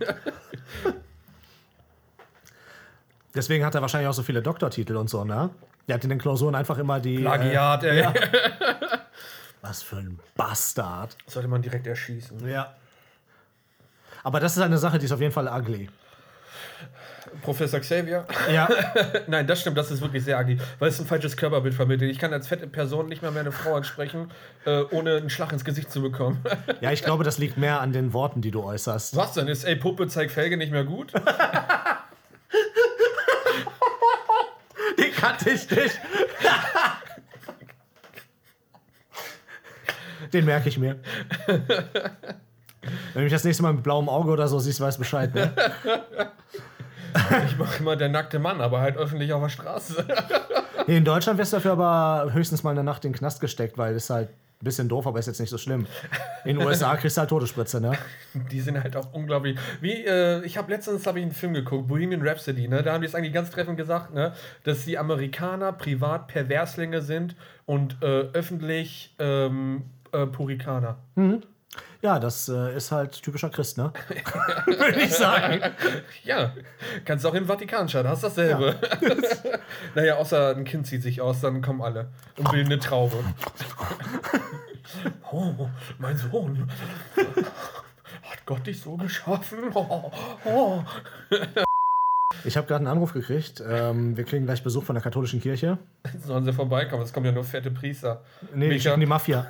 Deswegen 3.34 3.64
hat 3.64 3.74
er 3.74 3.82
wahrscheinlich 3.82 4.08
auch 4.08 4.14
so 4.14 4.22
viele 4.22 4.40
Doktortitel 4.42 4.96
und 4.96 5.08
so, 5.10 5.24
ne? 5.24 5.50
Der 5.88 5.94
hat 5.96 6.04
in 6.04 6.10
den 6.10 6.18
Klausuren 6.18 6.54
einfach 6.54 6.78
immer 6.78 7.00
die. 7.00 7.16
Äh, 7.16 7.20
Plagiat, 7.20 7.84
ey. 7.84 8.06
was 9.62 9.82
für 9.82 9.96
ein 9.96 10.18
Bastard. 10.36 11.16
Sollte 11.26 11.48
man 11.48 11.62
direkt 11.62 11.86
erschießen. 11.86 12.46
Ja. 12.48 12.74
Aber 14.22 14.40
das 14.40 14.56
ist 14.56 14.62
eine 14.62 14.78
Sache, 14.78 14.98
die 14.98 15.06
ist 15.06 15.12
auf 15.12 15.20
jeden 15.20 15.32
Fall 15.32 15.48
ugly. 15.48 15.88
Professor 17.42 17.80
Xavier. 17.80 18.26
Ja, 18.52 18.68
Nein, 19.26 19.46
das 19.46 19.60
stimmt, 19.60 19.78
das 19.78 19.90
ist 19.90 20.02
wirklich 20.02 20.24
sehr 20.24 20.38
ugly, 20.38 20.58
weil 20.78 20.88
es 20.88 21.00
ein 21.00 21.06
falsches 21.06 21.36
Körperbild 21.36 21.74
vermittelt. 21.74 22.10
Ich 22.10 22.18
kann 22.18 22.32
als 22.32 22.48
fette 22.48 22.66
Person 22.66 23.08
nicht 23.08 23.22
mehr, 23.22 23.30
mehr 23.30 23.40
eine 23.40 23.52
Frau 23.52 23.74
ansprechen, 23.76 24.30
äh, 24.66 24.82
ohne 24.90 25.16
einen 25.16 25.30
Schlag 25.30 25.52
ins 25.52 25.64
Gesicht 25.64 25.90
zu 25.90 26.02
bekommen. 26.02 26.44
ja, 26.80 26.92
ich 26.92 27.02
glaube, 27.02 27.24
das 27.24 27.38
liegt 27.38 27.56
mehr 27.56 27.80
an 27.80 27.92
den 27.92 28.12
Worten, 28.12 28.42
die 28.42 28.50
du 28.50 28.62
äußerst. 28.62 29.16
Was 29.16 29.32
denn? 29.32 29.48
Ist, 29.48 29.64
ey, 29.64 29.76
Puppe, 29.76 30.08
zeig 30.08 30.30
Felge 30.30 30.56
nicht 30.56 30.72
mehr 30.72 30.84
gut? 30.84 31.12
Die 34.98 35.10
kannte 35.10 35.50
ich 35.50 35.70
nicht. 35.70 36.00
Den 40.32 40.44
merke 40.44 40.68
ich 40.68 40.78
mir. 40.78 40.96
Wenn 41.46 41.62
du 43.14 43.20
mich 43.20 43.32
das 43.32 43.44
nächste 43.44 43.62
Mal 43.62 43.72
mit 43.74 43.82
blauem 43.82 44.08
Auge 44.08 44.30
oder 44.30 44.48
so 44.48 44.58
siehst, 44.58 44.80
weißt 44.80 44.98
Bescheid, 44.98 45.34
ne? 45.34 45.52
Ich 47.46 47.58
mache 47.58 47.78
immer 47.78 47.96
der 47.96 48.08
nackte 48.08 48.38
Mann, 48.38 48.60
aber 48.60 48.80
halt 48.80 48.96
öffentlich 48.96 49.32
auf 49.32 49.42
der 49.42 49.50
Straße. 49.50 50.06
In 50.86 51.04
Deutschland 51.04 51.38
wirst 51.38 51.52
du 51.52 51.58
dafür 51.58 51.72
aber 51.72 52.32
höchstens 52.32 52.62
mal 52.62 52.70
eine 52.70 52.82
Nacht 52.82 53.04
in 53.04 53.12
den 53.12 53.18
Knast 53.18 53.40
gesteckt, 53.40 53.78
weil 53.78 53.94
das 53.94 54.04
ist 54.04 54.10
halt 54.10 54.30
ein 54.30 54.64
bisschen 54.64 54.88
doof, 54.88 55.06
aber 55.06 55.18
ist 55.18 55.26
jetzt 55.26 55.40
nicht 55.40 55.50
so 55.50 55.58
schlimm. 55.58 55.86
In 56.44 56.56
den 56.56 56.66
USA 56.66 56.96
kriegst 56.96 57.16
du 57.16 57.20
halt 57.20 57.30
Todesspritze, 57.30 57.80
ne? 57.80 57.92
Die 58.50 58.60
sind 58.60 58.82
halt 58.82 58.96
auch 58.96 59.12
unglaublich. 59.12 59.58
Wie, 59.80 60.04
äh, 60.04 60.44
ich 60.44 60.56
habe 60.56 60.72
letztens 60.72 61.06
hab 61.06 61.16
ich 61.16 61.22
einen 61.22 61.32
Film 61.32 61.54
geguckt, 61.54 61.88
Bohemian 61.88 62.26
Rhapsody, 62.26 62.68
ne? 62.68 62.82
Da 62.82 62.92
haben 62.92 63.02
die 63.02 63.08
es 63.08 63.14
eigentlich 63.14 63.32
ganz 63.32 63.50
treffend 63.50 63.76
gesagt, 63.76 64.14
ne? 64.14 64.32
Dass 64.64 64.84
die 64.84 64.98
Amerikaner 64.98 65.72
privat 65.72 66.28
Perverslinge 66.28 67.02
sind 67.02 67.36
und 67.66 67.96
äh, 68.02 68.06
öffentlich 68.32 69.14
ähm, 69.18 69.84
äh, 70.12 70.26
Purikaner. 70.26 70.98
Ja, 72.02 72.18
das 72.18 72.48
äh, 72.48 72.76
ist 72.76 72.90
halt 72.90 73.22
typischer 73.22 73.48
Christ, 73.48 73.78
ne? 73.78 73.92
Würde 74.66 75.00
ich 75.02 75.14
sagen. 75.14 75.60
Ja, 76.24 76.52
kannst 77.04 77.26
auch 77.26 77.34
im 77.34 77.46
Vatikan 77.46 77.88
schauen, 77.88 78.06
hast 78.06 78.24
dasselbe. 78.24 78.76
naja, 79.94 80.16
außer 80.16 80.56
ein 80.56 80.64
Kind 80.64 80.86
zieht 80.86 81.02
sich 81.02 81.20
aus, 81.20 81.40
dann 81.40 81.62
kommen 81.62 81.82
alle 81.82 82.08
und 82.38 82.50
bilden 82.50 82.72
eine 82.72 82.80
Traube. 82.80 83.16
oh, 85.32 85.68
mein 85.98 86.16
Sohn. 86.16 86.70
Hat 87.16 88.46
Gott 88.46 88.66
dich 88.66 88.80
so 88.80 88.96
geschaffen? 88.96 89.58
Oh, 89.74 90.10
oh. 90.44 90.82
Ich 92.44 92.56
habe 92.56 92.66
gerade 92.66 92.78
einen 92.78 92.86
Anruf 92.88 93.12
gekriegt. 93.12 93.62
Ähm, 93.68 94.16
wir 94.16 94.24
kriegen 94.24 94.44
gleich 94.44 94.62
Besuch 94.62 94.84
von 94.84 94.94
der 94.94 95.02
katholischen 95.02 95.40
Kirche. 95.40 95.78
Sollen 96.24 96.44
sie 96.44 96.52
vorbeikommen? 96.52 97.02
Es 97.02 97.12
kommen 97.12 97.26
ja 97.26 97.32
nur 97.32 97.44
fette 97.44 97.70
Priester. 97.70 98.22
Nee, 98.54 98.68
die 98.68 98.74
Micha. 98.74 98.90
schicken 98.90 99.00
die 99.00 99.06
Mafia. 99.06 99.46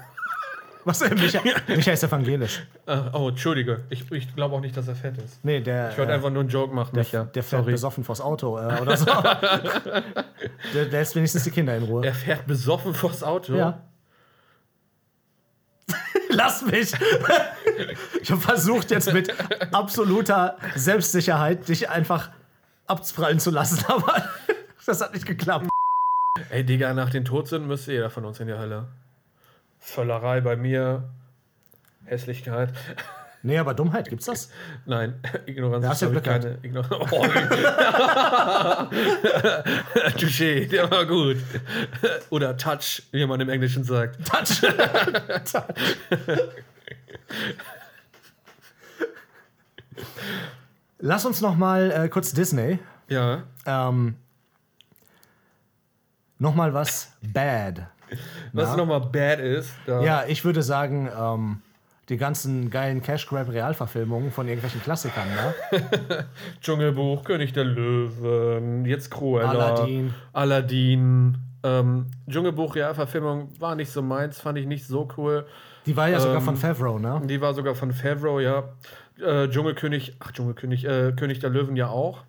Was? 0.84 1.00
Äh, 1.02 1.14
Micha, 1.14 1.40
Micha 1.68 1.92
ist 1.92 2.02
evangelisch. 2.02 2.66
Äh, 2.86 2.98
oh, 3.12 3.28
Entschuldige. 3.28 3.84
Ich, 3.90 4.10
ich 4.10 4.34
glaube 4.34 4.56
auch 4.56 4.60
nicht, 4.60 4.76
dass 4.76 4.88
er 4.88 4.96
fett 4.96 5.16
ist. 5.18 5.44
Nee, 5.44 5.60
der, 5.60 5.90
Ich 5.90 5.98
wollte 5.98 6.12
äh, 6.12 6.14
einfach 6.16 6.30
nur 6.30 6.40
einen 6.40 6.48
Joke 6.48 6.74
machen. 6.74 6.94
der, 6.94 7.04
Micha. 7.04 7.24
der 7.24 7.42
fährt 7.42 7.62
Sorry. 7.62 7.72
besoffen 7.72 8.04
vors 8.04 8.20
Auto 8.20 8.58
äh, 8.58 8.80
oder 8.80 8.96
so. 8.96 9.04
der, 9.14 10.04
der 10.74 10.84
lässt 10.86 11.14
wenigstens 11.14 11.44
die 11.44 11.50
Kinder 11.50 11.76
in 11.76 11.84
Ruhe. 11.84 12.04
Er 12.04 12.14
fährt 12.14 12.46
besoffen 12.46 12.94
vors 12.94 13.22
Auto. 13.22 13.54
Ja. 13.54 13.82
Lass 16.30 16.62
mich! 16.62 16.92
Ich 18.22 18.30
habe 18.30 18.40
versucht, 18.40 18.90
jetzt 18.90 19.12
mit 19.12 19.32
absoluter 19.72 20.56
Selbstsicherheit 20.74 21.68
dich 21.68 21.90
einfach 21.90 22.30
abprallen 22.86 23.38
zu 23.38 23.50
lassen, 23.50 23.84
aber 23.88 24.24
das 24.86 25.00
hat 25.00 25.12
nicht 25.14 25.26
geklappt. 25.26 25.68
Ey, 26.50 26.64
Digga, 26.64 26.92
nach 26.94 27.10
den 27.10 27.24
Todsünden 27.24 27.68
müsste 27.68 27.92
jeder 27.92 28.10
von 28.10 28.24
uns 28.24 28.40
in 28.40 28.46
die 28.48 28.54
Hölle. 28.54 28.88
Völlerei 29.82 30.40
bei 30.40 30.56
mir. 30.56 31.10
Hässlichkeit. 32.04 32.72
Nee, 33.42 33.58
aber 33.58 33.74
Dummheit, 33.74 34.08
gibt's 34.08 34.26
das? 34.26 34.48
Nein, 34.86 35.20
Ignoranz 35.46 35.84
Ja, 35.84 35.90
ist, 35.90 35.94
hast 35.94 36.02
du 36.02 36.06
ich, 36.06 36.12
Glück 36.12 36.24
keine. 36.24 36.58
Ignoranz. 36.62 37.12
Oh, 37.12 37.24
Touché, 40.18 40.68
der 40.68 40.88
war 40.88 41.04
gut. 41.04 41.38
Oder 42.30 42.56
Touch, 42.56 43.02
wie 43.10 43.26
man 43.26 43.40
im 43.40 43.48
Englischen 43.48 43.82
sagt. 43.82 44.24
Touch! 44.24 44.62
Lass 51.00 51.24
uns 51.24 51.40
noch 51.40 51.56
mal 51.56 51.90
äh, 51.90 52.08
kurz 52.08 52.32
Disney. 52.32 52.78
Ja. 53.08 53.42
Ähm, 53.66 54.14
noch 56.38 56.54
mal 56.54 56.72
was 56.72 57.10
bad. 57.20 57.88
Was 58.52 58.76
nochmal 58.76 59.00
bad 59.00 59.40
ist, 59.40 59.74
Ja, 59.86 60.24
ich 60.26 60.44
würde 60.44 60.62
sagen, 60.62 61.08
ähm, 61.18 61.62
die 62.08 62.16
ganzen 62.16 62.68
geilen 62.70 63.00
Cash 63.00 63.26
Grab 63.26 63.48
Realverfilmungen 63.50 64.30
von 64.32 64.46
irgendwelchen 64.48 64.82
Klassikern, 64.82 65.28
ne? 65.28 66.24
Dschungelbuch, 66.60 67.24
König 67.24 67.52
der 67.52 67.64
Löwen, 67.64 68.84
jetzt 68.84 69.10
Cruella. 69.10 69.48
Aladdin. 69.50 70.12
Aladdin. 70.32 71.38
Ähm, 71.64 72.06
Dschungelbuch, 72.28 72.74
ja, 72.76 72.92
Verfilmung 72.92 73.48
war 73.60 73.76
nicht 73.76 73.90
so 73.90 74.02
meins, 74.02 74.40
fand 74.40 74.58
ich 74.58 74.66
nicht 74.66 74.84
so 74.86 75.08
cool. 75.16 75.46
Die 75.86 75.96
war 75.96 76.08
ja 76.08 76.18
sogar 76.20 76.36
Ähm, 76.38 76.42
von 76.42 76.56
Favreau, 76.56 76.98
ne? 76.98 77.22
Die 77.24 77.40
war 77.40 77.54
sogar 77.54 77.74
von 77.74 77.92
Favreau, 77.92 78.40
ja. 78.40 78.64
Äh, 79.24 79.48
Dschungelkönig, 79.48 80.16
ach 80.18 80.32
Dschungelkönig, 80.32 80.84
äh, 80.84 81.12
König 81.12 81.38
der 81.38 81.50
Löwen 81.50 81.76
ja 81.76 81.88
auch. 81.88 82.24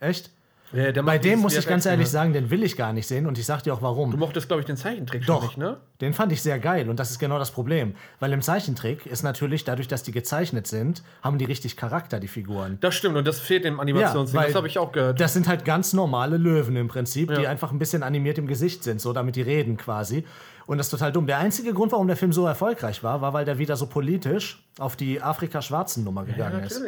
Echt? 0.00 0.30
Ja, 0.72 0.92
der 0.92 1.02
Bei 1.02 1.18
dem 1.18 1.40
muss 1.40 1.56
ich 1.56 1.66
ganz 1.66 1.86
ehrlich 1.86 2.08
sagen, 2.08 2.32
den 2.32 2.50
will 2.50 2.62
ich 2.62 2.76
gar 2.76 2.92
nicht 2.92 3.06
sehen 3.06 3.26
und 3.26 3.38
ich 3.38 3.46
sag 3.46 3.62
dir 3.62 3.74
auch 3.74 3.78
Du 3.78 3.84
warum. 3.84 4.18
mochtest, 4.18 4.48
glaube 4.48 4.60
ich, 4.60 4.66
den 4.66 4.76
Zeichentrick 4.76 5.26
Doch, 5.26 5.42
nicht, 5.42 5.58
ne? 5.58 5.76
den 6.00 6.14
fand 6.14 6.32
ich 6.32 6.40
sehr 6.42 6.58
geil 6.58 6.88
und 6.88 6.98
das 6.98 7.10
ist 7.10 7.18
genau 7.18 7.38
das 7.38 7.50
Problem. 7.50 7.94
Weil 8.20 8.32
im 8.32 8.40
Zeichentrick 8.42 9.06
ist 9.06 9.22
natürlich, 9.22 9.64
dadurch, 9.64 9.88
dass 9.88 10.02
die 10.02 10.12
gezeichnet 10.12 10.66
sind, 10.66 11.02
haben 11.22 11.38
die 11.38 11.44
richtig 11.44 11.76
Charakter, 11.76 12.20
die 12.20 12.28
Figuren. 12.28 12.78
Das 12.80 12.94
stimmt 12.94 13.16
und 13.16 13.26
das 13.26 13.38
fehlt 13.40 13.64
im 13.64 13.80
Animationsding, 13.80 14.38
weil 14.38 14.46
das 14.46 14.54
habe 14.56 14.66
ich 14.66 14.78
auch 14.78 14.92
gehört. 14.92 15.20
Das 15.20 15.32
sind 15.34 15.46
halt 15.48 15.64
ganz 15.64 15.92
normale 15.92 16.36
Löwen 16.38 16.76
im 16.76 16.88
Prinzip, 16.88 17.34
die 17.34 17.42
Ja. 17.42 17.50
einfach 17.50 17.72
ein 17.72 17.78
bisschen 17.78 18.02
animiert 18.02 18.38
im 18.38 18.46
Gesicht 18.46 18.82
sind, 18.84 19.00
so 19.00 19.12
damit 19.12 19.36
die 19.36 19.42
reden 19.42 19.76
quasi. 19.76 20.24
Und 20.66 20.78
das 20.78 20.86
ist 20.86 20.90
total 20.92 21.12
dumm. 21.12 21.26
Der 21.26 21.38
einzige 21.38 21.74
Grund, 21.74 21.92
warum 21.92 22.06
der 22.06 22.16
Film 22.16 22.32
so 22.32 22.46
erfolgreich 22.46 23.02
war, 23.02 23.20
war, 23.20 23.32
weil 23.32 23.44
der 23.44 23.58
wieder 23.58 23.76
so 23.76 23.86
politisch 23.86 24.62
auf 24.78 24.96
die 24.96 25.20
Afrika-Schwarzen-Nummer 25.20 26.22
ja, 26.26 26.32
gegangen 26.32 26.64
ist. 26.64 26.82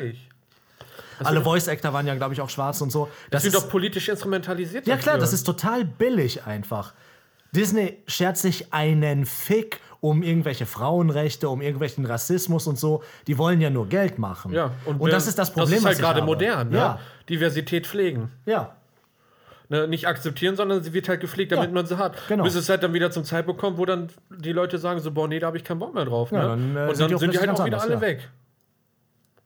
Natürlich. 1.24 1.36
Alle 1.38 1.44
Voice-Actor 1.44 1.92
waren 1.92 2.06
ja, 2.06 2.14
glaube 2.14 2.34
ich, 2.34 2.40
auch 2.40 2.50
schwarz 2.50 2.80
und 2.80 2.90
so. 2.92 3.06
Das 3.30 3.42
Das 3.42 3.44
wird 3.44 3.54
ist, 3.54 3.62
doch 3.64 3.70
politisch 3.70 4.08
instrumentalisiert. 4.08 4.86
ja 4.86 4.96
klar, 4.96 5.14
dafür. 5.14 5.20
das 5.20 5.32
ist 5.32 5.44
total 5.44 5.84
billig 5.84 6.44
einfach. 6.46 6.92
Disney 7.52 7.98
schert 8.06 8.36
sich 8.36 8.72
einen 8.72 9.26
Fick 9.26 9.80
um 10.00 10.22
irgendwelche 10.22 10.66
Frauenrechte, 10.66 11.48
um 11.48 11.62
irgendwelchen 11.62 12.04
Rassismus 12.04 12.66
und 12.66 12.78
so. 12.78 13.02
Die 13.26 13.38
wollen 13.38 13.60
ja 13.60 13.70
nur 13.70 13.88
Geld 13.88 14.18
machen. 14.18 14.52
Ja, 14.52 14.72
und, 14.84 15.00
wer- 15.00 15.10
das 15.10 15.26
ist 15.26 15.38
das 15.38 15.50
Problem. 15.52 15.70
Das 15.70 15.78
ist 15.78 15.86
halt 15.86 15.98
gerade 15.98 16.22
modern, 16.22 16.68
ne? 16.70 16.76
Ja, 16.76 16.98
Diversität 17.28 17.86
pflegen. 17.86 18.30
ja. 18.46 18.76
Ne? 19.70 19.88
Nicht 19.88 20.06
akzeptieren, 20.06 20.56
sondern 20.56 20.82
sie 20.82 20.92
wird 20.92 21.08
halt 21.08 21.22
gepflegt, 21.22 21.50
damit 21.50 21.68
Ja, 21.70 21.74
man 21.74 21.86
sie 21.86 21.96
hat. 21.96 22.18
genau. 22.28 22.44
Bis 22.44 22.54
es 22.54 22.68
halt 22.68 22.82
dann 22.82 22.92
wieder 22.92 23.10
zum 23.10 23.24
Zeitpunkt 23.24 23.58
kommt, 23.58 23.78
wo 23.78 23.86
dann 23.86 24.10
die 24.28 24.52
Leute 24.52 24.76
sagen, 24.76 25.00
so, 25.00 25.10
boah, 25.10 25.26
nee, 25.26 25.38
da 25.38 25.46
habe 25.46 25.56
ich 25.56 25.64
keinen 25.64 25.78
Bock 25.78 25.94
mehr 25.94 26.04
drauf. 26.04 26.30
Ja, 26.32 26.54
ne? 26.54 26.74
dann, 26.74 26.76
äh, 26.76 26.88
Und 26.90 26.94
sind 26.96 27.00
dann 27.00 27.08
die 27.08 27.14
auch 27.14 27.18
sind 27.20 27.32
die 27.32 27.38
halt 27.38 27.48
auch 27.48 27.64
wieder 27.64 27.70
ganz 27.78 27.82
alle 27.84 27.94
anders, 27.94 28.08
weg. 28.10 28.28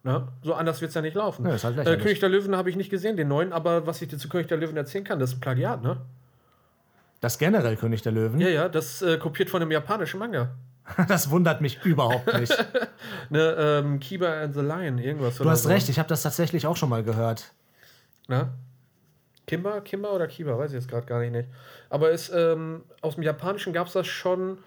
Ne? 0.05 0.29
So 0.43 0.55
anders 0.55 0.81
wird 0.81 0.91
es 0.91 0.95
ja 0.95 1.03
nicht 1.03 1.15
laufen. 1.15 1.47
Ja, 1.47 1.55
ist 1.55 1.65
halt 1.65 1.79
äh. 1.79 1.97
König 1.97 2.21
der 2.21 2.29
Löwen 2.29 2.57
habe 2.57 2.71
ich 2.71 2.77
nicht 2.77 2.91
gesehen, 2.91 3.17
den 3.17 3.29
neuen, 3.29 3.53
aber 3.53 3.87
was 3.87 4.01
ich 4.01 4.09
dir 4.09 4.19
zu 4.19 4.29
König 4.29 4.47
der 4.47 4.57
Löwen 4.57 4.77
erzählen 4.77 5.05
kann, 5.05 5.19
das 5.19 5.33
ist 5.33 5.41
Plagiat, 5.41 5.83
ne? 5.83 5.99
Das 7.21 7.39
generell 7.39 7.77
König 7.77 8.03
der 8.03 8.13
Löwen. 8.13 8.41
Ja, 8.41 8.49
ja, 8.49 8.69
das 8.69 9.03
äh, 9.03 9.19
kopiert 9.19 9.51
von 9.51 9.61
einem 9.61 9.73
japanischen 9.73 10.19
Manga. 10.19 10.51
Das 11.09 11.31
wundert 11.31 11.61
mich 11.61 11.85
überhaupt 11.85 12.33
nicht. 12.39 12.53
Ne, 13.31 13.57
ähm, 13.59 14.01
Kiba 14.01 14.41
and 14.43 14.55
the 14.55 14.61
Lion, 14.61 14.97
irgendwas. 14.99 15.37
Du 15.37 15.49
hast 15.49 15.69
recht, 15.69 15.89
ich 15.91 15.99
habe 15.99 16.09
das 16.09 16.23
tatsächlich 16.23 16.67
auch 16.67 16.77
schon 16.77 16.89
mal 16.89 17.03
gehört. 17.03 17.53
Ne? 18.27 18.49
Kimba, 19.47 19.81
Kimba 19.81 20.11
oder 20.11 20.27
Kiba, 20.27 20.59
weiß 20.59 20.71
ich 20.71 20.77
jetzt 20.77 20.89
gerade 20.89 21.07
gar 21.07 21.21
nicht. 21.21 21.33
nicht. 21.33 21.49
Aber 21.91 22.11
es, 22.11 22.31
ähm, 22.31 22.85
aus 23.03 23.15
dem 23.17 23.23
Japanischen 23.23 23.73
gab 23.73 23.87
es 23.87 23.93
das 23.95 24.07
schon 24.07 24.59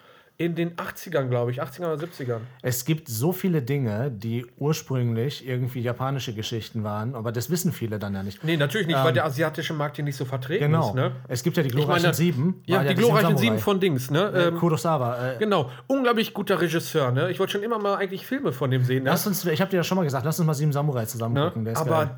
in 0.45 0.55
den 0.55 0.75
80ern, 0.75 1.27
glaube 1.29 1.51
ich, 1.51 1.61
80ern 1.61 1.93
oder 1.93 2.03
70ern. 2.05 2.39
Es 2.61 2.85
gibt 2.85 3.07
so 3.07 3.31
viele 3.31 3.61
Dinge, 3.61 4.11
die 4.11 4.45
ursprünglich 4.57 5.47
irgendwie 5.47 5.81
japanische 5.81 6.33
Geschichten 6.33 6.83
waren, 6.83 7.13
aber 7.15 7.31
das 7.31 7.49
wissen 7.49 7.71
viele 7.71 7.99
dann 7.99 8.13
ja 8.15 8.23
nicht. 8.23 8.43
Nee, 8.43 8.57
natürlich 8.57 8.87
nicht, 8.87 8.97
weil 8.97 9.13
der 9.13 9.25
asiatische 9.25 9.73
Markt 9.73 9.97
hier 9.97 10.05
nicht 10.05 10.15
so 10.15 10.25
vertreten 10.25 10.65
Genau. 10.65 10.89
ist. 10.89 10.95
Ne? 10.95 11.11
Es 11.27 11.43
gibt 11.43 11.57
ja 11.57 11.63
die 11.63 11.69
Ich 11.69 11.75
glorreichen 11.75 12.03
meine, 12.03 12.13
Sieben. 12.13 12.61
Ja, 12.65 12.81
die 12.81 12.87
Sieben 12.89 12.99
glorreichen. 12.99 13.37
Sieben 13.37 13.59
von 13.59 13.79
Dings. 13.79 14.09
Ne? 14.09 14.31
Äh, 14.33 14.47
Ähm, 14.47 14.55
Kurosawa. 14.57 15.33
Äh, 15.33 15.37
genau, 15.39 15.69
unglaublich 15.87 16.33
guter 16.33 16.59
Regisseur. 16.59 17.11
Ne? 17.11 17.29
Ich 17.31 17.39
wollte 17.39 17.53
schon 17.53 17.63
immer 17.63 17.79
mal 17.79 17.95
eigentlich 17.95 18.25
Filme 18.25 18.51
von 18.51 18.71
dem 18.71 18.83
sehen. 18.83 19.03
Ne? 19.03 19.09
lass 19.11 19.27
uns, 19.27 19.45
ich 19.45 19.61
habe 19.61 19.69
dir 19.71 19.77
ja 19.77 19.83
schon 19.83 19.97
mal 19.97 20.03
gesagt, 20.03 20.25
lass 20.25 20.39
uns 20.39 20.47
mal 20.47 20.53
Sieben 20.53 20.71
Samurai 20.71 21.05
zusammen 21.05 21.35
Ne? 21.35 21.45
gucken. 21.45 21.63
Der 21.65 21.73
ist 21.73 21.85
geil. 21.85 22.09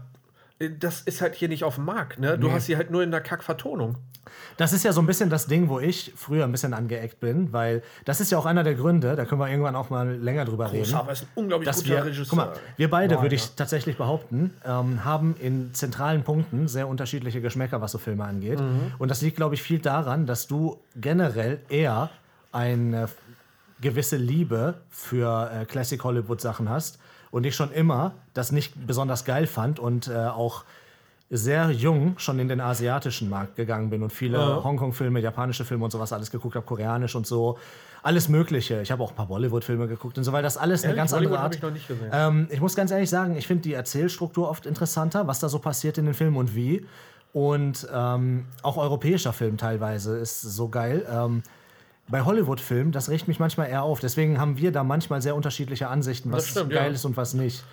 Das 0.69 1.01
ist 1.01 1.21
halt 1.21 1.35
hier 1.35 1.49
nicht 1.49 1.63
auf 1.63 1.75
dem 1.75 1.85
Markt. 1.85 2.19
Ne? 2.19 2.37
Du 2.37 2.47
Nee. 2.47 2.53
hast 2.53 2.65
sie 2.65 2.77
halt 2.77 2.91
nur 2.91 3.03
in 3.03 3.11
der 3.11 3.21
Kack-Vertonung. 3.21 3.97
Das 4.57 4.71
ist 4.73 4.83
ja 4.83 4.93
so 4.93 5.01
ein 5.01 5.05
bisschen 5.05 5.29
das 5.29 5.47
Ding, 5.47 5.69
wo 5.69 5.79
ich 5.79 6.13
früher 6.15 6.43
ein 6.45 6.51
bisschen 6.51 6.73
angeeckt 6.73 7.19
bin, 7.19 7.51
weil 7.53 7.83
das 8.05 8.21
ist 8.21 8.31
ja 8.31 8.37
auch 8.37 8.45
einer 8.45 8.63
der 8.63 8.73
Gründe, 8.75 9.15
da 9.15 9.25
können 9.25 9.41
wir 9.41 9.49
irgendwann 9.49 9.75
auch 9.75 9.89
mal 9.89 10.09
länger 10.15 10.45
drüber 10.45 10.71
reden. 10.71 10.83
Kurosawa 10.85 11.11
ist 11.11 11.23
ein 11.23 11.27
unglaublich 11.35 11.71
guter 11.71 11.87
wir, 11.87 12.05
Regisseur. 12.05 12.25
guck 12.29 12.37
mal, 12.37 12.53
wir 12.77 12.89
beide, 12.89 13.15
Boah, 13.15 13.23
würde 13.23 13.35
ja. 13.35 13.41
ich 13.41 13.51
tatsächlich 13.55 13.97
behaupten, 13.97 14.53
ähm, 14.65 15.03
haben 15.05 15.35
in 15.39 15.73
zentralen 15.73 16.23
Punkten 16.23 16.67
sehr 16.67 16.87
unterschiedliche 16.87 17.41
Geschmäcker, 17.41 17.81
was 17.81 17.91
so 17.91 17.97
Filme 17.97 18.23
angeht. 18.23 18.59
Mhm. 18.59 18.93
Und 18.97 19.09
das 19.11 19.21
liegt, 19.21 19.37
glaube 19.37 19.55
ich, 19.55 19.61
viel 19.61 19.79
daran, 19.79 20.25
dass 20.25 20.47
du 20.47 20.79
generell 20.95 21.59
eher 21.69 22.09
eine 22.51 23.09
gewisse 23.81 24.15
Liebe 24.15 24.75
für 24.89 25.51
äh, 25.51 25.65
Classic 25.65 26.01
Hollywood 26.03 26.39
Sachen 26.39 26.69
hast 26.69 26.97
und 27.33 27.47
ich 27.47 27.55
schon 27.55 27.71
immer 27.71 28.13
das 28.35 28.51
nicht 28.51 28.85
besonders 28.85 29.25
geil 29.25 29.47
fand 29.47 29.79
und 29.79 30.07
äh, 30.07 30.13
auch 30.13 30.63
sehr 31.31 31.71
jung 31.71 32.13
schon 32.19 32.37
in 32.37 32.47
den 32.47 32.61
asiatischen 32.61 33.27
Markt 33.27 33.55
gegangen 33.55 33.89
bin 33.89 34.03
und 34.03 34.11
viele 34.11 34.63
Hongkong-Filme, 34.63 35.19
japanische 35.19 35.65
Filme 35.65 35.83
und 35.83 35.89
sowas 35.89 36.13
alles 36.13 36.29
geguckt 36.29 36.55
habe, 36.55 36.65
koreanisch 36.65 37.15
und 37.15 37.25
so. 37.25 37.57
Alles 38.03 38.29
Mögliche. 38.29 38.83
Ich 38.83 38.91
habe 38.91 39.01
auch 39.01 39.09
ein 39.09 39.15
paar 39.15 39.25
Bollywood-Filme 39.25 39.87
geguckt 39.87 40.19
und 40.19 40.23
so, 40.25 40.31
weil 40.31 40.43
das 40.43 40.57
alles 40.57 40.83
eine 40.83 40.91
Ehrlich? 40.91 40.97
ganz 40.99 41.13
andere 41.13 41.29
Bollywood 41.29 41.39
hab 41.39 41.45
Art. 41.45 41.55
ich 41.55 41.61
noch 41.63 41.71
nicht 41.71 41.87
gesehen. 41.87 42.11
Ähm, 42.13 42.47
ich 42.51 42.61
muss 42.61 42.75
ganz 42.75 42.91
ehrlich 42.91 43.09
sagen, 43.09 43.35
ich 43.35 43.47
finde 43.47 43.63
die 43.63 43.73
Erzählstruktur 43.73 44.47
oft 44.47 44.67
interessanter, 44.67 45.25
was 45.25 45.39
da 45.39 45.49
so 45.49 45.57
passiert 45.57 45.97
in 45.97 46.05
den 46.05 46.13
Filmen 46.13 46.37
und 46.37 46.55
wie. 46.55 46.85
Und 47.31 47.87
ähm, 47.91 48.45
auch 48.61 48.77
europäischer 48.77 49.33
Film 49.33 49.57
teilweise 49.57 50.17
ist 50.19 50.41
so 50.41 50.69
geil. 50.69 51.03
Ähm, 51.09 51.41
bei 52.09 52.23
Hollywood-Filmen, 52.23 52.91
das 52.91 53.09
riecht 53.09 53.27
mich 53.27 53.39
manchmal 53.39 53.69
eher 53.69 53.83
auf. 53.83 53.99
Deswegen 53.99 54.39
haben 54.39 54.57
wir 54.57 54.71
da 54.71 54.83
manchmal 54.83 55.21
sehr 55.21 55.35
unterschiedliche 55.35 55.87
Ansichten, 55.87 56.31
was 56.31 56.49
stimmt, 56.49 56.71
geil 56.71 56.87
ja. 56.87 56.93
ist 56.93 57.05
und 57.05 57.17
was 57.17 57.33
nicht. 57.33 57.63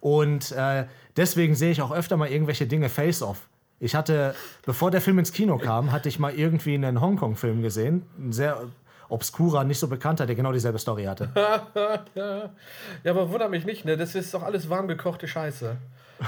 Und 0.00 0.52
äh, 0.52 0.86
deswegen 1.16 1.54
sehe 1.54 1.70
ich 1.70 1.82
auch 1.82 1.92
öfter 1.92 2.16
mal 2.16 2.28
irgendwelche 2.28 2.66
Dinge 2.66 2.88
face-off. 2.88 3.48
Ich 3.80 3.94
hatte, 3.94 4.34
bevor 4.66 4.90
der 4.90 5.00
Film 5.00 5.18
ins 5.20 5.32
Kino 5.32 5.56
kam, 5.56 5.92
hatte 5.92 6.08
ich 6.08 6.18
mal 6.18 6.34
irgendwie 6.34 6.74
einen 6.74 7.00
Hongkong-Film 7.00 7.62
gesehen. 7.62 8.02
Ein 8.18 8.32
sehr 8.32 8.64
obskurer, 9.08 9.64
nicht 9.64 9.78
so 9.78 9.88
bekannter, 9.88 10.26
der 10.26 10.34
genau 10.34 10.52
dieselbe 10.52 10.78
Story 10.78 11.04
hatte. 11.04 11.30
Ja, 13.04 13.12
aber 13.12 13.30
wundert 13.30 13.50
mich 13.50 13.64
nicht, 13.64 13.84
ne? 13.84 13.96
Das 13.96 14.14
ist 14.14 14.34
doch 14.34 14.42
alles 14.42 14.68
warm 14.68 14.88
gekochte 14.88 15.28
Scheiße. 15.28 15.76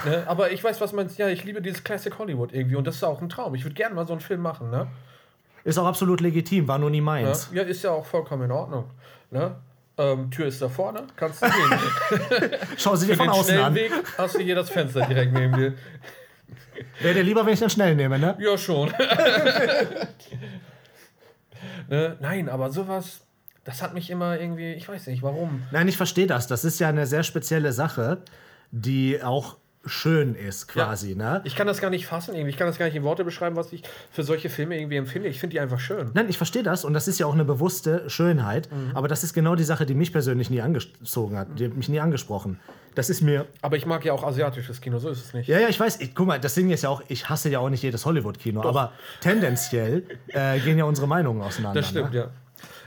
Ne? 0.05 0.25
Aber 0.27 0.53
ich 0.53 0.63
weiß, 0.63 0.81
was 0.81 0.93
man. 0.93 1.09
Ja, 1.17 1.29
ich 1.29 1.45
liebe 1.45 1.61
dieses 1.61 1.83
Classic 1.83 2.17
Hollywood 2.17 2.53
irgendwie 2.53 2.77
und 2.77 2.87
das 2.87 2.97
ist 2.97 3.05
auch 3.05 3.21
ein 3.21 3.29
Traum. 3.29 3.55
Ich 3.55 3.65
würde 3.65 3.75
gerne 3.75 3.95
mal 3.95 4.07
so 4.07 4.13
einen 4.13 4.21
Film 4.21 4.41
machen, 4.41 4.71
ne? 4.71 4.87
Ist 5.65 5.79
auch 5.79 5.87
absolut 5.87 6.21
legitim, 6.21 6.69
war 6.69 6.79
nur 6.79 6.91
nie 6.91 7.01
meins. 7.01 7.51
ja 7.53 7.63
ist 7.63 7.83
ja 7.83 7.91
auch 7.91 8.07
vollkommen 8.07 8.45
in 8.45 8.53
Ordnung. 8.53 8.91
Ne? 9.31 9.57
Ähm, 9.99 10.31
Tür 10.31 10.47
ist 10.47 10.63
da 10.63 10.69
vorne, 10.69 11.03
kannst 11.17 11.43
du 11.43 11.47
gehen. 11.47 12.51
Schau 12.79 12.97
sie 12.97 13.07
dir 13.07 13.17
von 13.17 13.29
außen 13.29 13.59
an. 13.59 13.75
Weg 13.75 13.93
hast 14.17 14.37
du 14.37 14.39
hier 14.41 14.55
das 14.55 14.71
Fenster 14.71 15.07
direkt 15.07 15.33
neben 15.33 15.55
dir. 15.55 15.75
Wäre 17.01 17.15
dir 17.15 17.23
lieber, 17.23 17.45
wenn 17.45 17.53
ich 17.53 17.61
den 17.61 17.69
schnell 17.69 17.95
nehme, 17.95 18.19
ne? 18.19 18.35
Ja, 18.39 18.57
schon. 18.57 18.89
ne? 21.89 22.17
Nein, 22.21 22.49
aber 22.49 22.71
sowas, 22.71 23.21
das 23.65 23.83
hat 23.83 23.93
mich 23.93 24.09
immer 24.09 24.41
irgendwie, 24.41 24.73
ich 24.73 24.89
weiß 24.89 25.07
nicht 25.09 25.23
warum. 25.23 25.65
Nein, 25.71 25.87
ich 25.89 25.99
verstehe 25.99 26.27
das. 26.27 26.47
Das 26.47 26.65
ist 26.65 26.81
ja 26.81 26.89
eine 26.89 27.07
sehr 27.07 27.23
spezielle 27.23 27.75
Sache, 27.75 28.23
die 28.71 29.23
auch 29.23 29.59
schön 29.87 30.35
ist, 30.35 30.69
quasi, 30.69 31.15
ne? 31.15 31.41
Ich 31.45 31.57
kann 31.57 31.67
das 31.67 31.81
gar 31.81 31.91
nicht 31.91 32.07
fassen, 32.07 32.35
irgendwie. 32.35 32.51
Ich 32.51 32.57
kann 32.57 32.67
das 32.67 32.79
gar 32.79 32.87
nicht 32.87 32.97
in 32.97 33.03
Worte 33.03 33.25
beschreiben, 33.25 33.57
was 33.57 33.73
ich 33.73 33.83
für 34.11 34.23
solche 34.23 34.51
Filme 34.51 34.79
irgendwie 34.79 34.97
empfinde. 34.97 35.29
Ich 35.29 35.41
finde 35.41 35.55
die 35.55 35.61
einfach 35.61 35.81
schön. 35.81 36.11
Nein, 36.13 36.29
ich 36.29 36.37
verstehe 36.37 36.63
das 36.63 36.85
und 36.85 36.93
das 36.93 37.09
ist 37.09 37.19
ja 37.19 37.27
auch 37.27 37.33
eine 37.33 37.45
bewusste 37.45 38.09
Schönheit, 38.11 38.69
aber 38.95 39.09
das 39.09 39.25
ist 39.25 39.33
genau 39.33 39.55
die 39.55 39.65
Sache, 39.65 39.87
die 39.87 39.95
mich 39.95 40.13
persönlich 40.13 40.51
nie 40.51 40.61
angezogen 40.61 41.39
hat, 41.39 41.59
die 41.59 41.65
hat 41.65 41.77
mich 41.77 41.89
nie 41.89 42.01
angesprochen. 42.01 42.61
Das 42.95 43.09
ist 43.09 43.21
mir. 43.23 43.47
Aber 43.63 43.77
ich 43.77 43.87
mag 43.87 44.05
ja 44.05 44.13
auch 44.13 44.25
asiatisches 44.25 44.81
Kino, 44.81 44.99
so 44.99 45.11
ist 45.11 45.25
es 45.25 45.33
nicht. 45.33 45.49
Ja, 45.49 45.59
ja, 45.61 45.69
ich 45.69 45.79
weiß, 45.79 46.01
ich, 46.01 46.15
guck 46.15 46.27
mal, 46.27 46.41
das 46.41 46.55
Ding 46.55 46.71
ist 46.71 46.83
ja 46.83 46.89
auch, 46.89 47.03
ich 47.09 47.29
hasse 47.29 47.49
ja 47.49 47.61
auch 47.61 47.71
nicht 47.71 47.83
jedes 47.83 48.05
Hollywood-Kino, 48.05 48.63
aber 48.63 48.93
tendenziell 49.21 50.05
äh, 50.29 50.59
gehen 50.59 50.77
ja 50.77 50.85
unsere 50.85 51.07
Meinungen 51.07 51.41
auseinander. 51.43 51.81
das 51.81 51.91
stimmt, 51.91 52.13
ne? 52.13 52.19
ja. 52.19 52.31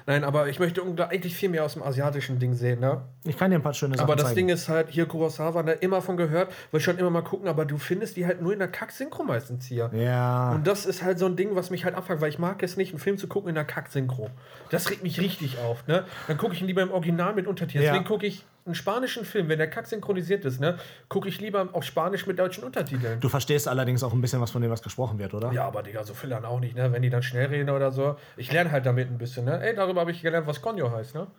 Nein, 0.05 0.23
aber 0.23 0.47
ich 0.49 0.59
möchte 0.59 0.81
eigentlich 1.09 1.35
viel 1.35 1.49
mehr 1.49 1.63
aus 1.63 1.73
dem 1.73 1.83
asiatischen 1.83 2.39
Ding 2.39 2.53
sehen, 2.53 2.79
ne? 2.79 3.01
Ich 3.25 3.37
kann 3.37 3.51
dir 3.51 3.57
ein 3.57 3.63
paar 3.63 3.73
schöne 3.73 3.95
Sachen 3.95 4.03
Aber 4.03 4.15
das 4.15 4.27
zeigen. 4.27 4.47
Ding 4.47 4.49
ist 4.49 4.67
halt, 4.67 4.89
hier 4.89 5.05
Kurosawa, 5.05 5.63
ne, 5.63 5.73
immer 5.73 6.01
von 6.01 6.17
gehört, 6.17 6.51
will 6.71 6.79
schon 6.79 6.97
immer 6.97 7.09
mal 7.09 7.21
gucken, 7.21 7.47
aber 7.47 7.65
du 7.65 7.77
findest 7.77 8.17
die 8.17 8.25
halt 8.25 8.41
nur 8.41 8.53
in 8.53 8.59
der 8.59 8.67
Kack-Synchro 8.67 9.23
meistens 9.23 9.65
hier. 9.65 9.89
ja. 9.93 10.51
Und 10.51 10.67
das 10.67 10.85
ist 10.85 11.03
halt 11.03 11.19
so 11.19 11.25
ein 11.25 11.35
Ding, 11.35 11.55
was 11.55 11.69
mich 11.69 11.85
halt 11.85 11.95
abfuckt, 11.95 12.21
weil 12.21 12.29
ich 12.29 12.39
mag 12.39 12.61
es 12.63 12.75
nicht, 12.77 12.91
einen 12.91 12.99
Film 12.99 13.17
zu 13.17 13.27
gucken 13.27 13.49
in 13.49 13.55
der 13.55 13.65
Kack-Synchro. 13.65 14.29
Das 14.69 14.89
regt 14.89 15.03
mich 15.03 15.19
richtig 15.21 15.57
auf, 15.59 15.87
ne? 15.87 16.05
Dann 16.27 16.37
gucke 16.37 16.53
ich 16.53 16.61
ihn 16.61 16.67
lieber 16.67 16.81
im 16.81 16.91
Original 16.91 17.33
mit 17.33 17.47
Untertiteln. 17.47 17.83
Ja. 17.83 17.91
Deswegen 17.91 18.07
gucke 18.07 18.25
ich 18.25 18.45
einen 18.65 18.75
spanischen 18.75 19.25
Film, 19.25 19.49
wenn 19.49 19.57
der 19.57 19.69
Kack 19.69 19.87
synchronisiert 19.87 20.45
ist, 20.45 20.59
ne? 20.59 20.77
Gucke 21.09 21.27
ich 21.27 21.41
lieber 21.41 21.69
auf 21.73 21.83
Spanisch 21.83 22.25
mit 22.27 22.39
deutschen 22.39 22.63
Untertiteln. 22.63 23.19
Du 23.19 23.29
verstehst 23.29 23.67
allerdings 23.67 24.03
auch 24.03 24.13
ein 24.13 24.21
bisschen 24.21 24.39
was 24.41 24.51
von 24.51 24.61
dem, 24.61 24.71
was 24.71 24.81
gesprochen 24.81 25.19
wird, 25.19 25.33
oder? 25.33 25.51
Ja, 25.51 25.65
aber 25.65 25.83
Digga, 25.83 26.03
so 26.03 26.13
viel 26.13 26.29
dann 26.29 26.45
auch 26.45 26.59
nicht, 26.59 26.75
ne? 26.75 26.91
Wenn 26.91 27.01
die 27.01 27.09
dann 27.09 27.23
schnell 27.23 27.47
reden 27.47 27.69
oder 27.69 27.91
so. 27.91 28.17
Ich 28.37 28.51
lerne 28.51 28.71
halt 28.71 28.85
damit 28.85 29.09
ein 29.09 29.17
bisschen, 29.17 29.45
ne? 29.45 29.61
Ey, 29.61 29.75
darüber 29.75 30.01
habe 30.01 30.11
ich 30.11 30.21
gelernt, 30.21 30.47
was 30.47 30.61
Conyo 30.61 30.91
heißt, 30.91 31.15
ne? 31.15 31.27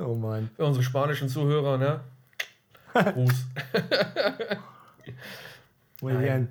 Oh. 0.00 0.16
Für 0.54 0.64
unsere 0.64 0.84
spanischen 0.84 1.28
Zuhörer, 1.28 1.76
ne? 1.76 2.00
Gruß. 2.94 3.46
Muy 6.00 6.14
bien. 6.14 6.48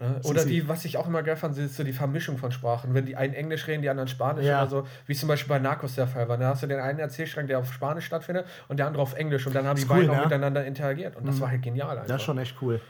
Ne? 0.00 0.18
Oder 0.24 0.46
die, 0.46 0.66
was 0.66 0.86
ich 0.86 0.96
auch 0.96 1.06
immer 1.06 1.22
geil 1.22 1.36
fand, 1.36 1.56
ist 1.58 1.76
so 1.76 1.84
die 1.84 1.92
Vermischung 1.92 2.38
von 2.38 2.50
Sprachen. 2.52 2.94
Wenn 2.94 3.04
die 3.04 3.16
einen 3.16 3.34
Englisch 3.34 3.66
reden, 3.66 3.82
die 3.82 3.90
anderen 3.90 4.08
Spanisch 4.08 4.46
Ja. 4.46 4.62
oder 4.62 4.70
so, 4.70 4.86
wie 5.06 5.14
zum 5.14 5.28
Beispiel 5.28 5.50
bei 5.50 5.58
Narcos 5.58 5.94
der 5.94 6.06
Fall 6.06 6.26
war. 6.26 6.38
Da 6.38 6.48
hast 6.48 6.62
du 6.62 6.66
den 6.66 6.80
einen 6.80 6.98
Erzählstrang, 6.98 7.46
der 7.46 7.58
auf 7.58 7.70
Spanisch 7.70 8.06
stattfindet 8.06 8.46
und 8.68 8.78
der 8.78 8.86
andere 8.86 9.02
auf 9.02 9.14
Englisch 9.14 9.46
und 9.46 9.54
dann 9.54 9.66
haben 9.66 9.76
die 9.76 9.82
cool, 9.82 9.88
beiden 9.88 10.10
auch 10.10 10.16
ne? 10.16 10.22
miteinander 10.22 10.64
interagiert 10.64 11.16
und 11.16 11.28
das 11.28 11.38
war 11.40 11.50
halt 11.50 11.60
genial 11.62 11.90
einfach. 11.90 12.06
Das 12.06 12.16
ist 12.16 12.22
schon 12.22 12.38
echt 12.38 12.56
cool. 12.62 12.80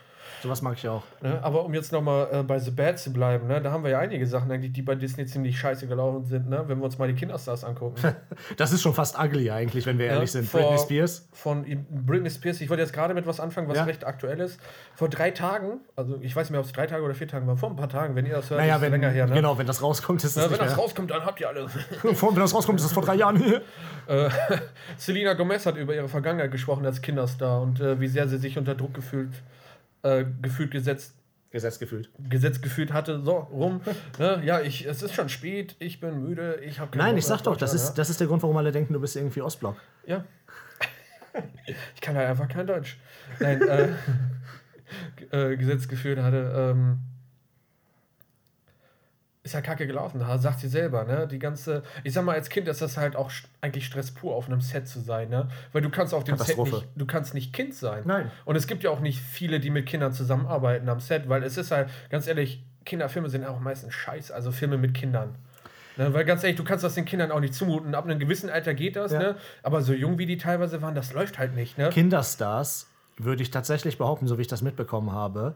Sowas 0.43 0.63
mag 0.63 0.77
ich 0.77 0.89
auch. 0.89 1.03
Ne? 1.21 1.39
Aber 1.43 1.65
um 1.65 1.75
jetzt 1.75 1.93
nochmal 1.93 2.29
äh, 2.33 2.43
bei 2.43 2.59
The 2.59 2.71
Bad 2.71 2.99
zu 2.99 3.13
bleiben, 3.13 3.47
ne? 3.49 3.61
da 3.61 3.71
haben 3.73 3.85
wir 3.85 3.91
ja 3.91 3.99
einige 3.99 4.27
Sachen 4.27 4.51
eigentlich, 4.51 4.73
die 4.73 4.83
bei 4.83 4.95
Disney 4.95 5.27
ziemlich 5.27 5.59
scheiße 5.59 5.87
gelaufen 5.87 6.25
sind, 6.25 6.49
ne? 6.49 6.65
wenn 6.67 6.79
wir 6.79 6.85
uns 6.85 6.99
mal 6.99 7.09
die 7.09 7.15
Kinderstars 7.15 7.65
angucken. 7.65 7.97
Das 8.57 8.73
ist 8.73 8.83
schon 8.83 8.95
fast 8.95 9.19
ugly 9.19 9.51
eigentlich, 9.51 9.87
wenn 9.87 9.99
wir 9.99 10.07
ehrlich 10.07 10.33
sind. 10.33 10.49
vor- 10.49 10.61
Britney 10.61 10.79
Spears. 10.79 11.29
Von 11.33 11.65
Britney 11.91 12.31
Spears, 12.31 12.61
ich 12.61 12.69
wollte 12.71 12.83
jetzt 12.83 12.93
gerade 12.93 13.15
mit 13.15 13.27
was 13.27 13.39
anfangen, 13.41 13.69
was 13.69 13.77
Ja. 13.77 13.85
recht 13.85 14.05
aktuell 14.05 14.41
ist. 14.41 14.59
Vor 14.95 15.09
drei 15.09 15.31
Tagen, 15.31 15.81
also 15.97 16.19
ich 16.21 16.35
weiß 16.35 16.47
nicht 16.47 16.53
mehr, 16.53 16.61
ob 16.61 16.67
es 16.67 16.73
drei 16.73 16.87
Tage 16.87 17.03
oder 17.05 17.15
vier 17.15 17.29
Tagen 17.29 17.47
war, 17.47 17.57
vor 17.57 17.71
ein 17.71 17.77
paar 17.77 17.89
Tagen, 17.89 18.15
wenn 18.17 18.27
ihr 18.27 18.35
das 18.35 18.51
hört, 18.51 18.61
Naja, 18.61 18.77
ist 18.77 18.81
wenn, 18.83 18.93
länger 18.93 19.11
her. 19.11 19.27
Ne? 19.27 19.35
genau, 19.35 19.57
wenn 19.59 19.67
das 19.67 19.83
rauskommt, 19.83 20.25
ist 20.25 20.37
es 20.37 20.43
Ja, 20.43 20.51
wenn 20.51 20.59
das 20.59 20.77
rauskommt, 20.79 21.11
dann 21.11 21.25
habt 21.25 21.41
ihr 21.41 21.49
alles. 21.49 21.71
Vor- 22.15 22.33
wenn 22.35 22.41
das 22.41 22.55
rauskommt, 22.55 22.79
ist 22.81 22.87
es 22.87 22.93
vor 22.93 23.03
drei 23.05 23.15
Jahren. 23.17 23.43
Selena 24.97 25.35
Gomez 25.35 25.67
hat 25.67 25.77
über 25.77 25.95
ihre 25.95 26.09
Vergangenheit 26.09 26.51
gesprochen 26.51 26.85
als 26.87 27.01
Kinderstar 27.03 27.61
und 27.63 27.81
äh, 27.81 28.01
wie 28.01 28.09
sehr 28.09 28.29
sie 28.29 28.39
sich 28.39 28.59
unter 28.59 28.75
Druck 28.75 28.95
gefühlt, 28.95 29.31
äh, 30.03 30.25
gefühlt 30.43 30.71
gesetzt, 30.71 31.15
Gesetz 31.51 31.79
gefühlt. 31.81 32.11
gesetzt 32.29 32.63
gefühlt 32.63 32.93
hatte. 32.93 33.23
So, 33.25 33.39
rum. 33.39 33.81
ne? 34.19 34.41
Ja, 34.45 34.61
ich, 34.61 34.87
es 34.87 35.03
ist 35.03 35.15
schon 35.15 35.29
spät, 35.29 35.77
ich 35.79 36.01
bin 36.01 36.23
müde, 36.23 36.61
ich 36.65 36.79
habe 36.79 36.97
Nein, 36.97 37.17
ich 37.17 37.27
sag 37.27 37.43
doch, 37.43 37.57
das 37.57 37.75
ist, 37.75 37.95
das 37.95 38.09
ist 38.09 38.21
der 38.21 38.29
Grund, 38.29 38.43
warum 38.43 38.57
alle 38.57 38.73
denken, 38.73 38.93
du 38.93 39.01
bist 39.01 39.17
irgendwie 39.17 39.43
Ostblock. 39.43 39.77
Ja. 40.07 40.25
ich 41.95 42.01
kann 42.01 42.15
halt 42.17 42.29
einfach 42.29 42.49
kein 42.49 42.67
Deutsch. 42.67 42.99
Nein, 43.41 43.63
äh, 43.63 43.89
äh, 45.53 45.57
Gesetz 45.57 45.89
geführt 45.89 46.21
hatte. 46.21 46.53
Ähm, 46.57 46.99
ist 49.43 49.55
ja 49.55 49.63
kacke 49.63 49.87
gelaufen, 49.87 50.23
sagt 50.39 50.61
sie 50.61 50.69
selber, 50.69 51.05
ne? 51.05 51.27
Die 51.27 51.39
ganze, 51.39 51.83
ich 52.05 52.13
sag 52.13 52.25
mal, 52.25 52.35
als 52.35 52.51
Kind 52.51 52.69
ist 52.69 52.83
das 52.83 52.99
halt 52.99 53.17
auch 53.17 53.31
eigentlich 53.63 53.87
Stress 53.87 54.11
pur, 54.11 54.35
auf 54.35 54.47
einem 54.49 54.61
Set 54.61 54.87
zu 54.87 55.01
sein, 55.01 55.31
ne? 55.31 55.49
Weil 55.73 55.81
du 55.81 55.89
kannst 55.89 56.13
auf 56.13 56.25
dem 56.25 56.37
Set 56.37 56.59
nicht, 56.59 56.87
du 56.95 57.07
kannst 57.07 57.33
nicht 57.33 57.53
Kind 57.53 57.75
sein. 57.75 58.03
Nein. 58.05 58.31
Und 58.45 58.57
es 58.57 58.67
gibt 58.67 58.83
ja 58.83 58.91
auch 58.91 59.01
nicht 59.01 59.19
viele, 59.19 59.59
die 59.59 59.71
mit 59.71 59.87
Kindern 59.87 60.13
zusammenarbeiten 60.13 60.89
am 60.91 61.01
Set, 61.01 61.29
weil 61.29 61.43
es 61.43 61.57
ist 61.57 61.71
halt, 61.71 61.89
ganz 62.11 62.27
ehrlich, 62.27 62.63
Kinderfilme 62.85 63.31
sind 63.31 63.47
auch 63.47 63.61
meistens 63.61 63.95
scheiße, 63.95 64.35
also 64.35 64.53
Filme 64.53 64.77
mit 64.77 64.93
Kindern. 64.95 65.35
Ne, 65.97 66.13
weil 66.15 66.25
ganz 66.25 66.43
ehrlich, 66.45 66.57
du 66.57 66.65
kannst 66.65 66.85
das 66.85 66.95
den 66.95 67.05
Kindern 67.05 67.31
auch 67.33 67.41
nicht 67.41 67.55
zumuten. 67.55 67.95
Ab 67.95 68.05
einem 68.05 68.19
gewissen 68.19 68.49
Alter 68.49 68.75
geht 68.75 68.97
das, 68.97 69.13
Ja. 69.13 69.19
ne? 69.19 69.37
Aber 69.63 69.81
so 69.83 69.93
jung 69.93 70.19
wie 70.19 70.27
die 70.27 70.39
teilweise 70.39 70.81
waren, 70.83 70.95
das 70.95 71.13
läuft 71.13 71.39
halt 71.39 71.55
nicht, 71.55 71.79
ne? 71.79 71.89
Kinderstars, 71.89 72.89
würde 73.17 73.43
ich 73.43 73.51
tatsächlich 73.51 73.99
behaupten, 73.99 74.27
so 74.29 74.39
wie 74.39 74.43
ich 74.43 74.49
das 74.49 74.63
mitbekommen 74.63 75.13
habe, 75.13 75.55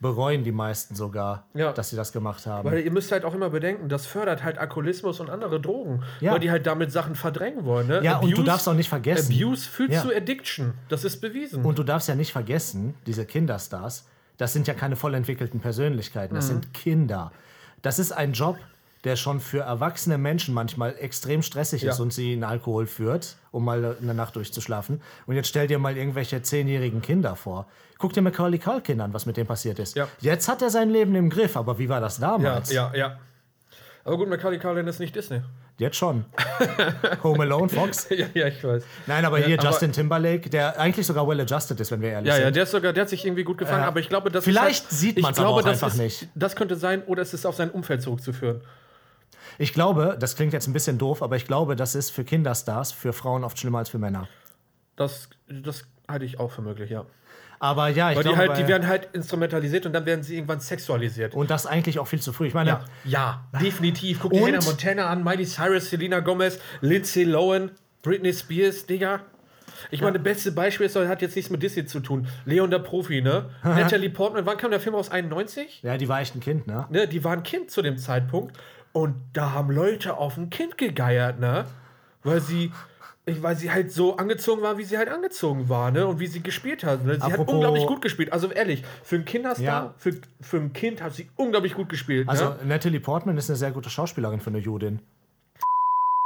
bereuen 0.00 0.44
die 0.44 0.52
meisten 0.52 0.94
sogar, 0.94 1.46
Ja. 1.54 1.72
dass 1.72 1.90
sie 1.90 1.96
das 1.96 2.10
gemacht 2.12 2.46
haben. 2.46 2.70
Weil 2.70 2.80
ihr 2.80 2.90
müsst 2.90 3.12
halt 3.12 3.24
auch 3.24 3.34
immer 3.34 3.50
bedenken, 3.50 3.88
das 3.90 4.06
fördert 4.06 4.42
halt 4.42 4.56
Alkoholismus 4.58 5.20
und 5.20 5.28
andere 5.30 5.60
Drogen. 5.60 6.02
Ja. 6.20 6.32
Weil 6.32 6.40
die 6.40 6.50
halt 6.50 6.66
damit 6.66 6.90
Sachen 6.90 7.14
verdrängen 7.14 7.64
wollen. 7.66 7.86
Ne? 7.86 8.00
ja, 8.02 8.18
und 8.18 8.36
du 8.36 8.42
darfst 8.42 8.66
auch 8.68 8.74
nicht 8.74 8.88
vergessen. 8.88 9.32
Abuse 9.34 9.68
führt 9.68 9.92
Ja. 9.92 10.02
zu 10.02 10.14
Addiction. 10.14 10.72
Das 10.88 11.04
ist 11.04 11.20
bewiesen. 11.20 11.64
Und 11.64 11.78
du 11.78 11.82
darfst 11.82 12.08
ja 12.08 12.14
nicht 12.14 12.32
vergessen, 12.32 12.94
diese 13.06 13.26
Kinderstars, 13.26 14.06
das 14.38 14.54
sind 14.54 14.66
ja 14.66 14.72
keine 14.74 14.96
voll 14.96 15.12
entwickelten 15.14 15.60
Persönlichkeiten, 15.60 16.32
Mhm. 16.34 16.38
das 16.38 16.46
sind 16.48 16.72
Kinder. 16.72 17.30
Das 17.82 17.98
ist 17.98 18.12
ein 18.12 18.32
Job, 18.32 18.56
der 19.04 19.16
schon 19.16 19.40
für 19.40 19.60
erwachsene 19.60 20.16
Menschen 20.18 20.52
manchmal 20.54 20.94
extrem 20.98 21.42
stressig 21.42 21.82
Ja. 21.82 21.92
ist 21.92 22.00
und 22.00 22.12
sie 22.12 22.32
in 22.34 22.44
Alkohol 22.44 22.86
führt, 22.86 23.36
um 23.50 23.64
mal 23.66 23.96
eine 24.00 24.14
Nacht 24.14 24.36
durchzuschlafen. 24.36 25.00
Und 25.26 25.34
jetzt 25.36 25.48
stell 25.48 25.66
dir 25.66 25.78
mal 25.78 25.96
irgendwelche 25.96 26.42
zehnjährigen 26.42 27.00
Kinder 27.02 27.36
vor. 27.36 27.66
Guck 28.00 28.14
dir 28.14 28.22
Macaulay 28.22 28.58
Culkin 28.58 29.00
an, 29.00 29.12
was 29.12 29.26
mit 29.26 29.36
dem 29.36 29.46
passiert 29.46 29.78
ist. 29.78 29.94
Ja. 29.94 30.08
Jetzt 30.20 30.48
hat 30.48 30.62
er 30.62 30.70
sein 30.70 30.90
Leben 30.90 31.14
im 31.14 31.28
Griff, 31.30 31.56
aber 31.56 31.78
wie 31.78 31.88
war 31.88 32.00
das 32.00 32.18
ja, 32.18 32.28
damals? 32.28 32.72
ja, 32.72 32.90
ja. 32.94 33.18
Aber 34.02 34.16
gut, 34.16 34.28
Macaulay 34.30 34.58
Culkin 34.58 34.86
ist 34.88 34.98
nicht 34.98 35.14
Disney. 35.14 35.42
Jetzt 35.76 35.96
schon. 35.96 36.24
Home 37.22 37.42
Alone, 37.42 37.68
Fox? 37.68 38.08
ja, 38.10 38.26
ja, 38.32 38.46
ich 38.48 38.64
weiß. 38.64 38.82
Nein, 39.06 39.24
aber 39.26 39.38
hier 39.38 39.58
aber- 39.58 39.68
Justin 39.68 39.92
Timberlake, 39.92 40.48
der 40.48 40.78
eigentlich 40.80 41.06
sogar 41.06 41.28
well 41.28 41.38
adjusted 41.40 41.78
ist, 41.80 41.90
wenn 41.90 42.00
wir 42.00 42.08
ehrlich 42.10 42.28
Ja, 42.28 42.34
sind. 42.36 42.44
ja, 42.44 42.50
der 42.50 42.62
ist 42.62 42.70
sogar, 42.70 42.92
der 42.94 43.02
hat 43.02 43.10
sich 43.10 43.24
irgendwie 43.24 43.44
gut 43.44 43.58
gefangen, 43.58 43.82
Ja. 43.82 43.88
aber 43.88 44.00
ich 44.00 44.08
glaube, 44.08 44.30
das 44.30 44.44
Vielleicht 44.44 44.84
ist 44.84 44.90
halt, 44.90 44.98
sieht 45.00 45.16
ich 45.18 45.22
man's 45.22 45.38
aber 45.38 45.64
einfach 45.66 45.88
ist, 45.88 45.98
nicht. 45.98 46.28
Das 46.34 46.56
könnte 46.56 46.76
sein, 46.76 47.02
oder 47.04 47.20
es 47.20 47.34
ist 47.34 47.44
auf 47.44 47.54
sein 47.56 47.70
Umfeld 47.70 48.00
zurückzuführen. 48.02 48.62
Ich 49.58 49.74
glaube, 49.74 50.16
das 50.18 50.34
klingt 50.36 50.54
jetzt 50.54 50.66
ein 50.66 50.72
bisschen 50.72 50.96
doof, 50.96 51.22
aber 51.22 51.36
ich 51.36 51.46
glaube, 51.46 51.76
das 51.76 51.94
ist 51.94 52.10
für 52.10 52.24
Kinderstars, 52.24 52.92
für 52.92 53.12
Frauen 53.12 53.44
oft 53.44 53.58
schlimmer 53.58 53.78
als 53.78 53.90
für 53.90 53.98
Männer. 53.98 54.28
Das, 54.96 55.28
das 55.46 55.84
halte 56.08 56.24
ich 56.24 56.40
auch 56.40 56.50
für 56.50 56.62
möglich, 56.62 56.90
ja. 56.90 57.04
Aber 57.62 57.88
ja, 57.88 58.10
ich 58.10 58.16
Weil 58.16 58.24
die, 58.24 58.30
glaube, 58.30 58.48
halt, 58.48 58.58
die 58.58 58.68
werden 58.68 58.88
halt 58.88 59.08
instrumentalisiert 59.12 59.84
und 59.84 59.92
dann 59.92 60.06
werden 60.06 60.22
sie 60.22 60.34
irgendwann 60.36 60.60
sexualisiert. 60.60 61.34
und 61.34 61.50
das 61.50 61.66
eigentlich 61.66 61.98
auch 61.98 62.06
viel 62.06 62.20
zu 62.20 62.32
früh. 62.32 62.46
Ich 62.46 62.54
meine, 62.54 62.70
Ja, 62.70 62.84
ja, 63.04 63.44
definitiv. 63.60 64.20
Guck 64.20 64.32
dir 64.32 64.46
Hannah 64.46 64.64
Montana 64.64 65.06
an, 65.06 65.22
Miley 65.22 65.44
Cyrus, 65.44 65.90
Selena 65.90 66.20
Gomez, 66.20 66.58
Lindsay 66.80 67.24
Lohan, 67.24 67.70
Britney 68.02 68.32
Spears, 68.32 68.86
Digga. 68.86 69.20
Ich 69.90 70.00
meine, 70.00 70.14
das 70.14 70.22
beste 70.22 70.52
Beispiel 70.52 70.86
ist, 70.86 70.96
hat 70.96 71.22
jetzt 71.22 71.36
nichts 71.36 71.50
mit 71.50 71.62
Disney 71.62 71.84
zu 71.84 72.00
tun. 72.00 72.28
Leon 72.46 72.70
der 72.70 72.78
Profi, 72.78 73.20
ne? 73.20 73.50
Natalie 73.62 74.10
Portman, 74.10 74.46
wann 74.46 74.56
kam 74.56 74.70
der 74.70 74.80
Film 74.80 74.94
aus 74.94 75.10
91? 75.10 75.80
Ja, 75.82 75.98
die 75.98 76.08
war 76.08 76.20
echt 76.20 76.34
ein 76.34 76.40
Kind, 76.40 76.66
ne? 76.66 76.86
Ne, 76.90 77.06
die 77.08 77.22
war 77.24 77.32
ein 77.32 77.42
Kind 77.42 77.70
zu 77.70 77.82
dem 77.82 77.98
Zeitpunkt 77.98 78.56
und 78.92 79.16
da 79.34 79.52
haben 79.52 79.70
Leute 79.70 80.16
auf 80.16 80.36
ein 80.36 80.48
Kind 80.50 80.78
gegeiert, 80.78 81.40
ne? 81.40 81.66
Weil 82.22 82.40
sie, 82.40 82.72
weil 83.42 83.56
sie 83.56 83.70
halt 83.70 83.92
so 83.92 84.16
angezogen 84.16 84.62
war, 84.62 84.78
wie 84.78 84.84
sie 84.84 84.98
halt 84.98 85.08
angezogen 85.08 85.68
war, 85.68 85.90
ne? 85.90 86.06
Und 86.06 86.20
wie 86.20 86.26
sie 86.26 86.42
gespielt 86.42 86.84
hat. 86.84 87.04
Ne? 87.04 87.14
Sie 87.16 87.22
hat 87.22 87.32
Apropos- 87.32 87.54
unglaublich 87.54 87.86
gut 87.86 88.02
gespielt. 88.02 88.32
Also 88.32 88.50
ehrlich, 88.50 88.82
für 89.02 89.16
einen 89.16 89.24
Kinderstar, 89.24 89.64
Ja. 89.64 89.94
für, 89.98 90.12
für 90.40 90.56
ein 90.58 90.72
Kind 90.72 91.02
hat 91.02 91.14
sie 91.14 91.28
unglaublich 91.36 91.74
gut 91.74 91.88
gespielt. 91.88 92.28
Also 92.28 92.50
ne? 92.50 92.56
Natalie 92.66 93.00
Portman 93.00 93.36
ist 93.38 93.48
eine 93.50 93.56
sehr 93.56 93.70
gute 93.70 93.90
Schauspielerin 93.90 94.40
für 94.40 94.50
eine 94.50 94.58
Judin. 94.58 95.00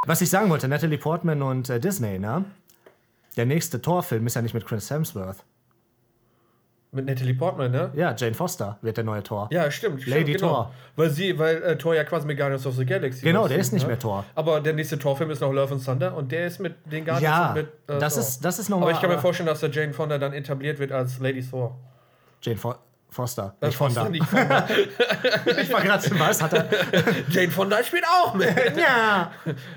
Was 0.06 0.20
ich 0.20 0.28
sagen 0.30 0.50
wollte, 0.50 0.68
Natalie 0.68 0.98
Portman 0.98 1.40
und 1.42 1.70
äh, 1.70 1.80
Disney, 1.80 2.18
ne? 2.18 2.44
Der 3.36 3.46
nächste 3.46 3.80
Thor-Film 3.82 4.26
ist 4.26 4.34
ja 4.36 4.42
nicht 4.42 4.54
mit 4.54 4.64
Chris 4.66 4.90
Hemsworth. 4.90 5.38
Mit 6.94 7.06
Natalie 7.06 7.34
Portman, 7.34 7.70
ne? 7.72 7.90
Ja, 7.94 8.14
Jane 8.16 8.34
Foster 8.34 8.78
wird 8.80 8.96
der 8.96 9.04
neue 9.04 9.22
Thor. 9.22 9.48
Ja, 9.50 9.70
stimmt. 9.70 10.02
stimmt 10.02 10.16
Lady 10.16 10.32
genau. 10.34 10.46
Thor. 10.48 10.74
Weil 10.96 11.10
sie, 11.10 11.36
weil 11.38 11.62
äh, 11.62 11.76
Thor 11.76 11.94
ja 11.94 12.04
quasi 12.04 12.26
mit 12.26 12.38
Guardians 12.38 12.64
of 12.66 12.74
the 12.76 12.86
Galaxy 12.86 13.22
Genau, 13.22 13.48
der 13.48 13.58
ist 13.58 13.72
nicht 13.72 13.82
ne? 13.82 13.88
mehr 13.88 13.98
Thor. 13.98 14.24
Aber 14.36 14.60
der 14.60 14.72
nächste 14.74 14.98
Thor-Film 14.98 15.30
ist 15.30 15.40
noch 15.40 15.52
Love 15.52 15.74
and 15.74 15.84
Thunder 15.84 16.16
und 16.16 16.30
der 16.30 16.46
ist 16.46 16.60
mit 16.60 16.74
den 16.84 17.04
Guardians 17.04 17.22
Ja, 17.22 17.52
mit 17.54 17.66
äh, 17.88 17.98
das 17.98 18.14
Thor. 18.14 18.22
ist- 18.22 18.44
das 18.44 18.58
ist 18.60 18.68
noch 18.68 18.78
mal- 18.78 18.84
Aber 18.86 18.92
ich 18.92 19.00
kann 19.00 19.08
mir 19.08 19.14
aber- 19.14 19.22
vorstellen, 19.22 19.48
dass 19.48 19.60
der 19.60 19.70
Jane 19.70 19.92
Fonda 19.92 20.18
dann 20.18 20.32
etabliert 20.32 20.78
wird 20.78 20.92
als 20.92 21.18
Lady 21.18 21.42
Thor. 21.42 21.76
Jane 22.42 22.56
Fo 22.58 22.74
Foster. 23.10 23.54
Äh, 23.60 23.66
Nicht 23.66 23.76
Fonda. 23.76 24.00
Foster, 24.06 24.10
nicht 24.10 24.26
Fonda. 24.26 24.66
Ich 25.62 25.72
war 25.72 25.82
gerade 25.82 26.02
zum 26.02 26.18
Was, 26.18 26.42
hat 26.42 26.52
er. 26.52 26.66
Jane 27.30 27.48
Fonda 27.50 27.82
spielt 27.84 28.04
auch 28.04 28.34
mit. 28.34 28.48
ja. 28.76 29.30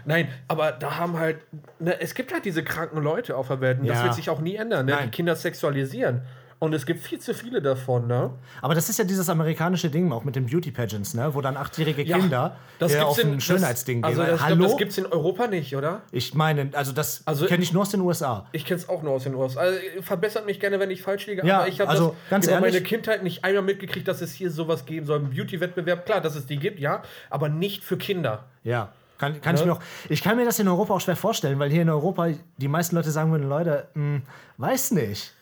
Nein, 0.06 0.28
aber 0.48 0.72
da 0.72 0.98
haben 0.98 1.18
halt, 1.20 1.38
ne, 1.80 2.00
es 2.02 2.16
gibt 2.16 2.34
halt 2.34 2.46
diese 2.46 2.64
kranken 2.64 3.00
Leute 3.02 3.36
auf 3.38 3.48
der 3.50 3.62
Welt 3.62 3.80
und 3.80 3.88
das 3.88 3.98
Ja. 4.00 4.04
wird 4.06 4.16
sich 4.16 4.30
auch 4.32 4.40
nie 4.40 4.56
ändern, 4.56 4.88
ne? 4.88 4.98
Die 5.04 5.10
Kinder 5.12 5.36
sexualisieren. 5.36 6.22
Und 6.60 6.74
es 6.74 6.88
gibt 6.88 7.02
viel 7.02 7.20
zu 7.20 7.36
viele 7.36 7.62
davon, 7.62 8.08
ne? 8.08 8.32
Aber 8.64 8.74
das 8.74 8.90
ist 8.90 8.98
ja 8.98 9.06
dieses 9.06 9.30
amerikanische 9.30 9.92
Ding 9.92 10.12
auch 10.12 10.24
mit 10.24 10.36
den 10.36 10.48
Beauty 10.48 10.72
Pageants, 10.72 11.14
ne? 11.14 11.30
Wo 11.36 11.42
dann 11.42 11.56
achtjährige 11.56 12.04
Kinder 12.04 12.58
das 12.80 12.96
äh, 12.96 13.00
auf 13.02 13.20
in- 13.20 13.34
ein 13.34 13.42
Schönheitsding 13.42 14.02
das, 14.02 14.12
gehen. 14.12 14.20
Also 14.22 14.32
das, 14.32 14.42
Hallo? 14.42 14.56
Glaub, 14.56 14.70
das 14.70 14.78
gibt's 14.78 14.98
in 14.98 15.06
Europa 15.06 15.46
nicht, 15.46 15.76
oder? 15.76 16.02
ich 16.12 16.34
meine, 16.34 16.70
also 16.74 16.94
das 16.94 17.22
Also- 17.26 17.46
kenne 17.46 17.62
ich 17.62 17.74
nur 17.74 17.84
aus 17.84 17.90
den 17.92 18.02
USA. 18.02 18.48
Ich 18.54 18.66
kenne 18.66 18.80
es 18.80 18.90
auch 18.90 19.04
nur 19.04 19.12
aus 19.14 19.24
den 19.26 19.36
USA. 19.36 19.60
Also, 19.60 19.78
verbessert 20.02 20.48
mich 20.48 20.60
gerne, 20.60 20.80
wenn 20.80 20.90
ich 20.90 21.04
falsch 21.04 21.28
liege, 21.28 21.46
Ja, 21.46 21.60
aber 21.60 21.68
ich 21.68 21.80
habe 21.80 21.92
also, 21.92 22.16
das 22.32 22.48
über 22.48 22.60
meine 22.60 22.82
Kindheit 22.82 23.22
nicht 23.22 23.44
einmal 23.46 23.62
mitgekriegt, 23.64 24.08
dass 24.08 24.22
es 24.22 24.34
hier 24.34 24.50
sowas 24.50 24.86
geben 24.88 25.06
soll. 25.06 25.20
Ein 25.20 25.30
Beauty-Wettbewerb, 25.30 26.08
klar, 26.08 26.22
dass 26.22 26.36
es 26.36 26.48
die 26.48 26.58
gibt, 26.58 26.80
ja, 26.80 27.04
aber 27.30 27.50
nicht 27.50 27.84
für 27.84 27.98
Kinder. 27.98 28.46
Ja. 28.64 28.94
Kann, 29.20 29.42
kann 29.42 29.56
ich 29.56 29.62
Ne? 29.62 29.68
mir 29.68 29.74
auch. 29.74 29.82
Ich 30.10 30.24
kann 30.24 30.38
mir 30.38 30.46
das 30.46 30.58
in 30.60 30.68
Europa 30.68 30.94
auch 30.96 31.02
schwer 31.02 31.16
vorstellen, 31.16 31.58
weil 31.60 31.70
hier 31.72 31.82
in 31.84 31.90
Europa 31.90 32.30
die 32.58 32.68
meisten 32.68 32.96
Leute 32.96 33.10
sagen 33.12 33.32
würden, 33.32 33.48
Leute, 33.50 33.88
mh, 33.96 34.22
weiß 34.58 34.92
nicht. 34.92 35.34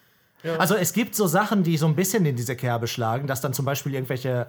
Also 0.57 0.75
es 0.75 0.93
gibt 0.93 1.15
so 1.15 1.27
Sachen, 1.27 1.63
die 1.63 1.77
so 1.77 1.85
ein 1.87 1.95
bisschen 1.95 2.25
in 2.25 2.35
diese 2.35 2.55
Kerbe 2.55 2.87
schlagen, 2.87 3.27
dass 3.27 3.41
dann 3.41 3.53
zum 3.53 3.65
Beispiel 3.65 3.93
irgendwelche 3.93 4.47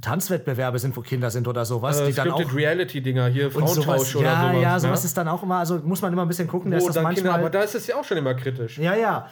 Tanzwettbewerbe 0.00 0.78
sind, 0.78 0.96
wo 0.96 1.00
Kinder 1.00 1.30
sind 1.30 1.48
oder 1.48 1.64
sowas, 1.64 2.00
Äh, 2.00 2.06
die 2.08 2.12
dann 2.12 2.30
auch 2.30 2.54
Reality-Dinger, 2.54 3.26
hier 3.28 3.50
Frauentausch 3.50 4.14
oder 4.16 4.26
ja, 4.26 4.50
sowas. 4.50 4.62
ja, 4.62 4.78
sowas 4.80 5.02
ne? 5.02 5.06
ist 5.06 5.16
dann 5.16 5.28
auch 5.28 5.42
immer, 5.42 5.56
also 5.58 5.78
muss 5.78 6.02
man 6.02 6.12
immer 6.12 6.22
ein 6.22 6.28
bisschen 6.28 6.46
gucken, 6.48 6.70
dass 6.70 6.82
Wo 6.82 6.86
das 6.88 6.94
dann 6.94 7.04
manchmal. 7.04 7.32
Kinder, 7.32 7.38
aber 7.46 7.50
da 7.50 7.62
ist 7.62 7.74
es 7.74 7.86
ja 7.86 7.96
auch 7.96 8.04
schon 8.04 8.16
immer 8.18 8.34
kritisch. 8.34 8.78
ja, 8.78 8.94
ja. 8.94 9.28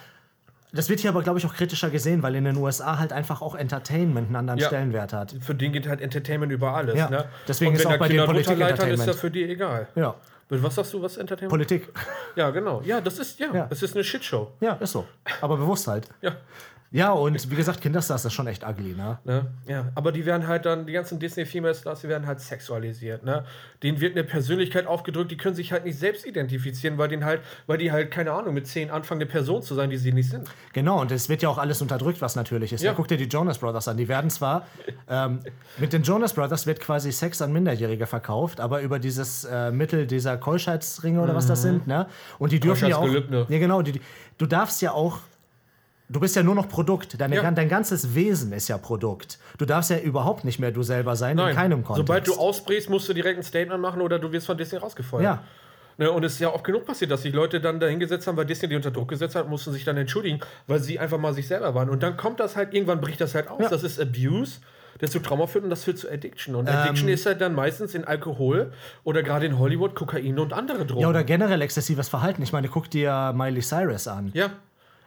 Das 0.72 0.90
wird 0.90 1.00
hier 1.00 1.08
aber, 1.10 1.22
glaube 1.22 1.38
ich, 1.38 1.46
auch 1.46 1.54
kritischer 1.54 1.88
gesehen, 1.88 2.22
weil 2.22 2.34
in 2.34 2.44
den 2.44 2.56
USA 2.56 2.98
halt 2.98 3.12
einfach 3.12 3.40
auch 3.40 3.54
Entertainment 3.54 4.26
einen 4.26 4.36
anderen 4.36 4.58
Ja. 4.58 4.66
Stellenwert 4.66 5.12
hat. 5.12 5.34
Für 5.40 5.54
den 5.54 5.72
geht 5.72 5.88
halt 5.88 6.02
Entertainment 6.02 6.52
über 6.52 6.74
alles. 6.74 6.96
Ja, 6.96 7.08
Ne? 7.08 7.24
deswegen 7.48 7.70
Und 7.70 7.76
ist 7.78 7.86
auch 7.86 7.92
da 7.92 7.96
bei 7.96 8.08
Kinder 8.08 8.24
denen 8.24 8.32
Politik 8.34 8.58
drunter 8.58 8.70
leitern, 8.70 8.90
ist 8.90 9.06
das 9.06 9.16
für 9.20 9.30
die 9.30 9.44
egal. 9.44 9.86
Ja. 9.94 10.16
Was 10.48 10.74
sagst 10.76 10.92
du, 10.94 11.02
was 11.02 11.16
Entertainment? 11.16 11.50
Politik. 11.50 11.88
ja, 12.36 12.50
genau. 12.50 12.80
Ja, 12.84 13.00
das 13.00 13.18
ist, 13.18 13.38
ja, 13.40 13.52
Ja. 13.52 13.66
das 13.66 13.82
ist 13.82 13.94
eine 13.94 14.04
Shitshow. 14.04 14.52
Ja, 14.60 14.74
ist 14.74 14.92
so. 14.92 15.04
Aber 15.40 15.56
bewusst 15.56 15.86
halt. 15.88 16.08
Ja. 16.22 16.36
Ja, 16.96 17.12
und 17.12 17.50
wie 17.50 17.56
gesagt, 17.56 17.82
Kinderstars 17.82 18.24
ist 18.24 18.32
schon 18.32 18.46
echt 18.46 18.66
ugly, 18.66 18.94
ne? 18.94 19.18
Ne? 19.24 19.44
Ja, 19.68 19.92
aber 19.94 20.12
die 20.12 20.24
werden 20.24 20.46
halt 20.46 20.64
dann, 20.64 20.86
die 20.86 20.94
ganzen 20.94 21.18
Disney-Female-Stars, 21.18 22.00
die 22.00 22.08
werden 22.08 22.26
halt 22.26 22.40
sexualisiert, 22.40 23.22
ne? 23.22 23.44
Denen 23.82 24.00
wird 24.00 24.16
eine 24.16 24.24
Persönlichkeit 24.24 24.86
aufgedrückt, 24.86 25.30
die 25.30 25.36
können 25.36 25.54
sich 25.54 25.72
halt 25.72 25.84
nicht 25.84 25.98
selbst 25.98 26.24
identifizieren, 26.24 26.96
weil, 26.96 27.08
denen 27.08 27.26
halt, 27.26 27.42
weil 27.66 27.76
die 27.76 27.92
halt, 27.92 28.10
keine 28.10 28.32
Ahnung, 28.32 28.54
mit 28.54 28.66
zehn 28.66 28.90
anfangen, 28.90 29.20
eine 29.20 29.30
Person 29.30 29.62
zu 29.62 29.74
sein, 29.74 29.90
die 29.90 29.98
sie 29.98 30.10
nicht 30.10 30.30
sind. 30.30 30.48
Genau, 30.72 30.98
und 30.98 31.12
es 31.12 31.28
wird 31.28 31.42
ja 31.42 31.50
auch 31.50 31.58
alles 31.58 31.82
unterdrückt, 31.82 32.22
was 32.22 32.34
natürlich 32.34 32.72
ist. 32.72 32.82
Ja. 32.82 32.94
Guck 32.94 33.08
dir 33.08 33.18
die 33.18 33.24
Jonas 33.24 33.58
Brothers 33.58 33.88
an. 33.88 33.98
Die 33.98 34.08
werden 34.08 34.30
zwar, 34.30 34.66
ähm, 35.10 35.40
mit 35.76 35.92
den 35.92 36.02
Jonas 36.02 36.32
Brothers 36.32 36.66
wird 36.66 36.80
quasi 36.80 37.12
Sex 37.12 37.42
an 37.42 37.52
Minderjährige 37.52 38.06
verkauft, 38.06 38.58
aber 38.58 38.80
über 38.80 38.98
dieses 38.98 39.44
äh, 39.44 39.70
Mittel 39.70 40.06
dieser 40.06 40.38
Keuschheitsringe 40.38 41.20
oder 41.20 41.34
was 41.34 41.46
das 41.46 41.60
sind, 41.60 41.86
ne? 41.86 42.06
Und 42.38 42.52
die 42.52 42.60
dürfen 42.60 42.88
ja 42.88 42.96
auch. 42.96 43.02
Keuschheitsgelübde. 43.02 43.52
Ja, 43.52 43.58
genau. 43.58 43.82
Die, 43.82 44.00
du 44.38 44.46
darfst 44.46 44.80
ja 44.80 44.92
auch. 44.92 45.18
Du 46.08 46.20
bist 46.20 46.36
ja 46.36 46.42
nur 46.42 46.54
noch 46.54 46.68
Produkt. 46.68 47.20
Deine, 47.20 47.36
Ja. 47.36 47.50
Dein 47.50 47.68
ganzes 47.68 48.14
Wesen 48.14 48.52
ist 48.52 48.68
ja 48.68 48.78
Produkt. 48.78 49.38
Du 49.58 49.64
darfst 49.66 49.90
ja 49.90 49.98
überhaupt 49.98 50.44
nicht 50.44 50.58
mehr 50.60 50.70
du 50.70 50.82
selber 50.82 51.16
sein, 51.16 51.38
in 51.38 51.54
keinem 51.54 51.82
Kontext. 51.82 52.06
Sobald 52.06 52.26
du 52.28 52.34
ausbrichst, 52.36 52.88
musst 52.88 53.08
du 53.08 53.12
direkt 53.12 53.38
ein 53.38 53.42
Statement 53.42 53.80
machen 53.80 54.00
oder 54.00 54.18
du 54.18 54.30
wirst 54.30 54.46
von 54.46 54.56
Disney 54.56 54.78
rausgefeuert. 54.78 55.24
Ja. 55.24 55.42
Ne, 55.98 56.10
und 56.12 56.22
es 56.24 56.34
ist 56.34 56.40
ja 56.40 56.52
oft 56.52 56.62
genug 56.62 56.84
passiert, 56.84 57.10
dass 57.10 57.22
sich 57.22 57.32
Leute 57.32 57.58
dann 57.58 57.80
dahingesetzt 57.80 58.26
haben, 58.26 58.36
weil 58.36 58.44
Disney 58.44 58.68
die 58.68 58.76
unter 58.76 58.90
Druck 58.90 59.08
gesetzt 59.08 59.34
hat, 59.34 59.48
mussten 59.48 59.72
sich 59.72 59.82
dann 59.84 59.96
entschuldigen, 59.96 60.40
weil 60.66 60.78
sie 60.78 60.98
einfach 60.98 61.18
mal 61.18 61.32
sich 61.32 61.48
selber 61.48 61.74
waren. 61.74 61.88
Und 61.88 62.02
dann 62.02 62.18
kommt 62.18 62.38
das 62.38 62.54
halt, 62.54 62.74
irgendwann 62.74 63.00
bricht 63.00 63.20
das 63.20 63.34
halt 63.34 63.48
aus. 63.48 63.62
Ja. 63.62 63.68
Das 63.70 63.82
ist 63.82 63.98
Abuse, 63.98 64.60
der 65.00 65.08
zu 65.08 65.20
Trauma 65.20 65.46
führt 65.46 65.64
und 65.64 65.70
das 65.70 65.84
führt 65.84 65.96
zu 65.98 66.10
Addiction. 66.10 66.54
Und 66.54 66.68
Addiction 66.68 67.08
Ähm. 67.08 67.14
ist 67.14 67.24
halt 67.24 67.40
dann 67.40 67.54
meistens 67.54 67.94
in 67.94 68.04
Alkohol 68.04 68.72
oder 69.04 69.22
gerade 69.22 69.46
in 69.46 69.58
Hollywood 69.58 69.94
Kokain 69.94 70.38
und 70.38 70.52
andere 70.52 70.84
Drogen. 70.84 71.00
ja, 71.00 71.08
oder 71.08 71.24
generell 71.24 71.62
exzessives 71.62 72.10
Verhalten. 72.10 72.42
Ich 72.42 72.52
meine, 72.52 72.68
guck 72.68 72.90
dir 72.90 73.32
Miley 73.34 73.62
Cyrus 73.62 74.06
an. 74.06 74.30
Ja. 74.34 74.50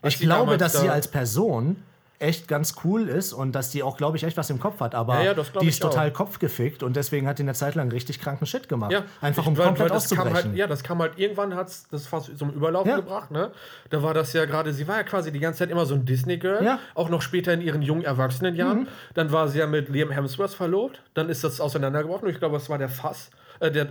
Ich 0.04 0.20
glaube, 0.20 0.58
dass 0.58 0.74
sie 0.80 0.88
da- 0.88 0.94
als 0.94 1.08
Person 1.08 1.84
echt 2.22 2.50
ganz 2.50 2.76
cool 2.84 3.08
ist 3.08 3.32
und 3.32 3.54
dass 3.54 3.70
die 3.70 3.82
auch, 3.82 3.96
glaube 3.96 4.18
ich, 4.18 4.24
echt 4.26 4.36
was 4.36 4.50
im 4.50 4.60
Kopf 4.60 4.82
hat. 4.82 4.94
Aber 4.94 5.24
Ja, 5.24 5.32
ja, 5.34 5.44
die 5.62 5.68
ist 5.70 5.82
total 5.82 6.10
auch. 6.10 6.14
kopfgefickt 6.14 6.84
und 6.84 6.98
deswegen 6.98 7.26
hat 7.28 7.40
die 7.40 7.44
eine 7.44 7.54
Zeit 7.54 7.76
lang 7.76 7.90
richtig 7.92 8.20
kranken 8.20 8.46
Shit 8.46 8.68
gemacht. 8.68 8.92
Ja, 8.92 9.04
Einfach 9.22 9.48
um 9.48 9.58
weil- 9.58 9.68
komplett 9.68 9.90
weil 9.90 9.96
das 9.96 10.10
kam 10.10 10.20
auszubrechen. 10.20 10.50
Halt, 10.50 10.58
ja, 10.58 10.68
das 10.68 10.84
kam 10.84 11.00
halt 11.00 11.14
irgendwann, 11.18 11.56
hat 11.56 11.72
das 11.92 12.08
fast 12.08 12.38
zum 12.38 12.50
Überlaufen 12.50 12.94
gebracht. 12.94 13.32
Ne? 13.32 13.52
Da 13.90 14.04
war 14.04 14.14
das 14.14 14.34
ja 14.34 14.44
gerade, 14.44 14.74
sie 14.74 14.86
war 14.86 14.98
ja 14.98 15.04
quasi 15.04 15.32
die 15.32 15.40
ganze 15.40 15.60
Zeit 15.60 15.70
immer 15.70 15.86
so 15.86 15.96
ein 15.96 16.06
Disney-Girl. 16.06 16.62
Mhm. 16.62 16.78
Auch 16.94 17.08
noch 17.08 17.22
später 17.22 17.54
in 17.54 17.62
ihren 17.62 17.82
jungen 17.82 18.04
Erwachsenenjahren. 18.04 18.90
Dann 19.14 19.32
war 19.32 19.48
sie 19.48 19.60
ja 19.60 19.68
mit 19.68 19.88
Liam 19.88 20.12
Hemsworth 20.12 20.54
verlobt. 20.54 21.02
Dann 21.14 21.30
ist 21.30 21.46
das 21.46 21.62
auseinandergebrochen. 21.62 22.26
Und 22.28 22.34
ich 22.34 22.40
glaube, 22.40 22.56
das 22.58 22.70
war 22.70 22.78
der 22.78 22.90
Fass. 22.90 23.30
Äh, 23.62 23.72
der, 23.72 23.88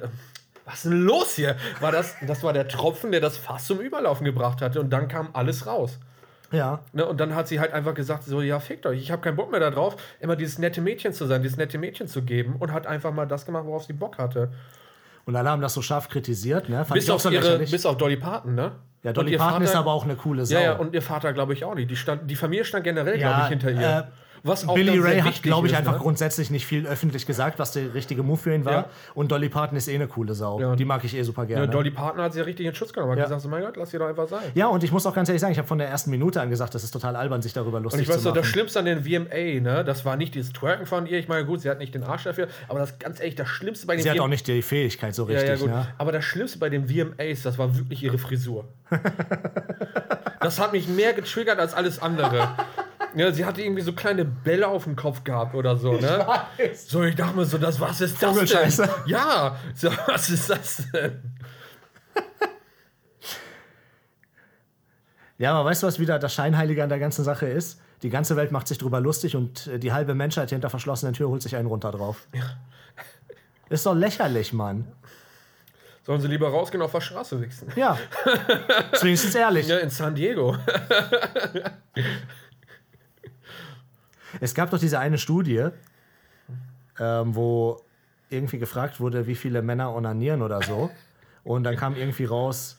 was 0.68 0.76
ist 0.76 0.84
denn 0.84 1.02
los 1.02 1.34
hier? 1.34 1.56
War 1.80 1.90
das, 1.92 2.14
das 2.26 2.42
war 2.42 2.52
der 2.52 2.68
Tropfen, 2.68 3.10
der 3.10 3.20
das 3.20 3.36
Fass 3.36 3.66
zum 3.66 3.80
Überlaufen 3.80 4.24
gebracht 4.24 4.60
hatte. 4.62 4.80
Und 4.80 4.90
dann 4.90 5.08
kam 5.08 5.30
alles 5.32 5.66
raus. 5.66 5.98
ja. 6.52 6.80
Ne, 6.92 7.04
und 7.06 7.18
dann 7.20 7.34
hat 7.34 7.48
sie 7.48 7.58
halt 7.60 7.72
einfach 7.72 7.94
gesagt, 7.94 8.24
so, 8.24 8.40
ja, 8.42 8.60
fickt 8.60 8.86
euch, 8.86 9.00
ich 9.00 9.10
habe 9.10 9.22
keinen 9.22 9.36
Bock 9.36 9.50
mehr 9.50 9.60
darauf, 9.60 9.96
immer 10.20 10.36
dieses 10.36 10.58
nette 10.58 10.80
Mädchen 10.80 11.12
zu 11.12 11.26
sein, 11.26 11.42
dieses 11.42 11.56
nette 11.56 11.78
Mädchen 11.78 12.06
zu 12.06 12.22
geben 12.22 12.56
und 12.58 12.72
hat 12.72 12.86
einfach 12.86 13.12
mal 13.12 13.26
das 13.26 13.44
gemacht, 13.46 13.64
worauf 13.66 13.84
sie 13.84 13.92
Bock 13.92 14.18
hatte. 14.18 14.50
Und 15.26 15.36
alle 15.36 15.50
haben 15.50 15.60
das 15.60 15.74
so 15.74 15.82
scharf 15.82 16.08
kritisiert. 16.08 16.68
Ne? 16.68 16.84
Fand 16.84 16.94
Bis 16.94 17.10
auf, 17.10 17.20
so 17.20 17.28
ihre, 17.30 17.58
bis 17.58 17.84
auf 17.84 17.96
Dolly 17.98 18.16
Parton, 18.16 18.54
ne? 18.54 18.72
ja, 19.02 19.12
Dolly 19.12 19.36
Parton 19.36 19.62
ist 19.62 19.70
Vater- 19.70 19.80
aber 19.80 19.92
auch 19.92 20.04
eine 20.04 20.16
coole 20.16 20.46
Sau. 20.46 20.54
Ja, 20.56 20.60
ja, 20.62 20.72
und 20.76 20.94
ihr 20.94 21.02
Vater, 21.02 21.32
glaube 21.34 21.52
ich, 21.52 21.64
auch 21.64 21.74
nicht. 21.74 21.90
Die, 21.90 21.96
stand, 21.96 22.30
die 22.30 22.36
Familie 22.36 22.64
stand 22.64 22.84
generell, 22.84 23.20
Ja, 23.20 23.28
glaube 23.28 23.42
ich, 23.42 23.48
hinter 23.48 23.70
ihr. 23.70 23.98
äh, 23.98 24.02
Was 24.48 24.66
auch 24.66 24.74
Billy 24.74 24.98
Ray 24.98 25.20
hat, 25.20 25.42
glaube 25.42 25.66
ich, 25.66 25.72
ist, 25.72 25.78
einfach 25.78 25.92
ne? 25.94 25.98
grundsätzlich 25.98 26.50
nicht 26.50 26.66
viel 26.66 26.86
öffentlich 26.86 27.26
gesagt, 27.26 27.58
was 27.58 27.72
der 27.72 27.94
richtige 27.94 28.22
Move 28.22 28.38
für 28.38 28.54
ihn 28.54 28.64
war. 28.64 28.72
Ja. 28.72 28.86
Und 29.14 29.30
Dolly 29.30 29.48
Parton 29.48 29.76
ist 29.76 29.86
eh 29.88 29.94
eine 29.94 30.08
coole 30.08 30.34
Sau. 30.34 30.60
Ja. 30.60 30.74
Die 30.76 30.84
mag 30.84 31.04
ich 31.04 31.14
eh 31.16 31.22
super 31.22 31.42
Ja, 31.42 31.48
gerne. 31.48 31.68
Dolly 31.68 31.90
Parton 31.90 32.20
hat 32.22 32.32
sie 32.32 32.40
ja 32.40 32.44
richtig 32.44 32.66
in 32.66 32.74
Schutz 32.74 32.92
genommen. 32.92 33.12
Hat 33.12 33.18
Ja. 33.18 33.24
gesagt, 33.24 33.42
so, 33.42 33.48
mein 33.48 33.62
Gott, 33.62 33.76
lass 33.76 33.90
sie 33.90 33.98
doch 33.98 34.08
einfach 34.08 34.26
sein. 34.28 34.40
ja, 34.54 34.66
und 34.66 34.82
ich 34.82 34.90
muss 34.92 35.06
auch 35.06 35.14
ganz 35.14 35.28
ehrlich 35.28 35.40
sagen, 35.40 35.52
ich 35.52 35.58
habe 35.58 35.68
von 35.68 35.78
der 35.78 35.88
ersten 35.88 36.10
Minute 36.10 36.40
an 36.40 36.50
gesagt, 36.50 36.74
das 36.74 36.82
ist 36.84 36.90
total 36.90 37.14
albern, 37.16 37.42
sich 37.42 37.52
darüber 37.52 37.76
Und 37.78 37.84
lustig 37.84 38.02
ich 38.02 38.08
weiß 38.08 38.16
zu 38.16 38.22
noch, 38.22 38.34
machen. 38.34 38.42
das 38.42 38.46
Schlimmste 38.50 38.78
an 38.78 38.84
den 38.86 39.04
VMA, 39.04 39.60
ne, 39.60 39.84
das 39.84 40.04
war 40.04 40.16
nicht 40.16 40.34
dieses 40.34 40.52
Twerken 40.52 40.86
von 40.86 41.06
ihr. 41.06 41.18
Ich 41.18 41.28
meine, 41.28 41.44
gut, 41.44 41.60
sie 41.60 41.70
hat 41.70 41.78
nicht 41.78 41.94
den 41.94 42.02
Arsch 42.04 42.24
dafür, 42.24 42.48
aber 42.68 42.78
das 42.80 42.98
ganz 42.98 43.20
ehrlich, 43.20 43.34
das 43.36 43.48
Schlimmste 43.48 43.86
bei 43.86 43.94
den 43.96 44.02
Sie 44.02 44.08
hat 44.10 44.16
VMAs 44.16 44.24
auch 44.24 44.28
nicht 44.28 44.46
die 44.48 44.62
Fähigkeit 44.62 45.14
so 45.14 45.28
Ja, 45.28 45.38
richtig. 45.40 45.60
ja. 45.68 45.76
Ne? 45.80 45.86
Aber 45.98 46.12
das 46.12 46.24
Schlimmste 46.24 46.58
bei 46.58 46.68
den 46.70 46.88
VMAs, 46.88 47.42
das 47.42 47.58
war 47.58 47.76
wirklich 47.76 48.02
ihre 48.02 48.18
Frisur. 48.18 48.64
das 50.40 50.58
hat 50.60 50.72
mich 50.72 50.88
mehr 50.88 51.12
getriggert 51.12 51.58
als 51.58 51.74
alles 51.74 52.00
andere. 52.00 52.48
Ja, 53.14 53.32
sie 53.32 53.44
hatte 53.44 53.62
irgendwie 53.62 53.82
so 53.82 53.92
kleine 53.92 54.24
Bälle 54.24 54.68
auf 54.68 54.84
dem 54.84 54.96
Kopf 54.96 55.24
gehabt 55.24 55.54
oder 55.54 55.76
so, 55.76 55.92
ne? 55.92 56.26
weiß. 56.58 56.88
So, 56.88 57.02
ich 57.02 57.14
dachte 57.14 57.36
mir 57.36 57.44
so, 57.44 57.58
das, 57.58 57.80
was 57.80 58.00
ist 58.00 58.22
das 58.22 58.36
denn? 58.76 58.88
Ja, 59.06 59.56
so, 59.74 59.90
was 60.06 60.30
ist 60.30 60.50
das 60.50 60.82
denn? 60.92 61.22
Ja, 65.38 65.54
aber 65.54 65.70
weißt 65.70 65.84
du, 65.84 65.86
was 65.86 66.00
wieder 66.00 66.18
das 66.18 66.34
Scheinheilige 66.34 66.82
an 66.82 66.88
der 66.88 66.98
ganzen 66.98 67.24
Sache 67.24 67.46
ist? 67.46 67.80
Die 68.02 68.10
ganze 68.10 68.36
Welt 68.36 68.52
macht 68.52 68.68
sich 68.68 68.78
drüber 68.78 69.00
lustig 69.00 69.36
und 69.36 69.68
äh, 69.68 69.78
die 69.78 69.92
halbe 69.92 70.14
Menschheit 70.14 70.50
hinter 70.50 70.68
verschlossenen 70.68 71.14
Tür 71.14 71.28
holt 71.28 71.42
sich 71.42 71.56
einen 71.56 71.68
runter 71.68 71.92
drauf. 71.92 72.26
Ist 73.68 73.86
doch 73.86 73.94
lächerlich, 73.94 74.52
Mann. 74.52 74.86
Sollen 76.04 76.20
sie 76.20 76.28
lieber 76.28 76.48
rausgehen 76.48 76.82
auf 76.82 76.92
der 76.92 77.02
Straße 77.02 77.40
wichsen? 77.40 77.70
Ja. 77.76 77.98
Wenigstens 79.02 79.34
ehrlich. 79.34 79.68
Ja, 79.68 79.78
in 79.78 79.90
San 79.90 80.14
Diego. 80.14 80.56
Es 84.40 84.54
gab 84.54 84.70
doch 84.70 84.78
diese 84.78 84.98
eine 84.98 85.18
Studie, 85.18 85.68
ähm, 86.98 87.34
wo 87.34 87.80
irgendwie 88.30 88.58
gefragt 88.58 89.00
wurde, 89.00 89.26
wie 89.26 89.34
viele 89.34 89.62
Männer 89.62 89.94
onanieren 89.94 90.42
oder 90.42 90.62
so. 90.62 90.90
Und 91.44 91.64
dann 91.64 91.76
kam 91.76 91.96
irgendwie 91.96 92.24
raus, 92.24 92.78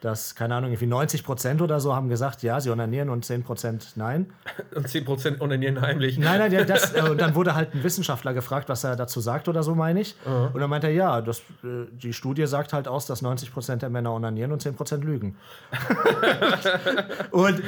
dass, 0.00 0.36
keine 0.36 0.54
Ahnung, 0.54 0.70
irgendwie 0.70 0.86
90 0.86 1.24
Prozent 1.24 1.60
oder 1.60 1.80
so 1.80 1.94
haben 1.94 2.08
gesagt, 2.08 2.42
ja, 2.42 2.60
sie 2.60 2.70
onanieren 2.70 3.10
und 3.10 3.24
10 3.24 3.42
Prozent 3.42 3.92
nein. 3.96 4.32
Und 4.74 4.86
10% 4.86 5.40
onanieren 5.40 5.80
heimlich. 5.80 6.18
Nein, 6.18 6.38
nein, 6.38 6.52
ja, 6.52 6.64
das, 6.64 6.94
äh, 6.94 7.02
und 7.02 7.20
dann 7.20 7.34
wurde 7.34 7.54
halt 7.56 7.74
ein 7.74 7.82
Wissenschaftler 7.82 8.32
gefragt, 8.32 8.68
was 8.68 8.84
er 8.84 8.94
dazu 8.94 9.20
sagt 9.20 9.48
oder 9.48 9.62
so, 9.64 9.74
meine 9.74 10.00
ich. 10.00 10.14
Und 10.52 10.60
dann 10.60 10.70
meinte 10.70 10.86
er, 10.86 10.92
ja, 10.92 11.20
das, 11.20 11.40
äh, 11.64 11.86
die 11.90 12.12
Studie 12.12 12.46
sagt 12.46 12.72
halt 12.72 12.86
aus, 12.86 13.06
dass 13.06 13.22
90 13.22 13.52
Prozent 13.52 13.82
der 13.82 13.90
Männer 13.90 14.12
onanieren 14.12 14.52
und 14.52 14.62
10 14.62 14.76
Prozent 14.76 15.02
lügen. 15.04 15.36
und 17.32 17.60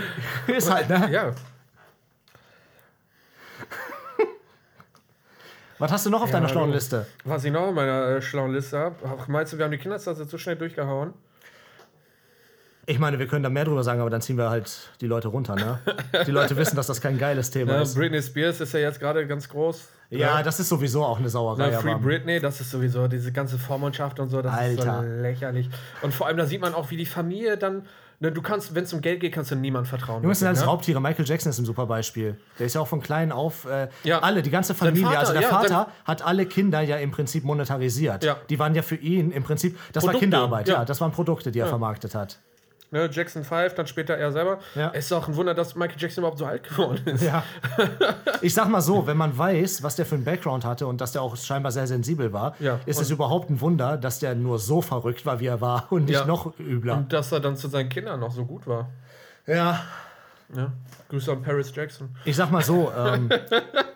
ist 0.47 0.73
halt, 0.73 0.89
ne? 0.89 1.09
Ja. 1.11 1.33
Was 5.81 5.91
hast 5.91 6.07
du 6.07 6.11
noch 6.11 6.23
auf 6.23 6.31
deiner 6.31 6.47
Ja, 6.47 6.53
schlauen 6.53 6.69
du. 6.69 6.75
Liste? 6.75 7.07
Was 7.25 7.43
ich 7.45 7.53
noch 7.53 7.69
in 7.69 7.75
meiner 7.75 8.07
äh, 8.07 8.23
schlauen 8.23 8.53
Liste 8.53 8.79
habe, 8.79 8.95
meinst 9.27 9.53
du, 9.53 9.59
wir 9.59 9.65
haben 9.65 9.73
die 9.73 9.79
Kinderstasse 9.79 10.29
zu 10.29 10.39
schnell 10.39 10.57
durchgehauen? 10.57 11.13
Ich 12.87 12.99
meine, 12.99 13.19
wir 13.19 13.27
können 13.27 13.43
da 13.45 13.51
mehr 13.51 13.65
drüber 13.65 13.85
sagen, 13.85 14.01
aber 14.01 14.11
dann 14.11 14.21
ziehen 14.21 14.37
wir 14.37 14.51
halt 14.51 14.91
die 15.01 15.07
Leute 15.07 15.29
runter, 15.29 15.55
ne? 15.55 15.79
Die 16.27 16.31
Leute 16.33 16.57
wissen, 16.57 16.75
dass 16.77 16.89
das 16.89 17.01
kein 17.01 17.19
geiles 17.19 17.51
Thema 17.51 17.75
Ja, 17.75 17.83
ist. 17.83 17.95
Britney 17.95 18.21
Spears 18.21 18.61
ist 18.61 18.73
ja 18.73 18.81
jetzt 18.81 18.99
gerade 18.99 19.27
ganz 19.29 19.49
groß. 19.49 19.89
Ja, 20.11 20.43
das 20.43 20.59
ist 20.59 20.69
sowieso 20.71 21.05
auch 21.05 21.19
eine 21.21 21.29
Sauerei. 21.29 21.71
Na, 21.71 21.79
Free 21.79 21.91
aber- 21.93 22.01
Britney, 22.01 22.41
das 22.41 22.61
ist 22.61 22.71
sowieso 22.71 23.07
diese 23.07 23.31
ganze 23.33 23.59
Vormundschaft 23.59 24.19
und 24.19 24.29
so, 24.31 24.43
das 24.43 24.53
ist 24.55 24.59
Alter. 24.81 25.03
so 25.05 25.23
lächerlich. 25.23 25.71
Und 26.03 26.13
vor 26.13 26.27
allem, 26.27 26.37
da 26.39 26.47
sieht 26.47 26.61
man 26.61 26.75
auch, 26.75 26.91
wie 26.91 26.97
die 26.97 27.07
Familie 27.07 27.57
dann, 27.57 27.87
ne, 28.21 28.31
du 28.31 28.43
kannst, 28.43 28.75
wenn 28.75 28.85
es 28.85 28.93
um 28.93 29.01
Geld 29.01 29.21
geht, 29.21 29.33
kannst 29.33 29.51
du 29.51 29.57
niemand 29.57 29.89
vertrauen. 29.89 30.23
Sind 30.23 30.29
wirklich, 30.31 30.47
alles 30.47 30.61
ne? 30.61 30.67
Raubtiere. 30.67 31.01
Michael 31.01 31.27
Jackson 31.27 31.51
ist 31.51 31.59
ein 31.59 31.65
super 31.65 31.87
Beispiel. 31.87 32.37
Der 32.59 32.67
ist 32.67 32.75
ja 32.75 32.81
auch 32.81 32.87
von 32.89 33.03
klein 33.03 33.33
auf, 33.33 33.65
äh, 33.65 33.89
Ja. 34.05 34.21
alle, 34.21 34.43
die 34.43 34.51
ganze 34.51 34.75
Familie. 34.75 35.07
Vater, 35.07 35.19
also 35.19 35.33
der 35.33 35.43
ja, 35.43 35.49
Vater 35.49 35.89
hat 36.05 36.23
alle 36.23 36.47
Kinder 36.47 36.81
ja 36.81 36.97
im 36.99 37.11
Prinzip 37.11 37.45
monetarisiert. 37.45 38.23
Ja. 38.23 38.37
Die 38.49 38.59
waren 38.59 38.75
ja 38.75 38.83
für 38.83 38.97
ihn 38.97 39.33
im 39.33 39.43
Prinzip, 39.43 39.79
das 39.93 40.05
war 40.05 40.13
Produkte, 40.13 40.25
Kinderarbeit, 40.27 40.69
ja. 40.69 40.75
ja. 40.75 40.85
Das 40.85 41.01
waren 41.01 41.13
Produkte, 41.13 41.51
die 41.51 41.59
er 41.59 41.67
vermarktet 41.67 42.15
hat. 42.15 42.39
Ne, 42.93 43.09
Jackson 43.13 43.45
5, 43.45 43.75
dann 43.75 43.87
später 43.87 44.17
er 44.17 44.33
selber. 44.33 44.59
Ja. 44.75 44.91
Es 44.93 45.07
ist 45.07 45.13
auch 45.13 45.29
ein 45.29 45.37
Wunder, 45.37 45.55
dass 45.55 45.77
Michael 45.77 45.97
Jackson 46.01 46.23
überhaupt 46.23 46.39
so 46.39 46.45
alt 46.47 46.69
geworden 46.69 47.03
ist. 47.07 47.23
Ja. 47.23 47.43
Ich 48.43 48.55
sag 48.55 48.69
mal 48.71 48.81
so, 48.81 49.07
wenn 49.07 49.19
man 49.19 49.37
weiß, 49.37 49.83
was 49.83 49.97
der 49.97 50.07
für 50.07 50.15
einen 50.15 50.25
Background 50.25 50.65
hatte 50.65 50.87
und 50.87 51.01
dass 51.03 51.13
der 51.13 51.21
auch 51.21 51.37
scheinbar 51.37 51.71
sehr 51.73 51.87
sensibel 51.87 52.33
war, 52.33 52.55
Ja, 52.59 52.81
ist 52.87 52.99
es 53.01 53.11
überhaupt 53.11 53.51
ein 53.51 53.61
Wunder, 53.61 53.99
dass 53.99 54.19
der 54.19 54.35
nur 54.35 54.59
so 54.59 54.81
verrückt 54.81 55.27
war, 55.27 55.41
wie 55.41 55.47
er 55.47 55.61
war 55.61 55.87
und 55.91 56.07
nicht 56.07 56.15
Ja. 56.15 56.25
noch 56.25 56.59
übler. 56.59 56.97
Und 56.97 57.13
dass 57.13 57.31
er 57.33 57.41
dann 57.41 57.57
zu 57.57 57.69
seinen 57.69 57.91
Kindern 57.91 58.19
noch 58.21 58.33
so 58.33 58.45
gut 58.47 58.67
war. 58.67 58.89
Ja. 59.47 59.83
Ja. 60.57 60.73
Grüße 61.11 61.31
an 61.33 61.43
Paris 61.43 61.71
Jackson. 61.75 62.09
Ich 62.25 62.35
sag 62.35 62.51
mal 62.51 62.63
so, 62.63 62.91
ähm, 62.97 63.29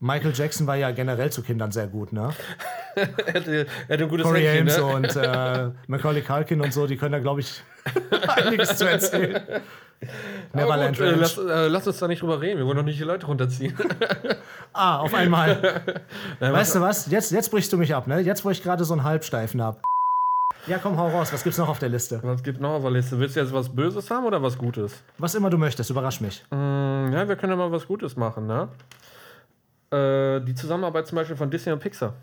Michael 0.00 0.32
Jackson 0.34 0.66
war 0.66 0.76
ja 0.76 0.90
generell 0.90 1.30
zu 1.30 1.42
Kindern 1.42 1.72
sehr 1.72 1.86
gut, 1.86 2.12
ne? 2.12 2.30
er, 2.94 3.06
hatte, 3.34 3.66
er 3.88 3.92
hatte 3.94 4.04
ein 4.04 4.08
gutes 4.08 4.26
Corey 4.26 4.42
Händchen, 4.42 4.82
Ames 4.82 5.14
ne? 5.16 5.20
und 5.20 5.24
äh, 5.24 5.70
Macaulay 5.88 6.22
Culkin 6.22 6.60
und 6.60 6.72
so, 6.72 6.86
die 6.86 6.96
können 6.96 7.12
da, 7.12 7.18
glaube 7.18 7.40
ich, 7.40 7.62
einiges 8.28 8.76
zu 8.76 8.88
erzählen. 8.88 9.42
Neverland 10.52 10.98
gut, 10.98 11.06
äh, 11.06 11.10
lass, 11.12 11.38
äh, 11.38 11.68
lass 11.68 11.86
uns 11.86 11.98
da 11.98 12.08
nicht 12.08 12.22
drüber 12.22 12.40
reden. 12.40 12.58
Wir 12.58 12.66
wollen 12.66 12.76
doch 12.76 12.84
nicht 12.84 12.98
die 12.98 13.04
Leute 13.04 13.26
runterziehen. 13.26 13.74
Ah, 14.72 14.98
auf 14.98 15.14
einmal. 15.14 15.82
Nein, 16.40 16.52
weißt 16.52 16.74
du 16.74 16.80
was? 16.80 17.06
Jetzt, 17.06 17.30
jetzt 17.30 17.50
brichst 17.50 17.72
du 17.72 17.78
mich 17.78 17.94
ab, 17.94 18.06
ne? 18.06 18.20
Jetzt, 18.20 18.44
wo 18.44 18.50
ich 18.50 18.62
gerade 18.62 18.84
so 18.84 18.92
einen 18.92 19.04
Halbsteifen 19.04 19.62
hab. 19.62 19.82
Ja, 20.66 20.78
komm, 20.78 20.96
hau 20.96 21.08
raus. 21.08 21.32
Was 21.32 21.44
gibt's 21.44 21.58
noch 21.58 21.68
auf 21.68 21.78
der 21.78 21.90
Liste? 21.90 22.20
Was 22.22 22.42
gibt 22.42 22.60
noch 22.60 22.70
auf 22.70 22.82
der 22.82 22.90
Liste? 22.90 23.18
Willst 23.18 23.36
du 23.36 23.40
jetzt 23.40 23.52
was 23.52 23.68
Böses 23.68 24.10
haben 24.10 24.24
oder 24.24 24.42
was 24.42 24.56
Gutes? 24.56 25.02
Was 25.18 25.34
immer 25.34 25.50
du 25.50 25.58
möchtest, 25.58 25.90
überrasch 25.90 26.20
mich. 26.20 26.44
Hm, 26.50 27.10
ja, 27.12 27.28
wir 27.28 27.36
können 27.36 27.52
ja 27.52 27.56
mal 27.56 27.70
was 27.70 27.86
Gutes 27.86 28.16
machen, 28.16 28.46
ne? 28.46 28.68
Äh, 29.94 30.40
die 30.40 30.54
Zusammenarbeit 30.54 31.06
zum 31.06 31.16
Beispiel 31.16 31.36
von 31.36 31.50
Disney 31.50 31.72
und 31.72 31.78
Pixar. 31.80 32.14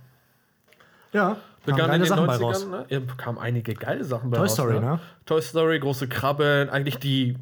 Ja, 1.13 1.37
Begann 1.65 1.79
in 1.81 1.87
geile 1.87 2.03
den 2.03 2.07
Sachen 2.07 2.27
bei 2.27 2.35
90ern, 2.35 2.41
raus. 2.41 2.67
ne? 2.67 2.85
Ja, 2.89 2.99
kamen 3.17 3.37
einige 3.37 3.73
geile 3.73 4.03
Sachen 4.03 4.29
bei 4.29 4.37
Toy 4.37 4.45
raus. 4.47 4.53
Story, 4.53 4.79
ne? 4.79 4.99
Toy 5.25 5.41
Story, 5.41 5.79
große 5.79 6.07
Krabbeln, 6.07 6.69
eigentlich 6.69 6.97
die, 6.97 7.37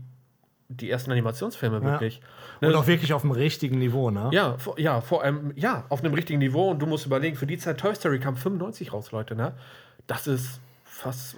die 0.70 0.90
ersten 0.90 1.12
Animationsfilme 1.12 1.82
wirklich. 1.84 2.22
Und 2.62 2.70
Ne? 2.72 2.78
auch 2.78 2.88
wirklich 2.88 3.14
auf 3.14 3.22
dem 3.22 3.32
richtigen 3.32 3.78
Niveau, 3.80 4.10
ne? 4.12 4.30
Ja, 4.34 4.58
vor, 4.58 4.78
ja, 4.80 5.00
vor 5.02 5.24
allem, 5.24 5.54
ja, 5.56 5.86
auf 5.90 6.04
einem 6.04 6.14
richtigen 6.14 6.40
Niveau. 6.40 6.72
Und 6.72 6.80
du 6.80 6.88
musst 6.88 7.06
überlegen, 7.06 7.38
für 7.38 7.48
die 7.48 7.58
Zeit 7.58 7.80
Toy 7.80 7.96
Story 7.96 8.20
kam 8.20 8.36
95 8.36 8.92
raus, 8.92 9.12
Leute, 9.12 9.36
ne? 9.36 9.54
Das 10.08 10.28
ist 10.28 10.60
fast 10.84 11.38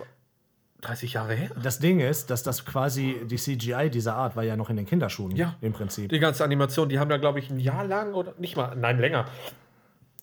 30 0.81 1.13
Jahre 1.13 1.33
her. 1.35 1.49
Das 1.61 1.79
Ding 1.79 1.99
ist, 1.99 2.29
dass 2.29 2.43
das 2.43 2.65
quasi 2.65 3.21
die 3.25 3.37
CGI 3.37 3.89
dieser 3.91 4.15
Art 4.15 4.35
war 4.35 4.43
ja 4.43 4.55
noch 4.55 4.69
in 4.69 4.77
den 4.77 4.85
Kinderschuhen 4.85 5.35
Ja. 5.35 5.55
im 5.61 5.73
Prinzip. 5.73 6.09
Die 6.09 6.19
ganze 6.19 6.43
Animation, 6.43 6.89
die 6.89 6.99
haben 6.99 7.09
da, 7.09 7.17
glaube 7.17 7.39
ich, 7.39 7.49
ein 7.49 7.59
Jahr 7.59 7.85
lang 7.85 8.13
oder 8.13 8.33
nicht 8.39 8.55
mal, 8.57 8.75
nein, 8.75 8.99
länger. 8.99 9.25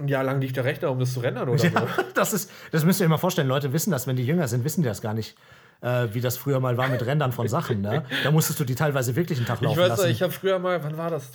Ein 0.01 0.09
Jahr 0.09 0.23
lang 0.25 0.41
liegt 0.41 0.57
der 0.57 0.65
Rechner, 0.65 0.91
um 0.91 0.99
das 1.01 1.13
zu 1.13 1.21
rendern 1.21 1.49
oder 1.49 1.63
Ja, 1.65 1.71
so. 1.71 2.03
das, 2.15 2.33
ist, 2.33 2.51
das 2.71 2.85
müsst 2.85 3.01
ihr 3.01 3.05
euch 3.05 3.11
mal 3.11 3.19
vorstellen. 3.19 3.49
Leute 3.49 3.73
wissen 3.73 3.91
das, 3.91 4.07
wenn 4.07 4.17
die 4.17 4.25
jünger 4.27 4.47
sind, 4.49 4.65
wissen 4.65 4.83
die 4.83 4.89
das 4.89 5.01
gar 5.01 5.15
nicht, 5.15 5.37
äh, 5.81 6.07
wie 6.13 6.21
das 6.21 6.37
früher 6.37 6.61
mal 6.61 6.77
war 6.77 6.89
mit 6.89 7.05
Rändern 7.05 7.33
von 7.33 7.49
Sachen. 7.49 7.81
Ne? 7.81 8.05
Da 8.25 8.31
musstest 8.31 8.61
du 8.61 8.65
die 8.65 8.75
teilweise 8.77 9.17
wirklich 9.17 9.39
einen 9.39 9.47
Tag 9.47 9.57
Ich 9.57 9.63
laufen 9.63 9.79
weiß 9.79 9.89
noch, 9.91 9.97
lassen. 9.99 10.11
ich 10.11 10.23
habe 10.23 10.33
früher 10.33 10.59
mal, 10.59 10.83
wann 10.85 10.97
war 10.97 11.11
das? 11.11 11.33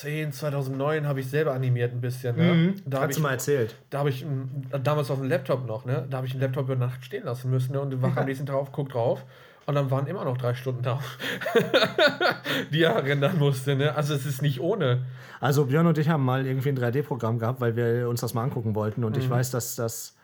2010, 0.00 0.32
2009 0.32 1.06
habe 1.06 1.20
ich 1.20 1.28
selber 1.30 1.52
animiert 1.54 1.92
ein 1.92 2.00
bisschen. 2.02 2.36
Ne? 2.36 2.74
Da 2.84 2.98
habe 2.98 3.06
Hast 3.06 3.10
ich, 3.12 3.16
du 3.16 3.22
mal 3.22 3.30
erzählt. 3.32 3.74
da 3.90 4.00
hab 4.00 4.06
ich 4.08 4.22
ein- 4.24 4.66
damals 4.82 5.10
auf 5.10 5.18
dem 5.18 5.28
Laptop 5.28 5.66
noch, 5.66 5.84
ne? 5.86 6.06
Da 6.10 6.18
habe 6.18 6.26
ich 6.26 6.32
einen 6.34 6.42
Laptop 6.42 6.64
über 6.66 6.76
Nacht 6.76 7.04
stehen 7.04 7.24
lassen 7.24 7.50
müssen 7.50 7.72
ne? 7.72 7.80
und 7.80 8.02
wach 8.02 8.16
am 8.16 8.26
nächsten 8.26 8.44
Tag 8.46 8.56
auf, 8.56 8.72
guck 8.72 8.90
drauf. 8.90 9.24
Und 9.64 9.74
dann 9.74 9.90
waren 9.90 10.06
immer 10.06 10.24
noch 10.24 10.36
drei 10.38 10.54
Stunden 10.54 10.82
da, 10.82 11.00
die 12.72 12.82
er 12.82 13.02
rendern 13.04 13.38
musste. 13.38 13.74
Ne? 13.74 13.94
Also 13.94 14.14
es 14.14 14.24
ist 14.26 14.42
nicht 14.42 14.60
ohne. 14.60 15.02
Also 15.40 15.64
Björn 15.66 15.86
und 15.86 15.98
ich 15.98 16.08
haben 16.08 16.24
mal 16.24 16.46
irgendwie 16.46 16.68
ein 16.68 16.78
3D-Programm 16.78 17.38
gehabt, 17.38 17.60
weil 17.60 17.74
wir 17.74 18.08
uns 18.08 18.20
das 18.20 18.32
mal 18.34 18.42
angucken 18.44 18.74
wollten. 18.74 19.02
Und 19.02 19.16
Mhm. 19.16 19.22
ich 19.22 19.30
weiß, 19.30 19.50
dass 19.50 19.74
das 19.76 20.15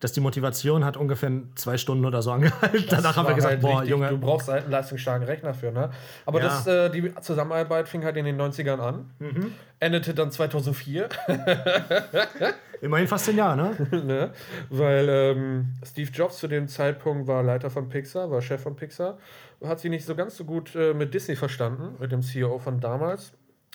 dass 0.00 0.12
die 0.12 0.20
Motivation 0.20 0.84
hat 0.84 0.96
ungefähr 0.96 1.30
zwei 1.54 1.76
Stunden 1.78 2.04
oder 2.04 2.22
so 2.22 2.32
angehalten. 2.32 2.84
Danach 2.88 3.16
haben 3.16 3.28
wir 3.28 3.34
gesagt, 3.34 3.52
halt 3.54 3.62
boah, 3.62 3.80
richtig, 3.80 3.90
Junge, 3.90 4.08
Du 4.08 4.18
brauchst 4.18 4.48
halt 4.48 4.64
einen 4.64 4.72
leistungsstarken 4.72 5.26
Rechner 5.26 5.54
für, 5.54 5.72
ne? 5.72 5.90
Aber 6.26 6.40
Ja. 6.40 6.46
das, 6.46 6.66
äh, 6.66 6.90
die 6.90 7.14
Zusammenarbeit 7.20 7.88
fing 7.88 8.04
halt 8.04 8.16
in 8.16 8.24
den 8.24 8.36
90ern 8.40 8.78
an. 8.80 9.10
Mhm. 9.18 9.52
Endete 9.80 10.14
dann 10.14 10.30
2004. 10.30 11.08
immerhin 12.80 13.06
fast 13.06 13.24
zehn 13.26 13.36
Jahre, 13.36 13.56
ne? 13.56 13.76
ne? 14.04 14.30
Weil 14.70 15.08
ähm, 15.08 15.74
Steve 15.84 16.10
Jobs 16.12 16.38
zu 16.38 16.48
dem 16.48 16.68
Zeitpunkt 16.68 17.26
war 17.26 17.42
Leiter 17.42 17.70
von 17.70 17.88
Pixar, 17.88 18.30
war 18.30 18.42
Chef 18.42 18.60
von 18.62 18.76
Pixar, 18.76 19.18
hat 19.64 19.80
sich 19.80 19.90
nicht 19.90 20.04
so 20.04 20.14
ganz 20.14 20.36
so 20.36 20.44
gut 20.44 20.74
äh, 20.74 20.94
mit 20.94 21.14
Disney 21.14 21.36
verstanden, 21.36 21.96
mit 21.98 22.12
dem 22.12 22.22
CEO 22.22 22.58
von 22.58 22.80
damals. 22.80 23.32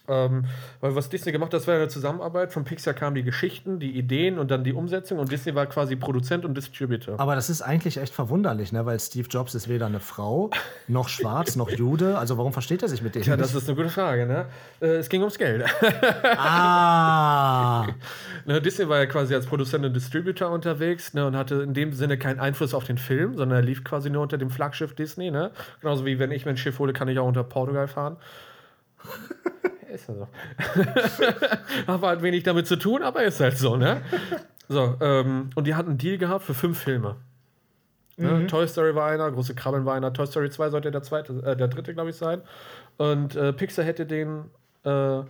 Ähm, 0.08 0.46
weil 0.80 0.96
was 0.96 1.10
Disney 1.10 1.32
gemacht 1.32 1.54
hat, 1.54 1.62
das 1.62 1.68
war 1.68 1.76
eine 1.76 1.88
Zusammenarbeit. 1.88 2.52
Von 2.52 2.64
Pixar 2.64 2.94
kamen 2.94 3.16
die 3.16 3.24
Geschichten, 3.24 3.80
die 3.80 3.92
Ideen 3.98 4.40
und 4.40 4.52
dann 4.52 4.64
die 4.64 4.74
Umsetzung 4.74 5.20
und 5.20 5.32
Disney 5.32 5.56
war 5.56 5.66
quasi 5.68 5.96
Produzent 5.96 6.44
und 6.44 6.56
Distributor. 6.56 7.20
Aber 7.20 7.36
das 7.36 7.50
ist 7.50 7.62
eigentlich 7.62 7.98
echt 7.98 8.14
verwunderlich, 8.14 8.72
ne? 8.72 8.86
weil 8.86 9.00
Steve 9.00 9.28
Jobs 9.30 9.56
ist 9.56 9.70
weder 9.70 9.86
eine 9.86 10.00
Frau, 10.00 10.50
noch 10.88 11.08
schwarz, 11.08 11.56
noch 11.56 11.70
Jude. 11.70 12.18
Also 12.18 12.38
warum 12.38 12.52
versteht 12.52 12.82
er 12.82 12.90
sich 12.90 13.02
mit 13.02 13.16
denen? 13.16 13.26
Ja, 13.26 13.38
das 13.38 13.54
ist 13.54 13.68
eine 13.68 13.76
gute 13.76 13.90
Frage, 13.90 14.26
ne? 14.26 14.46
Äh, 14.82 14.96
es 14.98 15.10
ging 15.10 15.22
ums 15.22 15.38
Geld. 15.38 15.66
ah, 16.38 17.88
Ne, 18.46 18.62
Disney 18.62 18.90
war 18.90 18.98
ja 18.98 19.06
quasi 19.06 19.36
als 19.36 19.46
Produzent 19.46 19.86
und 19.86 19.94
Distributor 19.94 20.50
unterwegs 20.50 21.14
ne, 21.14 21.26
und 21.26 21.36
hatte 21.36 21.62
in 21.62 21.74
dem 21.74 21.94
Sinne 21.94 22.18
keinen 22.18 22.40
Einfluss 22.40 22.74
auf 22.74 22.86
den 22.86 22.98
Film, 22.98 23.36
sondern 23.36 23.60
er 23.60 23.64
lief 23.64 23.84
quasi 23.84 24.10
nur 24.10 24.24
unter 24.24 24.38
dem 24.38 24.50
Flaggschiff 24.50 24.96
Disney. 24.96 25.32
Ne? 25.32 25.52
Genauso 25.80 26.06
wie 26.06 26.20
wenn 26.20 26.32
ich 26.32 26.46
mir 26.46 26.52
ein 26.52 26.58
Schiff 26.58 26.80
hole, 26.80 26.94
kann 26.94 27.08
ich 27.08 27.20
auch 27.20 27.28
unter 27.28 27.44
Portugal 27.44 27.88
fahren. 27.88 28.18
Ist 29.92 30.08
ja 30.08 30.16
so. 30.16 30.28
Hat 31.88 32.02
halt 32.02 32.22
wenig 32.22 32.44
damit 32.44 32.68
zu 32.68 32.78
tun, 32.78 33.04
aber 33.04 33.24
ist 33.24 33.40
halt 33.40 33.58
so, 33.58 33.76
ne? 33.76 34.02
So, 34.68 34.96
ähm, 35.02 35.50
und 35.56 35.68
die 35.68 35.76
hatten 35.76 35.90
einen 35.90 35.98
Deal 35.98 36.18
gehabt 36.18 36.44
für 36.44 36.54
fünf 36.54 36.80
Filme. 36.80 37.18
Ne? 38.18 38.48
Toy 38.48 38.68
Story 38.68 38.94
war 38.96 39.10
einer, 39.10 39.32
Große 39.32 39.56
Krabbeln 39.56 39.86
war 39.86 39.96
einer, 39.96 40.14
Toy 40.14 40.28
Story 40.28 40.50
2 40.50 40.70
sollte 40.70 40.92
der 40.92 41.02
zweite, 41.02 41.34
äh, 41.44 41.56
der 41.56 41.68
dritte, 41.68 41.94
glaube 41.94 42.12
ich, 42.12 42.16
sein. 42.16 42.42
Und 42.98 43.36
äh, 43.36 43.52
Pixar 43.52 43.84
hätte 43.84 44.06
den 44.06 44.46
äh, 44.84 45.22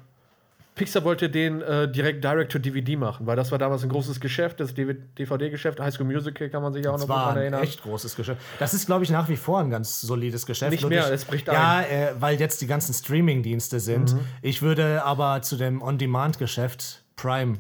Pixar 0.74 1.04
wollte 1.04 1.30
den 1.30 1.62
äh, 1.62 1.92
direkt 1.92 2.24
direct 2.24 2.52
to 2.52 2.58
DVD 2.58 2.96
machen, 2.96 3.28
weil 3.28 3.36
das 3.36 3.52
war 3.52 3.58
damals 3.60 3.84
ein 3.84 3.90
großes 3.90 4.20
Geschäft, 4.22 4.60
das 4.62 4.74
DVD-Geschäft, 4.74 5.80
High 5.80 5.94
School 5.94 6.06
Musical 6.08 6.50
kann 6.50 6.62
man 6.64 6.72
sich 6.74 6.88
auch 6.88 6.94
das 6.94 7.02
noch 7.02 7.10
war 7.10 7.18
daran 7.18 7.34
ein 7.36 7.42
erinnern. 7.42 7.64
echt 7.64 7.84
großes 7.84 8.16
Geschäft. 8.16 8.42
Das 8.58 8.74
ist, 8.74 8.86
glaube 8.86 9.04
ich, 9.04 9.10
nach 9.10 9.28
wie 9.28 9.36
vor 9.36 9.60
ein 9.60 9.70
ganz 9.70 10.00
solides 10.02 10.46
Geschäft. 10.46 10.72
Nicht 10.72 10.88
mehr, 10.88 11.02
durch- 11.04 11.14
es 11.14 11.26
bricht 11.26 11.48
Ja, 11.48 11.82
äh, 11.82 12.14
weil 12.20 12.40
jetzt 12.40 12.62
die 12.62 12.68
ganzen 12.68 12.94
Streaming-Dienste 12.94 13.80
sind. 13.82 14.14
Mhm. 14.14 14.20
Ich 14.42 14.62
würde 14.62 15.04
aber 15.04 15.42
zu 15.42 15.58
dem 15.58 15.82
On-Demand-Geschäft 15.82 17.04
Prime 17.18 17.58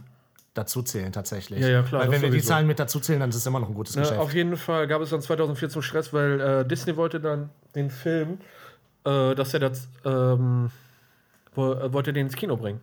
dazu 0.54 0.82
zählen, 0.82 1.12
tatsächlich. 1.12 1.60
Ja, 1.62 1.68
ja, 1.68 1.82
klar, 1.84 2.02
Weil 2.04 2.12
wenn 2.12 2.22
wir 2.22 2.30
die. 2.32 2.42
Zahlen 2.42 2.66
mit 2.68 2.80
dazu 2.80 3.00
zählen, 3.00 3.20
dann 3.20 3.30
ist 3.30 3.36
es 3.36 3.46
immer 3.46 3.60
noch 3.60 3.70
ein 3.70 3.76
gutes 3.76 3.96
Ne, 3.96 4.02
Geschäft. 4.04 4.20
auf 4.20 4.34
jeden 4.34 4.56
Fall 4.58 4.88
gab 4.88 5.02
es 5.02 5.10
dann 5.12 5.22
2004 5.22 5.70
zum 5.70 5.82
Stress, 5.82 6.14
weil 6.14 6.40
äh, 6.42 6.66
Disney 6.66 6.96
wollte 6.98 7.20
dann 7.20 7.50
den 7.76 7.90
Film, 7.90 8.40
äh, 9.06 9.36
dass 9.36 9.54
er 9.54 9.60
das, 9.62 9.88
ähm, 10.06 10.72
äh, 11.56 11.58
wollte 11.58 12.14
den 12.14 12.28
ins 12.28 12.36
Kino 12.36 12.56
bringen. 12.58 12.80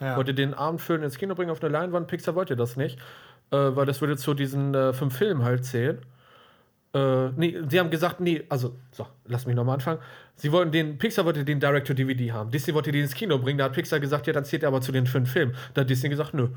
Ja. 0.00 0.16
Wollte 0.16 0.34
den 0.34 0.54
Abendfilm 0.54 1.02
ins 1.02 1.18
Kino 1.18 1.34
bringen 1.34 1.50
auf 1.50 1.62
eine 1.62 1.72
Leinwand. 1.72 2.06
Pixar 2.06 2.34
wollte 2.34 2.56
das 2.56 2.76
nicht, 2.76 2.98
äh, 3.50 3.56
weil 3.56 3.86
das 3.86 4.00
würde 4.00 4.16
zu 4.16 4.34
diesen 4.34 4.74
äh, 4.74 4.92
fünf 4.92 5.16
Filmen 5.16 5.44
halt 5.44 5.64
zählen. 5.64 5.98
Äh, 6.94 7.28
nee, 7.36 7.56
sie 7.68 7.78
haben 7.78 7.90
gesagt, 7.90 8.20
nee, 8.20 8.44
also, 8.48 8.74
so, 8.92 9.06
lass 9.26 9.46
mich 9.46 9.54
nochmal 9.54 9.74
anfangen. 9.74 10.00
Sie 10.36 10.52
wollten 10.52 10.72
den, 10.72 10.98
Pixar 10.98 11.24
wollte 11.24 11.44
den 11.44 11.60
Direct-to-DVD 11.60 12.32
haben. 12.32 12.50
Disney 12.50 12.74
wollte 12.74 12.92
den 12.92 13.02
ins 13.02 13.14
Kino 13.14 13.38
bringen. 13.38 13.58
Da 13.58 13.64
hat 13.64 13.72
Pixar 13.72 14.00
gesagt, 14.00 14.26
ja, 14.26 14.32
dann 14.32 14.44
zählt 14.44 14.62
er 14.62 14.68
aber 14.68 14.80
zu 14.80 14.92
den 14.92 15.06
fünf 15.06 15.30
Filmen. 15.30 15.54
Da 15.74 15.82
hat 15.82 15.90
Disney 15.90 16.08
gesagt, 16.08 16.32
nö. 16.32 16.48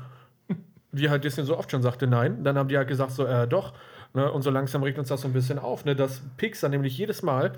wie 0.92 1.10
halt 1.10 1.24
Disney 1.24 1.44
so 1.44 1.58
oft 1.58 1.70
schon 1.70 1.82
sagte, 1.82 2.06
nein. 2.06 2.44
Dann 2.44 2.56
haben 2.56 2.68
die 2.68 2.78
halt 2.78 2.88
gesagt, 2.88 3.12
so, 3.12 3.26
äh, 3.26 3.46
doch. 3.46 3.74
Ne? 4.14 4.30
Und 4.30 4.42
so 4.42 4.50
langsam 4.50 4.82
regt 4.82 4.98
uns 4.98 5.08
das 5.08 5.22
so 5.22 5.28
ein 5.28 5.32
bisschen 5.32 5.58
auf, 5.58 5.84
ne? 5.84 5.96
dass 5.96 6.20
Pixar 6.36 6.68
nämlich 6.70 6.96
jedes 6.98 7.22
Mal, 7.22 7.52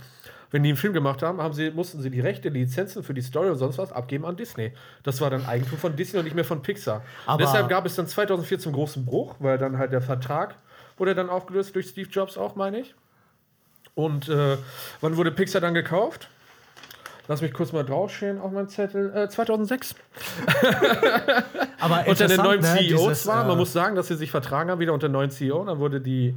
wenn 0.51 0.63
die 0.63 0.69
einen 0.71 0.77
Film 0.79 0.93
gemacht 0.93 1.23
haben, 1.23 1.43
haben 1.43 1.53
sie, 1.53 1.71
mussten 1.73 2.01
sie 2.01 2.11
die 2.11 2.21
Rechte, 2.21 2.51
die 2.51 2.61
Lizenzen 2.61 3.03
für 3.03 3.13
die 3.15 3.23
Story 3.23 3.51
und 3.51 3.57
sonst 3.59 3.77
was 3.79 3.91
abgeben 3.91 4.25
an 4.25 4.37
Disney. 4.37 4.73
Das 5.03 5.21
war 5.21 5.31
dann 5.31 5.45
Eigentum 5.47 5.79
von 5.79 5.97
Disney 5.97 6.19
und 6.21 6.25
nicht 6.27 6.35
mehr 6.37 6.45
von 6.45 6.63
Pixar. 6.63 7.03
Aber- 7.27 7.39
Deshalb 7.43 7.69
gab 7.69 7.85
es 7.87 7.97
dann 7.97 8.07
2004 8.07 8.61
zum 8.61 8.73
großen 8.73 9.05
Bruch, 9.05 9.35
weil 9.41 9.59
dann 9.59 9.79
halt 9.79 9.93
der 9.93 10.01
Vertrag 10.03 10.55
wurde 10.97 11.15
dann 11.17 11.29
aufgelöst 11.29 11.75
durch 11.75 11.89
Steve 11.89 12.09
Jobs 12.09 12.37
auch, 12.39 12.55
meine 12.55 12.79
ich. 12.81 12.95
Und 13.97 14.29
äh, 14.29 14.57
wann 15.01 15.17
wurde 15.17 15.33
Pixar 15.33 15.61
dann 15.61 15.75
gekauft? 15.75 16.29
Lass 17.27 17.41
mich 17.41 17.55
kurz 17.55 17.73
mal 17.73 17.85
draufstehen 17.85 18.39
auf 18.39 18.53
meinem 18.53 18.69
Zettel. 18.69 19.15
Äh, 19.15 19.29
2006. 19.29 19.95
Aber 21.81 21.99
Unter 22.07 22.27
den 22.27 22.39
interessant, 22.39 22.43
neuen 22.43 22.61
ne, 22.61 22.77
CEO 22.79 22.99
dieses, 22.99 23.23
zwar. 23.23 23.45
Man 23.45 23.57
äh, 23.57 23.61
muss 23.61 23.73
sagen, 23.73 23.97
dass 23.97 24.09
sie 24.09 24.17
sich 24.17 24.31
vertragen 24.31 24.71
haben 24.71 24.79
wieder 24.79 24.93
unter 24.93 25.09
neuen 25.09 25.31
CEO. 25.31 25.65
Dann 25.65 25.79
wurde 25.79 26.01
die 26.01 26.35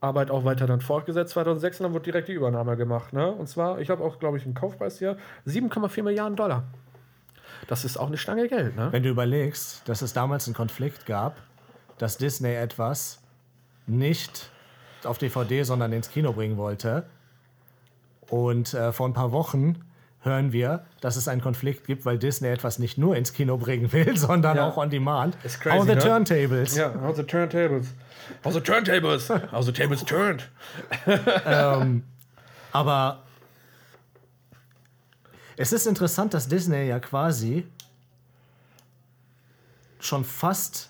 Arbeit 0.00 0.30
auch 0.30 0.44
weiter 0.44 0.66
dann 0.66 0.80
fortgesetzt 0.80 1.32
2006 1.32 1.80
und 1.80 1.84
dann 1.84 1.92
wurde 1.92 2.04
direkt 2.04 2.28
die 2.28 2.32
Übernahme 2.32 2.76
gemacht. 2.76 3.12
Ne? 3.12 3.30
Und 3.30 3.48
zwar, 3.48 3.80
ich 3.80 3.90
habe 3.90 4.02
auch, 4.02 4.18
glaube 4.18 4.38
ich, 4.38 4.44
einen 4.44 4.54
Kaufpreis 4.54 4.98
hier, 4.98 5.18
7,4 5.46 6.02
Milliarden 6.02 6.36
Dollar. 6.36 6.64
Das 7.66 7.84
ist 7.84 7.98
auch 7.98 8.06
eine 8.06 8.16
Stange 8.16 8.48
Geld. 8.48 8.76
Ne? 8.76 8.88
Wenn 8.90 9.02
du 9.02 9.10
überlegst, 9.10 9.86
dass 9.88 10.00
es 10.00 10.14
damals 10.14 10.46
einen 10.46 10.54
Konflikt 10.54 11.04
gab, 11.04 11.36
dass 11.98 12.16
Disney 12.16 12.54
etwas 12.54 13.20
nicht 13.86 14.50
auf 15.04 15.18
DVD, 15.18 15.62
sondern 15.64 15.92
ins 15.92 16.10
Kino 16.10 16.32
bringen 16.32 16.56
wollte. 16.56 17.04
Und 18.28 18.72
äh, 18.72 18.92
vor 18.92 19.06
ein 19.06 19.12
paar 19.12 19.32
Wochen 19.32 19.84
hören 20.22 20.52
wir, 20.52 20.84
dass 21.00 21.16
es 21.16 21.28
einen 21.28 21.40
Konflikt 21.40 21.86
gibt, 21.86 22.04
weil 22.04 22.18
Disney 22.18 22.48
etwas 22.48 22.78
nicht 22.78 22.98
nur 22.98 23.16
ins 23.16 23.32
Kino 23.32 23.56
bringen 23.56 23.90
will, 23.92 24.16
sondern 24.18 24.56
Ja. 24.58 24.68
auch 24.68 24.76
on 24.76 24.90
demand. 24.90 25.36
Ist 25.44 25.60
crazy, 25.60 25.78
How 25.78 25.86
the 25.86 25.94
ne? 25.94 25.98
turntables. 26.00 26.76
Ja, 26.76 26.92
how's 27.00 27.16
the 27.16 27.22
turntables? 27.22 27.86
How's 28.44 28.54
the 28.54 28.60
turntables? 28.60 29.30
How's 29.50 29.66
the 29.66 29.72
tables 29.72 30.04
turned? 30.04 30.48
Aber 32.72 33.22
es 35.56 35.72
ist 35.72 35.86
interessant, 35.86 36.32
dass 36.34 36.48
Disney 36.48 36.86
ja 36.88 37.00
quasi 37.00 37.66
schon 39.98 40.24
fast. 40.24 40.88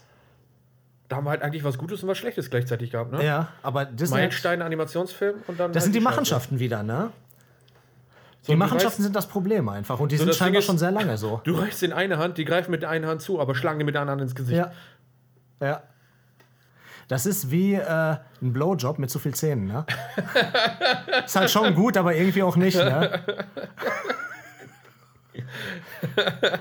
Da 1.08 1.16
haben 1.16 1.24
wir 1.24 1.30
halt 1.30 1.42
eigentlich 1.42 1.64
was 1.64 1.76
Gutes 1.78 2.02
und 2.02 2.08
was 2.08 2.18
Schlechtes 2.18 2.50
gleichzeitig 2.50 2.90
gehabt. 2.92 3.10
Ne? 3.12 3.24
Ja, 3.24 3.48
aber 3.62 3.84
Disney. 3.84 4.18
Meilenstein, 4.18 4.62
Animationsfilm 4.62 5.42
und 5.48 5.58
dann. 5.58 5.72
Das 5.72 5.82
halt 5.82 5.84
sind 5.84 5.94
die. 5.94 6.00
Machenschaften 6.00 6.58
wieder, 6.60 6.82
ne? 6.82 7.10
So, 8.42 8.52
Die 8.52 8.56
Machenschaften 8.56 9.02
weißt- 9.02 9.04
sind 9.04 9.16
das 9.16 9.26
Problem 9.28 9.68
einfach. 9.68 10.00
Und 10.00 10.12
die 10.12 10.16
So, 10.16 10.24
sind 10.24 10.34
scheinbar 10.34 10.60
ist- 10.60 10.64
schon 10.66 10.78
sehr 10.78 10.90
lange 10.90 11.18
so. 11.18 11.40
Du 11.44 11.54
reichst 11.56 11.82
in 11.82 11.92
eine 11.92 12.16
Hand, 12.18 12.38
die 12.38 12.44
greifen 12.46 12.70
mit 12.70 12.80
der 12.82 12.88
einen 12.90 13.06
Hand 13.06 13.20
zu, 13.22 13.38
aber 13.40 13.54
schlagen 13.54 13.78
die 13.78 13.84
mit 13.84 13.94
der 13.94 14.02
anderen 14.02 14.20
ins 14.20 14.34
Gesicht. 14.34 14.56
Ja. 14.58 14.72
Ja. 15.60 15.82
Das 17.08 17.26
ist 17.26 17.50
wie 17.50 17.74
äh, 17.74 18.16
ein 18.40 18.52
Blowjob 18.52 18.98
mit 18.98 19.10
zu 19.10 19.18
viel 19.18 19.34
Zähnen, 19.34 19.66
ne? 19.66 19.84
ist 21.26 21.36
halt 21.36 21.50
schon 21.50 21.74
gut, 21.74 21.96
aber 21.96 22.14
irgendwie 22.14 22.42
auch 22.42 22.56
nicht, 22.56 22.76
ne? 22.76 23.20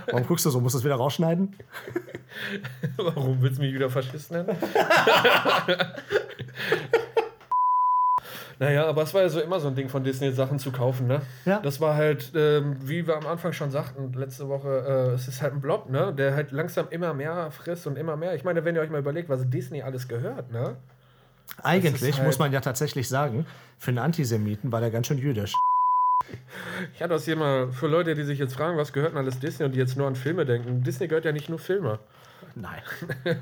Warum 0.08 0.26
guckst 0.28 0.46
du 0.46 0.50
so? 0.50 0.60
Musst 0.60 0.74
du 0.76 0.80
es 0.80 0.84
wieder 0.86 0.96
rausschneiden? 0.96 1.56
Warum 2.98 3.42
willst 3.42 3.60
du 3.60 3.62
mich 3.64 3.74
wieder 3.74 3.90
Faschist 3.90 4.32
nennen? 4.32 4.50
naja, 8.60 8.86
aber 8.88 9.04
es 9.04 9.14
war 9.14 9.22
ja 9.22 9.30
so 9.30 9.40
immer 9.40 9.60
so 9.60 9.70
ein 9.70 9.76
Ding 9.76 9.90
von 9.90 10.04
Disney, 10.04 10.32
Sachen 10.32 10.60
zu 10.60 10.72
kaufen, 10.72 11.08
ne? 11.08 11.22
Ja. 11.46 11.60
Das 11.62 11.80
war 11.80 11.96
halt, 11.96 12.32
ähm, 12.36 12.76
wie 12.84 13.08
wir 13.08 13.16
am 13.18 13.26
Anfang 13.26 13.54
schon 13.54 13.72
sagten, 13.72 14.12
letzte 14.14 14.50
Woche, 14.50 14.68
äh, 15.12 15.14
es 15.16 15.28
ist 15.28 15.42
halt 15.42 15.54
ein 15.54 15.62
Blob, 15.62 15.90
ne? 15.90 16.14
Der 16.14 16.36
halt 16.36 16.52
langsam 16.52 16.88
immer 16.90 17.14
mehr 17.14 17.52
frisst 17.52 17.88
und 17.88 17.98
immer 17.98 18.18
mehr. 18.18 18.36
Ich 18.36 18.44
meine, 18.44 18.66
wenn 18.66 18.76
ihr 18.76 18.82
euch 18.82 18.90
mal 18.90 19.00
überlegt, 19.00 19.30
was 19.30 19.50
Disney 19.50 19.82
alles 19.82 20.08
gehört, 20.08 20.52
ne? 20.52 20.76
Eigentlich 21.64 22.18
halt- 22.18 22.26
muss 22.26 22.38
man 22.38 22.52
ja 22.52 22.60
tatsächlich 22.62 23.08
sagen, 23.10 23.46
für 23.78 23.90
einen 23.90 23.98
Antisemiten 24.00 24.72
war 24.72 24.82
der 24.82 24.92
ganz 24.92 25.08
schön 25.08 25.18
jüdisch. 25.18 25.54
Ich 26.94 27.02
hatte 27.02 27.14
das 27.14 27.26
hier 27.26 27.36
mal 27.38 27.72
für 27.72 27.88
Leute, 27.88 28.14
die 28.14 28.24
sich 28.24 28.40
jetzt 28.40 28.54
fragen, 28.54 28.78
was 28.78 28.94
gehört 28.94 29.12
denn 29.14 29.18
alles 29.18 29.40
Disney 29.40 29.66
und 29.66 29.74
die 29.74 29.80
jetzt 29.80 29.98
nur 29.98 30.06
an 30.06 30.16
Filme 30.16 30.46
denken. 30.46 30.84
Disney 30.84 31.08
gehört 31.08 31.26
ja 31.26 31.32
nicht 31.32 31.50
nur 31.50 31.60
Filme. 31.60 32.00
Nein. 32.56 32.82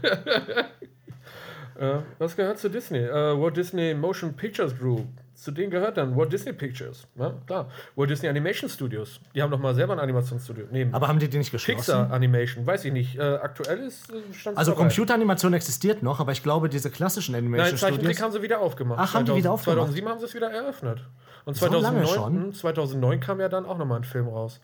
Äh, 1.80 2.00
was 2.20 2.36
gehört 2.36 2.58
zu 2.60 2.70
Disney? 2.70 3.00
Äh, 3.00 3.40
Walt 3.40 3.56
Disney 3.58 3.94
Motion 3.94 4.34
Pictures 4.34 4.78
Group. 4.78 5.06
Zu 5.36 5.52
denen 5.52 5.70
gehört 5.70 5.98
dann 5.98 6.16
Walt 6.18 6.34
Disney 6.34 6.52
Pictures. 6.52 7.06
Ja, 7.16 7.32
klar. 7.46 7.70
Walt 7.96 8.10
Disney 8.10 8.28
Animation 8.28 8.68
Studios. 8.70 9.20
Die 9.36 9.42
haben 9.44 9.52
doch 9.52 9.60
mal 9.60 9.76
selber 9.76 9.94
ein 9.94 10.00
Animationsstudio. 10.00 10.66
Neben 10.72 10.94
Aber 10.96 11.08
haben 11.08 11.20
die 11.20 11.28
die 11.30 11.38
nicht 11.38 11.52
geschlossen? 11.52 11.78
Pixar 11.78 12.12
Animation. 12.12 12.66
Weiß 12.66 12.84
ich 12.86 12.92
nicht. 12.92 13.18
Äh, 13.20 13.22
aktuell 13.22 13.80
ist 13.80 14.10
äh, 14.12 14.50
Also. 14.56 14.74
Computeranimation 14.74 15.54
existiert 15.54 16.02
noch, 16.02 16.20
aber 16.20 16.32
ich 16.32 16.42
glaube, 16.42 16.70
diese 16.70 16.90
klassischen 16.90 17.34
Nein, 17.34 17.44
Animation 17.46 17.78
Zeichentrick 17.78 18.16
Studios. 18.16 18.22
haben 18.24 18.32
sie 18.32 18.42
wieder 18.42 18.60
aufgemacht. 18.60 19.00
Ach, 19.00 19.14
haben 19.14 19.26
die 19.26 19.36
wieder 19.36 19.52
aufgemacht? 19.52 19.78
2007 19.94 20.10
haben 20.10 20.20
sie 20.20 20.26
es 20.26 20.34
wieder 20.34 20.50
eröffnet. 20.50 21.02
Und 21.46 21.56
So 21.56 21.66
lange 21.68 22.04
2009, 22.04 22.16
schon? 22.16 22.44
hm, 22.46 22.54
2009 22.54 23.20
kam 23.20 23.40
ja 23.40 23.48
dann 23.50 23.68
auch 23.68 23.78
nochmal 23.78 24.00
ein 24.00 24.04
Film 24.06 24.28
raus. 24.28 24.60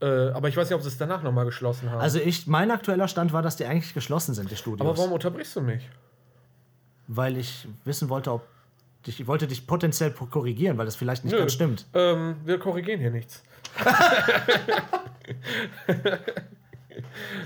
Äh, 0.00 0.06
aber 0.06 0.48
ich 0.48 0.56
weiß 0.56 0.68
nicht, 0.68 0.76
ob 0.76 0.82
sie 0.82 0.88
es 0.88 0.98
danach 0.98 1.22
nochmal 1.24 1.46
geschlossen 1.46 1.90
haben. 1.90 2.00
Also 2.00 2.20
ich, 2.20 2.46
mein 2.46 2.70
aktueller 2.70 3.08
Stand 3.08 3.32
war, 3.32 3.42
dass 3.42 3.56
die 3.56 3.64
eigentlich 3.64 3.92
geschlossen 3.94 4.34
sind, 4.34 4.50
die 4.50 4.56
Studios. 4.56 4.86
aber 4.86 4.96
warum 4.96 5.12
unterbrichst 5.12 5.56
du 5.56 5.62
mich? 5.62 5.88
Weil 7.08 7.36
ich 7.36 7.68
wissen 7.84 8.08
wollte, 8.08 8.32
ob 8.32 8.46
ich 9.06 9.26
wollte 9.26 9.46
dich 9.46 9.66
potenziell 9.66 10.10
korrigieren, 10.10 10.78
weil 10.78 10.86
das 10.86 10.96
vielleicht 10.96 11.24
nicht 11.24 11.32
Nö. 11.32 11.38
ganz 11.38 11.52
stimmt. 11.52 11.86
Ähm, 11.94 12.36
wir 12.44 12.58
korrigieren 12.58 13.00
hier 13.00 13.10
nichts. 13.12 13.42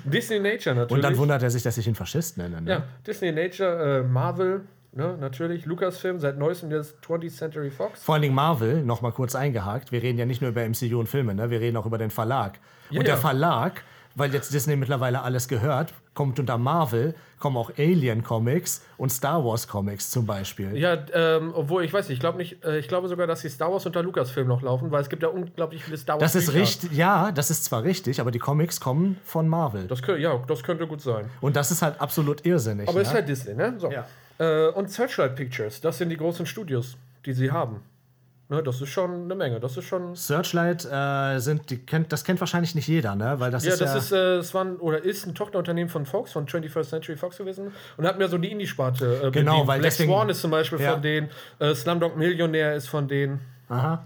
Disney 0.05 0.39
Nature 0.39 0.75
natürlich. 0.75 0.91
Und 0.91 1.03
dann 1.03 1.19
wundert 1.19 1.43
er 1.43 1.51
sich, 1.51 1.63
dass 1.63 1.77
ich 1.77 1.87
ihn 1.87 1.95
Faschist 1.95 2.39
nenne. 2.39 2.63
Ne? 2.63 2.71
ja, 2.71 2.83
Disney 3.07 3.33
Nature, 3.33 4.01
äh, 4.01 4.03
Marvel, 4.03 4.63
ne, 4.93 5.17
natürlich, 5.19 5.67
Lucasfilm, 5.67 6.19
seit 6.19 6.39
neuestem 6.39 6.71
jetzt 6.71 6.97
20th 7.05 7.37
Century 7.37 7.71
Fox. 7.71 8.03
Vor 8.03 8.15
allen 8.15 8.23
Dingen 8.23 8.35
Marvel, 8.35 8.83
noch 8.83 9.03
mal 9.03 9.13
kurz 9.13 9.35
eingehakt. 9.35 9.93
Wir 9.93 10.03
reden 10.03 10.19
ja 10.19 10.27
nicht 10.27 10.41
nur 10.41 10.51
über 10.51 10.67
MCU 10.67 10.99
und 10.99 11.09
Filme, 11.09 11.35
ne? 11.35 11.51
wir 11.51 11.61
reden 11.61 11.77
auch 11.77 11.87
über 11.87 11.99
den 11.99 12.11
Verlag. 12.11 12.59
Ja, 12.91 13.01
und 13.01 13.07
der 13.07 13.15
ja. 13.15 13.21
Verlag, 13.21 13.83
weil 14.15 14.33
jetzt 14.33 14.53
Disney 14.53 14.77
mittlerweile 14.77 15.23
alles 15.23 15.49
gehört, 15.49 15.95
kommt 16.21 16.39
unter 16.39 16.59
Marvel, 16.59 17.15
kommen 17.39 17.57
auch 17.57 17.71
Alien 17.79 18.23
Comics 18.23 18.83
und 18.99 19.09
Star 19.11 19.43
Wars 19.43 19.67
Comics 19.67 20.11
zum 20.11 20.27
Beispiel. 20.27 20.77
Ja, 20.77 20.99
ähm, 21.15 21.55
obwohl 21.55 21.83
ich 21.83 21.95
weiß 21.95 22.11
nicht, 22.11 22.17
ich 22.17 22.21
glaube 22.21 22.37
nicht, 22.37 22.63
äh, 22.63 22.79
ich 22.79 22.89
glaube 22.89 23.09
sogar, 23.09 23.27
dass 23.27 23.41
die 23.41 23.49
Star 23.49 23.73
Wars 23.73 23.87
unter 23.87 24.03
Lucasfilm 24.03 24.47
noch 24.47 24.61
laufen, 24.61 24.91
weil 24.91 25.01
es 25.01 25.09
gibt 25.09 25.23
ja 25.23 25.31
unglaublich 25.31 25.83
viele 25.83 25.97
Star 25.97 26.21
Wars. 26.21 26.31
Das 26.31 26.43
ist 26.43 26.53
richtig, 26.53 26.93
ja, 26.93 27.33
das 27.33 27.51
ist 27.51 27.65
zwar 27.65 27.85
richtig, 27.85 28.21
aber 28.21 28.31
die 28.33 28.39
Comics 28.39 28.81
kommen 28.81 29.17
von 29.25 29.49
Marvel. 29.49 29.87
Das 29.87 30.03
kö- 30.03 30.17
ja, 30.19 30.43
das 30.47 30.63
könnte 30.63 30.87
gut 30.87 31.01
sein. 31.01 31.31
und 31.41 31.57
das 31.57 31.71
ist 31.71 31.81
halt 31.81 31.99
absolut 32.03 32.45
irrsinnig. 32.45 32.87
Aber 32.87 32.99
ne? 32.99 33.03
es 33.03 33.09
ist 33.09 33.15
halt 33.15 33.27
Disney, 33.27 33.55
ne? 33.55 33.77
So. 33.79 33.91
Ja. 33.91 34.05
Äh, 34.37 34.69
und 34.73 34.91
Searchlight 34.91 35.37
Pictures, 35.37 35.81
das 35.81 35.97
sind 35.97 36.11
die 36.11 36.19
großen 36.19 36.45
Studios, 36.45 36.99
die 37.25 37.33
sie 37.33 37.51
haben. 37.51 37.81
Ne, 38.51 38.63
das 38.65 38.81
ist 38.81 38.89
schon 38.89 39.25
eine 39.25 39.35
Menge. 39.37 39.61
Das 39.61 39.77
ist 39.77 39.85
schon. 39.85 40.15
Searchlight 40.17 40.85
äh, 40.85 41.39
sind, 41.39 41.71
die 41.71 41.79
kennt, 41.79 42.13
das 42.13 42.25
kennt 42.25 42.41
wahrscheinlich 42.41 42.75
nicht 42.75 42.89
jeder, 42.89 43.15
ne? 43.15 43.37
Weil 43.39 43.53
das 43.53 43.65
Ja, 43.65 43.73
ist 43.75 43.81
das 43.81 43.93
ja. 43.93 43.99
ist, 43.99 44.13
äh, 44.13 44.37
es 44.39 44.53
war 44.55 44.65
ein, 44.65 44.77
oder 44.79 45.03
ist 45.05 45.25
ein 45.25 45.37
Tochterunternehmen 45.37 45.89
von 45.89 46.05
Fox, 46.05 46.33
von 46.33 46.47
21st 46.47 46.83
Century 46.91 47.17
Fox 47.17 47.39
gewesen 47.39 47.73
und 47.97 48.07
hat 48.07 48.19
mir 48.19 48.27
so 48.29 48.39
die 48.39 48.51
Indie-Sparte. 48.51 49.23
Äh, 49.25 49.31
Genau, 49.31 49.67
weil 49.69 49.79
Black 49.79 49.93
deswegen- 49.93 50.11
Swan 50.13 50.29
ist 50.31 50.41
zum 50.41 50.51
Beispiel 50.51 50.81
Ja. 50.81 50.93
von 50.93 51.01
denen, 51.03 51.31
äh, 51.61 51.73
Slumdog 51.75 52.17
Millionär 52.17 52.75
ist 52.75 52.89
von 52.89 53.07
denen. 53.09 53.41
aha. 53.69 54.05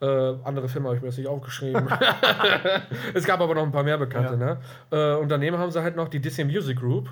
Äh, 0.00 0.06
andere 0.44 0.68
Filme 0.68 0.86
habe 0.88 0.96
ich 0.96 1.02
mir 1.02 1.08
jetzt 1.08 1.18
nicht 1.18 1.26
aufgeschrieben. 1.28 1.88
es 3.14 3.24
gab 3.24 3.40
aber 3.40 3.54
noch 3.54 3.62
ein 3.64 3.72
paar 3.72 3.82
mehr 3.84 3.98
bekannte. 3.98 4.36
Ne? 4.36 4.58
Äh, 4.90 5.14
und 5.14 5.28
daneben 5.28 5.56
haben 5.58 5.70
sie 5.70 5.82
halt 5.82 5.96
noch 5.96 6.08
die 6.08 6.20
Disney 6.20 6.44
Music 6.44 6.78
Group. 6.78 7.10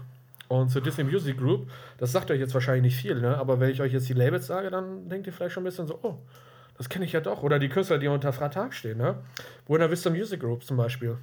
Und 0.48 0.68
zur 0.70 0.80
Disney 0.82 1.02
Music 1.04 1.36
Group, 1.38 1.68
das 1.98 2.12
sagt 2.12 2.30
euch 2.30 2.38
jetzt 2.38 2.54
wahrscheinlich 2.54 2.82
nicht 2.84 2.96
viel, 2.96 3.20
ne? 3.20 3.36
aber 3.36 3.58
wenn 3.58 3.70
ich 3.70 3.80
euch 3.80 3.92
jetzt 3.92 4.08
die 4.08 4.12
Labels 4.12 4.46
sage, 4.46 4.70
dann 4.70 5.08
denkt 5.08 5.26
ihr 5.26 5.32
vielleicht 5.32 5.52
schon 5.54 5.62
ein 5.62 5.66
bisschen 5.66 5.88
so, 5.88 5.98
oh, 6.02 6.14
das 6.76 6.88
kenne 6.88 7.04
ich 7.04 7.12
ja 7.12 7.20
doch. 7.20 7.42
Oder 7.42 7.58
die 7.58 7.68
Künstler, 7.68 7.98
die 7.98 8.08
unter 8.08 8.32
Vertrag 8.32 8.74
stehen. 8.74 8.98
Ne? 8.98 9.16
Buena 9.66 9.90
Vista 9.90 10.10
Music 10.10 10.40
Group 10.40 10.64
zum 10.64 10.76
Beispiel. 10.76 11.16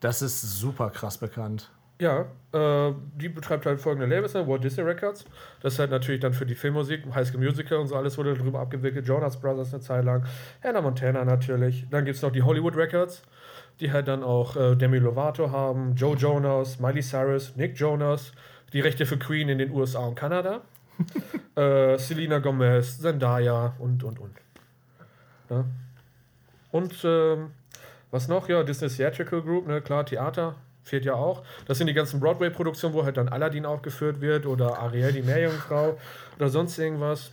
Das 0.00 0.22
ist 0.22 0.40
super 0.40 0.90
krass 0.90 1.18
bekannt. 1.18 1.70
Ja, 2.00 2.24
äh, 2.52 2.94
die 3.16 3.28
betreibt 3.28 3.66
halt 3.66 3.78
folgende 3.78 4.06
Labels, 4.06 4.32
ne? 4.32 4.48
Walt 4.48 4.64
Disney 4.64 4.82
Records. 4.82 5.26
Das 5.60 5.74
ist 5.74 5.78
halt 5.78 5.90
natürlich 5.90 6.20
dann 6.20 6.32
für 6.32 6.46
die 6.46 6.54
Filmmusik, 6.54 7.02
High 7.14 7.28
School 7.28 7.44
Musical 7.44 7.76
und 7.76 7.88
so 7.88 7.96
alles 7.96 8.16
wurde 8.16 8.34
darüber 8.34 8.60
abgewickelt. 8.60 9.06
Jonas 9.06 9.38
Brothers 9.38 9.74
eine 9.74 9.82
Zeit 9.82 10.04
lang, 10.06 10.24
Hannah 10.64 10.80
Montana 10.80 11.26
natürlich. 11.26 11.86
Dann 11.90 12.06
gibt 12.06 12.16
es 12.16 12.22
noch 12.22 12.32
die 12.32 12.42
Hollywood 12.42 12.74
Records, 12.74 13.22
die 13.80 13.92
halt 13.92 14.08
dann 14.08 14.22
auch 14.22 14.56
äh, 14.56 14.76
Demi 14.76 14.96
Lovato 14.96 15.50
haben, 15.50 15.94
Joe 15.94 16.16
Jonas, 16.16 16.80
Miley 16.80 17.02
Cyrus, 17.02 17.54
Nick 17.56 17.78
Jonas, 17.78 18.32
die 18.72 18.80
Rechte 18.80 19.04
für 19.04 19.18
Queen 19.18 19.50
in 19.50 19.58
den 19.58 19.70
USA 19.70 20.00
und 20.06 20.14
Kanada, 20.14 20.62
äh, 21.54 21.98
Selena 21.98 22.38
Gomez, 22.38 22.98
Zendaya 22.98 23.74
und, 23.78 24.02
und, 24.04 24.18
und. 24.18 24.32
Ja. 25.50 25.64
Und 26.72 26.94
ähm, 27.04 27.50
was 28.10 28.28
noch? 28.28 28.48
Ja, 28.48 28.62
Disney 28.62 28.88
Theatrical 28.88 29.42
Group, 29.42 29.66
ne, 29.66 29.80
klar, 29.80 30.06
Theater 30.06 30.54
fehlt 30.84 31.04
ja 31.04 31.14
auch. 31.14 31.42
Das 31.66 31.78
sind 31.78 31.86
die 31.86 31.94
ganzen 31.94 32.20
Broadway-Produktionen, 32.20 32.94
wo 32.94 33.04
halt 33.04 33.16
dann 33.16 33.28
Aladdin 33.28 33.66
aufgeführt 33.66 34.20
wird 34.20 34.46
oder 34.46 34.78
Ariel, 34.78 35.12
die 35.12 35.22
Meerjungfrau 35.22 35.98
oder 36.38 36.48
sonst 36.48 36.78
irgendwas. 36.78 37.30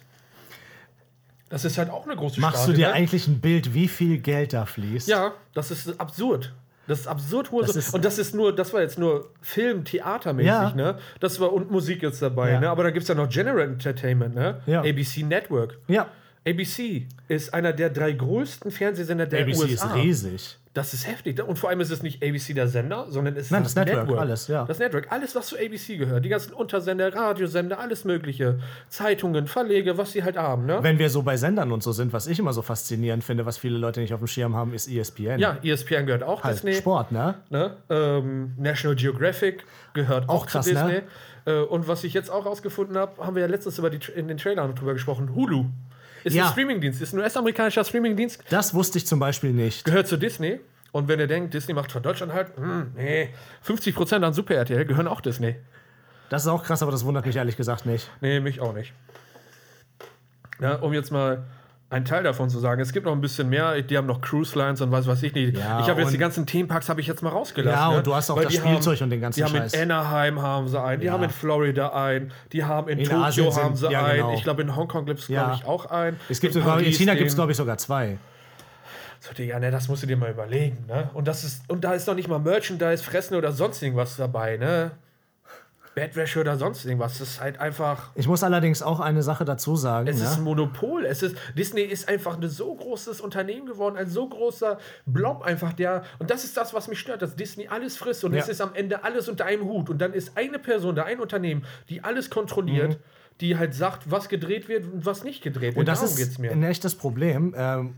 Das 1.50 1.64
ist 1.64 1.78
halt 1.78 1.90
auch 1.90 2.06
eine 2.06 2.16
große 2.16 2.42
Machst 2.42 2.58
Sparte, 2.58 2.72
du 2.74 2.78
dir 2.78 2.88
ne? 2.88 2.94
eigentlich 2.94 3.28
ein 3.28 3.40
Bild, 3.40 3.74
wie 3.74 3.88
viel 3.88 4.18
Geld 4.20 4.52
da 4.54 4.66
fließt? 4.66 5.08
Ja, 5.08 5.34
das 5.54 5.72
ist 5.72 6.00
absurd. 6.00 6.54
Das 6.88 7.00
ist 7.02 7.08
absurd 7.08 7.52
hohe 7.52 7.64
Das 7.66 7.76
ist- 7.76 7.94
Und 7.94 8.04
das 8.06 8.18
ist 8.18 8.34
nur, 8.36 8.54
das 8.56 8.74
war 8.74 8.82
jetzt 8.82 8.98
nur 9.00 9.30
Film, 9.42 9.84
Theatermäßig, 9.86 10.48
Ja. 10.50 10.74
ne? 10.76 10.98
Das 11.20 11.40
war 11.40 11.52
und 11.54 11.72
Musik 11.72 12.02
jetzt 12.04 12.22
dabei, 12.22 12.52
Ja. 12.52 12.60
ne? 12.60 12.70
Aber 12.70 12.84
da 12.84 12.92
gibt 12.92 13.04
es 13.04 13.10
ja 13.10 13.16
noch 13.16 13.30
General 13.30 13.62
Entertainment, 13.62 14.36
ne? 14.36 14.62
Ja. 14.66 14.82
ABC 14.82 15.24
Network. 15.24 15.78
Ja. 15.88 16.08
ABC 16.48 17.08
ist 17.28 17.54
einer 17.54 17.74
der 17.74 17.90
drei 17.90 18.14
größten 18.14 18.72
Fernsehsender 18.72 19.26
der 19.26 19.42
ABC 19.42 19.62
USA. 19.64 19.88
ist 19.88 19.96
riesig. 19.96 20.58
Das 20.74 20.94
ist 20.94 21.08
heftig. 21.08 21.42
Und 21.44 21.58
vor 21.58 21.70
allem 21.72 21.80
ist 21.82 21.90
es 21.90 22.04
nicht 22.04 22.24
ABC 22.24 22.54
der 22.54 22.68
Sender, 22.68 23.08
sondern 23.10 23.36
es 23.36 23.46
ist 23.46 23.52
Nein, 23.52 23.64
das 23.64 23.74
Network, 23.74 24.20
alles, 24.20 24.48
ja. 24.48 24.64
Das 24.66 24.78
Network, 24.78 25.12
alles, 25.12 25.34
was 25.36 25.48
zu 25.48 25.58
ABC 25.58 25.98
gehört. 25.98 26.24
Die 26.24 26.30
ganzen 26.30 26.54
Untersender, 26.54 27.12
Radiosender, 27.14 27.80
alles 27.80 28.06
Mögliche. 28.06 28.60
Zeitungen, 28.88 29.48
Verlege, 29.48 29.98
was 29.98 30.12
sie 30.12 30.24
halt 30.24 30.38
haben, 30.38 30.68
ne? 30.68 30.78
Wenn 30.84 31.00
wir 31.00 31.10
so 31.10 31.24
bei 31.24 31.36
Sendern 31.36 31.72
und 31.72 31.82
so 31.82 31.94
sind, 31.94 32.14
was 32.14 32.28
ich 32.28 32.38
immer 32.38 32.54
so 32.54 32.62
faszinierend 32.62 33.24
finde, 33.24 33.48
was 33.48 33.58
viele 33.58 33.80
Leute 33.80 34.02
nicht 34.02 34.14
auf 34.14 34.20
dem 34.20 34.28
Schirm 34.28 34.56
haben, 34.56 34.74
ist 34.76 34.88
ESPN. 34.88 35.40
ja, 35.40 35.58
ESPN 35.64 36.06
gehört 36.06 36.22
auch 36.22 36.44
halt 36.44 36.58
Disney. 36.58 36.76
Sport, 36.76 37.12
ne? 37.12 37.36
Ne? 37.50 37.76
Ähm, 37.90 38.54
National 38.58 38.96
Geographic 38.96 39.66
gehört 39.94 40.30
auch, 40.30 40.44
Auch 40.44 40.46
krass, 40.46 40.66
zu 40.68 40.74
Disney. 40.76 41.02
ne? 41.46 41.66
Und 41.70 41.88
was 41.88 42.04
ich 42.04 42.14
jetzt 42.14 42.30
auch 42.30 42.46
rausgefunden 42.46 42.98
habe, 42.98 43.26
haben 43.26 43.36
wir 43.36 43.42
ja 43.42 43.48
letztens 43.48 43.80
über 43.80 43.90
die, 43.90 44.00
in 44.14 44.28
den 44.28 44.38
Trailern 44.38 44.76
drüber 44.76 44.92
gesprochen. 44.94 45.34
Hulu 45.34 45.66
ist 46.28 46.34
Ja. 46.36 46.46
ein 46.46 46.52
Streamingdienst, 46.52 47.02
ist 47.02 47.14
ein 47.14 47.20
US-amerikanischer 47.20 47.84
Streamingdienst, 47.84 48.44
Das 48.50 48.74
wusste 48.74 48.98
ich 49.00 49.08
zum 49.08 49.20
Beispiel 49.20 49.52
nicht. 49.54 49.84
gehört 49.86 50.08
zu 50.08 50.18
Disney. 50.18 50.60
Und 50.92 51.08
wenn 51.08 51.20
ihr 51.20 51.28
denkt, 51.28 51.54
Disney 51.54 51.74
macht 51.74 51.92
von 51.92 52.02
Deutschland 52.02 52.34
halt, 52.34 52.56
hm, 52.56 52.92
nee, 52.96 53.30
50% 53.62 54.24
an 54.24 54.34
Super 54.34 54.56
RTL 54.56 54.86
gehören 54.86 55.08
auch 55.08 55.22
Disney. 55.22 55.56
Das 56.30 56.44
ist 56.44 56.48
auch 56.48 56.64
krass, 56.64 56.82
aber 56.82 56.92
das 56.92 57.06
wundert 57.06 57.26
mich 57.26 57.36
ehrlich 57.36 57.56
gesagt 57.58 57.86
nicht. 57.86 58.10
Nee, 58.22 58.40
mich 58.40 58.60
auch 58.62 58.74
nicht. 58.74 58.94
Ja, 60.60 60.76
um 60.76 60.94
jetzt 60.94 61.12
mal 61.12 61.44
einen 61.90 62.04
Teil 62.04 62.22
davon 62.24 62.50
zu 62.50 62.60
sagen. 62.60 62.82
Es 62.82 62.92
gibt 62.92 63.06
noch 63.06 63.14
ein 63.14 63.22
bisschen 63.22 63.48
mehr. 63.50 63.82
Die 63.82 63.98
haben 63.98 64.08
noch 64.08 64.20
Cruise 64.20 64.58
Lines 64.60 64.82
und 64.82 64.92
was 64.92 65.08
weiß 65.08 65.24
ich 65.24 65.34
nicht. 65.34 65.58
Ja, 65.58 65.80
ich 65.80 65.88
habe 65.88 66.00
jetzt 66.02 66.08
und- 66.08 66.14
die 66.14 66.18
ganzen 66.18 66.46
Themenparks 66.46 66.90
habe 66.90 67.00
ich 67.00 67.08
jetzt 67.08 67.22
mal 67.24 67.30
rausgelassen. 67.30 67.80
Ja, 67.80 67.88
und 67.90 67.96
ne? 67.98 68.04
du 68.04 68.14
hast 68.14 68.30
auch 68.30 68.36
Weil 68.36 68.44
das 68.46 68.56
Spielzeug 68.56 68.98
haben, 68.98 69.04
und 69.06 69.10
den 69.12 69.22
ganzen 69.22 69.40
Die 69.40 69.44
haben 69.46 69.56
Scheiß. 69.56 69.74
in 69.74 69.90
Anaheim 69.92 70.42
haben 70.42 70.68
sie 70.68 70.82
einen, 70.82 71.00
die 71.00 71.08
Ja. 71.08 71.14
haben 71.14 71.24
in 71.24 71.30
Florida 71.30 71.90
einen, 71.94 72.34
die 72.52 72.66
haben 72.66 72.90
in, 72.90 73.00
In 73.00 73.06
Tokio 73.10 73.56
haben 73.56 73.76
sie 73.78 73.90
ja, 73.90 74.04
einen. 74.04 74.18
genau. 74.18 74.34
Ich 74.34 74.44
glaube 74.44 74.62
in 74.64 74.76
Hongkong 74.76 75.06
gibt 75.06 75.20
es 75.20 75.28
glaube 75.28 75.54
ich 75.56 75.66
auch 75.66 75.86
einen. 75.86 76.20
Es 76.28 76.42
gibt 76.42 76.56
in, 76.56 76.62
sogar, 76.62 76.80
in 76.82 76.92
China 76.92 77.16
gibt 77.16 77.30
es, 77.30 77.36
glaube 77.36 77.52
ich, 77.52 77.58
sogar 77.58 77.78
zwei. 77.78 78.18
So, 79.20 79.34
Digga, 79.34 79.58
ne, 79.60 79.72
das 79.72 79.88
musst 79.88 80.04
du 80.04 80.08
dir 80.08 80.16
mal 80.18 80.30
überlegen, 80.30 80.86
ne? 80.88 81.10
Und 81.14 81.28
das 81.28 81.44
ist 81.44 81.64
und 81.70 81.84
da 81.84 81.94
ist 81.94 82.06
noch 82.08 82.14
nicht 82.16 82.28
mal 82.28 82.38
Merchandise, 82.40 83.04
Fressen 83.04 83.36
oder 83.36 83.52
sonst 83.52 83.82
irgendwas 83.82 84.16
dabei, 84.18 84.58
ne? 84.58 84.92
Bettwäsche 85.98 86.40
oder 86.42 86.58
sonst 86.58 86.86
irgendwas. 86.86 87.18
Das 87.18 87.28
ist 87.30 87.42
halt 87.42 87.60
einfach 87.60 88.12
Ich 88.14 88.28
muss 88.28 88.44
allerdings 88.44 88.84
auch 88.84 89.00
eine 89.00 89.24
Sache 89.24 89.46
dazu 89.46 89.76
sagen. 89.76 90.08
Es 90.08 90.22
ist 90.22 90.34
ein 90.34 90.38
Ne? 90.38 90.44
Monopol. 90.44 91.06
Es 91.06 91.24
ist, 91.24 91.36
Disney 91.58 91.82
ist 91.82 92.08
einfach 92.08 92.38
ein 92.40 92.48
so 92.48 92.76
großes 92.76 93.20
Unternehmen 93.20 93.66
geworden, 93.66 93.98
ein 93.98 94.08
so 94.08 94.30
großer 94.30 94.78
Blob 95.08 95.42
einfach 95.42 95.74
der. 95.74 96.04
Und 96.20 96.30
das 96.30 96.44
ist 96.44 96.56
das, 96.56 96.72
was 96.76 96.88
mich 96.88 97.00
stört, 97.00 97.24
dass 97.24 97.36
Disney 97.36 97.68
alles 97.68 97.98
frisst 97.98 98.24
und 98.24 98.34
Ja. 98.34 98.42
es 98.42 98.48
ist 98.48 98.62
am 98.62 98.76
Ende 98.76 99.04
alles 99.04 99.28
unter 99.28 99.46
einem 99.46 99.64
Hut. 99.66 99.90
Und 99.90 99.98
dann 99.98 100.14
ist 100.14 100.38
eine 100.38 100.60
Person 100.60 100.94
da, 100.96 101.04
ein 101.04 101.20
Unternehmen, 101.20 101.66
die 101.90 102.04
alles 102.04 102.30
kontrolliert, 102.30 103.00
die 103.42 103.58
halt 103.58 103.74
sagt, 103.74 104.12
was 104.12 104.30
gedreht 104.30 104.70
wird 104.70 104.86
und 104.86 105.04
was 105.08 105.24
nicht 105.24 105.42
gedreht 105.42 105.76
wird. 105.76 105.76
Mhm. 105.76 105.80
Und 105.80 105.88
das 105.88 106.02
Darum 106.02 106.16
ist 106.16 106.40
ein 106.40 106.64
echtes 106.64 106.94
Problem. 106.94 107.56
Ähm, 107.58 107.96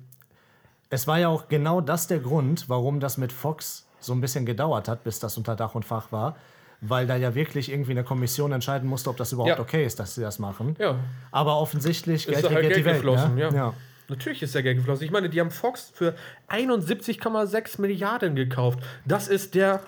es 0.89 1.05
war 1.05 1.19
ja 1.19 1.27
auch 1.27 1.49
genau 1.49 1.81
das 1.81 2.07
der 2.07 2.19
Grund, 2.19 2.69
warum 2.69 3.01
das 3.01 3.17
mit 3.17 3.33
Fox 3.33 3.87
so 3.99 4.13
ein 4.13 4.21
bisschen 4.21 4.45
gedauert 4.45 4.87
hat, 4.87 5.03
bis 5.03 5.19
das 5.19 5.37
unter 5.37 5.57
Dach 5.57 5.75
und 5.75 5.83
Fach 5.83 6.13
war. 6.13 6.37
Weil 6.81 7.07
da 7.07 7.15
ja 7.17 7.35
wirklich 7.35 7.69
irgendwie 7.71 7.91
eine 7.91 8.03
Kommission 8.05 8.51
entscheiden 8.53 8.87
musste, 8.87 9.09
ob 9.09 9.17
das 9.17 9.33
überhaupt 9.33 9.49
Ja. 9.57 9.59
okay 9.59 9.85
ist, 9.85 9.99
dass 9.99 10.15
sie 10.15 10.21
das 10.21 10.39
machen. 10.39 10.75
Ja, 10.79 10.95
Aber 11.31 11.57
offensichtlich 11.59 12.25
ist 12.27 12.33
Geld 12.33 12.45
da 12.45 12.49
halt 12.51 12.61
Geld 12.61 12.77
die 12.77 12.85
Welt. 12.85 12.95
geflossen, 12.97 13.35
ne? 13.35 13.41
ja. 13.41 13.49
ja. 13.53 13.73
Natürlich 14.07 14.41
ist 14.41 14.55
der 14.55 14.63
Geld 14.63 14.77
geflossen. 14.77 15.03
Ich 15.03 15.11
meine, 15.11 15.29
die 15.29 15.39
haben 15.39 15.51
Fox 15.51 15.91
für 15.93 16.15
71,6 16.49 17.81
Milliarden 17.81 18.35
gekauft. 18.35 18.79
Das 19.05 19.27
ist 19.27 19.55
der. 19.55 19.81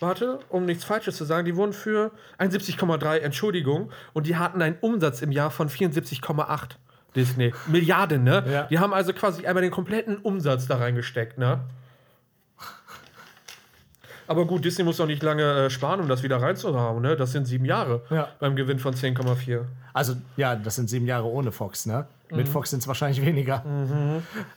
Warte, 0.00 0.40
um 0.48 0.64
nichts 0.64 0.82
Falsches 0.84 1.16
zu 1.16 1.24
sagen, 1.24 1.44
die 1.44 1.54
wurden 1.54 1.72
für 1.72 2.10
71,3, 2.38 3.18
Entschuldigung, 3.18 3.90
und 4.14 4.26
die 4.26 4.36
hatten 4.36 4.60
einen 4.60 4.76
Umsatz 4.80 5.22
im 5.22 5.30
Jahr 5.30 5.50
von 5.52 5.68
74,8. 5.68 6.70
Disney. 7.14 7.52
Milliarden, 7.68 8.24
ne? 8.24 8.42
Ja. 8.50 8.62
Die 8.64 8.78
haben 8.80 8.92
also 8.94 9.12
quasi 9.12 9.46
einmal 9.46 9.62
den 9.62 9.70
kompletten 9.70 10.16
Umsatz 10.16 10.66
da 10.66 10.76
reingesteckt, 10.78 11.36
ne? 11.38 11.60
Aber 14.26 14.46
gut, 14.46 14.64
Disney 14.64 14.84
muss 14.84 14.96
doch 14.98 15.06
nicht 15.06 15.22
lange 15.22 15.42
äh, 15.66 15.70
sparen, 15.70 16.00
um 16.00 16.08
das 16.08 16.22
wieder 16.22 16.40
reinzuhauen, 16.40 17.02
ne? 17.02 17.16
Das 17.16 17.32
sind 17.32 17.46
sieben 17.46 17.64
Jahre 17.64 18.02
Ja. 18.10 18.28
beim 18.38 18.56
Gewinn 18.56 18.78
von 18.78 18.94
10,4. 18.94 19.62
Also, 19.92 20.14
ja, 20.36 20.54
das 20.56 20.76
sind 20.76 20.88
sieben 20.88 21.06
Jahre 21.06 21.26
ohne 21.26 21.52
Fox, 21.52 21.86
ne? 21.86 22.06
Mhm. 22.30 22.36
Mit 22.36 22.48
Fox 22.48 22.70
sind 22.70 22.80
es 22.80 22.88
wahrscheinlich 22.88 23.24
weniger. 23.24 23.62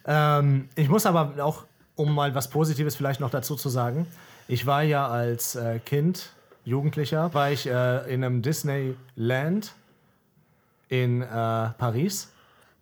Ähm, 0.05 0.69
ich 0.75 0.89
muss 0.89 1.05
aber 1.05 1.33
auch, 1.43 1.63
um 1.95 2.13
mal 2.13 2.33
was 2.35 2.49
Positives 2.49 2.95
vielleicht 2.95 3.19
noch 3.19 3.29
dazu 3.29 3.55
zu 3.55 3.69
sagen, 3.69 4.07
ich 4.47 4.65
war 4.65 4.83
ja 4.83 5.07
als 5.07 5.55
äh, 5.55 5.79
Kind, 5.79 6.29
Jugendlicher, 6.63 7.33
war 7.33 7.51
ich 7.51 7.67
äh, 7.67 8.13
in 8.13 8.23
einem 8.23 8.41
Disneyland 8.41 9.73
in 10.89 11.21
äh, 11.21 11.25
Paris. 11.25 12.31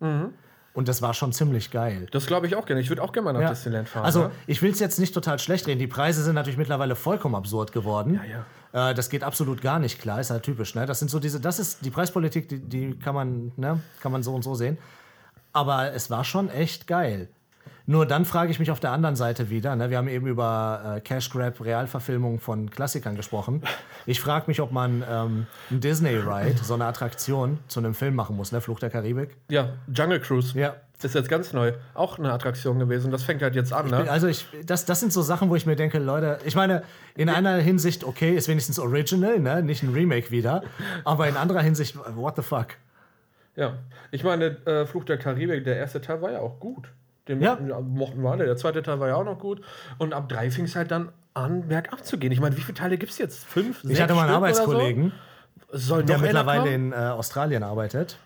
Mhm. 0.00 0.30
Und 0.74 0.88
das 0.88 1.00
war 1.00 1.14
schon 1.14 1.32
ziemlich 1.32 1.70
geil. 1.70 2.08
Das 2.10 2.26
glaube 2.26 2.46
ich 2.48 2.56
auch 2.56 2.66
gerne. 2.66 2.80
Ich 2.82 2.88
würde 2.88 3.00
auch 3.02 3.12
gerne 3.12 3.26
mal 3.26 3.32
nach 3.32 3.40
Ja. 3.42 3.48
Disneyland 3.50 3.88
fahren. 3.88 4.04
Also, 4.04 4.24
ne? 4.24 4.30
ich 4.48 4.60
will 4.60 4.72
es 4.72 4.80
jetzt 4.80 4.98
nicht 4.98 5.14
total 5.14 5.38
schlecht 5.38 5.66
reden. 5.68 5.78
Die 5.78 5.86
Preise 5.86 6.22
sind 6.24 6.34
natürlich 6.34 6.58
mittlerweile 6.58 6.96
vollkommen 6.96 7.36
absurd 7.36 7.70
geworden. 7.72 8.20
Ja, 8.28 8.90
Äh, 8.90 8.94
das 8.94 9.08
geht 9.08 9.22
absolut 9.22 9.62
gar 9.62 9.78
nicht 9.78 10.00
klar, 10.00 10.18
ist 10.20 10.30
halt 10.30 10.42
typisch. 10.42 10.74
Ne? 10.74 10.84
Das 10.84 10.98
sind 10.98 11.08
so 11.12 11.20
diese, 11.20 11.38
das 11.40 11.60
ist 11.60 11.84
die 11.84 11.90
Preispolitik, 11.90 12.48
die, 12.48 12.58
die 12.58 12.98
kann 12.98 13.14
man, 13.14 13.52
ne, 13.56 13.80
kann 14.00 14.10
man 14.10 14.24
so 14.24 14.34
und 14.34 14.42
so 14.42 14.56
sehen. 14.56 14.76
Aber 15.52 15.92
es 15.92 16.10
war 16.10 16.24
schon 16.24 16.50
echt 16.50 16.88
geil. 16.88 17.28
Nur 17.86 18.06
dann 18.06 18.24
frage 18.24 18.50
ich 18.50 18.58
mich 18.58 18.70
auf 18.70 18.80
der 18.80 18.92
anderen 18.92 19.14
Seite 19.14 19.50
wieder, 19.50 19.76
ne, 19.76 19.90
wir 19.90 19.98
haben 19.98 20.08
eben 20.08 20.26
über 20.26 20.96
äh, 20.96 21.00
Cash 21.00 21.28
Grab 21.28 21.62
Realverfilmungen 21.62 22.38
von 22.38 22.70
Klassikern 22.70 23.14
gesprochen. 23.14 23.62
Ich 24.06 24.20
frage 24.20 24.44
mich, 24.46 24.60
ob 24.60 24.72
man 24.72 25.04
ähm, 25.08 25.46
ein 25.70 25.80
Disney 25.80 26.16
Ride, 26.16 26.56
so 26.62 26.74
eine 26.74 26.86
Attraktion, 26.86 27.58
zu 27.68 27.80
einem 27.80 27.94
Film 27.94 28.14
machen 28.14 28.36
muss, 28.36 28.52
ne? 28.52 28.60
Fluch 28.62 28.80
der 28.80 28.88
Karibik. 28.88 29.36
Ja, 29.50 29.74
Jungle 29.94 30.20
Cruise. 30.20 30.58
Ja. 30.58 30.76
Ist 31.02 31.14
jetzt 31.14 31.28
ganz 31.28 31.52
neu. 31.52 31.72
Auch 31.92 32.18
eine 32.18 32.32
Attraktion 32.32 32.78
gewesen. 32.78 33.10
Das 33.10 33.24
fängt 33.24 33.42
halt 33.42 33.54
jetzt 33.54 33.74
an, 33.74 33.88
ne? 33.88 34.10
Also 34.10 34.26
ich, 34.26 34.46
das, 34.64 34.86
das 34.86 35.00
sind 35.00 35.12
so 35.12 35.20
Sachen, 35.20 35.50
wo 35.50 35.56
ich 35.56 35.66
mir 35.66 35.76
denke, 35.76 35.98
Leute, 35.98 36.38
ich 36.46 36.54
meine, 36.54 36.82
in 37.14 37.28
einer 37.28 37.56
Hinsicht, 37.56 38.04
okay, 38.04 38.34
ist 38.34 38.48
wenigstens 38.48 38.78
original, 38.78 39.38
ne? 39.38 39.62
nicht 39.62 39.82
ein 39.82 39.92
Remake 39.92 40.30
wieder, 40.30 40.62
aber 41.04 41.28
in 41.28 41.36
anderer 41.36 41.60
Hinsicht, 41.60 41.98
what 42.14 42.36
the 42.36 42.42
fuck? 42.42 42.68
Ja. 43.56 43.74
Ich 44.10 44.24
meine, 44.24 44.56
äh, 44.66 44.86
Fluch 44.86 45.04
der 45.04 45.18
Karibik, 45.18 45.64
der 45.64 45.76
erste 45.76 46.00
Teil 46.00 46.22
war 46.22 46.32
ja 46.32 46.38
auch 46.38 46.58
gut. 46.58 46.88
Den 47.28 47.40
Ja. 47.40 47.56
mochten, 47.80 48.22
wir 48.22 48.30
alle. 48.30 48.44
Der 48.44 48.56
zweite 48.56 48.82
Teil 48.82 49.00
war 49.00 49.08
ja 49.08 49.14
auch 49.16 49.24
noch 49.24 49.38
gut. 49.38 49.60
Und 49.98 50.12
ab 50.12 50.28
drei 50.28 50.50
fing 50.50 50.64
es 50.66 50.76
halt 50.76 50.90
dann 50.90 51.10
an, 51.32 51.68
bergab 51.68 52.04
zu 52.04 52.18
gehen. 52.18 52.32
Ich 52.32 52.40
meine, 52.40 52.56
wie 52.56 52.60
viele 52.60 52.76
Teile 52.76 52.98
gibt 52.98 53.12
es 53.12 53.18
jetzt? 53.18 53.44
Fünf? 53.44 53.82
Ich 53.84 54.00
hatte 54.00 54.14
mal 54.14 54.26
einen 54.26 54.34
Arbeitskollegen, 54.36 55.12
So? 55.72 56.02
Der 56.02 56.18
mittlerweile 56.18 56.72
in 56.72 56.92
äh, 56.92 56.96
Australien 56.96 57.62
arbeitet. 57.62 58.18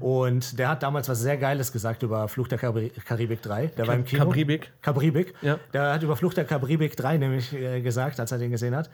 Und 0.00 0.58
der 0.58 0.68
hat 0.68 0.82
damals 0.82 1.08
was 1.08 1.20
sehr 1.20 1.38
Geiles 1.38 1.72
gesagt 1.72 2.02
über 2.02 2.28
Fluch 2.28 2.48
der 2.48 2.58
Kabri 2.58 2.90
Karibik 3.06 3.40
3. 3.40 3.68
Der 3.68 3.86
war 3.86 3.94
im 3.94 4.04
Kino. 4.04 4.26
Karibik. 4.26 4.70
Karibik. 4.82 5.32
Ja. 5.40 5.58
Der 5.72 5.94
hat 5.94 6.02
über 6.02 6.16
Fluch 6.16 6.34
der 6.34 6.44
Karibik 6.44 6.94
3 6.98 7.16
nämlich 7.16 7.50
äh, 7.54 7.80
gesagt, 7.80 8.20
als 8.20 8.30
er 8.30 8.36
den 8.36 8.50
gesehen 8.50 8.76
hat. 8.76 8.90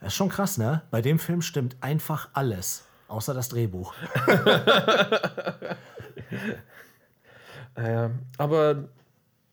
Das 0.00 0.08
ist 0.08 0.14
schon 0.16 0.30
krass, 0.30 0.58
ne? 0.58 0.82
Bei 0.90 1.00
dem 1.00 1.20
Film 1.20 1.42
stimmt 1.42 1.76
einfach 1.80 2.28
alles. 2.32 2.86
Außer 3.06 3.34
das 3.34 3.48
Drehbuch. 3.50 3.94
Ja, 7.80 8.10
aber 8.38 8.84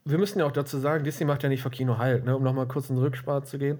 wir 0.05 0.17
müssen 0.17 0.39
ja 0.39 0.45
auch 0.45 0.51
dazu 0.51 0.77
sagen, 0.77 1.03
Disney 1.03 1.25
macht 1.25 1.43
ja 1.43 1.49
nicht 1.49 1.61
vor 1.61 1.71
Kino 1.71 1.97
halt, 1.97 2.25
ne? 2.25 2.35
um 2.35 2.43
nochmal 2.43 2.67
kurz 2.67 2.89
in 2.89 2.95
den 2.95 3.03
Rückspar 3.03 3.43
zu 3.43 3.57
gehen. 3.57 3.79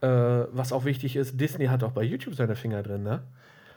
Äh, 0.00 0.08
was 0.08 0.72
auch 0.72 0.84
wichtig 0.84 1.16
ist, 1.16 1.40
Disney 1.40 1.66
hat 1.66 1.82
auch 1.82 1.92
bei 1.92 2.02
YouTube 2.02 2.34
seine 2.34 2.54
Finger 2.54 2.82
drin. 2.82 3.02
Ne? 3.02 3.22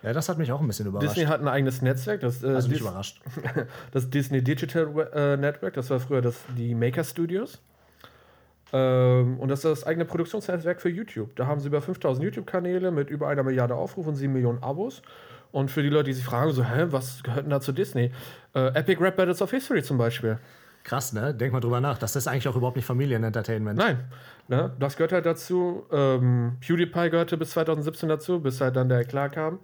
Ja, 0.03 0.14
das 0.14 0.30
hat 0.30 0.38
mich 0.38 0.52
auch 0.52 0.61
ein 0.61 0.68
bisschen 0.68 0.88
überrascht. 0.88 1.10
Disney 1.10 1.26
hat 1.26 1.41
ein 1.41 1.48
eigenes 1.48 1.81
Netzwerk, 1.81 2.22
das, 2.22 2.44
äh, 2.44 2.48
also 2.48 2.68
nicht 2.68 2.81
Dis- 2.81 2.88
überrascht. 2.88 3.22
das 3.91 4.10
Disney 4.10 4.41
Digital 4.41 5.10
äh, 5.14 5.38
Network, 5.38 5.73
das 5.73 5.90
war 5.90 5.99
früher 5.99 6.22
das, 6.22 6.40
die 6.57 6.76
Maker 6.76 7.03
Studios. 7.03 7.60
Ähm, 8.72 9.40
und 9.40 9.49
das 9.49 9.60
ist 9.60 9.65
das 9.65 9.84
eigene 9.86 10.06
Produktionsnetzwerk 10.06 10.81
für 10.81 10.90
YouTube. 10.90 11.36
Da 11.36 11.48
haben 11.48 11.60
sie 11.60 11.68
über 11.68 11.81
5000 11.81 12.23
YouTube-Kanäle 12.23 12.91
mit 12.91 13.10
über 13.10 13.27
einer 13.27 13.44
Milliarde 13.44 13.76
Aufrufe 13.76 14.10
und 14.10 14.15
7 14.15 14.31
Millionen 14.31 14.61
Abos. 14.61 15.02
Und 15.52 15.72
für 15.72 15.82
die 15.82 15.90
Leute, 15.90 16.06
die 16.06 16.14
sich 16.14 16.26
fragen, 16.26 16.52
so, 16.52 16.64
hä, 16.64 16.86
was 16.90 17.24
gehört 17.24 17.46
denn 17.46 17.50
da 17.50 17.60
zu 17.60 17.72
Disney? 17.72 18.12
Äh, 18.54 18.68
Epic 18.76 19.02
Rap 19.02 19.18
Battles 19.18 19.42
of 19.42 19.52
History 19.52 19.82
zum 19.82 19.98
Beispiel. 19.98 20.38
Krass, 20.84 21.14
ne? 21.14 21.34
Denk 21.34 21.54
mal 21.54 21.60
drüber 21.60 21.82
nach. 21.82 21.98
Das 21.98 22.16
ist 22.16 22.28
eigentlich 22.28 22.48
auch 22.48 22.56
überhaupt 22.56 22.76
nicht 22.76 22.86
Familienentertainment. 22.86 23.78
Nein, 23.78 24.06
ne? 24.48 24.72
das 24.80 24.96
gehört 24.96 25.12
halt 25.12 25.26
dazu. 25.26 25.86
Ähm, 25.92 26.58
PewDiePie 26.62 27.10
gehörte 27.10 27.38
bis 27.38 27.52
2017 27.52 28.10
dazu, 28.10 28.40
bis 28.40 28.62
halt 28.62 28.76
dann 28.76 28.90
der 28.90 29.04
klar 29.06 29.30
kam. 29.30 29.60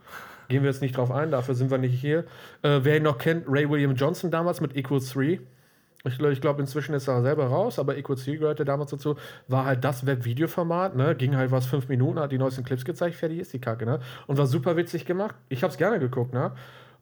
Gehen 0.50 0.62
wir 0.62 0.70
jetzt 0.70 0.82
nicht 0.82 0.98
drauf 0.98 1.12
ein, 1.12 1.32
dafür 1.32 1.56
sind 1.56 1.72
wir 1.72 1.78
nicht 1.78 2.00
hier. 2.00 2.26
Äh, 2.62 2.82
wer 2.84 2.98
ihn 2.98 3.04
noch 3.04 3.18
kennt, 3.18 3.46
Ray 3.48 3.70
William 3.70 3.96
Johnson 3.96 4.30
damals 4.30 4.62
mit 4.62 4.76
Equal 4.76 5.00
3. 5.00 5.40
Ich 6.08 6.18
glaube, 6.18 6.34
ich 6.34 6.42
glaub, 6.42 6.60
inzwischen 6.60 6.94
ist 6.94 7.08
er 7.08 7.22
selber 7.22 7.48
raus, 7.48 7.80
aber 7.80 7.96
3 7.96 8.36
gehörte 8.36 8.66
damals 8.66 8.92
dazu. 8.92 9.16
War 9.48 9.66
halt 9.66 9.84
das 9.84 10.06
Webvideoformat, 10.06 10.96
ne? 10.96 11.16
Ging 11.16 11.36
halt 11.36 11.52
was 11.52 11.66
fünf 11.66 11.88
Minuten, 11.90 12.20
hat 12.20 12.32
die 12.32 12.38
neuesten 12.38 12.64
Clips 12.64 12.86
gezeigt, 12.86 13.16
fertig 13.16 13.40
ist 13.40 13.54
die 13.54 13.60
Kacke, 13.60 13.86
ne? 13.86 14.00
Und 14.28 14.38
war 14.38 14.46
super 14.46 14.78
witzig 14.78 15.06
gemacht. 15.06 15.36
Ich 15.50 15.64
hab's 15.64 15.78
gerne 15.78 16.00
geguckt, 16.00 16.34
ne? 16.34 16.52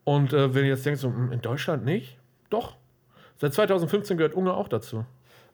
Und 0.04 0.34
äh, 0.34 0.54
wenn 0.54 0.64
ihr 0.64 0.72
jetzt 0.72 0.86
denkt, 0.86 1.00
so, 1.00 1.08
hm, 1.10 1.32
in 1.32 1.42
Deutschland 1.42 1.86
nicht? 1.86 2.18
Doch. 2.50 2.76
Seit 3.38 3.54
2015 3.54 4.18
gehört 4.18 4.34
Unge 4.34 4.54
auch 4.54 4.68
dazu. 4.68 5.06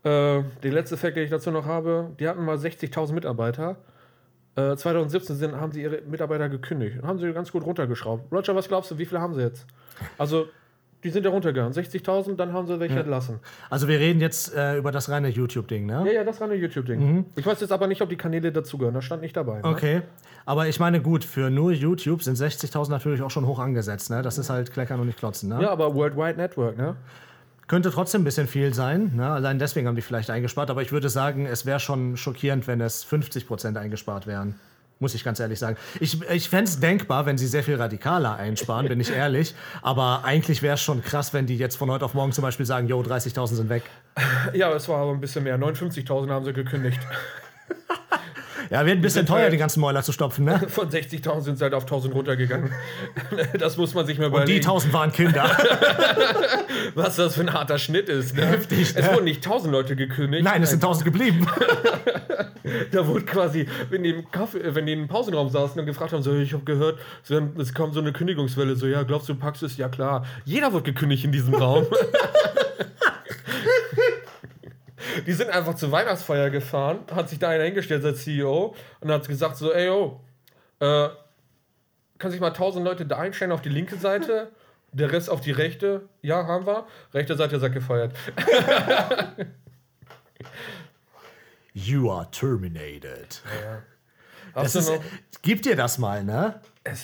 Äh, 0.03 0.43
der 0.63 0.71
letzte 0.71 0.97
Fact, 0.97 1.17
den 1.17 1.23
ich 1.23 1.29
dazu 1.29 1.51
noch 1.51 1.65
habe, 1.65 2.11
die 2.19 2.27
hatten 2.27 2.43
mal 2.43 2.57
60.000 2.57 3.13
Mitarbeiter. 3.13 3.77
Äh, 4.55 4.75
2017 4.75 5.35
sind, 5.35 5.55
haben 5.55 5.71
sie 5.71 5.81
ihre 5.81 6.01
Mitarbeiter 6.01 6.49
gekündigt 6.49 6.97
und 7.01 7.07
haben 7.07 7.19
sie 7.19 7.31
ganz 7.33 7.51
gut 7.51 7.65
runtergeschraubt. 7.65 8.31
Roger, 8.31 8.55
was 8.55 8.67
glaubst 8.67 8.91
du, 8.91 8.97
wie 8.97 9.05
viele 9.05 9.21
haben 9.21 9.33
sie 9.33 9.41
jetzt? 9.41 9.65
Also, 10.17 10.47
die 11.03 11.09
sind 11.09 11.23
ja 11.23 11.31
runtergegangen. 11.31 11.73
60.000, 11.73 12.35
dann 12.35 12.51
haben 12.53 12.67
sie 12.67 12.79
welche 12.79 12.99
entlassen. 12.99 13.39
Also 13.69 13.87
wir 13.87 13.99
reden 13.99 14.19
jetzt 14.19 14.53
äh, 14.53 14.77
über 14.77 14.91
das 14.91 15.09
reine 15.09 15.29
YouTube-Ding, 15.29 15.85
ne? 15.85 16.03
Ja, 16.05 16.11
ja, 16.11 16.23
das 16.23 16.41
war 16.41 16.49
ein 16.49 16.59
YouTube-Ding. 16.59 17.25
Ich 17.35 17.45
weiß 17.45 17.61
jetzt 17.61 17.71
aber 17.71 17.87
nicht, 17.87 18.01
ob 18.01 18.09
die 18.09 18.17
Kanäle 18.17 18.51
dazugehören. 18.51 18.93
Das 18.95 19.05
stand 19.05 19.21
nicht 19.21 19.35
dabei. 19.35 19.61
Ne? 19.61 19.65
Okay. 19.65 20.01
Aber 20.45 20.67
ich 20.67 20.79
meine, 20.79 21.01
gut, 21.01 21.23
für 21.23 21.49
nur 21.49 21.71
YouTube 21.71 22.23
sind 22.23 22.37
60.000 22.37 22.89
natürlich 22.89 23.21
auch 23.21 23.31
schon 23.31 23.45
hoch 23.45 23.59
angesetzt, 23.59 24.09
ne? 24.09 24.21
Das 24.21 24.37
ist 24.37 24.49
halt 24.49 24.73
Kleckern 24.73 24.99
und 24.99 25.07
nicht 25.07 25.19
Klotzen, 25.19 25.49
ne? 25.49 25.61
Ja, 25.61 25.69
aber 25.69 25.93
Worldwide 25.95 26.37
Network, 26.37 26.77
ne? 26.77 26.95
Könnte 27.67 27.91
trotzdem 27.91 28.21
ein 28.21 28.25
bisschen 28.25 28.47
viel 28.47 28.73
sein, 28.73 29.11
ne? 29.15 29.29
Allein 29.29 29.59
deswegen 29.59 29.87
haben 29.87 29.95
die 29.95 30.01
vielleicht 30.01 30.31
eingespart, 30.31 30.69
aber 30.71 30.81
ich 30.81 30.91
würde 30.91 31.07
sagen, 31.07 31.45
es 31.45 31.65
wäre 31.65 31.79
schon 31.79 32.17
schockierend, 32.17 32.67
wenn 32.67 32.81
es 32.81 33.05
50% 33.05 33.77
eingespart 33.77 34.25
wären. 34.25 34.55
Muss 35.01 35.15
ich 35.15 35.23
ganz 35.23 35.39
ehrlich 35.39 35.59
sagen. 35.59 35.77
Ich, 36.01 36.21
ich 36.29 36.49
fände 36.49 36.65
es 36.65 36.81
denkbar, 36.81 37.25
wenn 37.25 37.37
sie 37.37 37.47
sehr 37.47 37.63
viel 37.63 37.75
radikaler 37.75 38.35
einsparen, 38.35 38.89
bin 38.89 38.99
ich 38.99 39.09
ehrlich. 39.11 39.55
Aber 39.81 40.25
eigentlich 40.25 40.61
wäre 40.61 40.73
es 40.73 40.81
schon 40.81 41.01
krass, 41.01 41.33
wenn 41.33 41.45
die 41.45 41.57
jetzt 41.57 41.77
von 41.77 41.89
heute 41.89 42.03
auf 42.03 42.13
morgen 42.13 42.33
zum 42.33 42.41
Beispiel 42.41 42.65
sagen, 42.65 42.87
jo, 42.89 42.99
30.000 42.99 43.47
sind 43.47 43.69
weg. 43.69 43.83
Ja, 44.53 44.73
es 44.73 44.89
war 44.89 44.97
aber 44.97 45.11
ein 45.11 45.21
bisschen 45.21 45.45
mehr. 45.45 45.57
59.000 45.57 46.29
haben 46.29 46.43
sie 46.43 46.51
gekündigt. 46.51 46.99
Ja, 48.69 48.85
wird 48.85 48.97
ein 48.97 49.01
bisschen 49.01 49.25
teuer, 49.25 49.43
halt- 49.43 49.53
die 49.53 49.57
ganzen 49.57 49.79
Mäuler 49.79 50.03
zu 50.03 50.11
stopfen, 50.11 50.45
ne? 50.45 50.59
Von 50.67 50.89
60.000 50.89 51.41
sind 51.41 51.57
sie 51.57 51.63
halt 51.63 51.73
auf 51.73 51.85
1.000 51.85 52.11
runtergegangen. 52.11 52.71
Das 53.59 53.77
muss 53.77 53.93
man 53.93 54.05
sich 54.05 54.17
mal 54.17 54.25
Und 54.25 54.31
die 54.47 54.57
überlegen, 54.57 54.65
1000 54.65 54.93
waren 54.93 55.11
Kinder. 55.11 55.49
was 56.95 57.15
das 57.15 57.35
für 57.35 57.41
ein 57.41 57.53
harter 57.53 57.77
Schnitt 57.77 58.09
ist. 58.09 58.35
Ne? 58.35 58.45
Heftig, 58.45 58.81
Es 58.81 58.95
ne? 58.95 59.13
wurden 59.13 59.25
nicht 59.25 59.45
1.000 59.45 59.69
Leute 59.69 59.95
gekündigt. 59.95 60.43
Nein, 60.43 60.61
es 60.63 60.69
sind 60.69 60.83
1000 60.83 61.05
geblieben. 61.05 61.47
Da 62.91 63.07
wurde 63.07 63.25
quasi, 63.25 63.67
wenn 63.89 64.03
die 64.03 64.09
im, 64.11 64.31
Kaffee, 64.31 64.59
wenn 64.75 64.85
die 64.85 64.93
im 64.93 65.07
Pausenraum 65.07 65.49
saßen 65.49 65.79
und 65.79 65.85
gefragt 65.85 66.13
haben, 66.13 66.21
so, 66.23 66.33
ich 66.35 66.53
habe 66.53 66.63
gehört, 66.63 66.99
es 67.57 67.73
kam 67.73 67.91
so 67.93 67.99
eine 67.99 68.13
Kündigungswelle, 68.13 68.75
so, 68.75 68.85
ja, 68.87 69.03
glaubst 69.03 69.29
du, 69.29 69.33
du 69.33 69.39
packst 69.39 69.63
es? 69.63 69.77
Ja, 69.77 69.89
klar. 69.89 70.25
Jeder 70.45 70.71
wird 70.73 70.83
gekündigt 70.85 71.23
in 71.25 71.31
diesem 71.31 71.53
Raum. 71.55 71.85
Die 75.25 75.33
sind 75.33 75.49
einfach 75.49 75.75
zur 75.75 75.91
Weihnachtsfeier 75.91 76.49
gefahren, 76.49 76.99
hat 77.13 77.29
sich 77.29 77.39
da 77.39 77.49
einer 77.49 77.63
hingestellt 77.63 78.03
als 78.05 78.23
CEO 78.23 78.75
und 78.99 79.11
hat 79.11 79.27
gesagt, 79.27 79.57
so, 79.57 79.73
ey, 79.73 79.87
yo, 79.87 80.21
äh, 80.79 81.09
kann 82.17 82.31
sich 82.31 82.39
mal 82.39 82.47
1000 82.47 82.83
Leute 82.83 83.05
da 83.05 83.17
einstellen 83.17 83.51
auf 83.51 83.61
die 83.61 83.69
linke 83.69 83.95
Seite, 83.95 84.51
der 84.91 85.11
Rest 85.11 85.29
auf 85.29 85.41
die 85.41 85.51
rechte. 85.51 86.09
Ja, 86.21 86.45
haben 86.47 86.65
wir. 86.65 86.85
Rechte 87.13 87.35
Seite 87.35 87.59
seid 87.59 87.73
gefeuert. 87.73 88.13
You 91.73 92.09
are 92.11 92.29
terminated. 92.31 93.41
Hast 93.45 93.98
Das 94.53 94.75
ist, 94.75 94.91
gib 95.41 95.61
dir 95.61 95.75
das 95.75 95.97
mal, 95.97 96.23
ne? 96.23 96.59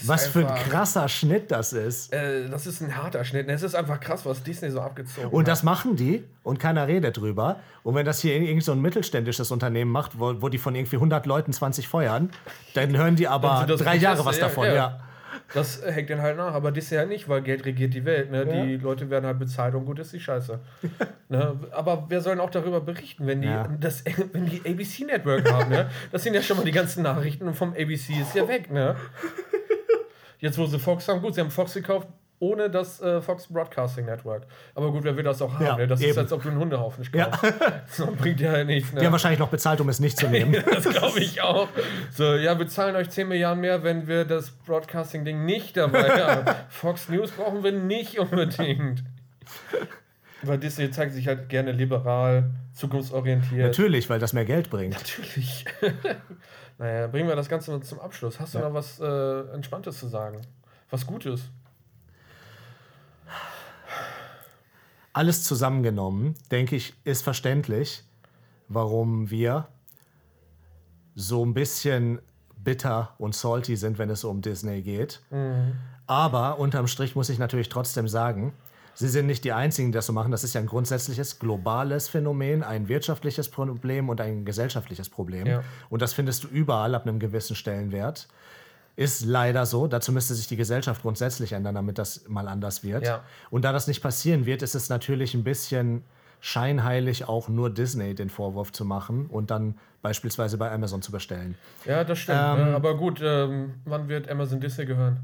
Was 0.06 0.28
für 0.28 0.48
ein 0.48 0.56
krasser 0.70 1.08
Schnitt 1.08 1.52
das 1.52 1.74
ist. 1.74 2.12
Äh, 2.12 2.50
das 2.50 2.66
ist 2.66 2.82
ein 2.82 2.96
harter 2.96 3.24
Schnitt. 3.24 3.48
Es 3.50 3.62
ist 3.62 3.76
einfach 3.76 4.00
krass, 4.00 4.26
was 4.26 4.42
Disney 4.42 4.72
so 4.72 4.82
abgezogen 4.82 5.30
Und 5.30 5.42
hat. 5.42 5.48
das 5.48 5.64
machen 5.64 5.96
die 5.96 6.24
und 6.44 6.60
keiner 6.60 6.88
redet 6.88 7.18
drüber. 7.18 7.58
Und 7.84 7.94
wenn 7.96 8.06
das 8.06 8.20
hier 8.20 8.36
irgend 8.36 8.64
so 8.64 8.72
ein 8.72 8.82
mittelständisches 8.82 9.52
Unternehmen 9.52 9.92
macht, 9.92 10.20
wo, 10.20 10.42
wo 10.42 10.50
die 10.50 10.58
von 10.58 10.74
irgendwie 10.76 10.96
100 10.96 11.26
Leuten 11.26 11.54
20 11.54 11.88
feuern, 11.88 12.32
dann 12.74 12.98
hören 12.98 13.16
die 13.16 13.28
aber 13.28 13.66
drei 13.68 13.96
Jahre 13.98 14.26
was 14.26 14.40
davon. 14.40 14.66
ja. 14.68 14.74
Ja. 14.74 15.00
Das 15.54 15.82
hängt 15.86 16.10
dann 16.10 16.22
halt 16.22 16.38
nach. 16.38 16.54
Aber 16.54 16.72
Disney 16.72 16.98
halt 16.98 17.10
nicht, 17.10 17.30
weil 17.30 17.42
Geld 17.42 17.66
regiert 17.66 17.94
die 17.94 18.04
Welt. 18.06 18.32
Ne? 18.32 18.46
Die 18.46 18.78
Leute 18.78 19.10
werden 19.10 19.26
halt 19.26 19.40
bezahlt 19.40 19.76
und 19.76 19.86
gut 19.86 20.00
ist 20.00 20.12
die 20.14 20.20
Scheiße. 20.20 20.60
ne? 21.30 21.60
Aber 21.72 22.06
wer 22.10 22.22
soll 22.22 22.34
denn 22.36 22.42
auch 22.44 22.50
darüber 22.50 22.82
berichten, 22.82 23.28
wenn 23.28 23.42
die, 23.42 23.48
Ja. 23.48 23.68
das, 23.80 24.04
wenn 24.34 24.46
die 24.48 24.62
ABC 24.66 25.06
Network 25.06 25.50
haben? 25.52 25.70
Ne? 25.70 25.90
Das 26.12 26.24
sind 26.24 26.34
ja 26.34 26.42
schon 26.42 26.58
mal 26.58 26.64
die 26.66 26.72
ganzen 26.72 27.04
Nachrichten 27.04 27.54
vom 27.54 27.72
ABC 27.74 28.14
ist 28.22 28.36
ja 28.36 28.48
weg. 28.48 28.72
Ne? 28.72 28.96
Jetzt, 30.40 30.58
wo 30.58 30.66
sie 30.66 30.80
Fox 30.80 31.08
haben, 31.08 31.22
gut, 31.22 31.36
sie 31.36 31.42
haben 31.42 31.52
Fox 31.52 31.74
gekauft. 31.74 32.08
Ohne 32.40 32.70
das 32.70 33.02
äh, 33.02 33.22
Fox 33.22 33.48
Broadcasting 33.48 34.06
Network. 34.06 34.45
Aber 34.74 34.91
gut, 34.91 35.06
wer 35.06 35.16
will 35.16 35.24
das 35.24 35.41
auch 35.41 35.53
haben? 35.53 35.66
Ja, 35.66 35.78
ne? 35.78 35.88
Das 35.88 36.02
ist, 36.02 36.07
eben. 36.07 36.20
als 36.20 36.34
ob 36.34 36.44
du 36.44 36.49
einen 36.49 36.60
Hundehaufen 36.60 36.99
nicht 36.99 37.14
kaufst. 37.14 37.41
So, 37.88 38.07
bringt 38.07 38.41
ja 38.41 38.64
nichts. 38.66 38.91
Ne? 38.91 38.99
Die 38.99 39.06
haben 39.06 39.14
wahrscheinlich 39.14 39.40
noch 39.40 39.49
bezahlt, 39.49 39.80
um 39.80 39.88
es 39.88 39.99
nicht 39.99 40.18
zu 40.18 40.28
nehmen. 40.28 40.53
Das 40.66 40.84
glaube 40.84 41.20
ich 41.20 41.41
auch. 41.41 41.70
So, 42.12 42.36
ja, 42.36 42.57
wir 42.60 42.68
zahlen 42.68 42.95
euch 42.98 43.10
10 43.10 43.30
Milliarden 43.30 43.62
mehr, 43.62 43.84
wenn 43.84 44.07
wir 44.07 44.26
das 44.26 44.52
Broadcasting-Ding 44.52 45.45
nicht 45.45 45.78
dabei 45.78 46.10
haben. 46.26 46.56
Fox 46.70 47.07
News 47.07 47.32
brauchen 47.32 47.64
wir 47.64 47.72
nicht 47.72 48.20
unbedingt. 48.20 49.03
Weil 50.41 50.57
Disney 50.57 50.91
zeigt 50.91 51.14
sich 51.14 51.28
halt 51.28 51.48
gerne 51.48 51.72
liberal, 51.72 52.52
zukunftsorientiert. 52.74 53.68
Natürlich, 53.68 54.10
weil 54.10 54.20
das 54.20 54.34
mehr 54.34 54.45
Geld 54.45 54.70
bringt. 54.70 54.94
Natürlich. 54.94 55.66
naja, 56.78 57.07
bringen 57.07 57.30
wir 57.30 57.36
das 57.38 57.48
Ganze 57.48 57.80
zum 57.80 57.99
Abschluss. 58.02 58.40
Hast 58.41 58.56
du 58.56 58.60
noch 58.60 58.74
was 58.74 58.99
äh, 58.99 59.53
Entspanntes 59.53 59.99
zu 59.99 60.07
sagen? 60.07 60.41
Was 60.90 61.07
Gutes? 61.07 61.49
Alles 65.16 65.46
zusammengenommen, 65.46 66.36
denke 66.52 66.76
ich, 66.76 66.94
ist 67.06 67.22
verständlich, 67.22 68.04
warum 68.68 69.32
wir 69.32 69.70
so 71.16 71.46
ein 71.46 71.54
bisschen 71.54 72.20
bitter 72.58 73.16
und 73.18 73.34
salty 73.34 73.78
sind, 73.78 73.98
wenn 73.98 74.10
es 74.10 74.26
um 74.26 74.42
Disney 74.42 74.82
geht. 74.82 75.22
Aber 76.06 76.60
unterm 76.60 76.88
Strich 76.88 77.16
muss 77.16 77.30
ich 77.30 77.40
natürlich 77.40 77.70
trotzdem 77.70 78.10
sagen, 78.10 78.52
sie 78.94 79.08
sind 79.08 79.26
nicht 79.26 79.46
die 79.46 79.54
Einzigen, 79.54 79.94
die 79.94 79.96
das 79.96 80.08
so 80.08 80.12
machen. 80.12 80.34
Das 80.34 80.44
ist 80.44 80.54
ja 80.54 80.60
ein 80.60 80.68
grundsätzliches 80.68 81.40
globales 81.40 82.10
Phänomen, 82.10 82.62
ein 82.62 82.90
wirtschaftliches 82.90 83.48
Problem 83.48 84.10
und 84.10 84.20
ein 84.20 84.44
gesellschaftliches 84.44 85.08
Problem. 85.08 85.48
Ja. 85.48 85.64
Und 85.90 86.02
das 86.02 86.12
findest 86.12 86.44
du 86.44 86.50
überall 86.50 86.94
ab 86.94 87.08
einem 87.08 87.20
gewissen 87.20 87.56
Stellenwert. 87.56 88.28
Ist 88.96 89.26
leider 89.26 89.66
so. 89.66 89.88
Dazu 89.88 90.12
müsste 90.12 90.34
sich 90.36 90.48
die 90.48 90.56
Gesellschaft 90.56 91.02
grundsätzlich 91.02 91.52
ändern, 91.52 91.76
damit 91.76 91.98
das 91.98 92.28
mal 92.28 92.48
anders 92.48 92.84
wird. 92.84 93.06
Ja. 93.06 93.24
Und 93.50 93.66
da 93.66 93.74
das 93.74 93.88
nicht 93.88 94.02
passieren 94.02 94.46
wird, 94.46 94.62
ist 94.62 94.74
es 94.74 94.88
natürlich 94.88 95.34
ein 95.34 95.44
bisschen 95.44 96.04
scheinheilig, 96.40 97.28
auch 97.28 97.50
nur 97.50 97.70
Disney 97.70 98.14
den 98.14 98.30
Vorwurf 98.30 98.72
zu 98.72 98.86
machen 98.86 99.26
und 99.26 99.52
dann 99.52 99.78
beispielsweise 100.02 100.58
bei 100.58 100.72
Amazon 100.72 101.02
zu 101.02 101.12
bestellen. 101.12 101.58
Ja, 101.86 102.04
das 102.04 102.20
stimmt. 102.20 102.40
Ähm, 102.40 102.70
ne? 102.70 102.76
Aber 102.76 102.96
gut, 102.96 103.20
ähm, 103.24 103.74
wann 103.86 104.08
wird 104.08 104.30
Amazon 104.30 104.62
Disney 104.62 104.86
gehören? 104.86 105.20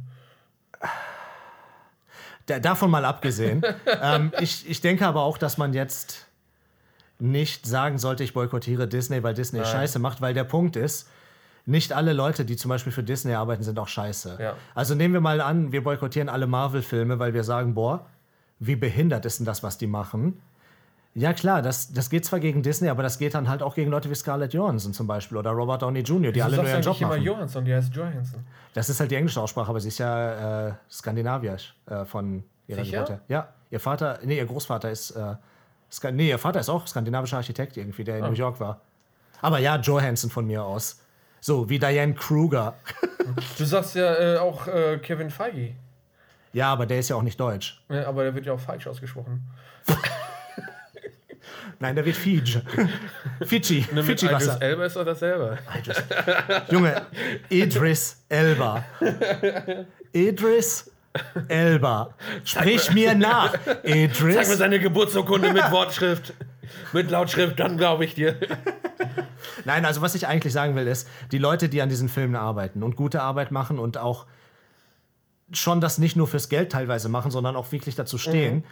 Da, 2.48 2.60
davon 2.60 2.90
mal 2.90 3.06
abgesehen. 3.06 3.62
ähm, 4.02 4.32
ich, 4.40 4.68
ich 4.68 4.82
denke 4.82 5.06
aber 5.06 5.22
auch, 5.22 5.38
dass 5.38 5.58
man 5.58 5.74
jetzt 5.74 6.26
nicht 7.20 7.68
sagen 7.68 8.00
sollte, 8.00 8.24
ich 8.24 8.34
boykottiere 8.34 8.88
Disney, 8.88 9.22
weil 9.22 9.36
Disney 9.36 9.64
Scheiße 9.64 10.00
macht, 10.00 10.22
weil 10.22 10.34
der 10.34 10.44
Punkt 10.44 10.76
ist, 10.76 11.08
nicht 11.72 11.94
alle 11.94 12.14
Leute, 12.14 12.46
die 12.46 12.56
zum 12.56 12.70
Beispiel 12.70 12.92
für 12.94 13.04
Disney 13.04 13.34
arbeiten, 13.34 13.64
sind 13.64 13.80
auch 13.80 13.88
scheiße. 13.88 14.38
Ja. 14.40 14.54
Also 14.76 14.94
nehmen 14.94 15.14
wir 15.16 15.22
mal 15.22 15.42
an, 15.42 15.72
wir 15.72 15.84
boykottieren 15.84 16.30
alle 16.30 16.46
Marvel-Filme, 16.46 17.18
weil 17.18 17.34
wir 17.34 17.44
sagen, 17.44 17.74
boah, 17.74 18.06
wie 18.60 18.76
behindert 18.76 19.26
ist 19.26 19.40
denn 19.40 19.46
das, 19.46 19.64
was 19.64 19.78
die 19.80 19.88
machen? 19.88 20.40
Ja 21.14 21.34
klar, 21.34 21.62
das, 21.62 21.92
das 21.92 22.10
geht 22.10 22.24
zwar 22.24 22.40
gegen 22.40 22.64
Disney, 22.64 22.88
aber 22.88 23.04
das 23.04 23.18
geht 23.18 23.34
dann 23.34 23.50
halt 23.50 23.62
auch 23.64 23.76
gegen 23.76 23.92
Leute 23.92 24.10
wie 24.10 24.16
Scarlett 24.16 24.54
Johansson 24.54 24.94
zum 24.94 25.08
Beispiel 25.08 25.38
oder 25.38 25.50
Robert 25.52 25.82
Downey 25.82 26.02
Jr., 26.02 26.32
die 26.32 26.42
alle 26.42 26.56
du 26.56 26.62
nur 26.62 26.72
ihren 26.72 26.82
Job 26.82 26.94
nicht 26.94 27.02
immer 27.02 27.10
machen. 27.10 27.24
Johansson, 27.24 27.66
die 27.66 27.74
heißt 27.74 27.94
Johansson. 27.94 28.46
Das 28.74 28.88
ist 28.88 29.00
halt 29.00 29.12
die 29.12 29.16
englische 29.16 29.42
Aussprache, 29.42 29.70
aber 29.70 29.80
sie 29.82 29.90
ist 29.90 29.98
ja 29.98 30.68
äh, 30.70 30.74
skandinavisch 30.90 31.76
äh, 31.88 32.06
von 32.06 32.44
ihrer 32.68 32.86
Sicher? 32.86 33.04
Geburt. 33.04 33.22
Ja, 33.28 33.50
ihr 33.72 33.80
Vater, 33.82 34.20
nee, 34.24 34.38
ihr 34.38 34.46
Großvater 34.46 34.90
ist, 34.90 35.12
äh, 35.12 35.36
nee, 36.14 36.30
ihr 36.30 36.40
Vater 36.40 36.62
ist 36.62 36.70
auch 36.70 36.88
skandinavischer 36.88 37.38
Architekt 37.38 37.76
irgendwie, 37.76 38.06
der 38.06 38.20
in 38.20 38.24
Ah. 38.24 38.30
New 38.30 38.36
York 38.36 38.62
war. 38.62 38.80
Aber 39.42 39.60
ja, 39.60 39.76
Johansson 39.78 40.30
von 40.30 40.46
mir 40.48 40.64
aus. 40.64 41.02
So, 41.44 41.68
wie 41.70 41.80
Diane 41.80 42.14
Kruger. 42.14 42.76
Du 43.58 43.66
sagst 43.66 43.96
ja 43.96 44.36
äh, 44.36 44.38
auch 44.38 44.68
äh, 44.68 45.00
Kevin 45.00 45.32
Feige. 45.32 45.74
Ja, 46.54 46.72
aber 46.72 46.86
der 46.86 47.00
ist 47.00 47.10
ja 47.10 47.16
auch 47.16 47.24
nicht 47.24 47.40
deutsch. 47.40 47.82
Ja, 47.90 48.08
aber 48.08 48.24
der 48.24 48.36
wird 48.36 48.46
ja 48.46 48.54
auch 48.54 48.60
falsch 48.60 48.86
ausgesprochen. 48.86 49.42
Nein, 51.80 51.96
der 51.96 52.06
wird 52.06 52.16
Fiji. 52.16 52.62
Fiji. 53.44 53.88
Ne, 53.92 54.04
Fiji-Wasser. 54.04 54.58
Idris 54.58 54.62
Elba 54.62 54.86
ist 54.86 54.96
doch 54.96 55.06
dasselbe. 55.06 55.58
Junge, 56.70 57.08
Idris 57.50 58.24
Elba. 58.30 58.86
Idris 60.14 60.92
Elba. 61.48 62.14
Sprich 62.44 62.92
mir 62.92 63.16
nach. 63.16 63.54
Zeig 63.66 63.84
mir 63.84 64.04
Idris. 64.06 64.58
seine 64.58 64.80
Geburtsurkunde 64.80 65.52
mit 65.54 65.72
Wortschrift. 65.72 66.34
Mit 66.94 67.10
Lautschrift, 67.10 67.60
dann 67.60 67.78
glaube 67.78 68.06
ich 68.06 68.16
dir. 68.16 68.36
Nein, 69.66 69.86
also 69.86 70.02
was 70.02 70.16
ich 70.16 70.28
eigentlich 70.28 70.54
sagen 70.54 70.76
will, 70.76 70.88
ist, 70.88 71.08
die 71.32 71.38
Leute, 71.38 71.70
die 71.70 71.82
an 71.82 71.90
diesen 71.90 72.10
Filmen 72.10 72.36
arbeiten 72.36 72.84
und 72.84 72.96
gute 72.96 73.22
Arbeit 73.22 73.52
machen 73.52 73.80
und 73.80 73.98
auch 73.98 74.26
schon 75.52 75.82
das 75.82 75.98
nicht 75.98 76.16
nur 76.16 76.28
fürs 76.28 76.50
Geld 76.50 76.72
teilweise 76.72 77.10
machen, 77.10 77.32
sondern 77.32 77.56
auch 77.56 77.72
wirklich 77.72 77.96
dazu 77.96 78.18
stehen, 78.18 78.64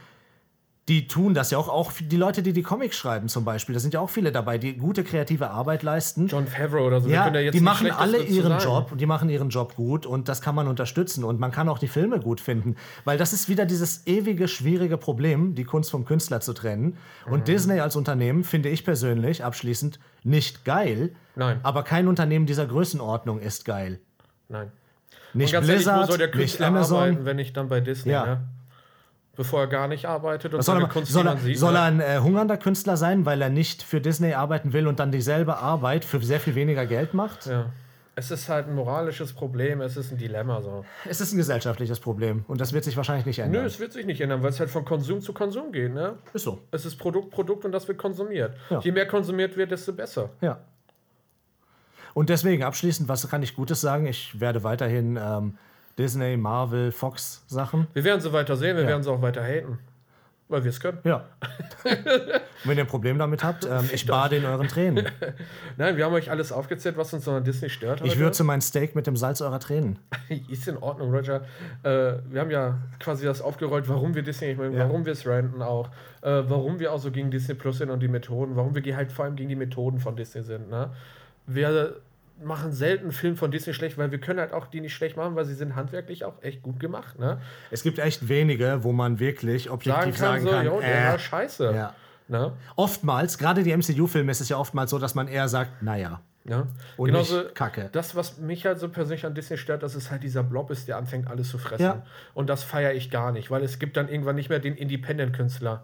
die 0.89 1.07
tun 1.07 1.33
das 1.33 1.51
ja 1.51 1.57
auch. 1.57 1.69
Auch 1.69 1.93
die 2.01 2.17
Leute, 2.17 2.41
die 2.43 2.51
die 2.51 2.63
Comics 2.63 2.97
schreiben 2.97 3.29
zum 3.29 3.45
Beispiel, 3.45 3.73
da 3.73 3.79
sind 3.79 3.93
ja 3.93 4.01
auch 4.01 4.09
viele 4.09 4.31
dabei, 4.31 4.57
die 4.57 4.75
gute 4.75 5.03
kreative 5.03 5.51
Arbeit 5.51 5.83
leisten. 5.83 6.27
John 6.27 6.47
Favreau 6.47 6.87
oder 6.87 6.99
so. 6.99 7.07
wir 7.07 7.13
Ja, 7.15 7.33
jetzt 7.39 7.53
die 7.53 7.61
machen 7.61 7.89
alle 7.91 8.21
ihren. 8.23 8.59
Job 8.59 8.91
und 8.91 8.99
die 8.99 9.05
machen 9.05 9.29
ihren 9.29 9.49
Job 9.49 9.75
gut 9.75 10.05
und 10.05 10.27
das 10.27 10.41
kann 10.41 10.55
man 10.55 10.67
unterstützen 10.67 11.23
und 11.23 11.39
man 11.39 11.51
kann 11.51 11.69
auch 11.69 11.79
die 11.79 11.87
Filme 11.87 12.19
gut 12.19 12.41
finden, 12.41 12.75
weil 13.05 13.17
das 13.17 13.31
ist 13.31 13.47
wieder 13.47 13.65
dieses 13.65 14.05
ewige 14.07 14.47
schwierige 14.47 14.97
Problem, 14.97 15.55
die 15.55 15.63
Kunst 15.63 15.91
vom 15.91 16.03
Künstler 16.05 16.41
zu 16.41 16.53
trennen. 16.53 16.97
Mhm. 17.27 17.33
Und 17.33 17.47
Disney 17.47 17.79
als 17.79 17.95
Unternehmen 17.95 18.43
finde 18.43 18.69
ich 18.69 18.83
persönlich 18.83 19.43
abschließend 19.45 19.99
nicht 20.23 20.65
geil, 20.65 21.11
Nein. 21.35 21.59
aber 21.63 21.83
kein 21.83 22.07
Unternehmen 22.07 22.47
dieser 22.47 22.65
Größenordnung 22.65 23.39
ist 23.39 23.63
geil. 23.63 23.99
Nein. 24.49 24.71
Nicht 25.33 25.53
ehrlich, 25.53 25.69
Blizzard, 25.69 26.03
wo 26.03 26.07
soll 26.07 26.17
der 26.17 26.27
nicht 26.27 26.35
Künstler 26.37 26.67
Amazon. 26.67 26.97
arbeiten, 26.97 27.25
wenn 27.25 27.35
nicht 27.35 27.55
dann 27.55 27.69
bei 27.69 27.79
Disney, 27.79 28.11
Ja. 28.11 28.25
ne? 28.25 28.41
Bevor 29.39 29.61
er 29.61 29.67
gar 29.67 29.87
nicht 29.87 30.05
arbeitet 30.05 30.53
und 30.53 30.61
soll 30.63 30.81
er, 30.81 30.89
Kunst 30.89 31.13
soll 31.13 31.25
er, 31.25 31.37
sieht. 31.37 31.57
soll 31.57 31.73
er 31.73 31.91
ne? 31.91 32.03
ein 32.03 32.17
äh, 32.17 32.19
hungernder 32.19 32.57
Künstler 32.57 32.97
sein, 32.97 33.25
weil 33.25 33.41
er 33.41 33.47
nicht 33.47 33.83
für 33.83 34.01
Disney 34.01 34.33
arbeiten 34.33 34.73
will 34.73 34.85
und 34.85 34.99
dann 34.99 35.13
dieselbe 35.13 35.59
Arbeit 35.59 36.03
für 36.03 36.21
sehr 36.21 36.41
viel 36.41 36.55
weniger 36.55 36.85
Geld 36.85 37.13
macht? 37.13 37.45
Ja. 37.45 37.67
Es 38.15 38.31
ist 38.31 38.49
halt 38.49 38.67
ein 38.67 38.75
moralisches 38.75 39.31
Problem, 39.31 39.79
es 39.79 39.95
ist 39.95 40.11
ein 40.11 40.17
Dilemma 40.17 40.61
so. 40.61 40.83
Es 41.07 41.21
ist 41.21 41.31
ein 41.31 41.37
gesellschaftliches 41.37 42.01
Problem 42.01 42.43
und 42.49 42.59
das 42.59 42.73
wird 42.73 42.83
sich 42.83 42.97
wahrscheinlich 42.97 43.25
nicht 43.25 43.39
ändern. 43.39 43.61
Nö, 43.61 43.65
es 43.65 43.79
wird 43.79 43.93
sich 43.93 44.05
nicht 44.05 44.19
ändern, 44.19 44.43
weil 44.43 44.49
es 44.49 44.59
halt 44.59 44.69
von 44.69 44.83
Konsum 44.83 45.21
zu 45.21 45.31
Konsum 45.31 45.71
geht, 45.71 45.93
ne? 45.93 46.17
ist 46.33 46.43
so. 46.43 46.59
Es 46.71 46.85
ist 46.85 46.97
Produkt, 46.97 47.31
Produkt 47.31 47.63
und 47.63 47.71
das 47.71 47.87
wird 47.87 47.97
konsumiert. 47.97 48.57
Ja. 48.69 48.81
Je 48.81 48.91
mehr 48.91 49.07
konsumiert 49.07 49.55
wird, 49.55 49.71
desto 49.71 49.93
besser. 49.93 50.31
Ja. 50.41 50.59
Und 52.13 52.27
deswegen 52.27 52.63
abschließend, 52.63 53.07
was 53.07 53.25
kann 53.29 53.41
ich 53.41 53.55
Gutes 53.55 53.79
sagen? 53.79 54.05
Ich 54.05 54.37
werde 54.41 54.65
weiterhin 54.65 55.15
ähm, 55.15 55.57
Disney, 55.99 56.37
Marvel, 56.37 56.91
Fox 56.91 57.43
Sachen. 57.47 57.85
Wir 57.93 58.03
werden 58.05 58.21
sie 58.21 58.33
weiter 58.33 58.55
sehen, 58.55 58.75
wir 58.77 58.83
Ja. 58.83 58.89
werden 58.89 59.03
sie 59.03 59.11
auch 59.11 59.21
weiter 59.21 59.43
haten. 59.43 59.77
Weil 60.51 60.63
wir 60.63 60.69
es 60.69 60.79
können. 60.79 60.97
Ja. 61.03 61.25
Wenn 62.63 62.75
ihr 62.77 62.83
ein 62.83 62.87
Problem 62.87 63.19
damit 63.19 63.43
habt, 63.43 63.65
ähm, 63.69 63.87
ich 63.93 64.07
bade 64.07 64.37
in 64.37 64.45
euren 64.45 64.67
Tränen. 64.67 65.05
Nein, 65.77 65.95
wir 65.95 66.05
haben 66.05 66.13
euch 66.13 66.31
alles 66.31 66.51
aufgezählt, 66.51 66.97
was 66.97 67.13
uns 67.13 67.27
an 67.27 67.43
Disney 67.43 67.69
stört. 67.69 68.01
Ich 68.01 68.11
heute. 68.13 68.19
würze 68.21 68.43
mein 68.43 68.59
Steak 68.61 68.95
mit 68.95 69.05
dem 69.05 69.15
Salz 69.15 69.41
eurer 69.41 69.59
Tränen. 69.59 69.99
Ist 70.49 70.67
in 70.67 70.77
Ordnung, 70.77 71.11
Roger. 71.13 71.41
Äh, 71.83 72.13
wir 72.31 72.41
haben 72.41 72.49
ja 72.49 72.79
quasi 72.99 73.25
das 73.25 73.41
aufgerollt, 73.43 73.87
warum 73.89 74.15
wir 74.15 74.23
Disney 74.23 74.47
nicht 74.47 74.57
mögen, 74.57 74.75
Ja. 74.75 74.85
warum 74.87 75.05
wir 75.05 75.13
es 75.13 75.27
ranten 75.27 75.61
auch, 75.61 75.89
äh, 76.21 76.41
warum 76.47 76.79
wir 76.79 76.93
auch 76.93 76.99
so 76.99 77.11
gegen 77.11 77.29
Disney 77.29 77.53
Plus 77.53 77.77
sind 77.77 77.91
und 77.91 77.99
die 77.99 78.07
Methoden, 78.07 78.55
warum 78.55 78.73
wir 78.73 78.95
halt 78.95 79.11
vor 79.11 79.25
allem 79.25 79.35
gegen 79.35 79.49
die 79.49 79.55
Methoden 79.55 79.99
von 79.99 80.15
Disney 80.15 80.41
sind. 80.41 80.67
Ne? 80.71 80.89
Wir 81.45 81.97
machen 82.43 82.71
selten 82.71 83.03
einen 83.05 83.11
Film 83.11 83.35
von 83.35 83.51
Disney 83.51 83.73
schlecht, 83.73 83.97
weil 83.97 84.11
wir 84.11 84.19
können 84.19 84.39
halt 84.39 84.53
auch 84.53 84.67
die 84.67 84.81
nicht 84.81 84.93
schlecht 84.93 85.17
machen, 85.17 85.35
weil 85.35 85.45
sie 85.45 85.53
sind 85.55 85.75
handwerklich 85.75 86.23
auch 86.25 86.41
echt 86.41 86.61
gut 86.61 86.79
gemacht. 86.79 87.19
Ne? 87.19 87.39
Es 87.71 87.83
gibt 87.83 87.99
echt 87.99 88.27
wenige, 88.29 88.83
wo 88.83 88.91
man 88.91 89.19
wirklich 89.19 89.63
Sagen 89.65 89.73
objektiv 89.73 90.15
kann 90.17 90.41
sagen 90.41 90.43
so, 90.43 90.49
kann, 90.49 90.65
jo, 90.65 90.79
äh, 90.79 91.07
war 91.09 91.19
scheiße. 91.19 91.71
ja. 91.75 91.95
Ne? 92.27 92.53
Oftmals, 92.75 93.39
gerade 93.39 93.63
die 93.63 93.75
MCU-Filme, 93.75 94.31
ist 94.31 94.39
es 94.39 94.49
ja 94.49 94.57
oftmals 94.57 94.91
so, 94.91 94.99
dass 94.99 95.15
man 95.15 95.27
eher 95.27 95.47
sagt, 95.49 95.81
naja. 95.81 96.21
Ja. 96.45 96.67
Und 96.95 97.07
Genauso 97.07 97.41
nicht 97.41 97.55
Kacke. 97.55 97.89
Das, 97.91 98.15
was 98.15 98.37
mich 98.37 98.65
halt 98.65 98.79
so 98.79 98.87
persönlich 98.89 99.25
an 99.25 99.33
Disney 99.33 99.57
stört, 99.57 99.81
dass 99.83 99.95
es 99.95 100.09
halt 100.11 100.23
dieser 100.23 100.43
Blob 100.43 100.69
ist, 100.71 100.87
der 100.87 100.97
anfängt, 100.97 101.27
alles 101.27 101.49
zu 101.49 101.57
fressen. 101.57 101.83
Ja. 101.83 102.03
Und 102.35 102.47
das 102.49 102.63
feiere 102.63 102.93
ich 102.93 103.09
gar 103.11 103.31
nicht, 103.31 103.49
weil 103.51 103.63
es 103.63 103.79
gibt 103.79 103.97
dann 103.97 104.09
irgendwann 104.09 104.35
nicht 104.35 104.49
mehr 104.49 104.59
den 104.59 104.75
Independent-Künstler. 104.75 105.83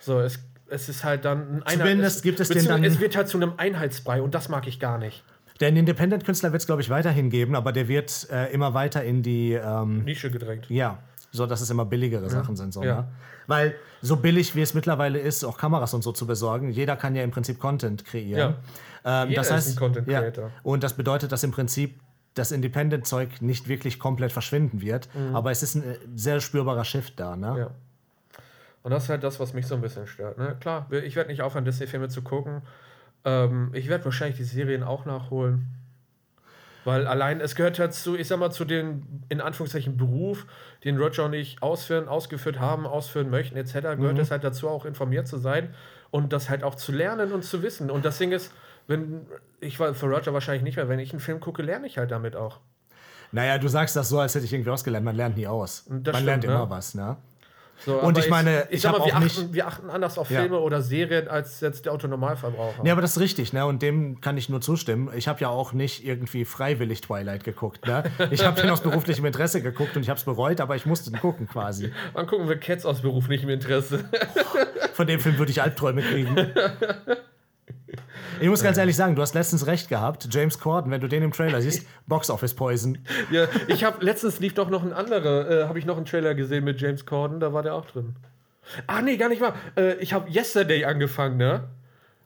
So, 0.00 0.20
es, 0.20 0.40
es 0.68 0.88
ist 0.88 1.04
halt 1.04 1.24
dann 1.24 1.62
ein 1.64 1.78
Zumindest 1.78 2.22
gibt 2.22 2.40
es 2.40 2.48
den 2.48 2.64
dann- 2.66 2.84
Es 2.84 3.00
wird 3.00 3.16
halt 3.16 3.28
zu 3.28 3.36
einem 3.38 3.54
Einheitsbrei 3.56 4.20
und 4.22 4.34
das 4.34 4.48
mag 4.48 4.66
ich 4.66 4.78
gar 4.80 4.98
nicht. 4.98 5.24
Den 5.60 5.76
Independent-Künstler 5.76 6.52
wird 6.52 6.62
es, 6.62 6.66
glaube 6.66 6.82
ich, 6.82 6.90
weiterhin 6.90 7.30
geben, 7.30 7.54
aber 7.54 7.72
der 7.72 7.88
wird 7.88 8.28
äh, 8.30 8.52
immer 8.52 8.74
weiter 8.74 9.02
in 9.04 9.22
die, 9.22 9.52
ähm, 9.54 10.04
Nische 10.04 10.30
gedrängt. 10.30 10.68
ja, 10.68 10.98
so 11.30 11.46
dass 11.46 11.60
es 11.60 11.70
immer 11.70 11.84
billigere 11.84 12.28
Sachen 12.30 12.56
sind. 12.56 12.72
So, 12.72 12.82
Ja. 12.82 12.96
ne? 13.02 13.08
Weil 13.46 13.74
so 14.02 14.16
billig, 14.16 14.54
wie 14.54 14.62
es 14.62 14.74
mittlerweile 14.74 15.18
ist, 15.18 15.44
auch 15.44 15.56
Kameras 15.56 15.94
und 15.94 16.02
so 16.02 16.12
zu 16.12 16.26
besorgen, 16.26 16.70
jeder 16.70 16.96
kann 16.96 17.14
ja 17.14 17.22
im 17.22 17.30
Prinzip 17.30 17.58
Content 17.58 18.04
kreieren. 18.04 18.54
Ähm, 19.04 19.28
Jeder 19.28 19.40
das 19.40 19.46
ist 19.48 19.52
heißt, 19.54 19.68
ein 19.70 19.76
Content 19.76 20.08
ja, 20.08 20.20
Creator. 20.20 20.50
und 20.64 20.82
das 20.82 20.94
bedeutet, 20.94 21.30
dass 21.30 21.42
im 21.44 21.52
Prinzip 21.52 22.00
das 22.34 22.50
Independent-Zeug 22.52 23.40
nicht 23.40 23.68
wirklich 23.68 23.98
komplett 23.98 24.32
verschwinden 24.32 24.82
wird, 24.82 25.08
aber 25.32 25.50
es 25.52 25.62
ist 25.62 25.76
ein 25.76 25.84
äh, 25.84 25.96
sehr 26.14 26.40
spürbarer 26.40 26.84
Shift 26.84 27.18
da. 27.20 27.36
Ne? 27.36 27.50
Mhm. 27.52 27.56
Ja. 27.58 27.70
Und 28.82 28.90
das 28.90 29.04
ist 29.04 29.08
halt 29.08 29.22
das, 29.24 29.40
was 29.40 29.52
mich 29.54 29.66
so 29.66 29.74
ein 29.74 29.80
bisschen 29.80 30.06
stört. 30.06 30.38
Ne? 30.38 30.56
Klar, 30.60 30.86
ich 30.90 31.16
werde 31.16 31.30
nicht 31.30 31.42
aufhören, 31.42 31.64
Disney-Filme 31.64 32.08
zu 32.08 32.22
gucken. 32.22 32.62
Ähm, 33.26 33.70
ich 33.74 33.88
werde 33.88 34.06
wahrscheinlich 34.06 34.38
die 34.38 34.44
Serien 34.44 34.82
auch 34.82 35.04
nachholen. 35.04 35.66
Weil 36.84 37.08
allein, 37.08 37.40
es 37.40 37.56
gehört 37.56 37.80
dazu, 37.80 38.14
ich 38.14 38.28
sag 38.28 38.38
mal, 38.38 38.52
zu 38.52 38.64
dem, 38.64 39.02
in 39.28 39.40
Anführungszeichen, 39.40 39.96
Beruf, 39.96 40.46
den 40.84 40.96
Roger 40.96 41.24
und 41.24 41.32
ich 41.32 41.60
ausführen, 41.60 42.06
ausgeführt 42.06 42.60
haben, 42.60 42.86
ausführen 42.86 43.28
möchten, 43.28 43.56
etc., 43.56 43.72
gehört 43.98 44.18
es 44.20 44.30
halt 44.30 44.44
dazu, 44.44 44.68
auch 44.68 44.84
informiert 44.84 45.26
zu 45.26 45.36
sein 45.36 45.74
und 46.12 46.32
das 46.32 46.48
halt 46.48 46.62
auch 46.62 46.76
zu 46.76 46.92
lernen 46.92 47.32
und 47.32 47.44
zu 47.44 47.64
wissen. 47.64 47.90
Und 47.90 48.04
das 48.04 48.18
Ding 48.18 48.30
ist, 48.30 48.52
wenn, 48.86 49.26
ich 49.58 49.80
war 49.80 49.94
für 49.94 50.06
Roger 50.06 50.32
wahrscheinlich 50.32 50.62
nicht 50.62 50.76
mehr, 50.76 50.88
wenn 50.88 51.00
ich 51.00 51.10
einen 51.10 51.18
Film 51.18 51.40
gucke, 51.40 51.60
lerne 51.60 51.88
ich 51.88 51.98
halt 51.98 52.12
damit 52.12 52.36
auch. 52.36 52.60
Naja, 53.32 53.58
du 53.58 53.66
sagst 53.66 53.96
das 53.96 54.08
so, 54.08 54.20
als 54.20 54.36
hätte 54.36 54.44
ich 54.44 54.52
irgendwie 54.52 54.70
ausgelernt. 54.70 55.04
Man 55.04 55.16
lernt 55.16 55.36
nie 55.36 55.48
aus. 55.48 55.86
Das 55.88 55.90
Man 55.90 56.02
stimmt, 56.04 56.26
lernt 56.26 56.44
ne? 56.44 56.52
immer 56.52 56.70
was. 56.70 56.94
Ne? 56.94 57.16
So, 57.84 58.00
Und 58.00 58.16
ich 58.18 58.28
meine, 58.30 58.62
ich, 58.70 58.76
ich 58.76 58.80
sag 58.82 58.92
mal, 58.98 59.04
wir 59.06 59.18
nicht- 59.20 59.38
achten, 59.38 59.52
wir 59.54 59.66
achten 59.66 59.90
anders 59.90 60.18
auf 60.18 60.30
Ja. 60.30 60.40
Filme 60.40 60.58
oder 60.58 60.82
Serien 60.82 61.28
als 61.28 61.60
jetzt 61.60 61.84
der 61.84 61.92
Autonormalverbraucher. 61.92 62.84
Ja, 62.84 62.92
aber 62.92 63.02
das 63.02 63.12
ist 63.12 63.20
richtig, 63.20 63.52
ne? 63.52 63.66
Und 63.66 63.82
dem 63.82 64.20
kann 64.20 64.36
ich 64.36 64.48
nur 64.48 64.60
zustimmen. 64.60 65.10
Ich 65.14 65.28
habe 65.28 65.40
ja 65.40 65.48
auch 65.50 65.72
nicht 65.72 66.04
irgendwie 66.04 66.44
freiwillig 66.44 67.02
Twilight 67.02 67.44
geguckt, 67.44 67.86
ne? 67.86 68.04
Ich 68.30 68.44
habe 68.44 68.60
den 68.60 68.70
aus 68.70 68.80
beruflichem 68.80 69.24
Interesse 69.26 69.60
geguckt 69.62 69.94
und 69.96 70.02
ich 70.02 70.08
habe 70.08 70.18
es 70.18 70.24
bereut, 70.24 70.60
aber 70.60 70.74
ich 70.76 70.86
musste 70.86 71.10
ihn 71.10 71.20
gucken 71.20 71.46
quasi. 71.48 71.92
Dann 72.14 72.26
gucken 72.26 72.48
wir 72.48 72.58
Cats 72.58 72.86
aus 72.86 73.02
beruflichem 73.02 73.50
Interesse. 73.50 74.04
Von 74.94 75.06
dem 75.06 75.20
Film 75.20 75.38
würde 75.38 75.52
ich 75.52 75.60
Albträume 75.62 76.02
kriegen. 76.02 76.34
Ich 78.40 78.48
muss 78.48 78.62
ganz 78.62 78.78
ehrlich 78.78 78.96
sagen, 78.96 79.14
du 79.16 79.22
hast 79.22 79.34
letztens 79.34 79.66
recht 79.66 79.88
gehabt. 79.88 80.28
James 80.30 80.58
Corden, 80.58 80.90
wenn 80.90 81.00
du 81.00 81.08
den 81.08 81.22
im 81.22 81.32
Trailer 81.32 81.60
siehst, 81.60 81.86
Box 82.06 82.30
Office 82.30 82.54
Poison. 82.54 82.98
ja, 83.30 83.46
ich 83.68 83.84
habe 83.84 84.04
letztens 84.04 84.40
lief 84.40 84.54
doch 84.54 84.68
noch 84.70 84.82
ein 84.82 84.92
anderer, 84.92 85.50
äh, 85.50 85.64
habe 85.68 85.78
ich 85.78 85.86
noch 85.86 85.96
einen 85.96 86.06
Trailer 86.06 86.34
gesehen 86.34 86.64
mit 86.64 86.80
James 86.80 87.06
Corden, 87.06 87.40
da 87.40 87.52
war 87.52 87.62
der 87.62 87.74
auch 87.74 87.86
drin. 87.86 88.16
Ah, 88.86 89.00
nee, 89.00 89.16
gar 89.16 89.28
nicht 89.28 89.40
mal. 89.40 89.54
Äh, 89.76 89.94
ich 89.96 90.12
habe 90.12 90.30
Yesterday 90.30 90.84
angefangen, 90.84 91.36
ne? 91.36 91.64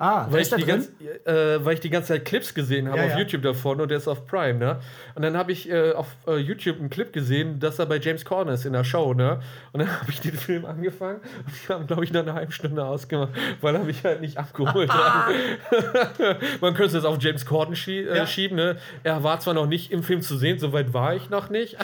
Ah, 0.02 0.26
Weil 0.30 0.40
ist 0.40 0.50
ich, 0.52 0.56
die 0.56 0.70
drin? 0.70 0.86
ganz, 0.98 1.26
äh, 1.26 1.62
weil 1.62 1.74
ich 1.74 1.80
die 1.80 1.90
ganze 1.90 2.08
Zeit 2.14 2.24
Clips 2.24 2.54
gesehen 2.54 2.88
habe 2.88 2.96
Ja, 2.98 3.04
auf 3.04 3.10
ja. 3.10 3.18
YouTube 3.18 3.42
davon 3.42 3.82
und 3.82 3.90
der 3.90 3.98
ist 3.98 4.08
auf 4.08 4.26
Prime, 4.26 4.58
ne? 4.58 4.80
Und 5.14 5.20
dann 5.20 5.36
habe 5.36 5.52
ich 5.52 5.68
äh, 5.70 5.92
auf 5.92 6.06
äh, 6.26 6.36
YouTube 6.38 6.78
einen 6.80 6.88
Clip 6.88 7.12
gesehen, 7.12 7.60
dass 7.60 7.78
er 7.78 7.84
bei 7.84 7.98
James 7.98 8.24
Corden 8.24 8.50
ist 8.54 8.64
in 8.64 8.72
der 8.72 8.82
Show, 8.84 9.12
ne? 9.12 9.40
Und 9.72 9.80
dann 9.80 9.90
habe 10.00 10.10
ich 10.10 10.20
den 10.22 10.32
Film 10.32 10.64
angefangen 10.64 11.20
und 11.44 11.68
wir 11.68 11.74
haben, 11.76 11.86
glaube 11.86 12.04
ich, 12.04 12.12
nach 12.14 12.22
einer 12.22 12.32
halben 12.32 12.50
Stunde 12.50 12.82
ausgemacht, 12.82 13.28
weil 13.60 13.74
er 13.74 13.84
mich 13.84 14.02
halt 14.02 14.22
nicht 14.22 14.38
abgeholt 14.38 14.90
hat. 14.90 15.34
Man 16.62 16.72
könnte 16.72 16.96
es 16.96 17.04
auf 17.04 17.18
James 17.20 17.44
Corden 17.44 17.76
schie 17.76 17.98
äh, 18.00 18.16
Ja. 18.16 18.26
schieben, 18.26 18.56
ne? 18.56 18.76
Er 19.04 19.22
war 19.22 19.38
zwar 19.40 19.52
noch 19.52 19.66
nicht 19.66 19.92
im 19.92 20.02
Film 20.02 20.22
zu 20.22 20.38
sehen, 20.38 20.58
soweit 20.58 20.94
war 20.94 21.14
ich 21.14 21.28
noch 21.28 21.50
nicht. 21.50 21.76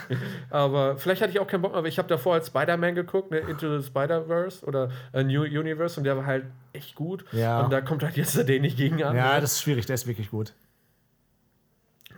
aber 0.50 0.96
vielleicht 0.96 1.22
hatte 1.22 1.32
ich 1.32 1.40
auch 1.40 1.46
keinen 1.48 1.62
Bock 1.62 1.72
mehr, 1.72 1.78
aber 1.78 1.88
ich 1.88 1.98
habe 1.98 2.06
davor 2.08 2.34
als 2.34 2.46
Spider-Man 2.46 2.94
geguckt, 2.94 3.30
ne? 3.32 3.38
Into 3.38 3.80
the 3.80 3.84
Spider-Verse 3.84 4.64
oder 4.64 4.90
äh, 5.12 5.24
New 5.24 5.42
Universe 5.42 5.98
und 5.98 6.04
der 6.04 6.16
war 6.16 6.26
halt 6.26 6.44
echt 6.74 6.94
gut. 6.94 7.24
Ja. 7.32 7.60
Und 7.60 7.72
da 7.72 7.80
kommt 7.80 8.02
halt 8.02 8.16
Yesterday 8.16 8.60
nicht 8.60 8.76
gegen 8.76 9.02
an. 9.02 9.16
Ja, 9.16 9.34
ne? 9.34 9.40
das 9.40 9.52
ist 9.52 9.62
schwierig, 9.62 9.86
der 9.86 9.94
ist 9.94 10.06
wirklich 10.06 10.30
gut. 10.30 10.54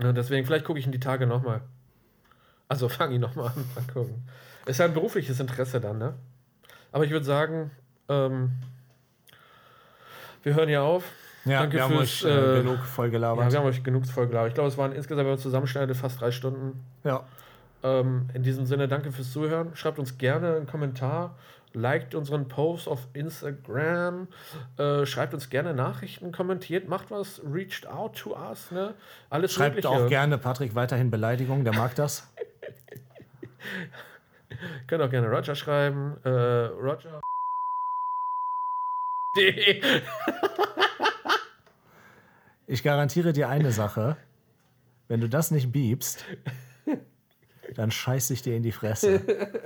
Ja, 0.00 0.12
deswegen, 0.12 0.46
vielleicht 0.46 0.64
gucke 0.64 0.78
ich 0.78 0.86
ihn 0.86 0.92
die 0.92 1.00
Tage 1.00 1.26
nochmal. 1.26 1.62
Also 2.68 2.88
fange 2.90 3.14
ihn 3.14 3.20
nochmal 3.20 3.48
an, 3.48 3.64
mal 3.74 3.92
gucken. 3.92 4.28
Ist 4.66 4.78
ja 4.78 4.86
ein 4.86 4.94
berufliches 4.94 5.38
Interesse 5.38 5.80
dann, 5.80 5.98
ne? 5.98 6.14
Aber 6.92 7.04
ich 7.04 7.10
würde 7.10 7.24
sagen, 7.24 7.70
ähm, 8.08 8.52
wir 10.42 10.54
hören 10.54 10.68
hier 10.68 10.82
auf. 10.82 11.04
Ja, 11.44 11.60
Danke 11.60 11.76
wir 11.76 11.84
haben 11.84 11.94
fürs, 11.94 12.24
euch 12.24 12.30
äh, 12.30 12.58
äh, 12.58 12.62
genug 12.62 12.84
voll 12.84 13.10
Ja, 13.12 13.52
wir 13.52 13.58
haben 13.58 13.66
euch 13.66 13.84
genug 13.84 14.04
voll 14.06 14.26
gelabert. 14.26 14.48
Ich 14.48 14.54
glaube, 14.54 14.68
es 14.68 14.76
waren 14.76 14.92
insgesamt, 14.92 15.26
wenn 15.26 15.32
man 15.32 15.38
zusammenschneidet, 15.38 15.96
fast 15.96 16.20
drei 16.20 16.32
Stunden. 16.32 16.84
Ja. 17.04 17.24
Ähm, 17.84 18.28
in 18.34 18.42
diesem 18.42 18.66
Sinne, 18.66 18.88
danke 18.88 19.12
fürs 19.12 19.30
Zuhören. 19.30 19.76
Schreibt 19.76 20.00
uns 20.00 20.18
gerne 20.18 20.56
einen 20.56 20.66
Kommentar. 20.66 21.36
Liked 21.77 22.15
unseren 22.15 22.48
Post 22.48 22.89
auf 22.89 23.07
Instagram. 23.12 24.28
Äh, 24.78 25.05
schreibt 25.05 25.35
uns 25.35 25.51
gerne 25.51 25.74
Nachrichten, 25.74 26.32
kommentiert, 26.32 26.89
macht 26.89 27.11
was, 27.11 27.43
reached 27.44 27.86
out 27.86 28.16
to 28.16 28.35
us. 28.35 28.70
Ne? 28.70 28.94
Alles 29.28 29.53
Schreibt 29.53 29.77
Mögliche. 29.77 29.94
auch 29.94 30.09
gerne 30.09 30.39
Patrick 30.39 30.74
weiterhin 30.74 31.11
Beleidigung, 31.11 31.65
der 31.65 31.74
mag 31.74 31.94
das. 31.94 32.32
Könnt 34.86 35.03
auch 35.03 35.11
gerne 35.11 35.28
Roger 35.28 35.55
schreiben. 35.55 36.16
Äh, 36.24 36.31
Roger. 36.31 37.20
Ich 42.69 42.82
garantiere 42.82 43.32
dir 43.32 43.48
eine 43.48 43.70
Sache. 43.70 44.16
Wenn 45.07 45.20
du 45.20 45.28
das 45.28 45.53
nicht 45.53 45.70
biebst, 45.70 46.24
dann 47.77 47.93
scheiß 47.93 48.31
ich 48.31 48.43
dir 48.43 48.57
in 48.57 48.65
die 48.65 48.73
Fresse. 48.73 49.23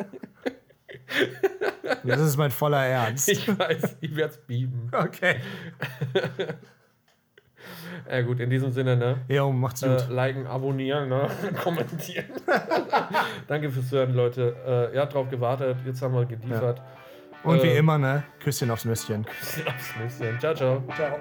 Das 2.04 2.20
ist 2.20 2.36
mein 2.36 2.50
voller 2.50 2.84
Ernst. 2.84 3.28
Ich 3.28 3.46
weiß, 3.46 3.96
ich 4.00 4.16
werde 4.16 4.34
es 4.34 4.38
bieben. 4.38 4.90
Okay. 4.92 5.36
Ja 8.10 8.22
gut, 8.22 8.40
in 8.40 8.50
diesem 8.50 8.72
Sinne, 8.72 8.96
ne? 8.96 9.18
Ja, 9.28 9.46
macht's 9.48 9.82
gut. 9.82 9.90
Äh, 9.90 10.12
liken, 10.12 10.46
abonnieren, 10.46 11.08
ne? 11.08 11.28
kommentieren. 11.62 12.26
Danke 13.46 13.70
fürs 13.70 13.90
Hören, 13.92 14.14
Leute. 14.14 14.56
Äh, 14.66 14.94
ihr 14.94 15.00
habt 15.00 15.14
drauf 15.14 15.28
gewartet, 15.28 15.76
jetzt 15.84 16.02
haben 16.02 16.14
wir 16.14 16.24
geliefert. 16.24 16.78
Ja. 16.78 16.84
Und 17.50 17.58
äh, 17.58 17.62
wie 17.62 17.76
immer, 17.76 17.98
ne? 17.98 18.24
Küsschen 18.42 18.70
aufs 18.70 18.84
Nüsschen. 18.84 19.24
Küsschen 19.24 19.66
aufs 19.68 19.94
Nüsschen. 19.96 20.40
Ciao, 20.40 20.54
ciao. 20.54 20.82
Ciao. 20.96 21.18